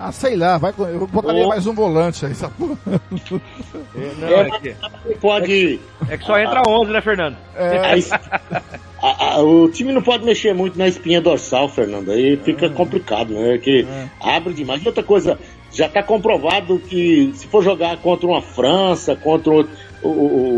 Ah, 0.03 0.11
sei 0.11 0.35
lá, 0.35 0.57
vai, 0.57 0.73
com- 0.73 0.85
eu 0.87 1.05
botaria 1.05 1.45
Ô. 1.45 1.49
mais 1.49 1.67
um 1.67 1.75
volante 1.75 2.25
aí, 2.25 2.31
essa 2.31 2.49
porra. 2.49 2.75
É, 2.87 4.11
não, 4.17 4.27
É, 4.27 4.41
é, 4.47 4.49
que, 4.59 5.15
pode. 5.19 5.79
é 6.09 6.17
que 6.17 6.23
só 6.25 6.39
entra 6.39 6.63
11, 6.67 6.91
né, 6.91 7.01
Fernando? 7.01 7.37
É, 7.55 7.93
a- 9.03 9.33
a- 9.35 9.41
o 9.43 9.69
time 9.69 9.91
não 9.91 10.01
pode 10.01 10.23
mexer 10.25 10.55
muito 10.55 10.75
na 10.79 10.87
espinha 10.87 11.21
dorsal, 11.21 11.69
Fernando. 11.69 12.09
Aí 12.09 12.35
fica 12.37 12.67
complicado, 12.69 13.31
né? 13.33 13.59
Que 13.59 13.85
abre 14.19 14.53
demais. 14.55 14.81
E 14.83 14.87
outra 14.87 15.03
coisa, 15.03 15.37
já 15.73 15.85
está 15.87 16.03
comprovado 16.03 16.79
que 16.79 17.31
se 17.35 17.47
for 17.47 17.63
jogar 17.63 17.97
contra 17.97 18.27
uma 18.27 18.41
França, 18.41 19.15
contra 19.15 19.51
o, 19.53 19.67
o- 20.03 20.07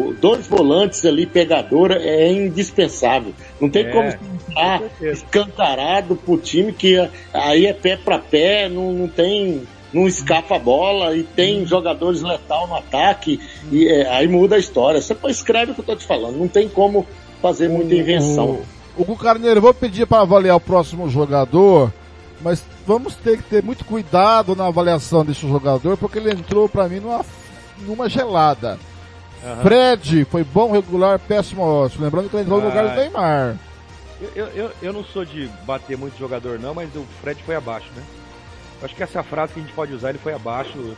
o- 0.10 0.16
dois 0.20 0.48
volantes 0.48 1.06
ali, 1.06 1.26
pegadora, 1.26 1.96
é 2.02 2.32
indispensável. 2.32 3.34
Não 3.62 3.70
tem 3.70 3.86
É, 3.86 3.92
como 3.92 4.08
estar 4.50 4.82
escancarado 5.02 6.16
pro 6.16 6.38
time 6.38 6.72
que 6.74 6.98
é- 6.98 7.10
aí 7.34 7.66
é 7.66 7.74
pé 7.74 7.98
para 7.98 8.20
pé, 8.20 8.70
não, 8.70 8.92
não 8.92 9.08
tem. 9.08 9.62
Não 9.94 10.08
escapa 10.08 10.56
a 10.56 10.60
bola 10.60 11.16
e 11.16 11.22
tem 11.22 11.68
jogadores 11.68 12.24
letal 12.24 12.68
no 12.68 12.74
ataque, 12.76 13.40
e 13.72 13.88
é, 13.88 14.10
aí 14.10 14.28
muda 14.28 14.56
a 14.56 14.58
história. 14.58 15.00
Você 15.00 15.16
escreve 15.28 15.72
o 15.72 15.76
que 15.76 15.82
eu 15.82 15.86
tô 15.86 15.96
te 15.96 16.04
falando, 16.04 16.36
não 16.36 16.48
tem 16.48 16.68
como 16.68 17.06
fazer 17.44 17.70
muita 17.70 17.94
invenção. 17.94 18.62
O 18.98 19.04
Hugo 19.04 19.16
Carneiro, 19.16 19.62
vou 19.62 19.72
pedir 19.72 20.08
para 20.08 20.22
avaliar 20.24 20.56
o 20.56 20.60
próximo 20.60 21.08
jogador, 21.08 21.94
mas 22.44 22.64
vamos 22.86 23.16
ter 23.16 23.38
que 23.38 23.44
ter 23.44 23.64
muito 23.64 23.86
cuidado 23.86 24.56
na 24.56 24.68
avaliação 24.68 25.24
desse 25.26 25.48
jogador, 25.48 25.98
porque 25.98 26.20
ele 26.20 26.32
entrou 26.32 26.68
para 26.70 26.88
mim 26.90 27.00
numa, 27.00 27.26
numa 27.80 28.10
gelada. 28.10 28.78
Fred 29.62 30.26
foi 30.26 30.44
bom, 30.44 30.72
regular, 30.72 31.20
péssimo, 31.20 31.62
ótimo. 31.62 32.06
Lembrando 32.06 32.30
que 32.30 32.36
ele 32.36 32.44
entrou 32.44 32.62
no 32.62 32.68
lugar 32.68 32.86
do 32.86 32.92
Ah. 32.92 32.96
Neymar. 32.96 33.56
Eu, 34.36 34.48
eu, 34.48 34.72
eu, 34.82 34.94
não 34.94 35.04
sou 35.04 35.26
de 35.26 35.50
bater 35.66 35.98
muito 35.98 36.18
jogador 36.18 36.58
não, 36.60 36.74
mas 36.74 36.88
o 36.96 37.06
Fred 37.22 37.44
foi 37.44 37.56
abaixo, 37.56 37.88
né? 37.96 38.04
Acho 38.82 38.96
que 38.96 39.04
essa 39.04 39.22
frase 39.22 39.54
que 39.54 39.60
a 39.60 39.64
gente 39.64 39.74
pode 39.74 39.94
usar, 39.94 40.10
ele 40.10 40.18
foi 40.20 40.34
abaixo, 40.34 40.96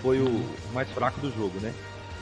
foi 0.00 0.18
o 0.20 0.44
mais 0.72 0.88
fraco 0.90 1.20
do 1.20 1.28
jogo, 1.34 1.58
né? 1.60 1.72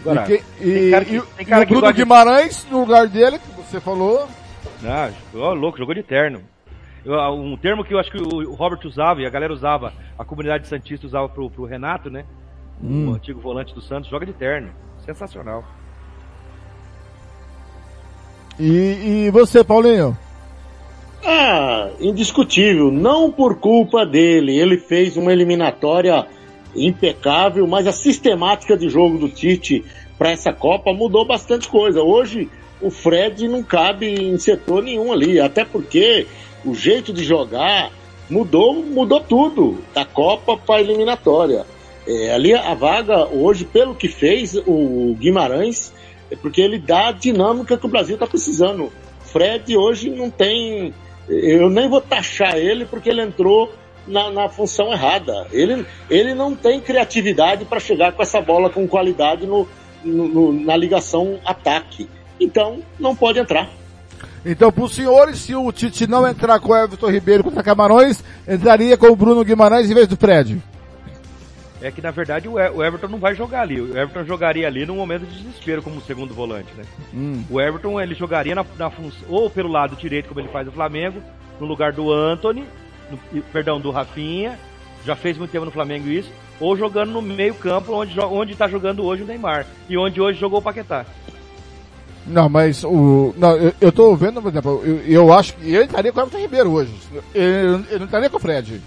Agora, 0.01 0.23
e, 0.23 0.39
que- 0.39 0.45
e- 0.67 0.91
cara 0.91 1.05
que- 1.05 1.13
e- 1.15 1.17
e 1.17 1.21
o 1.21 1.67
Bruno 1.67 1.81
gosta 1.83 1.93
de- 1.93 2.03
Guimarães, 2.03 2.67
no 2.71 2.81
lugar 2.81 3.07
dele, 3.09 3.39
que 3.39 3.51
você 3.61 3.79
falou. 3.81 4.27
Ah, 4.85 5.11
louco, 5.35 5.77
jogou 5.79 5.95
de 5.95 6.03
terno. 6.03 6.41
Um 7.09 7.57
termo 7.57 7.85
que 7.85 7.95
eu 7.95 7.99
acho 7.99 8.11
que 8.11 8.19
o 8.19 8.51
o 8.51 8.55
Robert 8.55 8.81
usava 8.85 9.21
e 9.21 9.27
a 9.27 9.31
galera 9.31 9.53
usava, 9.53 9.93
a 10.19 10.25
comunidade 10.25 10.67
Santista 10.67 11.07
usava 11.07 11.29
pro, 11.29 11.49
pro 11.51 11.65
Renato, 11.65 12.11
né? 12.11 12.25
O 12.83 12.87
Hum. 12.87 13.15
antigo 13.15 13.41
volante 13.41 13.75
do 13.75 13.81
Santos, 13.81 14.11
joga 14.11 14.27
de 14.27 14.33
terno. 14.33 14.71
Sensacional. 15.05 15.65
E, 18.59 19.27
e 19.27 19.31
você, 19.31 19.63
Paulinho? 19.63 20.17
Ah, 21.25 21.91
indiscutível. 22.01 22.91
Não 22.91 23.31
por 23.31 23.59
culpa 23.59 24.05
dele. 24.05 24.59
Ele 24.59 24.79
fez 24.79 25.17
uma 25.17 25.33
eliminatória 25.33 26.27
impecável, 26.75 27.67
mas 27.67 27.87
a 27.87 27.93
sistemática 27.93 28.77
de 28.77 28.89
jogo 28.89 29.19
do 29.19 29.29
Tite 29.29 29.85
para 30.19 30.31
essa 30.31 30.53
Copa 30.53 30.93
mudou 30.93 31.25
bastante 31.27 31.69
coisa. 31.69 32.03
Hoje 32.03 32.49
o 32.81 32.91
Fred 32.91 33.49
não 33.49 33.63
cabe 33.63 34.07
em 34.07 34.39
setor 34.39 34.83
nenhum 34.83 35.13
ali, 35.13 35.41
até 35.41 35.65
porque 35.65 36.27
o 36.67 36.75
jeito 36.75 37.13
de 37.13 37.25
jogar 37.25 37.91
mudou, 38.29 38.75
mudou 38.75 39.21
tudo 39.21 39.83
da 39.95 40.05
Copa 40.05 40.57
para 40.57 40.77
a 40.77 40.81
eliminatória. 40.81 41.65
É, 42.07 42.33
ali 42.35 42.55
a 42.55 42.75
vaga 42.75 43.27
hoje, 43.27 43.65
pelo 43.65 43.95
que 43.95 44.09
fez 44.09 44.55
o 44.67 45.15
Guimarães, 45.19 45.93
é 46.31 46.37
porque 46.37 46.61
ele 46.61 46.79
dá 46.79 47.09
a 47.09 47.13
dinâmica 47.13 47.77
que 47.77 47.87
o 47.87 47.89
Brasil 47.89 48.15
está 48.15 48.27
precisando. 48.27 48.93
Fred 49.25 49.77
hoje 49.77 50.11
não 50.11 50.31
tem. 50.31 50.93
Eu 51.29 51.69
nem 51.69 51.89
vou 51.89 52.01
taxar 52.01 52.57
ele 52.57 52.85
porque 52.85 53.09
ele 53.11 53.23
entrou 53.23 53.73
na, 54.07 54.31
na 54.31 54.49
função 54.49 54.93
errada. 54.93 55.47
Ele, 55.53 55.85
ele 56.09 56.35
não 56.35 56.55
tem 56.55 56.81
criatividade 56.81 57.65
para 57.65 57.81
chegar 57.81 58.13
com 58.13 58.23
essa 58.23 58.41
bola 58.41 58.71
com 58.71 58.87
qualidade 58.87 59.47
no, 59.47 59.67
no- 60.05 60.29
no- 60.29 60.53
na 60.53 60.77
ligação 60.77 61.41
ataque. 61.45 62.09
Então, 62.41 62.79
não 63.01 63.17
pode 63.17 63.39
entrar. 63.41 63.69
Então, 64.49 64.71
para 64.71 64.85
os 64.85 64.95
senhores, 64.95 65.39
se 65.41 65.55
o 65.57 65.73
Tite 65.73 66.07
não 66.07 66.27
entrar 66.27 66.61
com 66.61 66.71
o 66.71 66.77
Everton 66.77 67.11
Ribeiro 67.11 67.43
contra 67.43 67.65
Camarões, 67.65 68.23
entraria 68.47 68.97
com 68.97 69.09
o 69.09 69.17
Bruno 69.17 69.45
Guimarães 69.45 69.91
em 69.91 69.95
vez 69.95 70.07
do 70.07 70.17
Fred. 70.17 70.63
É 71.83 71.91
que 71.91 72.01
na 72.01 72.11
verdade 72.11 72.49
o 72.49 72.59
Everton 72.59 73.09
não 73.09 73.19
vai 73.19 73.35
jogar 73.35 73.63
ali. 73.63 73.81
O 73.81 73.89
Everton 73.99 74.25
jogaria 74.25 74.67
ali 74.67 74.87
num 74.87 74.97
momento 74.97 75.27
de 75.27 75.37
desespero 75.43 75.83
como 75.83 76.01
segundo 76.01 76.33
volante, 76.33 76.73
né? 76.77 76.85
Hum. 77.13 77.45
O 77.51 77.61
Everton 77.61 78.01
ele 78.01 78.15
jogaria 78.15 78.55
na, 78.55 78.65
na 78.79 78.89
função 78.89 79.29
ou 79.29 79.51
pelo 79.51 79.69
lado 79.69 79.95
direito 79.97 80.29
como 80.29 80.41
ele 80.41 80.49
faz 80.49 80.65
no 80.67 80.73
Flamengo, 80.73 81.21
no 81.61 81.67
lugar 81.67 81.93
do 81.93 82.11
Anthony, 82.13 82.65
no- 83.11 83.43
perdão, 83.53 83.79
do 83.81 83.91
Rafinha. 83.91 84.59
Já 85.05 85.15
fez 85.15 85.37
muito 85.37 85.51
tempo 85.51 85.67
no 85.67 85.71
Flamengo 85.71 86.09
isso, 86.09 86.31
ou 86.59 86.77
jogando 86.77 87.13
no 87.13 87.21
meio-campo 87.23 87.93
onde 87.93 88.15
jo- 88.15 88.27
onde 88.33 88.53
está 88.53 88.67
jogando 88.67 89.05
hoje 89.05 89.23
o 89.23 89.27
Neymar 89.27 89.67
e 89.89 89.99
onde 89.99 90.21
hoje 90.21 90.39
jogou 90.41 90.59
o 90.61 90.63
Paquetá. 90.63 91.05
Não, 92.27 92.49
mas 92.49 92.83
o. 92.85 93.33
Não, 93.37 93.57
eu, 93.57 93.73
eu 93.81 93.93
tô 93.93 94.15
vendo, 94.17 94.43
por 94.43 94.51
exemplo, 94.51 94.83
eu, 94.85 94.99
eu 95.07 95.33
acho 95.33 95.55
que 95.55 95.73
eu 95.73 95.83
entraria 95.85 96.13
com 96.13 96.19
o 96.19 96.23
Everton 96.23 96.39
Ribeiro 96.39 96.71
hoje. 96.73 96.93
Eu, 97.35 97.85
eu 97.91 97.99
não 97.99 98.07
entraria 98.07 98.29
com 98.29 98.37
o 98.37 98.41
Fred. 98.41 98.81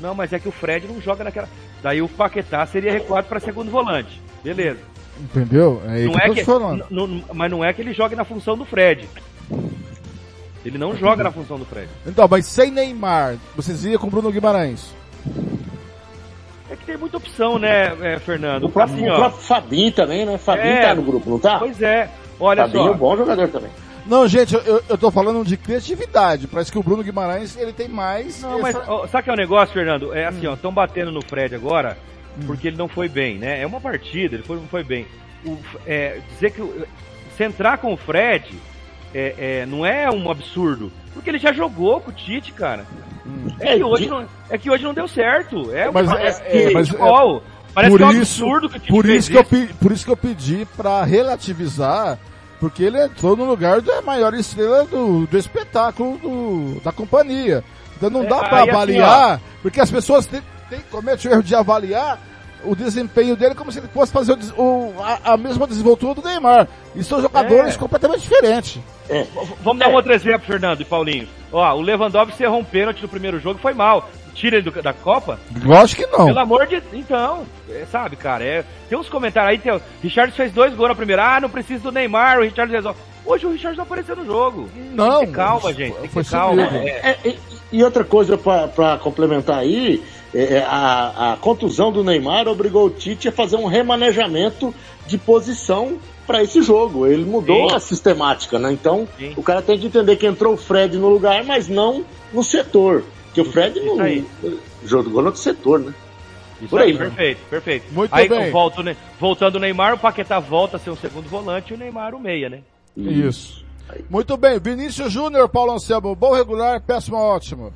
Não, 0.00 0.14
mas 0.14 0.32
é 0.32 0.38
que 0.40 0.48
o 0.48 0.52
Fred 0.52 0.86
não 0.88 1.00
joga 1.00 1.22
naquela. 1.22 1.48
Daí 1.82 2.02
o 2.02 2.08
Paquetá 2.08 2.66
seria 2.66 2.92
recuado 2.92 3.28
para 3.28 3.38
segundo 3.38 3.70
volante. 3.70 4.20
Beleza. 4.42 4.80
Entendeu? 5.20 5.80
É 5.86 6.04
não 6.04 6.12
que 6.12 6.18
eu 6.18 6.32
é 6.32 6.34
que, 6.34 6.44
falando. 6.44 6.84
n- 6.90 7.02
n- 7.18 7.24
mas 7.32 7.50
não 7.50 7.64
é 7.64 7.72
que 7.72 7.80
ele 7.82 7.92
jogue 7.92 8.16
na 8.16 8.24
função 8.24 8.56
do 8.56 8.64
Fred. 8.64 9.08
Ele 10.64 10.78
não 10.78 10.96
joga 10.96 11.22
na 11.22 11.30
função 11.30 11.58
do 11.58 11.64
Fred. 11.64 11.88
Então, 12.06 12.26
mas 12.28 12.46
sem 12.46 12.70
Neymar, 12.70 13.36
vocês 13.54 13.84
iriam 13.84 14.00
com 14.00 14.06
o 14.06 14.10
Bruno 14.10 14.32
Guimarães. 14.32 14.92
É 16.70 16.76
que 16.76 16.86
tem 16.86 16.96
muita 16.96 17.18
opção, 17.18 17.58
né, 17.58 17.92
é, 18.00 18.18
Fernando? 18.18 18.64
O 18.64 18.70
próprio, 18.70 18.96
Assim, 18.96 19.08
o 19.08 19.12
ó, 19.12 19.16
próprio 19.16 19.42
Fabinho 19.42 19.92
também, 19.92 20.24
né? 20.24 20.38
Fabinho 20.38 20.66
É. 20.72 20.82
tá 20.82 20.94
no 20.94 21.02
grupo, 21.02 21.28
não 21.30 21.38
tá? 21.38 21.58
Pois 21.58 21.80
é. 21.82 22.08
Olha 22.40 22.62
Fabinho 22.62 22.84
é 22.84 22.86
só. 22.88 22.92
um 22.92 22.96
bom 22.98 23.16
jogador 23.16 23.48
também. 23.48 23.70
Não, 24.04 24.26
gente, 24.26 24.52
eu, 24.54 24.82
eu 24.88 24.98
tô 24.98 25.10
falando 25.12 25.44
de 25.44 25.56
criatividade. 25.56 26.48
Parece 26.48 26.72
que 26.72 26.78
o 26.78 26.82
Bruno 26.82 27.04
Guimarães, 27.04 27.56
ele 27.56 27.72
tem 27.72 27.88
mais... 27.88 28.42
Não, 28.42 28.60
mas 28.60 28.74
essa- 28.74 28.90
ó, 28.92 29.06
sabe 29.06 29.20
o 29.20 29.24
que 29.24 29.30
é 29.30 29.32
o 29.32 29.36
negócio, 29.36 29.72
Fernando? 29.72 30.12
É 30.12 30.26
assim, 30.26 30.46
ó, 30.46 30.54
estão 30.54 30.72
batendo 30.72 31.12
no 31.12 31.22
Fred 31.22 31.54
agora 31.54 31.96
Hum. 32.36 32.44
porque 32.46 32.68
ele 32.68 32.76
não 32.78 32.88
foi 32.88 33.08
bem, 33.08 33.36
né? 33.38 33.60
É 33.60 33.66
uma 33.66 33.80
partida, 33.80 34.34
ele 34.36 34.42
foi, 34.42 34.56
não 34.56 34.66
foi 34.66 34.82
bem. 34.82 35.06
O- 35.46 35.58
é, 35.86 36.18
dizer 36.32 36.50
que 36.50 36.62
o- 36.62 36.86
se 37.36 37.44
entrar 37.44 37.76
com 37.78 37.92
o 37.92 37.96
Fred 37.96 38.54
é, 39.14 39.34
é, 39.60 39.66
não 39.66 39.84
é 39.84 40.10
um 40.10 40.30
absurdo, 40.30 40.90
porque 41.14 41.28
ele 41.30 41.38
já 41.38 41.52
jogou 41.52 42.00
com 42.00 42.10
o 42.10 42.14
Tite, 42.14 42.50
cara. 42.52 42.86
É, 43.60 43.76
que 43.76 43.84
hoje 43.84 44.08
não, 44.08 44.26
é 44.50 44.58
que 44.58 44.70
hoje 44.70 44.82
não 44.82 44.94
deu 44.94 45.06
certo. 45.06 45.70
É, 45.72 45.90
Mas 45.90 46.10
é- 46.10 46.26
é, 46.26 46.66
que 46.68 46.74
mas 46.74 46.88
é- 46.88 46.90
futebol. 46.92 47.42
Parece 47.74 47.90
por 47.90 47.98
que 47.98 48.04
é 48.04 48.06
um 48.06 48.10
isso, 48.22 48.44
absurdo 48.44 48.68
que 48.68 48.76
o 48.76 48.80
Tite 48.80 48.92
por 48.92 49.06
isso 49.06 49.30
que 49.30 49.36
eu 49.38 49.44
por 49.80 49.92
isso 49.92 50.04
que 50.04 50.10
eu 50.10 50.16
pedi 50.16 50.66
pra 50.76 51.04
relativizar, 51.04 52.18
porque 52.60 52.82
ele 52.84 53.02
entrou 53.02 53.36
no 53.36 53.44
lugar 53.44 53.80
da 53.80 54.02
maior 54.02 54.34
estrela 54.34 54.84
do, 54.84 55.26
do 55.26 55.38
espetáculo 55.38 56.18
do- 56.18 56.80
da 56.84 56.92
companhia. 56.92 57.64
Então 57.96 58.10
não 58.10 58.22
É, 58.24 58.26
dá 58.26 58.38
pra 58.40 58.60
assim, 58.62 58.70
avaliar, 58.70 59.40
porque 59.62 59.80
as 59.80 59.90
pessoas 59.90 60.26
têm, 60.26 60.42
têm, 60.68 60.80
cometem 60.90 61.30
o 61.30 61.34
erro 61.34 61.42
de 61.42 61.54
avaliar 61.54 62.20
o 62.64 62.76
desempenho 62.76 63.34
dele 63.34 63.54
como 63.56 63.72
se 63.72 63.78
ele 63.80 63.88
fosse 63.88 64.12
fazer 64.12 64.32
o 64.56 64.62
o- 64.62 64.94
a, 65.02 65.32
a 65.32 65.36
mesma 65.36 65.66
desenvoltura 65.66 66.14
do 66.14 66.22
Neymar. 66.28 66.68
E 66.94 67.02
são 67.02 67.20
jogadores 67.22 67.74
É. 67.74 67.78
completamente 67.78 68.20
diferentes. 68.22 68.78
Vamos 69.62 69.80
dar 69.80 69.88
um 69.88 69.94
outro 69.94 70.12
exemplo, 70.12 70.46
Fernando 70.46 70.80
e 70.80 70.84
Paulinho. 70.84 71.28
Ó, 71.50 71.74
o 71.74 71.80
Lewandowski 71.80 72.42
errou 72.42 72.60
um 72.60 72.64
pênalti 72.64 73.02
no 73.02 73.08
primeiro 73.08 73.40
jogo, 73.40 73.58
foi 73.60 73.74
mal. 73.74 74.08
Tira 74.34 74.56
ele 74.56 74.70
do- 74.70 74.82
da 74.82 74.92
Copa? 74.92 75.38
Lógico 75.64 76.02
que 76.04 76.16
não. 76.16 76.26
Pelo 76.26 76.38
amor 76.38 76.66
de 76.66 76.82
Então, 76.92 77.44
é, 77.68 77.84
sabe, 77.90 78.16
cara, 78.16 78.42
é, 78.44 78.64
tem 78.88 78.98
uns 78.98 79.08
comentários 79.08 79.52
aí, 79.52 79.58
tem, 79.58 79.72
o 79.72 79.80
Richard 80.02 80.32
fez 80.34 80.52
dois 80.52 80.74
gols 80.74 80.88
na 80.88 80.94
primeira, 80.94 81.36
ah, 81.36 81.40
não 81.40 81.50
precisa 81.50 81.82
do 81.84 81.92
Neymar, 81.92 82.38
o 82.38 82.42
Richard 82.42 82.72
resolve. 82.72 82.98
Hoje 83.24 83.46
o 83.46 83.50
Richard 83.52 83.76
não 83.76 83.84
apareceu 83.84 84.16
no 84.16 84.24
jogo. 84.24 84.68
Não. 84.92 85.18
Tem 85.18 85.20
que 85.20 85.26
ter 85.26 85.36
calma, 85.36 85.72
gente, 85.72 85.94
tem 85.96 86.08
que 86.08 86.24
calma. 86.30 86.62
É, 86.62 87.10
É, 87.10 87.18
e, 87.28 87.38
e 87.72 87.84
outra 87.84 88.02
coisa 88.04 88.36
para 88.36 88.98
complementar 88.98 89.58
aí, 89.58 90.02
é, 90.34 90.54
é, 90.56 90.66
a, 90.66 91.32
a 91.32 91.36
contusão 91.36 91.92
do 91.92 92.02
Neymar 92.02 92.48
obrigou 92.48 92.86
o 92.86 92.90
Tite 92.90 93.28
a 93.28 93.32
fazer 93.32 93.56
um 93.56 93.66
remanejamento 93.66 94.74
de 95.06 95.18
posição 95.18 95.98
para 96.26 96.42
esse 96.42 96.62
jogo. 96.62 97.06
Ele 97.06 97.24
mudou 97.24 97.68
Sim. 97.70 97.76
a 97.76 97.80
sistemática, 97.80 98.58
né? 98.58 98.72
Então 98.72 99.06
Sim. 99.18 99.34
o 99.36 99.42
cara 99.42 99.60
tem 99.62 99.78
que 99.78 99.86
entender 99.86 100.16
que 100.16 100.26
entrou 100.26 100.54
o 100.54 100.56
Fred 100.56 100.96
no 100.98 101.08
lugar, 101.08 101.44
mas 101.44 101.68
não 101.68 102.04
no 102.32 102.42
setor. 102.42 103.04
Porque 103.32 103.40
o 103.40 103.44
Fred 103.46 103.78
Isso 103.78 103.86
não 103.86 104.00
aí. 104.04 104.26
jogou 104.84 105.22
no 105.22 105.28
outro 105.28 105.40
setor, 105.40 105.80
né? 105.80 105.94
Isso 106.60 106.68
Por 106.68 106.80
aí, 106.80 106.88
aí, 106.88 106.92
né? 106.92 106.98
perfeito, 106.98 107.40
perfeito. 107.48 107.86
Muito 107.92 108.14
aí, 108.14 108.28
bem. 108.28 108.46
eu 108.46 108.52
volto, 108.52 108.82
né, 108.82 108.96
voltando 109.18 109.56
o 109.56 109.58
Neymar, 109.58 109.94
o 109.94 109.98
Paquetá 109.98 110.38
volta 110.38 110.76
a 110.76 110.80
ser 110.80 110.90
um 110.90 110.96
segundo 110.96 111.28
volante 111.28 111.72
e 111.72 111.74
o 111.74 111.78
Neymar 111.78 112.14
o 112.14 112.20
meia, 112.20 112.48
né? 112.48 112.60
Isso. 112.96 113.64
Muito 114.08 114.36
bem, 114.36 114.60
Vinícius 114.60 115.12
Júnior, 115.12 115.48
Paulo 115.48 115.72
Anselmo, 115.72 116.14
bom 116.14 116.32
regular, 116.32 116.80
péssimo 116.80 117.16
ótimo. 117.16 117.72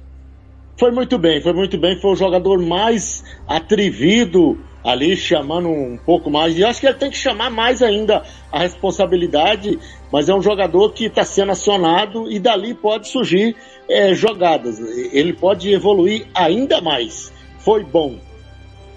Foi 0.79 0.91
muito 0.91 1.19
bem, 1.19 1.41
foi 1.41 1.55
muito 1.55 1.79
bem. 1.79 1.99
Foi 2.01 2.13
o 2.13 2.17
jogador 2.17 2.61
mais 2.61 3.25
atrevido 3.49 4.59
ali, 4.85 5.17
chamando 5.17 5.69
um 5.69 5.97
pouco 5.97 6.31
mais. 6.31 6.57
E 6.57 6.65
acho 6.65 6.81
que 6.81 6.87
ele 6.87 6.99
tem 6.99 7.11
que 7.11 7.17
chamar 7.17 7.51
mais 7.51 7.83
ainda 7.83 8.23
a 8.53 8.59
responsabilidade, 8.61 9.79
mas 10.13 10.29
é 10.29 10.35
um 10.35 10.43
jogador 10.43 10.93
que 10.93 11.07
está 11.07 11.25
sendo 11.25 11.53
acionado 11.53 12.31
e 12.31 12.39
dali 12.39 12.75
pode 12.75 13.09
surgir 13.09 13.57
eh, 13.89 14.15
jogadas. 14.15 14.79
Ele 15.13 15.33
pode 15.33 15.73
evoluir 15.73 16.27
ainda 16.35 16.81
mais. 16.81 17.33
Foi 17.59 17.83
bom. 17.85 18.19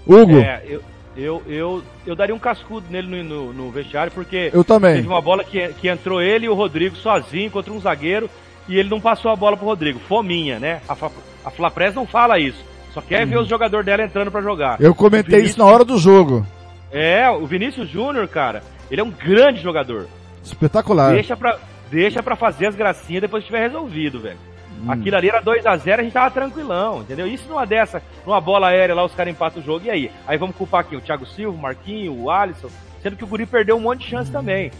Hugo. 0.06 0.38
É, 0.38 0.62
eu, 0.66 0.82
eu, 1.16 1.42
eu, 1.46 1.82
eu 2.06 2.14
daria 2.16 2.34
um 2.34 2.38
cascudo 2.38 2.86
nele 2.90 3.06
no, 3.08 3.24
no, 3.24 3.52
no 3.52 3.70
vestiário, 3.70 4.12
porque 4.12 4.50
Eu 4.52 4.64
também. 4.64 4.96
teve 4.96 5.08
uma 5.08 5.20
bola 5.20 5.44
que, 5.44 5.68
que 5.74 5.88
entrou 5.88 6.20
ele 6.22 6.46
e 6.46 6.48
o 6.48 6.54
Rodrigo 6.54 6.96
sozinho 6.96 7.50
contra 7.50 7.72
um 7.72 7.80
zagueiro 7.80 8.28
e 8.68 8.78
ele 8.78 8.88
não 8.88 9.00
passou 9.00 9.30
a 9.30 9.36
bola 9.36 9.56
pro 9.56 9.66
Rodrigo. 9.66 9.98
Fominha, 10.00 10.58
né? 10.58 10.80
A, 10.88 10.96
a 11.44 11.50
Flapress 11.50 11.94
não 11.94 12.06
fala 12.06 12.38
isso. 12.38 12.62
Só 12.94 13.00
quer 13.00 13.24
ver 13.26 13.38
os 13.38 13.48
jogadores 13.48 13.86
dela 13.86 14.02
entrando 14.02 14.30
pra 14.32 14.40
jogar. 14.42 14.80
Eu 14.80 14.94
comentei 14.94 15.36
Vinícius- 15.36 15.50
isso 15.50 15.58
na 15.58 15.66
hora 15.66 15.84
do 15.84 15.96
jogo. 15.98 16.44
É, 16.90 17.28
o 17.30 17.46
Vinícius 17.46 17.88
Júnior, 17.88 18.26
cara, 18.26 18.64
ele 18.90 19.00
é 19.00 19.04
um 19.04 19.10
grande 19.12 19.60
jogador. 19.62 20.08
Espetacular. 20.42 21.12
Deixa 21.12 21.36
pra, 21.36 21.56
deixa 21.90 22.20
pra 22.22 22.34
fazer 22.34 22.66
as 22.66 22.74
gracinhas 22.74 23.20
depois 23.22 23.44
que 23.44 23.48
tiver 23.48 23.62
resolvido, 23.62 24.18
velho. 24.18 24.38
Hum. 24.82 24.90
Aquilo 24.90 25.16
ali 25.16 25.28
era 25.28 25.40
2 25.40 25.66
a 25.66 25.76
0 25.76 26.00
a 26.00 26.04
gente 26.04 26.12
tava 26.12 26.30
tranquilão, 26.30 27.00
entendeu? 27.02 27.26
Isso 27.26 27.48
numa 27.48 27.66
dessa, 27.66 28.02
numa 28.26 28.40
bola 28.40 28.68
aérea 28.68 28.94
lá, 28.94 29.04
os 29.04 29.14
caras 29.14 29.32
empatam 29.32 29.62
o 29.62 29.64
jogo, 29.64 29.86
e 29.86 29.90
aí? 29.90 30.10
Aí 30.26 30.38
vamos 30.38 30.56
culpar 30.56 30.80
aqui 30.80 30.96
o 30.96 31.00
Thiago 31.00 31.26
Silva, 31.26 31.56
o 31.56 31.60
Marquinho, 31.60 32.14
o 32.14 32.30
Alisson, 32.30 32.68
sendo 33.02 33.16
que 33.16 33.24
o 33.24 33.26
Guri 33.26 33.46
perdeu 33.46 33.76
um 33.76 33.80
monte 33.80 34.00
de 34.00 34.10
chance 34.10 34.30
também. 34.30 34.70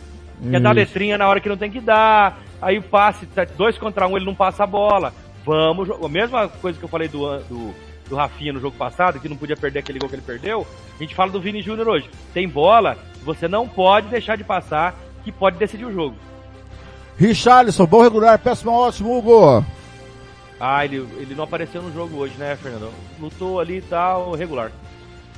Quer 0.50 0.60
dar 0.60 0.70
Isso. 0.70 0.76
letrinha 0.76 1.18
na 1.18 1.28
hora 1.28 1.40
que 1.40 1.48
não 1.48 1.56
tem 1.56 1.70
que 1.70 1.80
dar, 1.80 2.38
aí 2.62 2.78
o 2.78 2.82
passe, 2.82 3.26
tá 3.26 3.44
dois 3.44 3.76
contra 3.76 4.06
um, 4.06 4.16
ele 4.16 4.24
não 4.24 4.34
passa 4.34 4.64
a 4.64 4.66
bola. 4.66 5.12
Vamos, 5.44 5.90
a 5.90 6.08
mesma 6.08 6.48
coisa 6.48 6.78
que 6.78 6.84
eu 6.84 6.88
falei 6.88 7.08
do, 7.08 7.38
do, 7.40 7.74
do 8.08 8.16
Rafinha 8.16 8.52
no 8.52 8.60
jogo 8.60 8.76
passado, 8.76 9.20
que 9.20 9.28
não 9.28 9.36
podia 9.36 9.56
perder 9.56 9.80
aquele 9.80 9.98
gol 9.98 10.08
que 10.08 10.14
ele 10.14 10.22
perdeu, 10.22 10.66
a 10.98 11.02
gente 11.02 11.14
fala 11.14 11.30
do 11.30 11.40
Vini 11.40 11.60
Júnior 11.60 11.88
hoje. 11.88 12.08
Tem 12.32 12.48
bola, 12.48 12.96
você 13.22 13.46
não 13.46 13.68
pode 13.68 14.08
deixar 14.08 14.36
de 14.36 14.44
passar, 14.44 14.94
que 15.22 15.30
pode 15.30 15.58
decidir 15.58 15.84
o 15.84 15.92
jogo. 15.92 16.16
Richarlison, 17.18 17.84
bom 17.84 18.02
regular, 18.02 18.38
péssimo 18.38 18.72
ótimo, 18.72 19.18
Hugo. 19.18 19.64
Ah, 20.60 20.84
ele, 20.84 20.98
ele 21.16 21.34
não 21.34 21.44
apareceu 21.44 21.80
no 21.82 21.92
jogo 21.92 22.16
hoje, 22.18 22.34
né, 22.36 22.54
Fernando? 22.56 22.92
Lutou 23.18 23.58
ali 23.60 23.78
e 23.78 23.82
tal, 23.82 24.32
regular. 24.34 24.70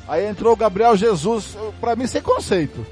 Aí 0.08 0.26
entrou 0.26 0.52
o 0.52 0.56
Gabriel 0.56 0.96
Jesus, 0.96 1.56
pra 1.80 1.94
mim 1.94 2.06
sem 2.08 2.20
conceito. 2.20 2.84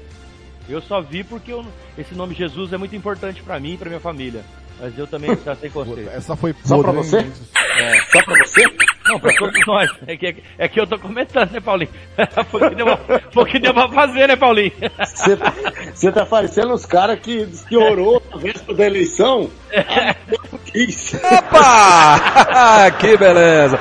Eu 0.69 0.81
só 0.81 1.01
vi 1.01 1.23
porque 1.25 1.51
eu- 1.51 1.65
esse 1.97 2.15
nome 2.15 2.33
Jesus 2.33 2.71
é 2.71 2.77
muito 2.77 2.95
importante 2.95 3.41
pra 3.43 3.59
mim 3.59 3.73
e 3.73 3.77
pra 3.77 3.89
minha 3.89 3.99
família. 3.99 4.45
Mas 4.79 4.97
eu 4.97 5.05
também 5.05 5.37
já 5.45 5.53
sei 5.55 5.69
conceito. 5.69 6.09
Essa 6.09 6.35
foi 6.35 6.55
Só 6.63 6.81
pra 6.81 6.93
podre, 6.93 7.09
você? 7.09 7.17
É. 7.17 8.01
Só 8.11 8.23
pra 8.23 8.35
você? 8.45 8.63
Não, 9.11 9.19
pra 9.19 9.33
todos 9.33 9.67
nós. 9.67 9.91
É 10.07 10.15
que, 10.15 10.35
é 10.57 10.67
que 10.67 10.79
eu 10.79 10.87
tô 10.87 10.97
comentando, 10.97 11.51
né, 11.51 11.59
Paulinho? 11.59 11.91
Foi 12.49 12.67
o 12.67 12.69
que 12.69 12.75
deu 13.59 13.73
pra, 13.73 13.83
deu 13.83 13.89
fazer, 13.93 14.27
né, 14.27 14.35
Paulinho? 14.37 14.71
Você 14.99 15.35
tá, 15.35 16.21
tá 16.21 16.25
parecendo 16.25 16.73
os 16.73 16.85
caras 16.85 17.19
que 17.19 17.45
que 17.67 17.75
orou 17.75 18.21
na 18.31 18.37
véspera 18.37 18.77
da 18.77 18.85
eleição. 18.85 19.49
Quis. 20.65 21.15
Opa! 21.15 22.91
que 22.99 23.17
beleza! 23.17 23.77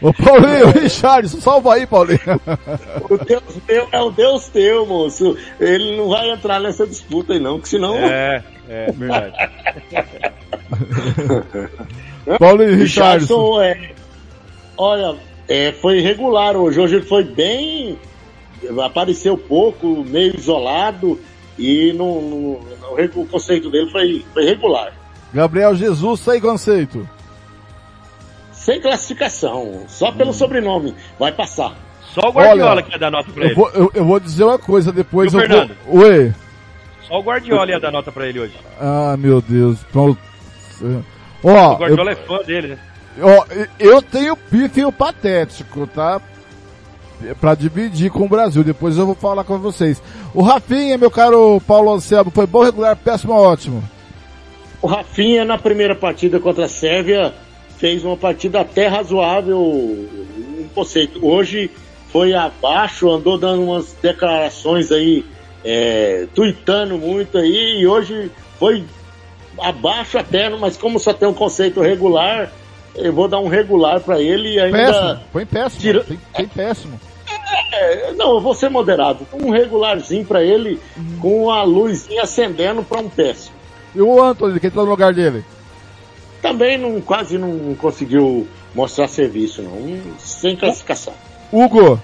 Ô 0.00 0.12
Paulinho, 0.12 0.72
Richardson, 0.80 1.40
salva 1.40 1.74
aí, 1.74 1.86
Paulinho. 1.86 2.18
O 3.08 3.16
Deus 3.18 3.42
meu 3.68 3.88
é 3.92 4.00
o 4.00 4.10
Deus 4.10 4.48
teu, 4.48 4.84
moço. 4.84 5.36
Ele 5.60 5.96
não 5.96 6.08
vai 6.08 6.30
entrar 6.30 6.58
nessa 6.60 6.86
disputa 6.86 7.34
aí 7.34 7.38
não, 7.38 7.60
que 7.60 7.68
senão... 7.68 7.96
É, 7.96 8.42
é, 8.68 8.90
verdade. 8.90 9.36
Paulinho, 12.38 12.76
Richardson. 12.76 13.58
Richardson, 13.58 13.62
é, 13.62 13.92
olha, 14.76 15.16
é, 15.48 15.72
foi 15.72 16.00
regular 16.00 16.56
hoje. 16.56 16.80
Hoje 16.80 16.96
ele 16.96 17.06
foi 17.06 17.24
bem. 17.24 17.98
Apareceu 18.84 19.36
pouco, 19.36 20.04
meio 20.04 20.36
isolado. 20.36 21.18
E 21.58 21.92
no, 21.92 22.20
no- 22.22 22.60
no- 22.60 23.22
o 23.22 23.26
conceito 23.26 23.70
dele 23.70 23.90
foi, 23.90 24.24
foi 24.32 24.44
regular. 24.44 24.92
Gabriel 25.34 25.74
Jesus, 25.74 26.20
sem 26.20 26.40
conceito. 26.40 27.08
Sem 28.52 28.80
classificação, 28.80 29.84
só 29.88 30.12
pelo 30.12 30.32
sobrenome. 30.32 30.94
Vai 31.18 31.32
passar. 31.32 31.74
Só 32.14 32.28
o 32.28 32.32
Guardiola 32.32 32.72
Olha, 32.72 32.82
que 32.82 32.92
ia 32.92 32.98
dar 32.98 33.10
nota 33.10 33.30
pra 33.32 33.42
Eu 33.42 33.46
ele. 33.46 33.54
vou, 33.54 33.70
eu, 33.70 33.90
eu 33.94 34.04
vou 34.04 34.20
dizer 34.20 34.44
uma 34.44 34.58
coisa, 34.58 34.92
depois 34.92 35.32
E 35.32 35.36
o 35.36 35.40
eu 35.40 35.48
Fernando? 35.48 35.76
vou... 35.86 36.02
Oi. 36.04 36.34
Só 37.08 37.18
o 37.18 37.22
Guardiola 37.22 37.70
ia 37.70 37.80
dar 37.80 37.90
nota 37.90 38.12
pra 38.12 38.28
ele 38.28 38.38
hoje. 38.40 38.54
Ah, 38.80 39.16
meu 39.18 39.40
Deus. 39.40 39.78
Pronto. 39.90 40.18
Ó, 41.42 41.48
o 41.48 41.72
eu, 41.72 41.76
Guardiola 41.78 42.10
é 42.12 42.14
fã 42.16 42.38
dele, 42.44 42.68
né? 42.68 42.78
Ó, 43.20 43.44
eu 43.78 44.00
tenho 44.00 44.36
pífio 44.36 44.90
patético, 44.92 45.86
tá? 45.86 46.20
Pra 47.40 47.54
dividir 47.54 48.10
com 48.10 48.24
o 48.24 48.28
Brasil, 48.28 48.64
depois 48.64 48.98
eu 48.98 49.06
vou 49.06 49.14
falar 49.14 49.44
com 49.44 49.58
vocês. 49.58 50.02
O 50.34 50.42
Rafinha, 50.42 50.98
meu 50.98 51.10
caro 51.10 51.60
Paulo 51.66 51.92
Anselmo, 51.92 52.30
foi 52.30 52.46
bom, 52.46 52.64
regular, 52.64 52.96
péssimo, 52.96 53.32
ótimo. 53.32 53.82
O 54.80 54.86
Rafinha, 54.86 55.44
na 55.44 55.56
primeira 55.56 55.94
partida 55.94 56.40
contra 56.40 56.64
a 56.64 56.68
Sérvia, 56.68 57.32
fez 57.78 58.04
uma 58.04 58.16
partida 58.16 58.60
até 58.60 58.88
razoável, 58.88 59.60
um 59.60 60.68
conceito. 60.74 61.24
Hoje 61.24 61.70
foi 62.12 62.34
abaixo, 62.34 63.10
andou 63.10 63.38
dando 63.38 63.62
umas 63.62 63.92
declarações 64.02 64.90
aí, 64.90 65.24
é, 65.64 66.26
tuitando 66.34 66.98
muito 66.98 67.38
aí, 67.38 67.80
e 67.80 67.86
hoje 67.86 68.30
foi 68.58 68.84
abaixo 69.58 70.18
até, 70.18 70.50
mas 70.50 70.76
como 70.76 70.98
só 70.98 71.12
tem 71.12 71.28
um 71.28 71.34
conceito 71.34 71.80
regular, 71.80 72.52
eu 72.94 73.12
vou 73.12 73.28
dar 73.28 73.38
um 73.40 73.48
regular 73.48 74.00
para 74.00 74.20
ele 74.20 74.54
e 74.54 74.60
ainda... 74.60 74.78
Péssimo, 74.78 75.20
foi 75.32 75.46
péssimo, 75.46 75.80
Tira- 75.80 76.04
tem, 76.04 76.20
tem 76.34 76.48
péssimo. 76.48 77.00
É, 77.72 78.12
não, 78.12 78.34
eu 78.34 78.40
vou 78.40 78.54
ser 78.54 78.68
moderado. 78.68 79.26
Um 79.32 79.50
regularzinho 79.50 80.24
para 80.24 80.42
ele, 80.42 80.80
com 81.20 81.50
a 81.50 81.62
luzinha 81.62 82.22
acendendo 82.22 82.82
para 82.82 83.00
um 83.00 83.08
péssimo. 83.08 83.56
E 83.94 84.00
o 84.00 84.22
Anthony, 84.22 84.60
que 84.60 84.66
entrou 84.66 84.84
no 84.84 84.90
lugar 84.90 85.12
dele? 85.12 85.44
Também 86.40 86.76
não, 86.76 87.00
quase 87.00 87.38
não 87.38 87.74
conseguiu 87.74 88.46
mostrar 88.74 89.08
serviço, 89.08 89.62
não. 89.62 90.00
Sem 90.18 90.56
classificação. 90.56 91.14
Hugo, 91.52 92.00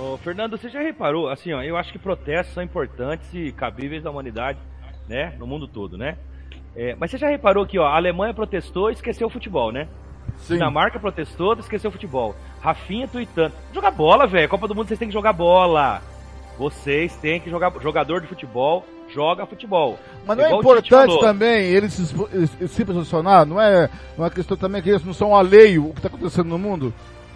Ô, 0.00 0.16
Fernando, 0.16 0.56
você 0.56 0.70
já 0.70 0.80
reparou, 0.80 1.28
assim, 1.28 1.52
ó, 1.52 1.62
eu 1.62 1.76
acho 1.76 1.92
que 1.92 1.98
protestos 1.98 2.54
são 2.54 2.62
importantes 2.62 3.26
e 3.34 3.52
cabíveis 3.52 4.02
da 4.02 4.10
humanidade, 4.10 4.58
né? 5.06 5.34
No 5.38 5.46
mundo 5.46 5.68
todo, 5.68 5.98
né? 5.98 6.16
É, 6.76 6.94
mas 6.98 7.10
você 7.10 7.18
já 7.18 7.28
reparou 7.28 7.66
que, 7.66 7.78
ó, 7.78 7.86
a 7.86 7.96
Alemanha 7.96 8.32
protestou 8.34 8.90
e 8.90 8.94
esqueceu 8.94 9.26
o 9.26 9.30
futebol, 9.30 9.72
né? 9.72 9.88
Sim. 10.38 10.54
Dinamarca 10.54 10.98
protestou 10.98 11.54
e 11.56 11.60
esqueceu 11.60 11.88
o 11.90 11.92
futebol. 11.92 12.34
Rafinha 12.60 13.08
tweetando. 13.08 13.54
Jogar 13.74 13.90
bola, 13.90 14.26
velho. 14.26 14.48
Copa 14.48 14.68
do 14.68 14.74
Mundo 14.74 14.86
vocês 14.88 14.98
têm 14.98 15.08
que 15.08 15.14
jogar 15.14 15.32
bola. 15.32 16.00
Vocês 16.58 17.14
têm 17.16 17.40
que 17.40 17.50
jogar. 17.50 17.72
Jogador 17.80 18.20
de 18.20 18.26
futebol 18.28 18.84
joga 19.12 19.44
futebol. 19.44 19.98
mas 20.24 20.36
não 20.38 20.44
é 20.44 20.48
Igual 20.48 20.60
o 20.60 20.76
Tite 20.76 20.94
importante 20.94 21.20
também 21.20 21.64
ele 21.66 21.90
se, 21.90 22.14
ele 22.32 22.68
se 22.68 22.84
posicionar? 22.84 23.44
Não 23.44 23.60
é 23.60 23.90
uma 24.16 24.30
questão 24.30 24.56
também 24.56 24.80
que 24.80 24.88
eles 24.88 25.04
não 25.04 25.12
são 25.12 25.34
alheio 25.34 25.88
o 25.88 25.92
que 25.92 25.98
está 25.98 26.06
acontecendo 26.08 26.48
no 26.48 26.58
mundo? 26.58 26.94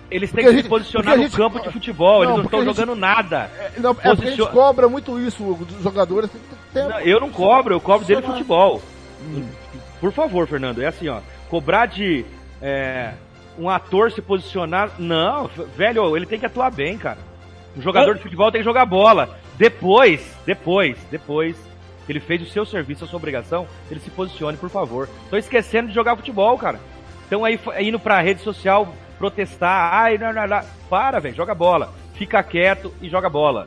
Eles 0.09 0.31
têm 0.31 0.45
que 0.45 0.53
gente- 0.53 0.63
se 0.65 0.69
posicionar 0.69 1.17
no 1.17 1.23
gente- 1.25 1.37
campo 1.37 1.59
de 1.61 1.71
futebol. 1.71 2.23
Eles 2.23 2.29
Não, 2.29 2.37
não 2.37 2.45
porque 2.45 2.57
estão 2.57 2.75
jogando 2.75 2.95
nada. 2.97 3.51
Não, 3.79 3.91
é 3.91 3.95
porque 3.95 4.09
a 4.09 4.15
gente 4.31 4.47
cobra 4.51 4.89
muito 4.89 5.19
isso 5.19 5.43
dos 5.55 5.83
jogadores. 5.83 6.31
Tem 6.31 6.41
ter- 6.73 6.89
Não, 6.89 7.01
eu 7.01 7.19
não 7.19 7.31
cobro, 7.31 7.75
eu 7.75 7.81
cobro 7.81 8.07
dele 8.07 8.23
Posicionar. 8.23 8.45
Futebol. 9.25 9.49
Por 10.01 10.13
favor, 10.13 10.47
Fernando, 10.47 10.83
é 10.83 10.87
assim, 10.87 11.09
ó. 11.09 11.21
Cobrar 11.49 11.87
de 11.87 12.25
é, 12.61 13.15
um 13.59 13.69
ator 13.69 14.11
se 14.13 14.21
posicionar. 14.21 14.93
Não, 14.99 15.49
velho, 15.77 16.17
ele 16.17 16.27
tem 16.27 16.39
que 16.39 16.47
atuar 16.47 16.71
bem, 16.71 16.99
cara. 16.99 17.19
Um 17.77 17.83
jogador 17.83 18.15
de 18.15 18.23
futebol 18.23 18.51
tem 18.51 18.61
que 18.61 18.65
jogar 18.65 18.87
bola. 18.87 19.39
Depois, 19.57 20.21
depois, 20.45 20.97
depois 21.11 21.57
que 22.07 22.13
ele 22.13 22.21
fez 22.21 22.43
o 22.43 22.47
seu 22.47 22.67
serviço, 22.67 23.05
a 23.05 23.07
sua 23.07 23.17
obrigação, 23.17 23.67
ele 23.91 24.01
se 24.01 24.11
posicione, 24.11 24.57
por 24.57 24.69
favor. 24.69 25.09
Tô 25.31 25.37
esquecendo 25.37 25.89
de 25.89 25.95
jogar 25.95 26.17
futebol, 26.17 26.57
cara. 26.59 26.79
Então 27.27 27.45
aí 27.45 27.59
indo 27.81 27.99
pra 27.99 28.21
rede 28.21 28.43
social 28.43 28.95
protestar. 29.19 29.95
Ai, 29.95 30.19
não, 30.19 30.33
não, 30.33 30.47
não. 30.47 30.61
Para, 30.89 31.19
velho, 31.19 31.35
joga 31.35 31.55
bola. 31.55 31.93
Fica 32.15 32.43
quieto 32.43 32.93
e 33.01 33.09
joga 33.09 33.29
bola. 33.29 33.67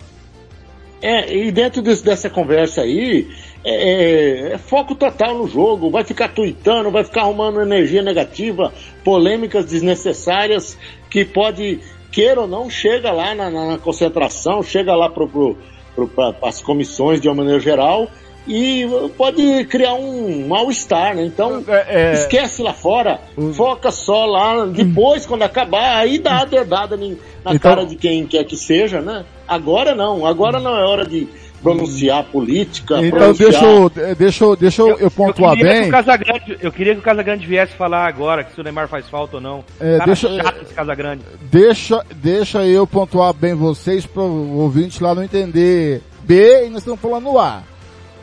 É, 1.02 1.32
e 1.36 1.52
dentro 1.52 1.82
desse- 1.82 2.04
dessa 2.04 2.30
conversa 2.30 2.82
aí, 2.82 3.28
é, 3.64 4.50
é- 4.50 4.54
é 4.54 4.58
foco 4.58 4.96
total 4.96 5.38
no 5.38 5.48
jogo. 5.48 5.90
Vai 5.92 6.04
ficar 6.04 6.30
tuitando, 6.30 6.90
vai 6.90 7.04
ficar 7.04 7.22
arrumando 7.22 7.62
energia 7.62 8.02
negativa, 8.02 8.74
polêmicas 9.04 9.66
desnecessárias, 9.66 10.78
que 11.10 11.24
pode, 11.24 11.80
queira 12.12 12.42
ou 12.42 12.48
não, 12.48 12.70
chega 12.70 13.12
lá 13.12 13.36
na, 13.36 13.50
na- 13.50 13.78
concentração, 13.78 14.64
chega 14.64 14.96
lá 14.96 15.08
para 15.10 15.28
pro, 15.28 15.56
pro, 15.96 16.10
as 16.44 16.62
comissões 16.62 17.22
de 17.22 17.28
uma 17.28 17.36
maneira 17.36 17.60
geral 17.60 18.10
e 18.48 18.88
pode 19.18 19.66
criar 19.66 19.94
um 19.96 20.48
mal-estar, 20.48 21.16
né? 21.16 21.26
Então, 21.26 21.64
é- 21.68 22.14
esquece 22.14 22.62
lá 22.62 22.74
fora, 22.74 23.20
foca 23.54 23.92
só 23.92 24.26
lá, 24.26 24.66
depois, 24.66 25.26
quando 25.26 25.44
acabar, 25.44 25.98
aí 25.98 26.18
dá 26.20 26.42
a 26.42 26.46
dedada 26.46 26.96
na 26.98 27.06
Então- 27.06 27.60
cara 27.60 27.86
de 27.86 27.96
quem 27.96 28.26
quer 28.26 28.44
que 28.46 28.56
seja, 28.56 29.02
né? 29.02 29.26
Agora 29.48 29.94
não, 29.96 30.26
agora 30.26 30.60
não 30.60 30.76
é 30.78 30.84
hora 30.86 31.06
de 31.06 31.28
pronunciar 31.64 32.24
política, 32.26 33.00
Então 33.02 33.18
pronunciar... 33.34 33.50
deixa 33.50 33.66
eu, 33.66 33.90
deixa 34.16 34.44
eu, 34.46 34.56
deixa 34.56 34.82
eu, 34.84 34.98
eu 35.00 35.10
pontuar 35.12 35.56
Que 35.56 35.64
bem. 35.64 35.88
o 35.88 35.92
Casagrande, 35.92 36.58
eu 36.62 36.72
queria 36.72 36.94
que 36.94 37.00
o 37.00 37.04
Casagrande 37.04 37.48
viesse 37.48 37.74
falar 37.74 38.06
agora 38.08 38.44
que 38.44 38.54
se 38.54 38.62
o 38.62 38.64
Neymar 38.64 38.88
faz 38.88 39.10
falta 39.10 39.38
ou 39.38 39.42
não. 39.42 39.64
É, 39.80 39.94
Cara 39.98 40.06
deixa- 40.06 40.36
chato 40.36 40.62
esse 40.64 40.74
Casagrande. 40.74 41.24
Deixa, 41.52 42.06
deixa 42.16 42.64
eu 42.66 42.86
pontuar 42.86 43.34
bem 43.34 43.56
vocês 43.56 44.06
para 44.06 44.22
o 44.22 44.60
ouvinte 44.60 45.02
lá 45.02 45.16
não 45.16 45.24
entender 45.24 46.02
B 46.24 46.66
e 46.66 46.70
nós 46.70 46.80
estamos 46.80 47.00
falando 47.02 47.24
no 47.24 47.40
A. 47.40 47.64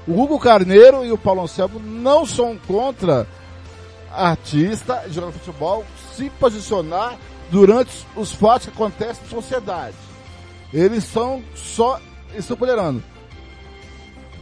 O 0.06 0.20
Hugo 0.22 0.38
Carneiro 0.38 1.04
e 1.04 1.10
o 1.12 1.18
Paulo 1.18 1.42
Anselmo 1.42 1.78
não 1.80 2.26
são 2.26 2.58
contra 2.66 3.26
artista 4.12 5.04
jogando 5.10 5.32
futebol 5.32 5.84
se 6.14 6.30
posicionar 6.30 7.16
durante 7.50 8.06
os 8.14 8.32
fatos 8.32 8.68
que 8.68 8.72
acontecem 8.74 9.22
na 9.24 9.30
sociedade. 9.30 9.96
Eles 10.72 11.04
são 11.04 11.42
só 11.54 12.00
estão 12.36 12.56
tolerando. 12.56 13.02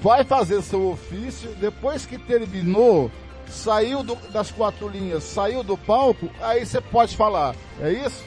Vai 0.03 0.25
fazer 0.25 0.61
seu 0.63 0.91
ofício, 0.91 1.51
depois 1.61 2.05
que 2.05 2.19
terminou, 2.19 3.11
saiu 3.49 4.03
do- 4.03 4.17
das 4.31 4.51
quatro 4.51 4.89
linhas, 4.89 5.23
saiu 5.23 5.63
do 5.63 5.77
palco, 5.79 6.29
aí 6.41 6.67
você 6.67 6.81
pode 6.81 7.17
falar. 7.17 7.55
É 7.81 7.93
isso? 7.93 8.25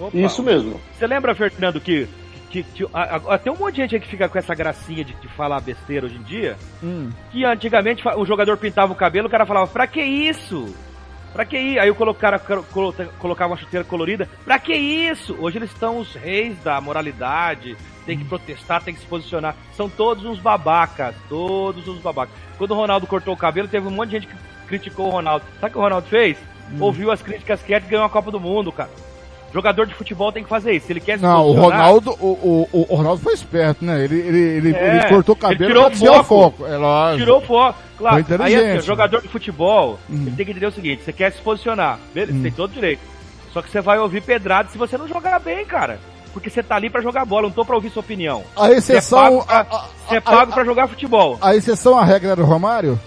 Opa. 0.00 0.16
Isso 0.16 0.42
mesmo. 0.42 0.80
Você 0.96 1.06
lembra, 1.06 1.34
Fernando, 1.34 1.80
que, 1.80 2.08
que, 2.62 2.84
que 2.84 2.84
a- 2.94 3.20
a- 3.34 3.38
tem 3.38 3.52
um 3.52 3.56
monte 3.56 3.74
de 3.76 3.82
gente 3.82 3.94
aí 3.96 4.00
que 4.00 4.06
fica 4.08 4.28
com 4.28 4.38
essa 4.38 4.54
gracinha 4.54 5.04
de, 5.04 5.12
de 5.14 5.28
falar 5.28 5.60
besteira 5.60 6.06
hoje 6.06 6.16
em 6.16 6.22
dia, 6.22 6.56
Hum. 6.82 7.10
que 7.32 7.44
antigamente 7.44 8.06
o 8.06 8.24
jogador 8.24 8.56
pintava 8.56 8.92
o 8.92 8.96
cabelo, 8.96 9.26
o 9.26 9.30
cara 9.30 9.44
falava, 9.46 9.66
pra 9.66 9.86
que 9.86 10.00
isso? 10.02 10.74
Pra 11.32 11.44
que 11.44 11.58
isso? 11.58 11.80
Aí 11.80 11.90
o 11.90 11.94
colo- 11.96 12.14
cara 12.14 12.38
colo- 12.38 12.64
colo- 12.72 12.94
colocava 13.18 13.50
uma 13.52 13.56
chuteira 13.58 13.84
colorida, 13.84 14.28
pra 14.44 14.58
que 14.58 14.72
isso? 14.74 15.36
Hoje 15.40 15.58
eles 15.58 15.70
estão 15.72 15.98
os 15.98 16.14
reis 16.14 16.56
da 16.62 16.80
moralidade, 16.80 17.76
tem 18.06 18.16
que 18.16 18.24
protestar, 18.24 18.82
tem 18.82 18.94
que 18.94 19.00
se 19.00 19.06
posicionar. 19.06 19.56
São 19.72 19.88
todos 19.88 20.24
uns 20.24 20.38
babacas, 20.38 21.14
todos 21.28 21.88
uns 21.88 21.98
babacas. 22.00 22.34
Quando 22.56 22.70
o 22.70 22.74
Ronaldo 22.76 23.06
cortou 23.06 23.34
o 23.34 23.36
cabelo, 23.36 23.66
teve 23.66 23.88
um 23.88 23.90
monte 23.90 24.10
de 24.10 24.20
gente 24.20 24.28
que 24.28 24.36
criticou 24.68 25.08
o 25.08 25.10
Ronaldo. 25.10 25.44
Sabe 25.60 25.70
o 25.70 25.72
que 25.72 25.78
o 25.78 25.82
Ronaldo 25.82 26.06
fez? 26.08 26.38
Hum. 26.70 26.76
Ouviu 26.80 27.10
as 27.10 27.20
críticas 27.20 27.60
quietas 27.62 27.88
e 27.88 27.90
ganhou 27.90 28.06
a 28.06 28.10
Copa 28.10 28.30
do 28.30 28.38
Mundo, 28.38 28.70
cara. 28.70 28.90
Jogador 29.54 29.86
de 29.86 29.94
futebol 29.94 30.32
tem 30.32 30.42
que 30.42 30.48
fazer 30.48 30.72
isso. 30.72 30.86
Se 30.88 30.92
ele 30.92 30.98
quer 31.00 31.16
se 31.16 31.22
Não, 31.22 31.46
o 31.46 31.52
Ronaldo, 31.52 32.10
o, 32.20 32.66
o, 32.72 32.86
o 32.90 32.94
Ronaldo 32.96 33.22
foi 33.22 33.32
esperto, 33.34 33.84
né? 33.84 34.02
Ele, 34.04 34.18
ele, 34.18 34.38
ele, 34.38 34.74
É, 34.76 34.96
ele 34.96 35.08
cortou 35.08 35.34
o 35.34 35.38
ele 35.38 35.40
cabelo 35.58 35.70
tirou 35.70 35.84
pra 35.84 36.20
o 36.20 36.24
foco. 36.24 36.56
foco. 36.58 36.66
É 36.66 36.76
lógico. 36.76 37.18
Tirou 37.20 37.38
o 37.38 37.40
foco. 37.40 37.78
Claro. 37.96 38.24
Aí 38.40 38.54
assim, 38.56 38.78
o 38.78 38.82
jogador 38.82 39.22
de 39.22 39.28
futebol, 39.28 39.98
Uhum. 40.10 40.22
ele 40.26 40.32
tem 40.32 40.44
que 40.44 40.50
entender 40.50 40.66
o 40.66 40.72
seguinte, 40.72 41.04
você 41.04 41.12
quer 41.12 41.32
se 41.32 41.40
posicionar, 41.40 42.00
beleza, 42.12 42.32
Uhum. 42.32 42.42
tem 42.42 42.50
todo 42.50 42.72
direito. 42.72 43.00
Só 43.52 43.62
que 43.62 43.70
você 43.70 43.80
vai 43.80 43.96
ouvir 44.00 44.20
pedrada 44.22 44.68
se 44.70 44.76
você 44.76 44.98
não 44.98 45.06
jogar 45.06 45.38
bem, 45.38 45.64
cara. 45.64 46.00
Porque 46.32 46.50
você 46.50 46.60
tá 46.60 46.74
ali 46.74 46.90
pra 46.90 47.00
jogar 47.00 47.24
bola, 47.24 47.42
não 47.46 47.52
tô 47.52 47.64
pra 47.64 47.76
ouvir 47.76 47.90
sua 47.90 48.00
opinião. 48.00 48.42
A 48.56 48.72
exceção- 48.72 49.38
Você 49.38 50.16
é 50.16 50.20
pago, 50.20 50.46
pra, 50.52 50.54
você 50.56 50.60
é 50.62 50.64
jogar 50.64 50.88
futebol. 50.88 51.38
A 51.40 51.54
exceção 51.54 51.96
à 51.96 52.04
regra 52.04 52.34
do 52.34 52.42
Romário? 52.44 52.98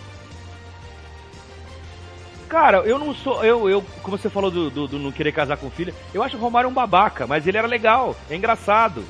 Cara, 2.47 2.77
eu 2.79 2.97
não 2.97 3.13
sou. 3.13 3.43
Eu, 3.43 3.69
eu 3.69 3.83
como 4.01 4.17
você 4.17 4.29
falou 4.29 4.49
do, 4.49 4.69
do, 4.69 4.87
do 4.87 4.99
não 4.99 5.11
querer 5.11 5.31
casar 5.31 5.57
com 5.57 5.69
filha, 5.69 5.93
eu 6.13 6.23
acho 6.23 6.37
o 6.37 6.39
Romário 6.39 6.69
um 6.69 6.73
babaca, 6.73 7.27
mas 7.27 7.45
ele 7.45 7.57
era 7.57 7.67
legal, 7.67 8.15
é 8.29 8.35
engraçado. 8.35 9.03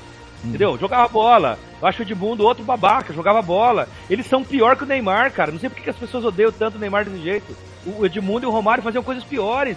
Entendeu? 0.44 0.78
Jogava 0.78 1.08
bola. 1.08 1.58
Eu 1.82 1.88
acho 1.88 2.00
o 2.00 2.02
Edmundo 2.04 2.44
outro 2.44 2.62
babaca, 2.64 3.12
jogava 3.12 3.42
bola. 3.42 3.88
Eles 4.08 4.24
são 4.26 4.44
pior 4.44 4.76
que 4.76 4.84
o 4.84 4.86
Neymar, 4.86 5.32
cara. 5.32 5.50
Não 5.50 5.58
sei 5.58 5.68
porque 5.68 5.82
que 5.82 5.90
as 5.90 5.96
pessoas 5.96 6.24
odeiam 6.24 6.52
tanto 6.52 6.76
o 6.76 6.78
Neymar 6.80 7.04
desse 7.04 7.18
jeito. 7.22 7.56
O 7.84 8.06
Edmundo 8.06 8.44
e 8.44 8.48
o 8.48 8.50
Romário 8.50 8.82
faziam 8.82 9.02
coisas 9.02 9.24
piores. 9.24 9.76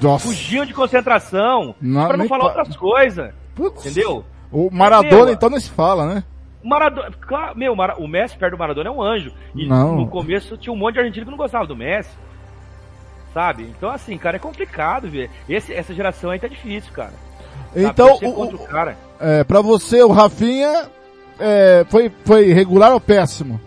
Nossa. 0.00 0.26
Fugiam 0.26 0.64
de 0.64 0.72
concentração. 0.72 1.74
Não, 1.80 2.08
pra 2.08 2.16
não 2.16 2.26
falar 2.26 2.52
pa- 2.52 2.58
outras 2.60 2.76
coisas. 2.76 3.32
Entendeu? 3.58 4.24
O 4.50 4.70
Maradona, 4.72 5.24
Meu, 5.26 5.34
então, 5.34 5.50
não 5.50 5.60
se 5.60 5.70
fala, 5.70 6.06
né? 6.06 6.24
O 6.64 6.68
Maradona, 6.68 7.10
meu, 7.54 7.74
o 7.98 8.08
Messi 8.08 8.36
perto 8.38 8.52
do 8.52 8.58
Maradona 8.58 8.88
é 8.88 8.92
um 8.92 9.02
anjo. 9.02 9.30
E 9.54 9.66
Não. 9.66 9.94
no 9.96 10.08
começo 10.08 10.56
tinha 10.56 10.72
um 10.72 10.76
monte 10.76 10.94
de 10.94 11.00
argentino 11.00 11.26
que 11.26 11.30
não 11.30 11.38
gostava 11.38 11.66
do 11.66 11.76
Messi. 11.76 12.10
Sabe? 13.34 13.62
Então, 13.64 13.90
assim, 13.90 14.16
cara, 14.18 14.36
é 14.36 14.40
complicado 14.40 15.08
ver. 15.08 15.30
Esse, 15.48 15.72
essa 15.72 15.94
geração 15.94 16.30
aí 16.30 16.38
tá 16.38 16.48
difícil, 16.48 16.92
cara. 16.92 17.12
Então, 17.76 18.18
o- 18.22 18.44
o 18.54 18.58
cara. 18.66 18.96
É, 19.20 19.44
pra 19.44 19.60
você, 19.60 20.02
o 20.02 20.10
Rafinha 20.10 20.88
é, 21.38 21.84
foi, 21.88 22.10
foi 22.24 22.52
regular 22.52 22.92
ou 22.92 23.00
péssimo? 23.00 23.60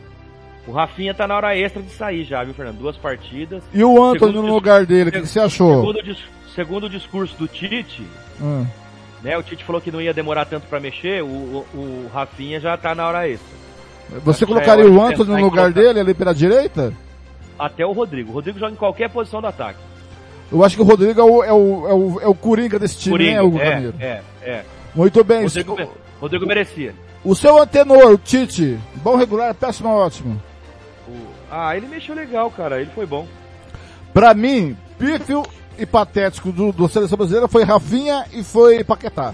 O 0.68 0.72
Rafinha 0.72 1.14
tá 1.14 1.28
na 1.28 1.36
hora 1.36 1.56
extra 1.56 1.82
de 1.82 1.90
sair 1.92 2.24
já, 2.24 2.44
viu, 2.44 2.54
Fernando? 2.54 2.78
Duas 2.78 2.98
partidas. 2.98 3.64
E 3.74 3.84
o 3.84 4.04
Antônio 4.04 4.42
no 4.42 4.54
lugar 4.54 4.86
dele, 4.86 5.10
o 5.10 5.14
que, 5.14 5.22
que 5.22 5.28
você 5.28 5.40
achou? 5.40 5.80
Segundo, 5.82 6.04
dis- 6.04 6.26
segundo 6.56 6.84
o 6.86 6.90
discurso 6.90 7.36
do 7.38 7.48
Tite, 7.48 8.06
Hum. 8.42 8.66
né? 9.24 9.38
O 9.38 9.44
Tite 9.44 9.64
falou 9.64 9.82
que 9.82 9.92
não 9.92 10.02
ia 10.02 10.14
demorar 10.14 10.46
tanto 10.46 10.68
pra 10.68 10.80
mexer, 10.80 11.24
o, 11.24 11.28
o, 11.28 11.66
o 11.74 12.10
Rafinha 12.14 12.60
já 12.60 12.76
tá 12.78 12.94
na 12.96 13.08
hora 13.08 13.28
extra. 13.28 13.48
Você 14.24 14.30
Acho 14.30 14.40
que 14.40 14.46
colocaria 14.46 14.84
é 14.86 14.88
o 14.88 15.02
Antônio 15.02 15.26
no 15.38 15.42
lugar 15.44 15.72
colocar- 15.72 15.82
dele, 15.82 16.00
ali 16.00 16.14
pela 16.14 16.34
direita? 16.34 16.94
Até 17.66 17.86
o 17.86 17.92
Rodrigo. 17.92 18.32
O 18.32 18.34
Rodrigo 18.34 18.58
joga 18.58 18.72
em 18.72 18.76
qualquer 18.76 19.10
posição 19.10 19.40
do 19.40 19.48
ataque. 19.48 19.78
Eu 20.52 20.66
acho 20.66 20.76
que 20.76 20.82
o 20.82 20.86
Rodrigo 20.86 21.22
é 21.22 21.24
o, 21.24 21.44
é 21.44 21.54
o, 21.54 21.88
é 21.88 21.94
o, 21.94 22.20
é 22.22 22.28
o 22.28 22.34
Coringa 22.36 22.80
desse 22.80 22.98
time, 22.98 23.14
Coringa, 23.14 23.32
né, 23.36 23.42
Hugo 23.42 23.60
é, 23.60 23.74
Ramiro? 23.74 23.94
é, 24.00 24.22
é. 24.42 24.66
Muito 24.96 25.24
bem. 25.24 25.44
Rodrigo, 25.44 25.76
me- 25.76 25.88
Rodrigo 26.20 26.46
merecia. 26.48 26.96
O 27.24 27.36
seu 27.36 27.62
antenor, 27.62 28.12
o 28.14 28.18
Tite, 28.18 28.80
bom 28.96 29.16
regular, 29.16 29.54
péssimo 29.54 29.90
ótimo. 29.90 30.42
Ah, 31.50 31.78
ele 31.78 31.88
mexeu 31.88 32.16
legal, 32.16 32.50
cara. 32.50 32.82
Ele 32.82 32.90
foi 32.96 33.06
bom. 33.06 33.28
Pra 34.14 34.34
mim, 34.34 34.76
pífio 34.98 35.44
e 35.78 35.86
patético 35.86 36.52
do, 36.52 36.72
do 36.72 36.90
Seleção 36.90 37.18
Brasileira 37.18 37.48
foi 37.48 37.64
Rafinha 37.64 38.26
e 38.34 38.44
foi 38.44 38.84
Paquetá. 38.84 39.34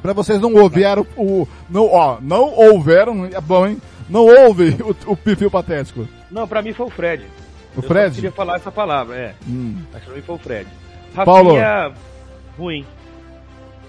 Pra 0.00 0.12
vocês 0.12 0.40
não 0.40 0.54
ouviram 0.54 1.04
o, 1.16 1.46
não, 1.68 1.86
ó, 1.86 2.18
não 2.20 2.54
houveram, 2.54 3.24
é 3.26 3.40
bom, 3.40 3.66
hein? 3.66 3.82
Não 4.08 4.24
houve 4.24 4.76
o, 5.06 5.12
o 5.12 5.16
pífio 5.16 5.48
o 5.48 5.50
patético. 5.50 6.06
Não, 6.30 6.46
pra 6.46 6.62
mim 6.62 6.72
foi 6.72 6.86
o 6.86 6.90
Fred. 6.90 7.24
O 7.76 7.78
Eu 7.78 7.82
Fred? 7.82 8.14
queria 8.14 8.32
falar 8.32 8.56
essa 8.56 8.70
palavra, 8.72 9.16
é. 9.16 9.34
Hum. 9.48 9.76
Mas 9.92 10.02
pra 10.04 10.14
mim 10.14 10.22
foi 10.22 10.34
o 10.34 10.38
Fred. 10.38 10.68
Paulo. 11.24 11.54
Rafinha, 11.56 11.92
ruim. 12.58 12.84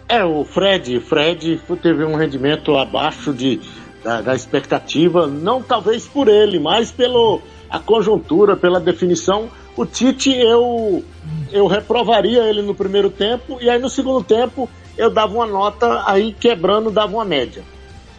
É, 0.08 0.24
o 0.24 0.44
Fred, 0.44 1.00
Fred 1.02 1.62
teve 1.82 2.04
um 2.04 2.16
rendimento 2.16 2.76
abaixo 2.78 3.32
de, 3.34 3.60
da, 4.04 4.22
da 4.22 4.36
expectativa, 4.36 5.28
não 5.28 5.62
talvez 5.62 6.08
por 6.08 6.28
ele, 6.28 6.60
mas 6.60 6.92
pelo 6.92 7.42
a 7.70 7.80
conjuntura, 7.80 8.56
pela 8.58 8.80
definição. 8.80 9.50
O 9.78 9.86
Tite, 9.86 10.32
eu, 10.36 11.04
eu 11.52 11.68
reprovaria 11.68 12.44
ele 12.50 12.62
no 12.64 12.74
primeiro 12.74 13.10
tempo, 13.12 13.60
e 13.62 13.70
aí 13.70 13.80
no 13.80 13.90
segundo 13.90 14.24
tempo 14.24 14.68
eu 14.98 15.10
dava 15.12 15.34
uma 15.36 15.46
nota, 15.46 16.04
aí 16.08 16.34
quebrando 16.34 16.90
dava 16.90 17.14
uma 17.14 17.24
média. 17.26 17.64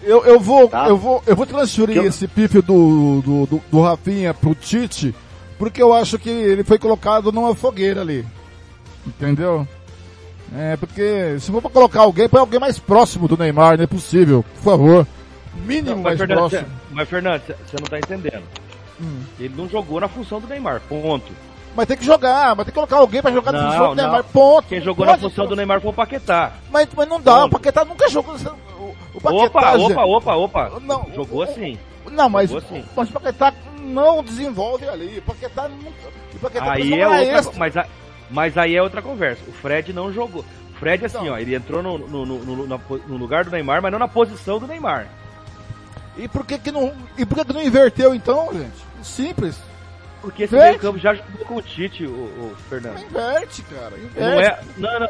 Eu, 0.03 0.25
eu 0.25 0.39
vou, 0.41 0.69
Tá. 0.69 0.89
eu 0.89 0.97
vou, 0.97 1.23
eu 1.27 1.35
vou 1.37 1.45
transferir 1.45 1.97
Eu- 1.97 2.05
esse 2.07 2.27
pífio 2.29 2.63
do, 2.63 3.21
do, 3.21 3.47
do, 3.47 3.63
do 3.71 3.81
Rafinha 3.83 4.33
pro 4.33 4.55
Tite, 4.55 5.13
porque 5.61 5.81
eu 5.83 5.93
acho 5.93 6.19
que 6.19 6.31
ele 6.31 6.65
foi 6.65 6.79
colocado 6.79 7.31
numa 7.31 7.55
fogueira 7.55 8.01
ali. 8.01 8.25
Entendeu? 9.07 9.69
É, 10.57 10.77
porque 10.79 11.37
se 11.39 11.53
for 11.53 11.61
pra 11.61 11.71
colocar 11.71 12.01
alguém, 12.01 12.29
põe 12.29 12.41
alguém 12.41 12.59
mais 12.59 12.79
próximo 12.79 13.29
do 13.29 13.37
Neymar, 13.37 13.77
não 13.77 13.85
é 13.85 13.87
possível. 13.87 14.43
Por 14.55 14.63
favor. 14.63 15.07
Mínimo 15.67 15.97
Não, 15.97 16.03
mais 16.03 16.19
Fernando, 16.19 16.39
próximo. 16.39 16.67
mas, 16.91 17.09
Fernando, 17.09 17.43
você 17.43 17.77
não 17.79 17.87
tá 17.87 17.99
entendendo. 17.99 18.43
Hum. 19.01 19.21
Ele 19.39 19.55
não 19.57 19.69
jogou 19.69 20.01
na 20.01 20.09
função 20.09 20.41
do 20.41 20.47
Neymar, 20.49 20.81
ponto. 20.89 21.31
Mas 21.77 21.87
tem 21.87 21.97
que 21.97 22.05
jogar, 22.05 22.49
mas 22.57 22.65
tem 22.65 22.73
que 22.73 22.73
colocar 22.73 22.97
alguém 22.97 23.21
pra 23.23 23.31
jogar 23.31 23.53
na 23.53 23.65
função 23.67 23.81
Não, 23.81 23.89
do 23.91 23.97
Neymar, 23.97 24.23
não. 24.25 24.31
ponto. 24.31 24.69
Quem 24.69 24.81
jogou 24.81 25.07
Pode, 25.07 25.23
na 25.23 25.29
função 25.29 25.47
do 25.47 25.55
Neymar 25.57 25.81
foi 25.81 25.91
o 25.91 25.95
Paquetá. 25.95 26.53
Mas, 26.71 26.89
mas 26.97 27.09
não 27.09 27.21
dá, 27.21 27.45
o 27.45 27.51
Paquetá 27.51 27.85
nunca 27.85 28.09
jogou. 28.09 28.35
O, 28.35 28.95
o 29.15 29.21
Paquetá, 29.21 29.45
Opa, 29.45 29.79
gente- 29.79 29.93
opa, 29.93 30.05
opa, 30.05 30.35
opa. 30.37 30.73
Não, 30.81 31.07
Jogou 31.15 31.43
assim. 31.43 31.79
Não, 32.11 32.29
mas, 32.29 32.55
assim. 32.55 32.85
mas 32.97 33.09
o 33.09 33.13
Paquetá 33.13 33.53
não 33.81 34.23
desenvolve 34.23 34.89
ali. 34.89 35.21
Paquetá 35.21 35.69
nunca. 35.69 36.09
O 36.35 36.39
Paquetá 36.39 36.73
Aí 36.73 36.95
é 36.95 37.07
outra, 37.09 37.53
mas, 37.59 37.77
a- 37.77 37.87
mas 38.31 38.59
aí 38.59 38.77
é 38.77 38.83
outra 38.83 39.01
conversa. 39.03 39.43
O 39.49 39.53
Fred 39.53 39.93
não 39.93 40.13
jogou. 40.13 40.45
O 40.71 40.75
Fred, 40.75 41.05
assim, 41.05 41.29
ó, 41.29 41.37
ele 41.39 41.55
entrou 41.55 41.83
no, 41.83 41.99
no, 41.99 42.25
no- 42.27 42.67
no- 42.67 43.17
lugar 43.17 43.45
do 43.45 43.51
Neymar, 43.51 43.83
mas 43.83 43.93
não 43.93 43.99
na 43.99 44.09
posição 44.09 44.59
do 44.59 44.67
Neymar. 44.67 45.07
E 46.17 46.27
por 46.29 46.45
que 46.45 46.59
que 46.59 46.73
não, 46.73 46.93
e 47.17 47.25
por 47.25 47.39
que 47.39 47.45
que 47.47 47.53
não 47.53 47.63
inverteu 47.63 48.15
então, 48.15 48.49
gente? 48.53 49.07
Simples. 49.07 49.59
Porque 50.21 50.43
esse 50.43 50.55
meio 50.55 50.79
campo 50.79 50.99
já 50.99 51.15
jogou 51.15 51.47
com 51.47 51.57
o 51.57 51.63
Tite, 51.63 52.05
o, 52.05 52.11
o 52.11 52.57
Fernando. 52.69 53.01
Inverte, 53.03 53.63
cara. 53.63 53.97
Inverte. 53.99 54.21
Não 54.21 54.41
é, 54.41 54.61
não, 54.77 55.01
não, 55.01 55.09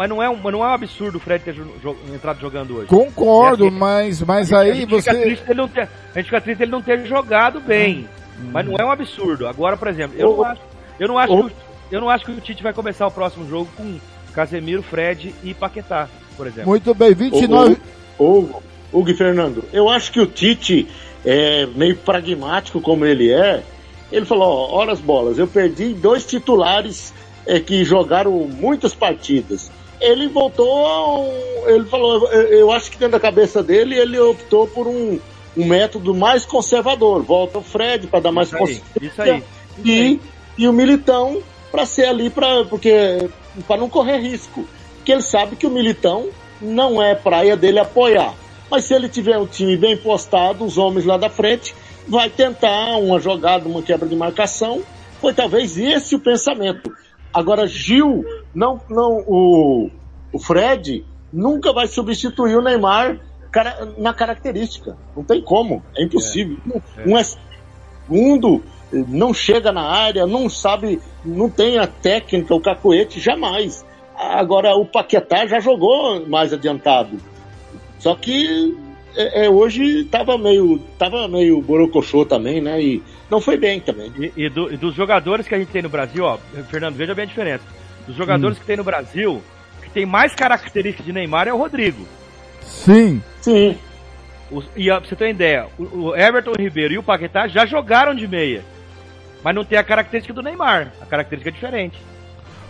mas 0.00 0.08
não 0.08 0.22
é, 0.22 0.30
um, 0.30 0.36
mas 0.36 0.50
não 0.50 0.64
é 0.64 0.68
um 0.68 0.72
absurdo 0.72 1.18
o 1.18 1.20
Fred 1.20 1.44
ter 1.44 1.52
jo- 1.52 1.74
jo- 1.82 1.96
entrado 2.14 2.40
jogando 2.40 2.74
hoje. 2.78 2.86
Concordo, 2.86 3.64
É 3.64 3.68
assim, 3.68 3.76
mas, 3.76 4.22
mas 4.22 4.50
a 4.50 4.60
aí 4.60 4.86
Fica 4.86 5.02
você. 5.02 5.20
triste 5.22 5.44
ele 5.46 5.60
não 5.60 5.68
ter, 5.68 5.82
a 5.82 6.18
gente 6.18 6.24
fica 6.24 6.40
triste 6.40 6.62
ele 6.62 6.70
não 6.72 6.80
ter 6.80 7.04
jogado 7.06 7.60
bem. 7.60 8.08
Mas 8.50 8.64
não 8.66 8.76
é 8.78 8.82
um 8.86 8.90
absurdo. 8.90 9.46
Agora, 9.46 9.76
por 9.76 9.88
exemplo, 9.88 10.18
eu 10.18 10.36
não 10.38 10.42
acho, 10.42 10.60
eu 10.98 11.06
não 11.08 11.18
acho, 11.18 11.36
que, 11.36 11.42
o- 11.42 11.52
eu 11.92 12.00
não 12.00 12.08
acho 12.08 12.24
que 12.24 12.30
o 12.30 12.40
Tite 12.40 12.62
vai 12.62 12.72
começar 12.72 13.06
o 13.06 13.10
próximo 13.10 13.46
jogo 13.46 13.68
com 13.76 13.98
Casemiro, 14.32 14.82
Fred 14.82 15.34
e 15.44 15.52
Paquetá, 15.52 16.08
por 16.34 16.46
exemplo. 16.46 16.70
Muito 16.70 16.94
bem, 16.94 17.12
29. 17.12 17.76
Ô, 18.18 18.24
ô, 18.24 18.38
ô, 18.92 19.00
Hugo 19.00 19.10
e 19.10 19.14
Fernando, 19.14 19.62
eu 19.70 19.86
acho 19.90 20.10
que 20.12 20.20
o 20.20 20.26
Tite 20.26 20.88
é 21.26 21.66
meio 21.74 21.96
pragmático 21.96 22.80
como 22.80 23.04
ele 23.04 23.30
é. 23.30 23.62
Ele 24.10 24.24
falou, 24.24 24.48
ó, 24.48 24.78
horas 24.78 24.98
bolas, 24.98 25.36
eu 25.38 25.46
perdi 25.46 25.92
dois 25.92 26.24
titulares 26.24 27.12
é, 27.46 27.60
que 27.60 27.84
jogaram 27.84 28.32
muitas 28.32 28.94
partidas. 28.94 29.70
Ele 30.00 30.28
voltou, 30.28 31.28
ele 31.66 31.84
falou, 31.84 32.26
eu, 32.28 32.70
acho 32.70 32.90
que 32.90 32.96
dentro 32.96 33.12
da 33.12 33.20
cabeça 33.20 33.62
dele 33.62 33.98
ele 33.98 34.18
optou 34.18 34.66
por 34.66 34.86
um, 34.86 35.20
um 35.56 35.66
método 35.66 36.14
mais 36.14 36.44
conservador. 36.46 37.22
Volta 37.22 37.58
o 37.58 37.62
Fred 37.62 38.06
para 38.06 38.20
dar 38.20 38.32
mais 38.32 38.48
Isso 38.48 38.56
aí, 38.56 38.72
isso 38.72 38.82
aí, 38.96 39.06
isso 39.06 39.22
e, 39.84 39.90
aí. 39.90 40.20
e 40.56 40.68
o 40.68 40.72
Militão 40.72 41.42
para 41.70 41.86
ser 41.86 42.06
ali 42.06 42.30
para 42.30 42.64
porque 42.64 43.28
para 43.66 43.76
não 43.80 43.88
correr 43.88 44.18
risco. 44.18 44.66
Porque 44.96 45.12
ele 45.12 45.22
sabe 45.22 45.56
que 45.56 45.66
o 45.66 45.70
Militão 45.70 46.28
não 46.60 47.02
é 47.02 47.14
praia 47.14 47.56
dele 47.56 47.78
apoiar. 47.78 48.34
Mas 48.70 48.84
se 48.84 48.94
ele 48.94 49.08
tiver 49.08 49.36
um 49.38 49.46
time 49.46 49.76
bem 49.76 49.96
postado, 49.96 50.64
os 50.64 50.78
homens 50.78 51.04
lá 51.04 51.16
da 51.16 51.28
frente, 51.28 51.74
vai 52.06 52.30
tentar 52.30 52.96
uma 52.98 53.18
jogada, 53.18 53.68
uma 53.68 53.82
quebra 53.82 54.08
de 54.08 54.14
marcação. 54.14 54.82
Foi 55.20 55.34
talvez 55.34 55.76
esse 55.76 56.14
o 56.14 56.20
pensamento. 56.20 56.92
Agora, 57.32 57.66
Gil, 57.66 58.24
não, 58.54 58.80
não, 58.88 59.24
o, 59.26 59.90
o 60.32 60.38
Fred 60.38 61.04
nunca 61.32 61.72
vai 61.72 61.86
substituir 61.86 62.56
o 62.56 62.62
Neymar 62.62 63.20
cara- 63.50 63.88
na 63.98 64.12
característica. 64.14 64.96
Não 65.16 65.22
tem 65.24 65.40
como. 65.42 65.82
É 65.96 66.04
impossível. 66.04 66.56
Um 67.06 67.16
é 67.18 67.22
segundo, 67.24 68.62
não 68.92 69.32
chega 69.32 69.70
na 69.72 69.82
área, 69.82 70.26
não 70.26 70.48
sabe, 70.48 71.00
não 71.24 71.48
tem 71.48 71.78
a 71.78 71.86
técnica, 71.86 72.54
o 72.54 72.60
cacoete, 72.60 73.20
jamais. 73.20 73.84
Agora, 74.16 74.74
o 74.74 74.84
Paquetá 74.84 75.46
já 75.46 75.60
jogou 75.60 76.26
mais 76.26 76.52
adiantado. 76.52 77.16
Só 77.98 78.14
que 78.14 78.76
é, 79.16 79.46
é, 79.46 79.50
hoje 79.50 80.04
tava 80.04 80.36
meio, 80.36 80.78
tava 80.98 81.26
meio 81.28 81.60
borocochô 81.62 82.24
também, 82.24 82.60
né? 82.60 82.80
E 82.82 83.02
não 83.30 83.40
foi 83.40 83.56
bem 83.56 83.80
também. 83.80 84.12
E, 84.18 84.32
e 84.44 84.48
do- 84.48 84.72
e 84.72 84.76
dos 84.76 84.94
jogadores 84.94 85.46
que 85.48 85.54
a 85.54 85.58
gente 85.58 85.70
tem 85.70 85.82
no 85.82 85.88
Brasil, 85.88 86.24
ó, 86.24 86.38
Fernando, 86.68 86.96
veja 86.96 87.14
bem 87.14 87.24
a 87.24 87.28
diferença. 87.28 87.64
Dos 88.06 88.16
jogadores 88.16 88.58
que 88.58 88.64
tem 88.66 88.76
no 88.76 88.84
Brasil, 88.84 89.42
que 89.82 89.90
tem 89.90 90.04
mais 90.06 90.34
características 90.34 91.06
de 91.06 91.12
Neymar 91.12 91.46
é 91.48 91.52
o 91.52 91.58
Rodrigo. 91.58 92.06
Sim. 92.62 93.22
Sim. 93.40 93.76
Os- 94.50 94.66
e 94.76 94.86
pra 94.86 95.00
você 95.00 95.14
ter 95.16 95.24
uma 95.24 95.30
ideia, 95.30 95.66
o, 95.78 95.98
o 96.08 96.16
Everton 96.16 96.52
Ribeiro 96.58 96.94
e 96.94 96.98
o 96.98 97.02
Paquetá 97.02 97.46
já 97.48 97.64
jogaram 97.66 98.14
de 98.14 98.26
meia. 98.26 98.64
Mas 99.44 99.54
não 99.54 99.64
tem 99.64 99.78
a 99.78 99.84
característica 99.84 100.34
do 100.34 100.42
Neymar. 100.42 100.92
A 101.00 101.06
característica 101.06 101.50
é 101.50 101.52
diferente. 101.52 101.98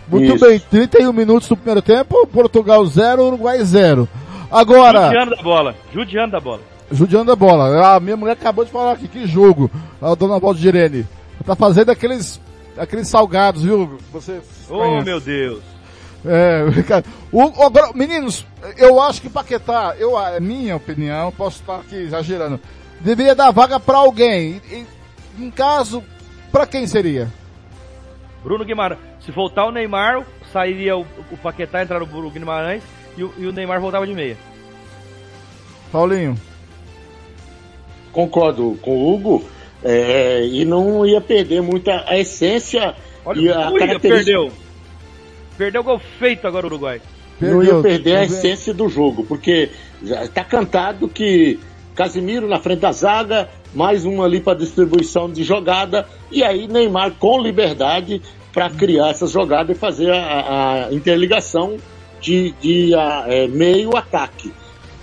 Muito 0.07 0.35
Isso. 0.35 0.45
bem, 0.45 0.59
31 0.59 1.11
minutos 1.13 1.47
do 1.49 1.55
primeiro 1.57 1.81
tempo, 1.81 2.25
Portugal 2.27 2.85
0, 2.85 3.23
Uruguai 3.25 3.63
0. 3.63 4.07
Agora, 4.49 5.05
Judiando 5.05 5.35
da 5.35 5.41
bola. 5.41 5.75
Judiando 5.93 6.31
da 6.31 6.39
bola. 6.39 6.61
judiando 6.91 7.31
a 7.31 7.35
bola. 7.35 7.95
A 7.95 7.99
minha 7.99 8.17
mulher 8.17 8.33
acabou 8.33 8.65
de 8.65 8.71
falar 8.71 8.93
aqui, 8.93 9.07
que 9.07 9.25
jogo. 9.25 9.71
A 10.01 10.13
dona 10.15 10.39
Valdirene. 10.39 11.05
Tá 11.45 11.55
fazendo 11.55 11.89
aqueles, 11.89 12.39
aqueles 12.77 13.07
salgados, 13.07 13.63
viu? 13.63 13.97
Você 14.11 14.41
Oh, 14.69 14.77
conhece. 14.79 15.05
meu 15.05 15.19
Deus. 15.19 15.63
É, 16.25 16.65
cara. 16.87 17.03
O, 17.31 17.43
o- 17.43 17.63
agora, 17.63 17.91
meninos, 17.93 18.45
eu 18.77 19.01
acho 19.01 19.21
que 19.21 19.29
Paquetá, 19.29 19.95
eu, 19.97 20.19
é 20.19 20.39
minha 20.39 20.75
opinião, 20.75 21.31
posso 21.31 21.61
estar 21.61 21.77
aqui 21.77 21.95
exagerando, 21.95 22.59
deveria 22.99 23.33
dar 23.35 23.51
vaga 23.51 23.79
pra 23.79 23.97
alguém. 23.97 24.61
E- 24.71 24.85
e, 25.37 25.43
em 25.45 25.49
caso, 25.51 26.03
pra 26.51 26.65
quem 26.67 26.85
seria? 26.87 27.27
Bruno 28.43 28.63
Guimarães. 28.65 28.99
Se 29.25 29.31
voltar 29.31 29.65
o 29.65 29.71
Neymar, 29.71 30.25
sairia 30.51 30.97
o, 30.97 31.05
o 31.31 31.37
Paquetá, 31.37 31.83
entrar 31.83 32.01
o 32.01 32.05
Bruno 32.07 32.29
Guimarães 32.31 32.81
e 33.17 33.23
o, 33.23 33.33
e 33.37 33.45
o 33.45 33.51
Neymar 33.51 33.79
voltava 33.79 34.05
de 34.07 34.13
meia. 34.13 34.35
Paulinho. 35.91 36.35
Concordo 38.11 38.77
com 38.81 38.91
o 38.91 39.13
Hugo. 39.13 39.45
É, 39.83 40.45
e 40.45 40.65
não 40.65 41.05
ia 41.05 41.21
perder 41.21 41.61
muita 41.61 42.03
a 42.07 42.17
essência 42.17 42.95
e 43.35 43.49
a 43.49 43.69
Ui, 43.69 43.79
característica. 43.79 44.09
perdeu. 44.09 44.51
Perdeu 45.57 45.81
o 45.81 45.83
gol 45.83 45.99
feito 46.19 46.47
agora 46.47 46.65
o 46.65 46.69
Uruguai. 46.69 47.01
não 47.39 47.63
ia 47.63 47.81
perder 47.81 48.17
a 48.17 48.23
essência 48.23 48.73
do 48.73 48.87
jogo, 48.87 49.23
porque 49.23 49.69
já 50.03 50.23
está 50.23 50.43
cantado 50.43 51.07
que 51.07 51.59
Casimiro 51.95 52.47
na 52.47 52.59
frente 52.59 52.79
da 52.79 52.91
zaga, 52.91 53.49
mais 53.73 54.05
uma 54.05 54.25
ali 54.25 54.39
para 54.39 54.57
distribuição 54.57 55.31
de 55.31 55.43
jogada, 55.43 56.07
e 56.31 56.43
aí 56.43 56.67
Neymar 56.67 57.11
com 57.19 57.41
liberdade 57.41 58.21
para 58.53 58.69
criar 58.69 59.09
essas 59.09 59.31
jogadas 59.31 59.75
e 59.75 59.79
fazer 59.79 60.11
a, 60.11 60.87
a 60.87 60.93
interligação 60.93 61.77
de, 62.19 62.51
de 62.61 62.95
a, 62.95 63.25
é, 63.27 63.47
meio-ataque. 63.47 64.53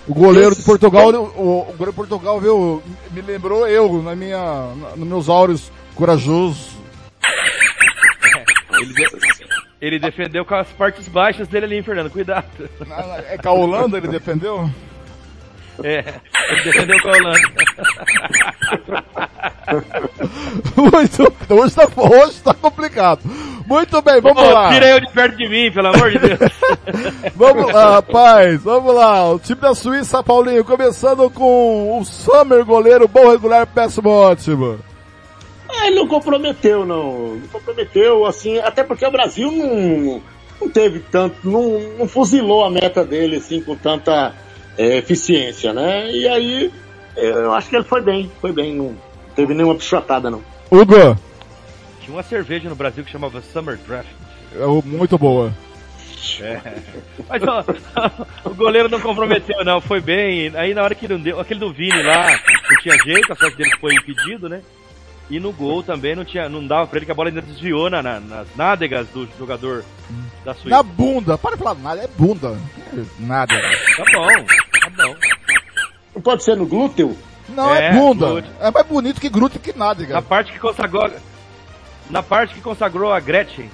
O 0.09 0.13
goleiro 0.13 0.55
de 0.55 0.63
Portugal, 0.63 1.07
o, 1.13 1.59
o 1.61 1.63
goleiro 1.73 1.91
de 1.91 1.95
Portugal, 1.95 2.39
viu, 2.41 2.81
me 3.11 3.21
lembrou 3.21 3.67
eu, 3.67 4.01
na 4.01 4.15
minha, 4.15 4.37
na- 4.75 4.95
nos 4.95 5.07
meus 5.07 5.29
áureos 5.29 5.71
corajosos. 5.95 6.71
Ele, 8.81 8.93
de- 8.93 9.19
ele 9.81 9.99
defendeu 9.99 10.45
com 10.45 10.55
as 10.55 10.67
partes 10.69 11.07
baixas 11.07 11.47
dele 11.47 11.65
ali, 11.65 11.75
hein, 11.77 11.83
Fernando? 11.83 12.09
Cuidado. 12.09 12.45
É 13.29 13.37
com 13.37 13.49
a 13.49 13.51
Holanda 13.53 13.97
ele 13.97 14.07
defendeu? 14.09 14.69
É, 15.83 16.03
ele 16.51 16.63
defendeu 16.63 17.01
com 17.01 17.09
a 17.09 17.11
Holanda. 17.11 17.39
Muito, 20.75 21.33
hoje 21.49 21.75
tá, 21.75 21.87
hoje 21.95 22.41
tá 22.41 22.53
complicado. 22.53 23.21
Muito 23.65 24.01
bem, 24.01 24.19
vamos 24.19 24.41
Pô, 24.41 24.49
lá. 24.49 24.69
Tira 24.69 24.87
eu 24.87 24.99
de 24.99 25.11
perto 25.11 25.37
de 25.37 25.47
mim, 25.47 25.71
pelo 25.71 25.87
amor 25.89 26.09
de 26.09 26.17
Deus. 26.17 26.39
Vamos 27.35 27.71
lá, 27.71 27.91
rapaz, 27.91 28.61
vamos 28.63 28.93
lá. 28.93 29.31
O 29.31 29.39
time 29.39 29.61
da 29.61 29.75
Suíça, 29.75 30.23
Paulinho, 30.23 30.65
começando 30.65 31.29
com 31.29 31.99
o 31.99 32.03
Summer, 32.03 32.65
goleiro, 32.65 33.07
bom 33.07 33.29
regular, 33.29 33.67
péssimo 33.67 34.09
ótimo. 34.09 34.79
Ah, 35.69 35.87
ele 35.87 35.97
não 35.97 36.07
comprometeu, 36.07 36.85
não. 36.85 37.35
Não 37.35 37.47
comprometeu, 37.47 38.25
assim, 38.25 38.57
até 38.57 38.83
porque 38.83 39.05
o 39.05 39.11
Brasil 39.11 39.51
não, 39.51 40.21
não 40.59 40.69
teve 40.69 40.99
tanto, 40.99 41.47
não, 41.47 41.79
não 41.97 42.07
fuzilou 42.07 42.65
a 42.65 42.71
meta 42.71 43.05
dele, 43.05 43.37
assim, 43.37 43.61
com 43.61 43.75
tanta 43.75 44.33
é, 44.79 44.97
eficiência, 44.97 45.73
né? 45.73 46.09
E 46.11 46.27
aí, 46.27 46.71
é, 47.17 47.29
eu 47.31 47.53
acho 47.53 47.69
que 47.69 47.75
ele 47.75 47.83
foi 47.85 48.01
bem, 48.01 48.31
foi 48.39 48.51
bem, 48.53 48.73
não 48.75 48.95
teve 49.35 49.53
nenhuma 49.53 49.75
pichotada, 49.75 50.29
não. 50.31 50.41
Hugo, 50.71 51.17
Tinha 52.01 52.15
uma 52.15 52.23
cerveja 52.23 52.69
no 52.69 52.75
Brasil 52.75 53.03
que 53.03 53.11
chamava 53.11 53.41
Summer 53.41 53.77
Draft. 53.87 54.07
é 54.55 54.65
muito 54.87 55.17
boa. 55.17 55.53
É. 56.41 56.59
Mas 57.27 57.41
ó, 57.43 57.63
o 58.49 58.53
goleiro 58.55 58.87
não 58.87 58.99
comprometeu, 59.01 59.63
não, 59.65 59.81
foi 59.81 59.99
bem. 59.99 60.51
Aí 60.55 60.73
na 60.73 60.83
hora 60.83 60.95
que 60.95 61.07
não 61.07 61.19
deu, 61.19 61.39
aquele 61.39 61.59
do 61.59 61.73
Vini 61.73 62.01
lá, 62.03 62.29
não 62.31 62.81
tinha 62.81 62.95
jeito, 63.03 63.33
a 63.33 63.35
sorte 63.35 63.57
dele 63.57 63.71
foi 63.81 63.93
impedido, 63.93 64.47
né? 64.47 64.61
E 65.29 65.39
no 65.39 65.51
gol 65.51 65.83
também 65.83 66.15
não 66.15 66.25
tinha, 66.25 66.49
não 66.49 66.65
dava 66.65 66.87
pra 66.87 66.97
ele 66.97 67.05
que 67.05 67.11
a 67.11 67.15
bola 67.15 67.29
ainda 67.29 67.41
desviou 67.41 67.87
na, 67.89 68.01
na- 68.01 68.19
nas 68.19 68.47
nádegas 68.55 69.07
do 69.09 69.27
jogador 69.37 69.83
da 70.43 70.53
Suíça. 70.55 70.69
Na 70.69 70.81
bunda, 70.81 71.37
para 71.37 71.51
de 71.55 71.61
falar 71.63 71.75
nada, 71.75 72.01
é 72.01 72.07
bunda. 72.07 72.57
Nada. 73.19 73.53
Tá 73.95 74.03
bom, 74.11 74.27
tá 74.27 74.55
pode 76.21 76.43
ser 76.43 76.55
no 76.57 76.65
glúteo? 76.65 77.15
Não, 77.49 77.73
é, 77.73 77.87
É, 77.87 77.91
bunda. 77.93 78.27
glúteo. 78.27 78.51
É 78.59 78.71
mais 78.71 78.85
bonito 78.87 79.19
que 79.21 79.29
glúteo 79.29 79.59
que 79.59 79.77
nada, 79.77 80.01
Na 80.03 80.07
cara. 80.07 80.21
parte 80.21 80.51
que 80.51 80.59
consagrou, 80.59 81.09
na 82.09 82.21
parte 82.23 82.53
que 82.53 82.61
consagrou 82.61 83.11
a 83.11 83.19
Gretchen. 83.19 83.69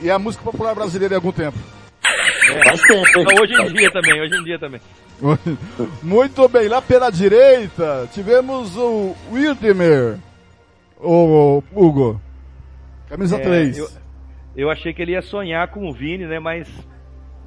E 0.00 0.10
a 0.10 0.18
música 0.18 0.44
popular 0.44 0.74
brasileira 0.74 1.14
em 1.14 1.16
algum 1.16 1.32
tempo. 1.32 1.58
É. 2.04 2.64
Faz 2.64 2.80
tempo, 2.82 3.18
hein? 3.18 3.24
Não, 3.24 3.42
hoje 3.42 3.52
em 3.54 3.74
dia 3.74 3.90
também, 3.92 4.20
hoje 4.22 4.34
em 4.36 4.44
dia 4.44 4.58
também. 4.58 4.80
Muito 6.02 6.48
bem, 6.48 6.68
lá 6.68 6.80
pela 6.80 7.10
direita 7.10 8.08
tivemos 8.12 8.76
o 8.76 9.14
Wildemer. 9.32 10.18
O 11.00 11.62
Hugo. 11.74 12.20
Camisa 13.08 13.36
É, 13.36 13.40
3. 13.40 13.78
Eu, 13.78 13.88
eu 14.56 14.70
achei 14.70 14.92
que 14.92 15.02
ele 15.02 15.12
ia 15.12 15.22
sonhar 15.22 15.68
com 15.68 15.88
o 15.88 15.92
Vini, 15.92 16.26
né? 16.26 16.38
Mas. 16.38 16.68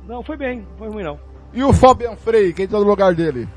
Não, 0.07 0.23
foi 0.23 0.38
bem, 0.38 0.60
não 0.72 0.78
foi 0.78 0.90
ruim 0.90 1.03
não. 1.03 1.19
E 1.53 1.64
o 1.64 1.73
Fabian 1.73 2.15
Frey, 2.15 2.53
quem 2.53 2.68
tá 2.68 2.78
no 2.78 2.84
lugar 2.86 3.14
dele? 3.14 3.48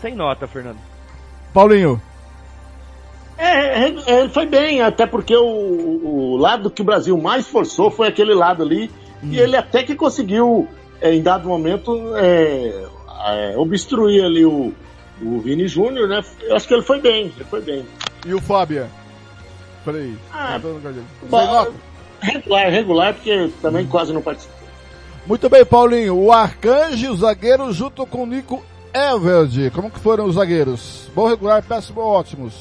Sem 0.00 0.14
nota, 0.14 0.46
Fernando. 0.46 0.78
Paulinho. 1.52 2.00
É, 3.36 3.84
é, 3.84 3.94
é, 4.06 4.20
ele 4.20 4.28
foi 4.30 4.46
bem, 4.46 4.82
até 4.82 5.06
porque 5.06 5.36
o, 5.36 5.44
o 5.44 6.36
lado 6.36 6.70
que 6.70 6.82
o 6.82 6.84
Brasil 6.84 7.16
mais 7.16 7.46
forçou 7.46 7.90
foi 7.90 8.08
aquele 8.08 8.34
lado 8.34 8.62
ali, 8.62 8.90
e 9.22 9.38
ele 9.38 9.56
até 9.56 9.82
que 9.82 9.94
conseguiu, 9.94 10.68
é, 11.00 11.14
em 11.14 11.22
dado 11.22 11.48
momento, 11.48 12.16
é, 12.16 12.86
é, 13.26 13.56
obstruir 13.56 14.24
ali 14.24 14.44
o, 14.44 14.72
o 15.22 15.40
Vini 15.40 15.68
Júnior, 15.68 16.08
né? 16.08 16.22
Eu 16.42 16.56
acho 16.56 16.66
que 16.66 16.74
ele 16.74 16.82
foi 16.82 17.00
bem, 17.00 17.32
ele 17.36 17.44
foi 17.44 17.60
bem. 17.60 17.86
E 18.26 18.34
o 18.34 18.40
Fabian? 18.40 18.88
Frey. 19.84 20.16
Ah, 20.32 20.60
tá? 21.30 21.68
Regular, 22.20 22.70
regular, 22.70 23.14
porque 23.14 23.50
também 23.62 23.86
quase 23.86 24.12
não 24.12 24.20
participou. 24.20 24.58
Muito 25.26 25.48
bem, 25.48 25.64
Paulinho. 25.64 26.16
O 26.16 26.32
Arcanjo, 26.32 27.12
o 27.12 27.16
zagueiro, 27.16 27.72
junto 27.72 28.04
com 28.06 28.24
o 28.24 28.26
Nico 28.26 28.62
Everd. 28.98 29.70
Como 29.70 29.90
que 29.90 30.00
foram 30.00 30.26
os 30.26 30.34
zagueiros? 30.34 31.10
Bom 31.14 31.28
regular, 31.28 31.62
péssimo, 31.62 32.00
ótimos. 32.00 32.54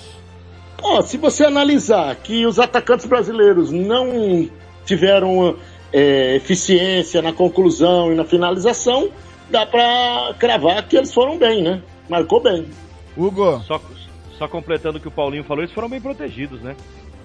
Ó, 0.82 1.02
se 1.02 1.18
você 1.18 1.46
analisar 1.46 2.16
que 2.16 2.46
os 2.46 2.60
atacantes 2.60 3.06
brasileiros 3.06 3.72
não 3.72 4.50
tiveram 4.86 5.56
é, 5.92 6.36
eficiência 6.36 7.22
na 7.22 7.34
conclusão 7.34 8.12
e 8.12 8.16
na 8.16 8.24
finalização, 8.24 9.10
dá 9.50 9.66
pra 9.66 10.36
cravar 10.38 10.88
que 10.88 10.96
eles 10.96 11.14
foram 11.14 11.38
bem, 11.38 11.64
né? 11.64 11.82
Marcou 12.10 12.42
bem. 12.42 12.68
Hugo. 13.16 13.62
Só, 13.66 13.82
só 14.38 14.48
completando 14.48 14.98
o 14.98 15.02
que 15.02 15.08
o 15.08 15.12
Paulinho 15.12 15.44
falou, 15.44 15.64
eles 15.64 15.74
foram 15.74 15.90
bem 15.90 16.00
protegidos, 16.00 16.62
né? 16.62 16.76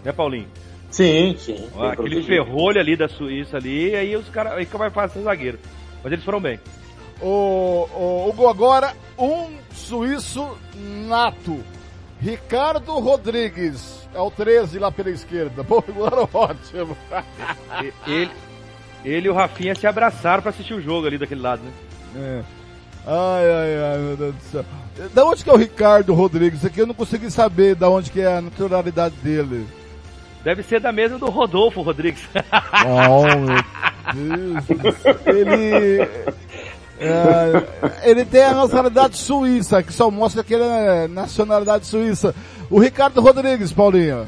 Né, 0.05 0.13
Paulinho? 0.13 0.49
Sim, 0.91 1.35
sim. 1.39 1.55
Aquele 1.75 1.97
protegido. 1.97 2.27
ferrolho 2.27 2.81
ali 2.81 2.97
da 2.97 3.09
Suíça 3.09 3.57
ali, 3.57 3.95
aí 3.95 4.15
os 4.15 4.29
caras. 4.29 4.53
Aí 4.53 4.65
fica 4.65 4.79
mais 4.79 4.93
fácil 4.93 5.21
ser 5.21 5.25
zagueiro. 5.25 5.59
Mas 6.03 6.13
eles 6.13 6.25
foram 6.25 6.41
bem. 6.41 6.59
O, 7.21 7.89
o 7.95 8.29
Hugo 8.29 8.49
agora, 8.49 8.95
um 9.19 9.57
suíço 9.75 10.57
nato. 11.09 11.63
Ricardo 12.21 12.99
Rodrigues. 12.99 14.09
É 14.15 14.21
o 14.21 14.31
13 14.31 14.79
lá 14.79 14.93
pela 14.93 15.11
esquerda. 15.11 15.63
Bom 15.65 15.83
regular, 15.87 16.29
ótimo. 16.33 16.97
Ele, 18.07 18.31
ele 19.05 19.27
e 19.27 19.31
o 19.31 19.35
Rafinha 19.35 19.75
se 19.75 19.87
abraçaram 19.87 20.43
pra 20.43 20.51
assistir 20.51 20.75
o 20.75 20.81
jogo 20.81 21.07
ali 21.07 21.19
daquele 21.19 21.41
lado, 21.41 21.63
né? 21.63 21.73
É. 22.15 22.43
Ai, 23.05 23.51
ai, 23.51 23.93
ai, 23.93 23.99
meu 23.99 24.17
Deus 24.17 24.35
do 24.35 24.43
céu. 24.43 24.65
Da 25.13 25.25
onde 25.25 25.43
que 25.43 25.51
é 25.51 25.53
o 25.53 25.57
Ricardo 25.57 26.15
Rodrigues? 26.15 26.65
Aqui 26.65 26.81
eu 26.81 26.87
não 26.87 26.95
consegui 26.95 27.31
saber 27.31 27.75
da 27.75 27.89
onde 27.89 28.11
que 28.11 28.21
é 28.21 28.37
a 28.37 28.41
naturalidade 28.41 29.17
dele. 29.17 29.67
Deve 30.45 30.63
ser 30.63 30.81
da 30.81 30.93
mesa 30.93 31.19
do 31.19 31.27
Rodolfo 31.31 31.83
Rodrigues. 31.83 32.29
Oh, 32.85 33.23
meu 34.15 34.61
Deus. 34.61 34.95
Ele. 35.27 36.09
É, 37.03 38.11
ele 38.11 38.25
tem 38.25 38.43
a 38.45 38.55
nacionalidade 38.55 39.17
suíça, 39.17 39.83
que 39.83 39.93
só 39.93 40.11
mostra 40.11 40.43
que 40.45 40.55
ele 40.55 40.63
é 40.65 41.09
nacionalidade 41.09 41.87
suíça. 41.87 42.35
O 42.71 42.79
Ricardo 42.79 43.21
Rodrigues, 43.21 43.73
Paulinho. 43.73 44.27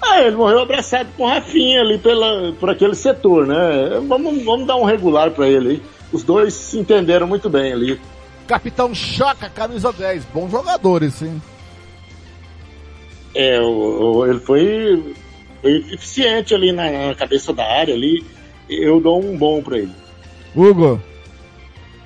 Ah, 0.00 0.20
ele 0.20 0.36
morreu 0.36 0.60
abraçado 0.60 1.08
com 1.16 1.22
o 1.22 1.28
Rafinha 1.28 1.80
ali 1.80 1.96
pela, 1.98 2.52
por 2.54 2.68
aquele 2.68 2.94
setor, 2.94 3.46
né? 3.46 4.00
Vamos, 4.08 4.42
vamos 4.44 4.66
dar 4.66 4.76
um 4.76 4.84
regular 4.84 5.30
pra 5.30 5.48
ele 5.48 5.68
aí. 5.70 5.82
Os 6.12 6.22
dois 6.24 6.52
se 6.52 6.78
entenderam 6.78 7.26
muito 7.26 7.48
bem 7.48 7.72
ali. 7.72 8.00
Capitão 8.46 8.92
Chaca, 8.94 9.48
camisa 9.48 9.92
10. 9.92 10.24
Bom 10.34 10.48
jogador 10.50 11.02
esse, 11.04 11.26
hein? 11.26 11.40
É, 13.34 13.60
o, 13.60 14.16
o- 14.18 14.26
ele 14.26 14.40
foi, 14.40 15.14
foi 15.62 15.76
eficiente 15.92 16.54
ali 16.54 16.72
na, 16.72 16.90
na 17.08 17.14
cabeça 17.14 17.52
da 17.52 17.64
área 17.64 17.94
ali. 17.94 18.24
Eu 18.68 19.00
dou 19.00 19.22
um 19.24 19.36
bom 19.38 19.62
pra 19.62 19.78
ele. 19.78 19.92
Hugo. 20.54 21.00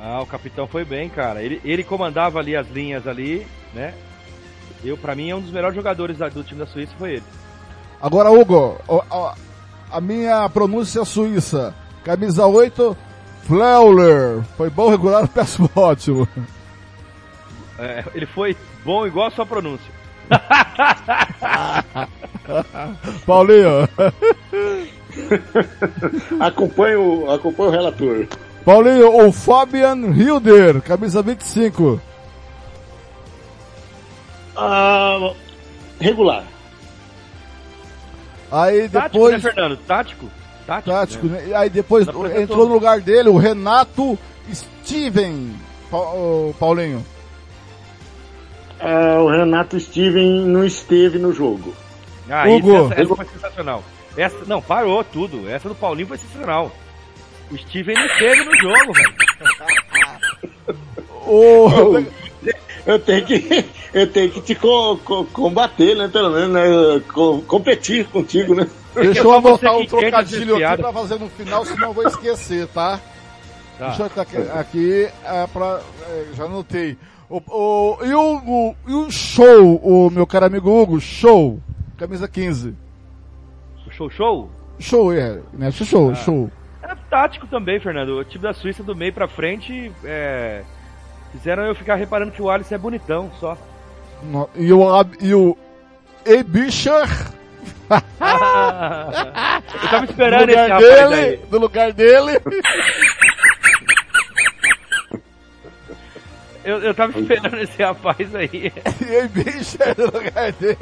Ah, 0.09 0.23
o 0.23 0.27
capitão 0.27 0.69
foi 0.69 0.85
bem, 0.85 1.09
cara. 1.09 1.43
Ele, 1.43 1.61
ele 1.65 1.83
comandava 1.83 2.39
ali 2.39 2.55
as 2.55 2.69
linhas 2.70 3.09
ali, 3.09 3.45
né? 3.74 3.93
Eu, 4.85 4.97
pra 4.97 5.16
mim, 5.16 5.31
é 5.31 5.35
um 5.35 5.41
dos 5.41 5.51
melhores 5.51 5.74
jogadores 5.74 6.16
do 6.33 6.45
time 6.45 6.61
da 6.61 6.66
Suíça 6.66 6.93
foi 6.97 7.15
ele. 7.15 7.24
Agora, 8.01 8.31
Hugo, 8.31 8.78
o- 8.87 9.03
a 9.91 10.01
minha 10.01 10.49
pronúncia 10.49 11.01
é 11.01 11.05
suíça. 11.05 11.74
Camisa 12.05 12.47
8, 12.47 12.97
Fleuler. 13.43 14.45
Foi 14.57 14.70
bom, 14.70 14.89
regular, 14.91 15.27
péssimo, 15.27 15.69
ótimo. 15.74 16.28
É, 17.77 18.05
ele 18.15 18.27
foi 18.27 18.57
bom 18.85 19.05
igual 19.09 19.27
a 19.27 19.31
sua 19.33 19.45
pronúncia. 19.45 19.91
Paulinho. 23.27 23.89
acompanho, 26.39 27.28
acompanho 27.31 27.69
o 27.70 27.73
relator. 27.73 28.27
Paulinho, 28.66 29.24
o 29.24 29.30
Fabian 29.30 29.94
Hilder, 30.12 30.82
camisa 30.82 31.22
25. 31.22 32.01
Ah, 34.56 35.32
regular. 36.01 36.43
Aí 38.51 38.88
Tático, 38.88 39.12
depois. 39.12 39.32
né, 39.34 39.38
Fernando? 39.38 39.76
Tático? 39.76 40.26
Tático, 40.66 40.90
Tático, 40.90 41.26
né? 41.28 41.43
né? 41.43 41.55
Aí 41.55 41.70
depois 41.70 42.09
entrou 42.09 42.66
no 42.66 42.74
lugar 42.74 43.01
dele 43.01 43.28
o 43.28 43.36
Renato 43.36 44.18
Steven, 44.52 45.55
Paulinho. 46.59 47.06
Ah, 48.80 49.20
o 49.20 49.30
Renato 49.30 49.78
Steven 49.78 50.44
não 50.44 50.64
esteve 50.64 51.20
no 51.20 51.32
jogo. 51.32 51.72
Ah, 52.28 52.48
Hugo. 52.48 52.68
isso, 52.68 52.93
essa, 52.93 53.02
essa 53.02 53.14
foi 53.14 53.26
sensacional. 53.26 53.84
Essa, 54.16 54.44
não, 54.44 54.60
parou 54.60 55.05
tudo. 55.05 55.48
Essa 55.48 55.68
do 55.68 55.74
Paulinho 55.76 56.09
foi 56.09 56.18
sensacional. 56.18 56.72
O 57.51 57.56
Steven 57.59 57.94
não 57.94 58.06
esteve 58.06 58.44
no 58.44 58.56
jogo, 58.56 58.93
velho. 58.93 59.14
O... 61.27 62.27
Eu 62.86 63.01
tenho 63.01 63.24
que, 63.27 63.64
eu 63.93 64.06
tenho 64.12 64.31
que 64.31 64.40
te 64.40 64.55
co- 64.55 64.97
co- 65.05 65.24
combater, 65.27 65.97
né? 65.97 66.06
Pelo 66.06 66.31
menos, 66.31 66.51
né? 66.52 67.02
Co- 67.12 67.40
competir 67.43 68.06
contigo, 68.06 68.55
né? 68.55 68.68
Deixa 68.94 69.20
É 69.20 69.24
eu 69.24 69.32
anotar 69.32 69.74
que 69.77 69.82
um 69.82 69.86
trocadilho 69.86 70.64
aqui 70.64 70.82
pra 70.82 70.93
fazer 70.93 71.18
no 71.18 71.28
final, 71.28 71.64
senão 71.64 71.89
eu 71.89 71.93
vou 71.93 72.06
esquecer, 72.06 72.68
tá? 72.68 73.01
Tá. 73.77 73.89
Deixa 73.89 74.02
eu 74.14 74.23
aqui, 74.23 74.36
aqui 74.55 75.09
é, 75.24 75.47
pra, 75.48 75.81
é, 76.09 76.24
já 76.35 76.44
anotei. 76.44 76.97
O, 77.28 77.43
o, 77.48 77.98
e, 78.05 78.14
o, 78.14 78.36
o- 78.36 78.77
e 78.86 78.93
o 78.94 79.10
show, 79.10 79.77
o 79.82 80.09
meu 80.09 80.24
caro 80.27 80.47
amigo 80.47 80.70
Hugo, 80.70 81.01
show, 81.01 81.59
camisa 81.98 82.28
15. 82.28 82.73
O 83.85 83.90
show 83.90 84.09
show? 84.09 84.51
Show, 84.78 85.12
é, 85.12 85.40
né? 85.52 85.73
Show, 85.73 86.14
show. 86.14 86.48
É 86.89 86.95
tático 87.11 87.47
também, 87.47 87.81
Fernando. 87.81 88.19
O 88.19 88.25
time 88.25 88.43
da 88.43 88.55
Suíça 88.55 88.83
do 88.83 88.95
meio 88.95 89.13
pra 89.13 89.27
frente 89.29 89.91
é, 90.05 90.63
fizeram 91.33 91.65
eu 91.65 91.75
ficar 91.75 91.97
reparando 91.97 92.33
que 92.33 92.41
o 92.43 92.49
Alisson 92.51 92.75
é 92.75 92.79
bonitão 92.79 93.31
só. 93.41 93.57
No- 94.23 94.49
E 94.55 94.73
o, 94.73 94.85
e 95.21 95.35
o 95.35 95.57
Ebischer, 96.25 97.07
eu 97.91 99.89
tava 99.91 100.05
esperando 100.07 100.47
do 100.47 100.53
esse 100.53 100.69
rapaz 100.69 100.81
dele, 101.11 101.15
aí. 101.15 101.37
do 101.51 101.59
lugar 101.59 101.93
dele. 101.93 102.33
Eu, 106.65 106.79
eu 106.83 106.93
tava 106.95 107.17
esperando 107.21 107.59
esse 107.61 107.81
rapaz 107.81 108.35
aí. 108.35 108.73
e 109.09 109.15
Ebischer 109.15 109.95
do 109.95 110.07
lugar 110.07 110.51
dele. 110.53 110.77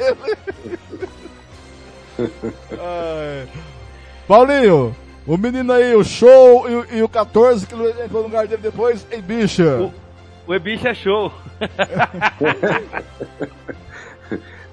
Ai. 2.73 3.49
Paulinho, 4.27 4.97
o 5.27 5.37
menino 5.37 5.73
aí, 5.73 5.95
o 5.95 6.05
show 6.05 6.69
e, 6.69 6.75
o- 6.75 6.87
e 6.99 7.03
o 7.03 7.09
14 7.09 7.67
que 7.67 7.75
entrou 7.75 8.23
no 8.23 8.29
lugar 8.29 8.47
dele 8.47 8.63
depois, 8.63 9.07
Ebischer. 9.11 9.81
O, 9.83 9.95
o 10.47 10.55
Ebicha 10.55 10.91
é 10.91 10.95
show. 10.95 11.33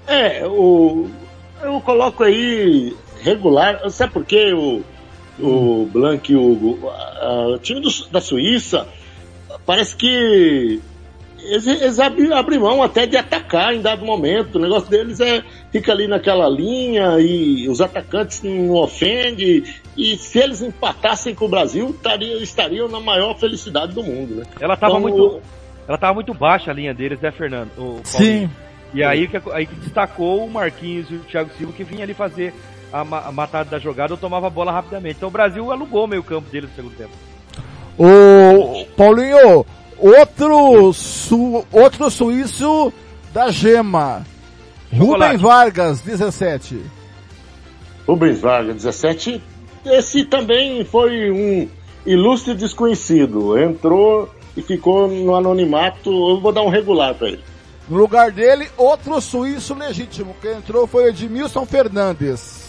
É, 0.06 0.44
o, 0.46 1.08
eu 1.62 1.80
coloco 1.80 2.24
aí 2.24 2.94
regular. 3.22 3.88
Sabe 3.90 4.12
por 4.12 4.24
quê? 4.24 4.52
O, 4.52 4.82
o 5.40 5.86
Blank 5.92 6.32
e 6.32 6.36
o 6.36 6.42
Hugo? 6.52 6.88
A- 6.88 7.18
a- 7.22 7.46
O 7.54 7.58
time 7.58 7.80
do- 7.80 8.08
da 8.10 8.20
Suíça 8.20 8.86
parece 9.64 9.94
que 9.96 10.80
eles, 11.44 11.66
eles 11.66 11.98
abrem, 11.98 12.32
abrem 12.32 12.58
mão 12.58 12.82
até 12.82 13.06
de 13.06 13.16
atacar 13.16 13.74
em 13.74 13.80
dado 13.80 14.04
momento. 14.04 14.56
O 14.56 14.60
negócio 14.60 14.88
deles 14.88 15.20
é 15.20 15.42
fica 15.70 15.92
ali 15.92 16.06
naquela 16.06 16.48
linha 16.48 17.18
e 17.18 17.68
os 17.68 17.80
atacantes 17.80 18.42
não 18.42 18.74
ofendem. 18.74 19.64
E 19.96 20.16
se 20.16 20.38
eles 20.38 20.62
empatassem 20.62 21.34
com 21.34 21.46
o 21.46 21.48
Brasil, 21.48 21.90
estariam, 21.90 22.38
estariam 22.40 22.88
na 22.88 23.00
maior 23.00 23.38
felicidade 23.38 23.92
do 23.92 24.02
mundo, 24.02 24.36
né? 24.36 24.44
Ela 24.60 24.76
tava 24.76 24.98
Então, 24.98 25.02
muito. 25.02 25.40
Ela 25.86 25.98
tava 25.98 26.14
muito 26.14 26.32
baixa 26.32 26.70
a 26.70 26.74
linha 26.74 26.94
deles, 26.94 27.20
né, 27.20 27.30
Fernando? 27.30 27.70
O 27.76 28.00
Paulinho. 28.12 28.50
E 28.94 29.02
aí 29.02 29.26
que, 29.26 29.40
aí 29.52 29.66
que 29.66 29.74
destacou 29.76 30.44
o 30.44 30.50
Marquinhos 30.50 31.10
e 31.10 31.14
o 31.14 31.20
Thiago 31.20 31.50
Silva 31.56 31.72
que 31.72 31.82
vinha 31.82 32.04
ali 32.04 32.12
fazer 32.12 32.52
a, 32.92 33.00
a 33.00 33.32
matada 33.32 33.70
da 33.70 33.78
jogada 33.78 34.12
ou 34.12 34.18
tomava 34.18 34.46
a 34.46 34.50
bola 34.50 34.70
rapidamente. 34.70 35.16
Então 35.16 35.28
o 35.28 35.32
Brasil 35.32 35.72
alugou 35.72 36.04
o 36.04 36.08
meio 36.08 36.22
campo 36.22 36.50
deles 36.50 36.68
no 36.70 36.76
segundo 36.76 36.96
tempo. 36.96 37.12
O 37.98 38.86
Paulinho, 38.96 39.64
outro, 40.02 40.92
su, 40.92 41.64
outro 41.70 42.10
suíço 42.10 42.92
da 43.32 43.50
Gema. 43.50 44.26
Rubem 44.92 45.36
Vargas, 45.38 46.00
17. 46.00 46.82
Rubens 48.06 48.40
Vargas, 48.40 48.76
17. 48.76 49.42
Esse 49.86 50.24
também 50.24 50.84
foi 50.84 51.30
um 51.30 51.68
ilustre 52.04 52.54
desconhecido. 52.54 53.58
Entrou 53.58 54.28
e 54.56 54.60
ficou 54.60 55.08
no 55.08 55.34
anonimato. 55.34 56.10
Eu 56.10 56.40
vou 56.40 56.52
dar 56.52 56.62
um 56.62 56.68
regular 56.68 57.14
pra 57.14 57.28
ele. 57.28 57.40
No 57.88 57.96
lugar 57.96 58.30
dele, 58.30 58.68
outro 58.76 59.20
suíço 59.20 59.74
legítimo. 59.74 60.36
Quem 60.40 60.52
entrou 60.52 60.86
foi 60.86 61.08
Edmilson 61.08 61.64
Fernandes. 61.64 62.61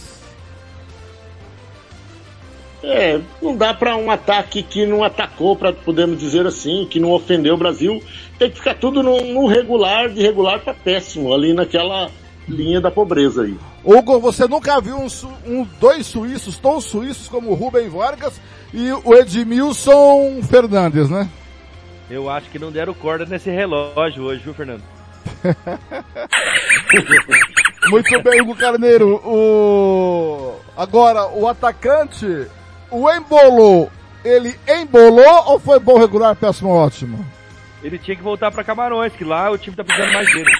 É, 2.86 3.18
não 3.40 3.56
dá 3.56 3.72
pra 3.72 3.96
um 3.96 4.10
ataque 4.10 4.62
que 4.62 4.84
não 4.84 5.02
atacou, 5.02 5.56
para 5.56 5.72
podemos 5.72 6.18
dizer 6.18 6.46
assim, 6.46 6.86
que 6.88 7.00
não 7.00 7.12
ofendeu 7.12 7.54
o 7.54 7.58
Brasil. 7.58 8.02
Tem 8.38 8.50
que 8.50 8.58
ficar 8.58 8.74
tudo 8.74 9.02
no, 9.02 9.18
no 9.32 9.46
regular, 9.46 10.10
de 10.10 10.20
regular 10.20 10.60
pra 10.60 10.74
péssimo, 10.74 11.32
ali 11.32 11.54
naquela 11.54 12.10
linha 12.46 12.80
da 12.80 12.90
pobreza 12.90 13.42
aí. 13.42 13.56
Hugo, 13.82 14.20
você 14.20 14.46
nunca 14.46 14.80
viu 14.80 14.96
um, 14.98 15.06
um- 15.46 15.66
dois 15.80 16.06
suíços 16.06 16.58
tão 16.58 16.80
suíços 16.80 17.28
como 17.28 17.50
o 17.50 17.54
Rubem 17.54 17.88
Vargas 17.88 18.38
e 18.72 18.90
o 19.04 19.14
Edmilson 19.14 20.42
Fernandes, 20.42 21.08
né? 21.08 21.28
Eu 22.10 22.28
acho 22.28 22.50
que 22.50 22.58
não 22.58 22.70
deram 22.70 22.92
corda 22.92 23.24
nesse 23.24 23.50
relógio 23.50 24.24
hoje, 24.24 24.42
viu, 24.44 24.52
Fernando? 24.52 24.82
Muito 27.90 28.22
bem, 28.22 28.42
Hugo 28.42 28.54
Carneiro. 28.56 29.16
O... 29.24 30.56
Agora, 30.76 31.26
o 31.28 31.48
atacante, 31.48 32.46
o 32.94 33.10
embolou, 33.10 33.90
ele 34.24 34.54
embolou 34.68 35.44
ou 35.46 35.58
foi 35.58 35.80
bom 35.80 35.98
regular, 35.98 36.36
péssimo, 36.36 36.70
ótimo? 36.70 37.24
Ele 37.82 37.98
tinha 37.98 38.16
que 38.16 38.22
voltar 38.22 38.50
pra 38.52 38.62
Camarões, 38.64 39.12
que 39.12 39.24
lá 39.24 39.50
o 39.50 39.58
time 39.58 39.76
tá 39.76 39.82
precisando 39.82 40.12
mais 40.12 40.32
dele. 40.32 40.50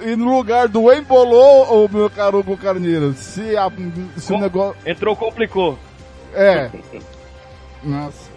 E 0.00 0.16
no 0.16 0.36
lugar 0.36 0.66
do 0.66 0.92
embolou, 0.92 1.84
o 1.84 1.88
meu 1.90 2.10
caro 2.10 2.38
Hugo 2.38 2.56
Carneiro, 2.56 3.12
se, 3.14 3.56
a, 3.56 3.70
se 4.16 4.32
o 4.32 4.38
negócio... 4.38 4.76
Entrou, 4.84 5.14
complicou. 5.14 5.78
É. 6.32 6.70
Nossa. 7.82 8.30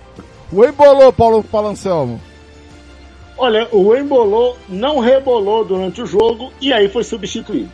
O 0.52 0.64
embolou, 0.64 1.12
Paulo 1.12 1.44
Palancelmo. 1.44 2.22
Olha, 3.38 3.68
o 3.72 3.96
embolou 3.96 4.58
não 4.68 5.00
rebolou 5.00 5.64
durante 5.64 6.02
o 6.02 6.06
jogo 6.06 6.52
e 6.60 6.74
aí 6.74 6.90
foi 6.90 7.04
substituído. 7.04 7.72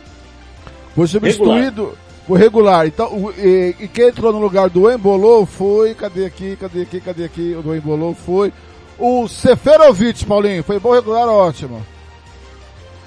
Foi 0.94 1.06
substituído, 1.06 1.96
foi 2.26 2.38
regular. 2.38 2.86
Então, 2.86 3.06
o- 3.12 3.30
e, 3.32 3.74
e 3.80 3.88
quem 3.88 4.08
entrou 4.08 4.32
no 4.32 4.38
lugar 4.40 4.68
do 4.70 4.90
embolou 4.90 5.44
foi, 5.46 5.94
cadê 5.94 6.24
aqui, 6.24 6.56
cadê 6.56 6.82
aqui, 6.82 7.00
cadê 7.00 7.24
aqui, 7.24 7.54
o 7.58 7.62
do 7.62 7.74
embolou 7.74 8.14
foi 8.14 8.52
o 8.98 9.26
Seferovic, 9.28 10.24
Paulinho. 10.24 10.62
Foi 10.64 10.78
bom 10.78 10.92
regular, 10.92 11.28
ótimo. 11.28 11.84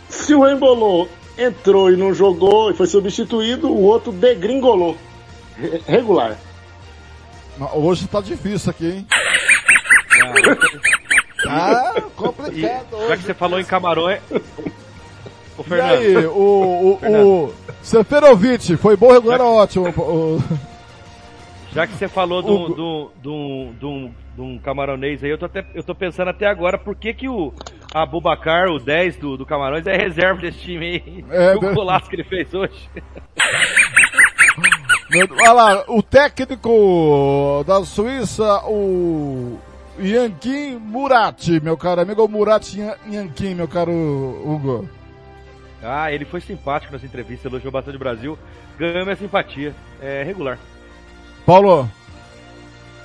Se 0.09 0.33
o 0.35 0.47
embolou 0.47 1.07
entrou 1.37 1.91
e 1.91 1.97
não 1.97 2.13
jogou 2.13 2.71
e 2.71 2.73
foi 2.73 2.87
substituído, 2.87 3.69
o 3.69 3.81
outro 3.83 4.11
degringolou. 4.11 4.97
Re- 5.57 5.81
Regular. 5.87 6.37
Hoje 7.73 8.07
tá 8.07 8.21
difícil 8.21 8.69
aqui, 8.69 8.85
hein? 8.87 9.07
Tá 11.43 11.95
complicado 12.15 12.87
Já 12.91 12.97
hoje. 12.97 13.17
que 13.17 13.23
você 13.23 13.33
falou 13.33 13.59
em 13.59 13.63
Camarões. 13.65 14.19
Ô, 15.57 15.61
E 15.61 15.63
Fernando. 15.63 15.91
aí, 15.99 16.25
o, 16.27 16.99
o, 17.01 17.45
o 17.47 17.53
Seferovic, 17.81 18.77
foi 18.77 18.95
bom 18.95 19.11
regular, 19.11 19.41
ótimo. 19.41 19.87
O- 19.97 20.41
Já 21.73 21.85
que 21.87 21.93
você 21.93 22.07
falou 22.07 22.41
de 22.41 22.49
um- 22.51 22.65
um- 22.65 23.09
de 23.21 23.85
um- 23.85 24.11
de 24.35 24.41
um- 24.41 24.57
camaronês 24.59 25.23
aí, 25.23 25.29
eu 25.31 25.37
tô, 25.37 25.45
até, 25.45 25.65
eu 25.73 25.83
tô 25.83 25.93
pensando 25.95 26.29
até 26.29 26.45
agora 26.47 26.77
por 26.77 26.95
que, 26.95 27.13
que 27.13 27.27
o 27.29 27.51
Abubacar, 27.93 28.67
o 28.69 28.79
10 28.79 29.15
do, 29.17 29.37
do 29.37 29.45
Camarões, 29.45 29.87
é 29.87 29.95
reserva 29.97 30.39
desse 30.41 30.59
time 30.59 30.85
aí. 30.85 31.25
É, 31.31 31.55
o 31.57 31.59
ver- 31.59 31.73
golaço 31.73 32.09
que 32.09 32.15
ele 32.15 32.23
fez 32.23 32.53
hoje. 32.53 32.89
Olha 35.39 35.51
lá, 35.53 35.83
o 35.87 36.03
técnico 36.03 37.63
da 37.65 37.83
Suíça, 37.85 38.61
o 38.67 39.57
Yankin 39.99 40.75
Murati, 40.77 41.59
meu 41.63 41.77
caro 41.77 42.01
amigo, 42.01 42.23
o 42.23 42.27
Murati 42.27 42.79
Yan- 42.79 42.95
Yankin, 43.09 43.55
meu 43.55 43.67
caro 43.67 43.91
Hugo. 43.91 44.89
Ah, 45.81 46.11
ele 46.11 46.25
foi 46.25 46.41
simpático 46.41 46.91
nessa 46.91 47.05
entrevista, 47.05 47.47
elogiou 47.47 47.71
bastante 47.71 47.95
o 47.95 47.99
Brasil, 47.99 48.37
ganhou 48.79 49.03
minha 49.03 49.15
simpatia. 49.15 49.75
É 50.01 50.23
regular. 50.23 50.57
Paulo, 51.45 51.89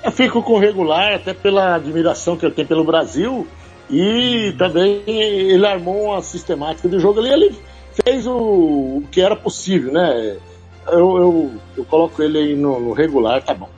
Eu 0.03 0.11
fico 0.11 0.43
com 0.43 0.59
regular, 0.59 1.15
até 1.15 1.32
pela 1.35 1.74
admiração 1.77 2.36
que 2.36 2.44
eu 2.47 2.51
tenho 2.51 2.66
pelo 2.69 2.85
Brasil. 2.85 3.47
E 3.90 4.55
também 4.59 5.03
ele 5.07 5.66
armou 5.66 6.07
uma 6.12 6.23
sistemática 6.23 6.89
de 6.89 6.99
jogo 6.99 7.20
ali. 7.20 7.28
Ele 7.31 7.57
fez 8.05 8.27
o, 8.27 8.32
o 8.36 9.05
que 9.12 9.20
era 9.20 9.36
possível, 9.36 9.93
né? 9.93 10.39
Eu, 10.86 11.16
eu, 11.19 11.53
eu 11.77 11.85
coloco 11.85 12.23
ele 12.23 12.39
aí 12.39 12.57
no, 12.57 12.81
no 12.81 12.93
regular, 12.93 13.43
tá 13.43 13.53
bom. 13.55 13.69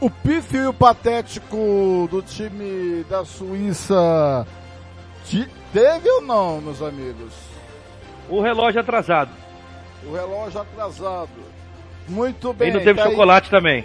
o 0.00 0.08
pífio 0.08 0.62
e 0.62 0.66
o 0.66 0.72
patético 0.72 2.08
do 2.10 2.22
time 2.22 3.04
da 3.10 3.24
Suíça 3.24 4.46
te- 5.26 5.48
teve 5.72 6.08
ou 6.08 6.22
não, 6.22 6.60
meus 6.60 6.80
amigos? 6.80 7.32
O 8.32 8.40
relógio 8.40 8.80
atrasado. 8.80 9.30
O 10.06 10.14
relógio 10.14 10.60
atrasado. 10.62 11.28
Muito 12.08 12.52
bem. 12.54 12.70
E 12.70 12.72
não 12.72 12.80
teve 12.80 12.94
tá 12.94 13.04
aí. 13.04 13.10
chocolate 13.10 13.50
também. 13.50 13.84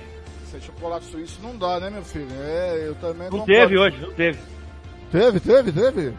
Sem 0.50 0.62
chocolate 0.62 1.06
suíço 1.06 1.40
não 1.44 1.58
dá, 1.58 1.82
né, 1.82 1.90
meu 1.90 2.04
filho? 2.04 2.28
É, 2.40 2.86
eu 2.88 2.96
também 2.96 3.30
Não 3.30 3.40
concordo. 3.40 3.46
teve 3.54 3.78
hoje, 3.78 3.98
não 4.00 4.14
teve. 4.14 4.40
Teve, 5.12 5.40
teve, 5.42 5.72
teve. 5.74 6.14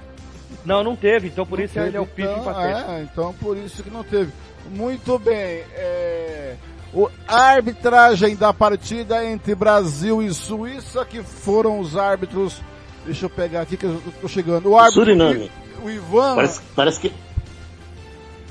Não, 0.65 0.85
não 0.85 0.95
teve, 0.95 1.29
então 1.29 1.47
por 1.47 1.59
Não 1.59 1.65
isso 1.65 1.75
teve, 1.75 1.87
ele 1.87 1.97
é 1.97 2.01
o 2.01 2.07
pique 2.07 2.29
então, 2.29 2.41
empatante. 2.43 2.91
É, 2.91 3.03
então 3.03 3.35
por 3.41 3.57
isso 3.57 3.83
que 3.83 3.91
não 3.91 4.05
teve. 4.05 4.31
Muito 4.71 5.19
bem. 5.19 5.65
É, 5.75 6.57
o 6.93 7.09
a 7.27 7.43
arbitragem 7.53 8.37
da 8.37 8.53
partida 8.53 9.25
entre 9.25 9.55
Brasil 9.55 10.21
e 10.23 10.33
Suíça, 10.35 11.03
que 11.05 11.23
foram 11.23 11.81
os 11.81 11.97
árbitros. 11.97 12.61
Deixa 13.07 13.25
eu 13.25 13.31
pegar 13.31 13.63
aqui 13.63 13.79
que 13.79 13.87
eu 13.87 14.03
tô 14.21 14.29
chegando. 14.29 14.69
O 14.69 14.77
árbitro. 14.77 15.01
Suriname. 15.05 15.51
O 15.83 15.89
Ivan. 15.89 16.35
Parece, 16.35 16.61
parece 16.77 17.01
que. 17.01 17.13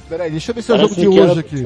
Peraí, 0.10 0.32
deixa 0.32 0.52
eu 0.52 0.56
ver 0.56 0.62
se 0.62 0.72
é 0.72 0.76
o 0.76 0.80
jogo 0.80 0.96
de 0.96 1.08
hoje 1.08 1.40
aqui. 1.40 1.64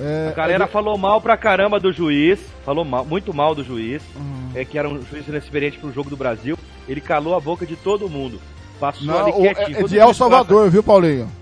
É, 0.00 0.28
A 0.30 0.36
galera 0.36 0.66
falou 0.66 0.96
mal 0.96 1.20
pra 1.20 1.36
caramba 1.36 1.80
do 1.80 1.92
juiz, 1.92 2.38
falou 2.64 2.84
mal, 2.84 3.04
muito 3.04 3.34
mal 3.34 3.54
do 3.54 3.64
juiz, 3.64 4.00
Hum. 4.16 4.50
é, 4.54 4.64
que 4.64 4.78
era 4.78 4.88
um 4.88 5.02
juiz 5.04 5.26
inexperiente 5.26 5.78
pro 5.78 5.92
jogo 5.92 6.08
do 6.08 6.16
Brasil. 6.16 6.56
Ele 6.88 7.00
calou 7.00 7.34
a 7.36 7.40
boca 7.40 7.66
de 7.66 7.74
todo 7.76 8.08
mundo. 8.08 8.40
Passou 8.78 9.06
Não, 9.06 9.18
ali 9.18 9.30
o- 9.32 9.40
quietinho. 9.40 9.76
é, 9.76 9.80
é 9.80 9.84
de 9.84 9.96
o 9.96 9.98
El 10.00 10.04
juiz 10.06 10.16
Salvador, 10.16 10.70
viu, 10.70 10.82
Paulinho? 10.84 11.24
passa- 11.26 11.38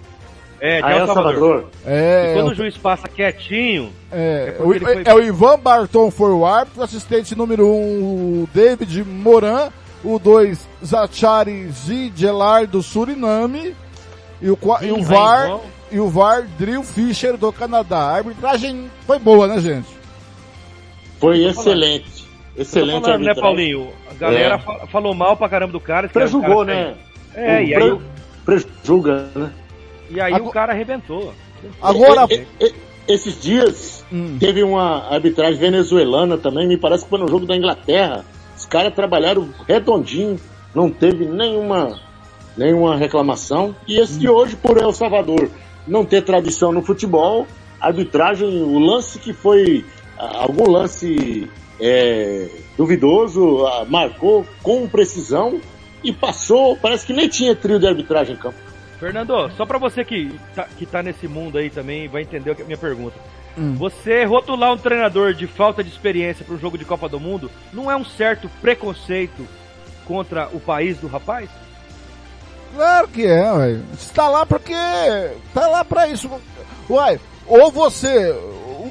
É, 0.59 0.77
de 0.79 0.83
Ah, 0.87 0.91
El 0.93 1.07
Salvador. 1.07 1.33
Salvador. 1.35 1.71
É, 1.85 2.31
E 2.31 2.35
quando 2.35 2.49
o- 2.49 2.51
o 2.53 2.55
juiz 2.55 2.77
passa 2.79 3.09
quietinho, 3.09 3.93
É, 4.11 4.57
É 4.59 4.63
o, 4.63 4.73
ele 4.73 4.85
foi- 4.87 5.03
é 5.05 5.15
o 5.15 5.23
Ivan 5.23 5.59
Barton 5.59 6.11
foi 6.11 6.31
o 6.33 6.47
árbitro, 6.47 6.83
assistente 6.83 7.35
número 7.37 7.67
1, 7.67 7.71
um, 7.71 8.43
o 8.45 8.49
David 8.55 9.05
Moran, 9.05 9.69
o 10.03 10.19
2, 10.19 10.67
Zachary 10.83 11.69
Zigelar 11.73 12.67
do 12.67 12.83
Suriname, 12.83 13.75
e 14.41 14.51
o, 14.51 14.59
e 14.83 14.91
o 14.93 15.03
VAR, 15.03 15.61
e 15.91 15.99
o 16.01 16.09
VAR 16.09 16.47
Drill 16.59 16.83
Fisher 16.83 17.37
do 17.37 17.53
Canadá. 17.53 17.99
A 17.99 18.17
arbitragem 18.17 18.91
foi 19.07 19.19
boa, 19.19 19.47
né, 19.47 19.61
gente? 19.61 19.89
Foi 21.19 21.45
excelente. 21.45 22.27
Excelente 22.57 23.03
falando, 23.03 23.07
né, 23.07 23.31
arbitragem. 23.31 23.43
Paulinho? 23.43 23.89
A 24.11 24.15
galera 24.15 24.55
É. 24.55 24.59
fa- 24.59 24.87
falou 24.87 25.15
mal 25.15 25.37
pra 25.37 25.49
caramba 25.49 25.73
do 25.73 25.81
cara. 25.81 26.07
o 26.07 26.11
Prejugou, 26.11 26.65
cara 26.65 26.65
né? 26.65 26.95
sem- 27.35 27.43
É, 27.43 27.65
e 27.65 27.75
aí, 27.75 27.81
Pre- 27.81 27.91
o- 27.93 28.03
Prejuga, 28.45 29.29
né? 29.35 29.51
e 30.11 30.21
aí 30.21 30.33
Agora- 30.33 30.51
o 30.51 30.53
cara 30.53 30.73
arrebentou. 30.73 31.35
Agora, 31.83 32.27
E- 32.31 32.47
e- 32.61 32.65
e- 32.67 32.75
esses 33.09 33.41
dias 33.41 34.05
Hum. 34.13 34.37
teve 34.39 34.63
uma 34.63 35.09
arbitragem 35.13 35.59
venezuelana 35.59 36.39
também, 36.39 36.67
me 36.67 36.77
parece 36.79 37.05
que 37.05 37.11
foi 37.11 37.19
no 37.19 37.29
jogo 37.29 37.47
da 37.47 37.57
Inglaterra. 37.57 38.25
Os 38.57 38.65
caras 38.65 38.95
trabalharam 38.95 39.49
redondinho, 39.69 40.39
não 40.75 40.91
teve 40.91 41.27
nenhuma, 41.27 41.99
nenhuma 42.57 42.97
reclamação. 42.97 43.75
E 43.87 43.99
esse 44.01 44.19
de 44.19 44.29
hoje, 44.29 44.57
por 44.57 44.79
El 44.79 44.93
Salvador 44.93 45.51
não 45.87 46.05
ter 46.05 46.23
tradição 46.23 46.73
no 46.73 46.83
futebol, 46.83 47.47
a 47.81 47.87
arbitragem, 47.89 48.63
o 48.63 48.79
lance 48.79 49.19
que 49.19 49.33
foi 49.33 49.85
algum 50.19 50.69
lance 50.71 51.49
é, 51.81 52.49
duvidoso, 52.77 53.65
marcou 53.89 54.47
com 54.63 54.89
precisão 54.89 55.61
e 56.03 56.13
passou, 56.13 56.77
parece 56.77 57.07
que 57.07 57.13
nem 57.13 57.29
tinha 57.29 57.55
trio 57.55 57.79
de 57.79 57.87
arbitragem 57.87 58.35
em 58.35 58.39
campo. 58.39 58.59
Fernando, 58.99 59.51
só 59.57 59.67
pra 59.67 59.79
você 59.79 60.05
que 60.05 60.31
tá, 60.55 60.67
que 60.77 60.87
tá 60.87 61.03
nesse 61.03 61.29
mundo 61.29 61.59
aí 61.59 61.69
também 61.69 62.09
vai 62.09 62.23
entender 62.23 62.51
a 62.51 62.65
minha 62.65 62.79
pergunta. 62.79 63.17
Hum. 63.59 63.75
Você 63.75 64.25
rotular 64.25 64.73
um 64.73 64.79
treinador 64.79 65.35
de 65.35 65.47
falta 65.47 65.83
de 65.83 65.91
experiência 65.91 66.45
para 66.45 66.55
um 66.55 66.59
jogo 66.59 66.79
de 66.79 66.85
Copa 66.85 67.09
do 67.09 67.21
Mundo 67.21 67.51
não 67.73 67.91
é 67.91 67.97
um 67.97 68.05
certo 68.05 68.51
preconceito 68.61 69.47
contra 70.07 70.49
o 70.53 70.61
país 70.61 70.99
do 70.99 71.07
rapaz? 71.07 71.51
Claro 72.75 73.09
que 73.09 73.27
é, 73.27 73.53
ué. 73.53 73.81
Você 73.97 74.13
tá 74.13 74.29
lá 74.29 74.47
porque, 74.47 74.75
tá 75.55 75.67
lá 75.69 75.85
pra 75.85 76.09
isso. 76.09 76.31
Uai, 76.89 77.21
ou 77.47 77.71
você, 77.71 78.31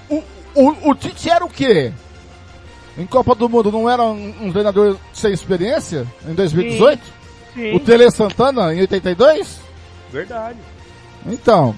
o, 0.10 0.24
o, 0.56 0.90
o, 0.90 0.96
Tite 0.96 1.30
era 1.30 1.44
o 1.44 1.50
quê? 1.50 1.92
Em 2.98 3.06
Copa 3.06 3.36
do 3.36 3.50
Mundo 3.50 3.72
não 3.72 3.90
era 3.90 4.04
um, 4.04 4.34
um 4.42 4.52
treinador 4.52 4.98
sem 5.14 5.34
experiência? 5.34 6.08
Em 6.26 6.34
2018? 6.34 7.02
Sim, 7.54 7.76
O 7.76 7.80
Tele 7.80 8.10
Santana 8.12 8.74
em 8.74 8.82
82? 8.82 9.60
verdade. 10.12 10.60
Então, 11.26 11.76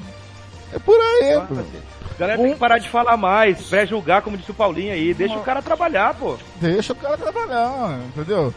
é 0.74 0.80
por 0.80 1.00
aí. 1.00 1.34
A 1.34 2.20
galera 2.20 2.42
tem 2.42 2.54
que 2.54 2.60
parar 2.60 2.78
de 2.78 2.90
falar 2.90 3.16
mais, 3.16 3.62
pré-julgar, 3.68 4.22
como 4.22 4.38
disse 4.38 4.52
o 4.52 4.54
Paulinho 4.56 4.92
aí. 4.92 5.14
Deixa 5.14 5.36
o 5.36 5.44
cara 5.44 5.62
trabalhar, 5.62 6.14
pô. 6.16 6.36
Deixa 6.60 6.94
o 6.94 6.96
cara 6.96 7.18
trabalhar, 7.18 8.00
entendeu? 8.08 8.54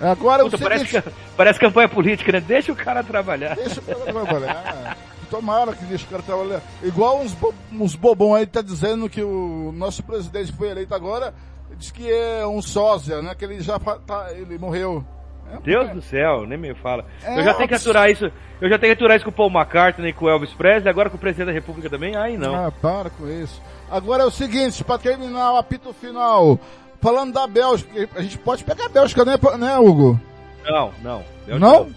Agora 0.00 0.44
Puta, 0.44 0.58
parece, 0.58 0.86
seguinte, 0.86 1.02
que- 1.02 1.12
parece 1.36 1.58
campanha 1.58 1.88
política, 1.88 2.32
né? 2.32 2.40
Deixa 2.40 2.72
o 2.72 2.76
cara 2.76 3.02
trabalhar. 3.02 3.54
deixa 3.56 3.80
o 3.80 3.82
cara 3.82 4.00
trabalhar. 4.12 4.96
Tomara 5.30 5.74
que 5.74 5.84
deixa 5.84 6.06
o 6.06 6.08
cara 6.08 6.22
trabalhar. 6.22 6.62
Igual 6.82 7.20
uns, 7.20 7.34
bo 7.34 7.52
uns 7.72 7.94
bobão 7.94 8.34
aí 8.34 8.46
tá 8.46 8.62
dizendo 8.62 9.08
que 9.10 9.22
o 9.22 9.72
nosso 9.74 10.02
presidente 10.02 10.52
foi 10.52 10.70
eleito 10.70 10.94
agora 10.94 11.34
diz 11.78 11.90
que 11.90 12.10
é 12.10 12.46
um 12.46 12.60
sósia, 12.60 13.22
né? 13.22 13.34
Que 13.34 13.44
ele 13.44 13.60
já 13.60 13.78
tá, 13.78 14.28
ele 14.32 14.58
morreu. 14.58 15.04
É, 15.50 15.58
Deus 15.60 15.90
do 15.90 16.02
céu, 16.02 16.46
nem 16.46 16.58
me 16.58 16.74
fala. 16.74 17.06
É, 17.22 17.38
eu 17.38 17.44
já 17.44 17.54
tenho 17.54 17.68
que 17.68 17.74
aturar 17.74 18.10
isso. 18.10 18.30
Eu 18.60 18.68
já 18.68 18.78
tenho 18.78 18.94
que 18.94 18.98
aturar 18.98 19.16
isso 19.16 19.24
com 19.24 19.30
o 19.30 19.34
Paul 19.34 19.50
McCartney, 19.50 20.12
com 20.12 20.26
o 20.26 20.28
Elvis 20.28 20.52
Presley, 20.52 20.90
agora 20.90 21.08
com 21.08 21.16
o 21.16 21.20
presidente 21.20 21.46
da 21.46 21.52
República 21.52 21.88
também. 21.88 22.16
Aí 22.16 22.36
não. 22.36 22.54
Ah, 22.54 22.70
para 22.70 23.08
com 23.08 23.26
isso. 23.28 23.62
Agora 23.90 24.24
é 24.24 24.26
o 24.26 24.30
seguinte, 24.30 24.84
pra 24.84 24.98
terminar 24.98 25.54
o 25.54 25.56
apito 25.56 25.92
final, 25.94 26.58
falando 27.00 27.32
da 27.32 27.46
Bélgica, 27.46 28.08
a 28.14 28.22
gente 28.22 28.38
pode 28.38 28.64
pegar 28.64 28.86
a 28.86 28.88
Bélgica, 28.88 29.24
né, 29.24 29.34
né 29.58 29.78
Hugo? 29.78 30.20
Não, 30.64 30.92
não. 31.02 31.24
Bélgica 31.46 31.58
Não? 31.58 31.90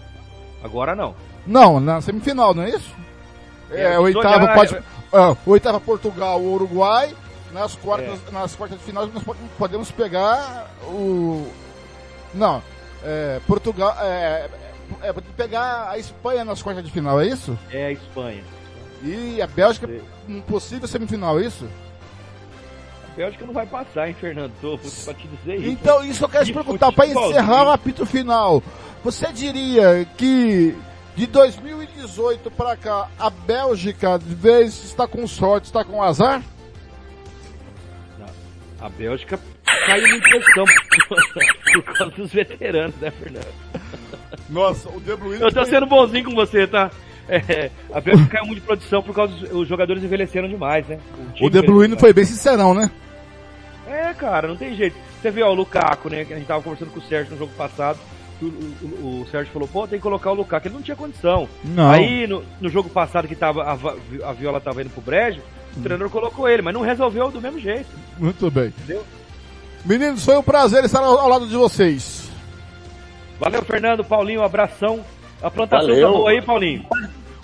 Agora 0.62 0.94
não. 0.94 1.14
Não, 1.46 1.80
na 1.80 2.00
semifinal, 2.00 2.54
não 2.54 2.62
é 2.62 2.70
isso? 2.70 2.90
É, 3.70 3.94
É, 3.94 3.98
oitava 3.98 4.44
já- 4.46 4.54
pode, 4.54 4.78
ah, 5.12 5.36
oitava 5.46 5.80
Portugal, 5.80 6.40
Uruguai, 6.40 7.14
nas 7.52 7.74
quartas, 7.74 8.20
nas 8.30 8.54
quartas 8.54 8.78
de 8.78 8.84
final 8.84 9.06
nós 9.08 9.22
po- 9.24 9.36
podemos 9.58 9.90
pegar 9.90 10.70
o 10.84 11.46
não, 12.32 12.62
é, 13.04 13.40
Portugal, 13.46 13.96
é, 14.00 14.48
é, 15.02 15.08
é, 15.08 15.12
pegar 15.36 15.88
a 15.90 15.98
Espanha 15.98 16.44
nas 16.44 16.62
quartas 16.62 16.84
de 16.84 16.90
final, 16.90 17.20
é 17.20 17.26
isso? 17.26 17.58
É 17.70 17.86
a 17.86 17.92
Espanha. 17.92 18.42
E 19.02 19.42
a 19.42 19.46
Bélgica 19.48 19.88
um 20.28 20.40
possível 20.42 20.86
semifinal, 20.86 21.38
é 21.40 21.44
isso? 21.46 21.66
A 23.12 23.14
Bélgica 23.14 23.44
não 23.44 23.52
vai 23.52 23.66
passar, 23.66 24.08
hein, 24.08 24.16
Fernando? 24.18 24.52
Tô 24.60 24.78
pra 24.78 25.12
te 25.12 25.28
dizer 25.28 25.56
isso. 25.56 25.68
Então, 25.68 26.02
isso 26.02 26.24
eu 26.24 26.28
quero 26.30 26.46
te 26.46 26.52
perguntar, 26.52 26.90
para 26.92 27.06
encerrar 27.06 27.66
o 27.66 27.70
apito 27.70 28.06
final. 28.06 28.62
Você 29.04 29.30
diria 29.32 30.06
que 30.16 30.74
de 31.14 31.26
2018 31.26 32.50
para 32.50 32.74
cá, 32.74 33.10
a 33.18 33.28
Bélgica, 33.28 34.18
de 34.18 34.34
vez 34.34 34.82
está 34.84 35.06
com 35.06 35.26
sorte, 35.26 35.66
está 35.66 35.84
com 35.84 36.02
azar? 36.02 36.42
A 38.80 38.88
Bélgica 38.88 39.38
caiu 39.86 40.06
em 40.06 40.20
pressão 40.20 40.64
por 41.74 41.82
causa 41.84 42.16
dos 42.16 42.32
veteranos, 42.32 42.96
né, 42.96 43.10
Fernando? 43.10 43.52
Nossa, 44.48 44.88
o 44.88 44.98
De 45.00 45.14
Bruyne... 45.14 45.42
Eu 45.42 45.52
tô 45.52 45.64
sendo 45.66 45.86
bonzinho 45.86 46.24
com 46.24 46.34
você, 46.34 46.66
tá? 46.66 46.90
É, 47.28 47.70
a 47.92 48.00
Bélgica 48.00 48.28
caiu 48.36 48.46
muito 48.46 48.60
de 48.60 48.66
produção 48.66 49.02
por 49.02 49.14
causa 49.14 49.34
dos 49.34 49.52
os 49.52 49.68
jogadores 49.68 50.02
envelheceram 50.02 50.48
demais, 50.48 50.86
né? 50.86 50.98
time 51.34 51.46
O 51.46 51.50
De 51.50 51.62
Bruyne 51.62 51.98
foi 51.98 52.12
bem 52.12 52.24
sincerão, 52.24 52.74
né? 52.74 52.90
É, 53.88 54.12
cara, 54.14 54.48
não 54.48 54.56
tem 54.56 54.74
jeito. 54.74 54.96
Você 55.20 55.30
viu 55.30 55.46
ó, 55.46 55.50
o 55.50 55.54
Lukaku, 55.54 56.08
né? 56.08 56.24
Que 56.24 56.32
a 56.32 56.36
gente 56.36 56.46
tava 56.46 56.62
conversando 56.62 56.90
com 56.90 56.98
o 57.00 57.02
Sérgio 57.02 57.32
no 57.32 57.38
jogo 57.38 57.52
passado. 57.56 57.98
O, 58.40 58.46
o- 58.46 59.20
o 59.22 59.26
Sérgio 59.30 59.52
falou, 59.52 59.68
pô, 59.68 59.86
tem 59.86 59.98
que 59.98 60.02
colocar 60.02 60.30
o 60.30 60.34
Lukaku. 60.34 60.66
Ele 60.68 60.74
não 60.74 60.82
tinha 60.82 60.96
condição. 60.96 61.48
Não. 61.64 61.90
Aí, 61.90 62.26
no, 62.26 62.42
no 62.60 62.68
jogo 62.68 62.88
passado 62.88 63.28
que 63.28 63.34
tava, 63.36 63.62
a, 63.62 63.72
a 64.28 64.32
Viola 64.32 64.60
tava 64.60 64.80
indo 64.82 64.90
pro 64.90 65.00
brejo, 65.00 65.40
o 65.76 65.80
treinador 65.80 66.10
colocou 66.10 66.48
ele, 66.48 66.62
mas 66.62 66.74
não 66.74 66.80
resolveu 66.82 67.30
do 67.30 67.40
mesmo 67.40 67.58
jeito. 67.60 67.88
Muito 68.18 68.50
bem. 68.50 68.66
Entendeu? 68.68 69.04
Meninos, 69.84 70.24
foi 70.24 70.36
um 70.36 70.42
prazer 70.42 70.84
estar 70.84 71.00
ao, 71.00 71.18
ao 71.18 71.28
lado 71.28 71.46
de 71.46 71.56
vocês. 71.56 72.28
Valeu, 73.38 73.62
Fernando, 73.62 74.04
Paulinho, 74.04 74.40
um 74.40 74.44
abração. 74.44 75.04
A 75.42 75.50
plantação 75.50 75.88
Valeu. 75.88 76.12
tá 76.12 76.18
boa 76.18 76.30
aí, 76.30 76.42
Paulinho. 76.42 76.84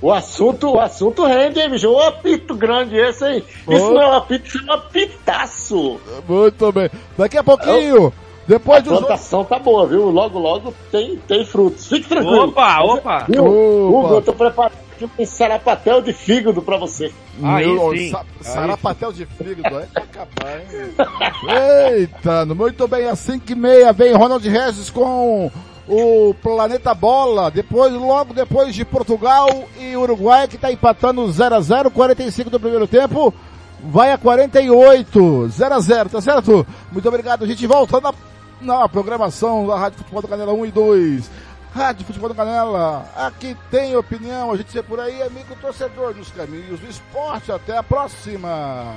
O 0.01 0.13
assunto, 0.13 0.71
o 0.75 0.81
assunto 0.81 1.25
rende, 1.27 1.59
hein, 1.59 1.71
bicho? 1.71 1.89
Ô 1.91 1.99
apito 2.01 2.55
grande 2.55 2.97
esse, 2.97 3.25
hein? 3.27 3.43
Isso 3.69 3.87
Ô. 3.87 3.95
não 3.95 4.03
é 4.03 4.07
um 4.09 4.13
apito, 4.13 4.47
isso 4.47 4.59
é 4.59 4.63
um 4.71 4.73
apitaço. 4.75 6.01
Muito 6.29 6.71
bem. 6.73 6.89
Daqui 7.17 7.37
a 7.37 7.43
pouquinho, 7.43 8.13
depois 8.47 8.79
A 8.79 8.83
do 8.83 8.91
jogo... 8.91 9.07
plantação 9.07 9.45
tá 9.45 9.59
boa, 9.59 9.87
viu? 9.89 10.09
Logo, 10.11 10.39
logo 10.39 10.73
tem, 10.93 11.17
tem 11.27 11.45
frutos. 11.45 11.89
Fique 11.89 12.09
tranquilo. 12.09 12.45
Opa, 12.45 12.81
opa. 12.83 13.25
Viu? 13.29 13.45
Opa. 13.45 13.99
Hugo, 14.07 14.15
eu 14.15 14.23
tô 14.23 14.33
preparado 14.33 14.75
aqui 14.95 15.11
um 15.19 15.27
sarapatel 15.27 16.01
de 16.01 16.13
fígado 16.13 16.63
pra 16.63 16.77
você. 16.77 17.13
Aí 17.43 17.67
Meu, 17.67 17.91
sim. 17.97 18.11
sa- 18.11 18.21
Aí 18.21 18.45
Sarapatel 18.45 19.13
de 19.13 19.27
fígado, 19.27 19.77
aí 19.79 19.87
vai 19.93 20.03
acabar, 20.05 20.61
hein? 20.61 20.95
Eita, 21.99 22.45
muito 22.47 22.87
bem, 22.87 23.07
às 23.09 23.19
5 23.19 23.51
e 23.51 23.55
meia 23.57 23.93
vem 23.93 24.13
Ronald 24.15 24.47
Regis 24.49 24.91
com 24.91 25.51
o 25.89 26.35
Planeta 26.35 26.95
Bola, 26.95 27.51
depois, 27.51 27.93
logo 27.93 28.35
depois 28.35 28.75
de 28.75 28.85
Portugal 28.85 29.49
e 29.79 29.97
Uruguai, 29.97 30.47
que 30.47 30.59
tá 30.59 30.71
empatando 30.71 31.31
0 31.31 31.55
a 31.55 31.61
0 31.61 31.91
45 31.91 32.51
do 32.51 32.61
primeiro 32.61 32.87
tempo, 32.87 33.33
vai 33.83 34.13
a 34.13 34.19
48, 34.19 35.49
0 35.49 35.75
a 35.75 35.81
0 35.81 36.09
tá 36.11 36.21
certo? 36.21 36.67
Muito 36.93 37.09
obrigado, 37.09 37.45
a 37.45 37.47
gente 37.47 37.67
volta 37.67 38.01
na, 38.01 38.13
na 38.61 38.89
programação 38.89 39.67
da 39.67 39.79
Rádio 39.79 39.99
Futebol 39.99 40.23
do 40.23 40.29
Canela 40.29 40.53
1 40.53 40.67
e 40.67 40.71
2. 40.71 41.31
Rádio 41.75 42.07
Futebol 42.07 42.29
da 42.31 42.35
Canela, 42.35 43.05
aqui 43.15 43.57
tem 43.71 43.97
opinião, 43.97 44.53
a 44.53 44.57
gente 44.57 44.73
se 44.73 44.83
por 44.83 44.99
aí, 44.99 45.23
amigo 45.23 45.55
torcedor 45.61 46.15
nos 46.15 46.31
caminhos 46.31 46.81
do 46.81 46.89
esporte. 46.89 47.53
Até 47.53 47.77
a 47.77 47.83
próxima. 47.83 48.97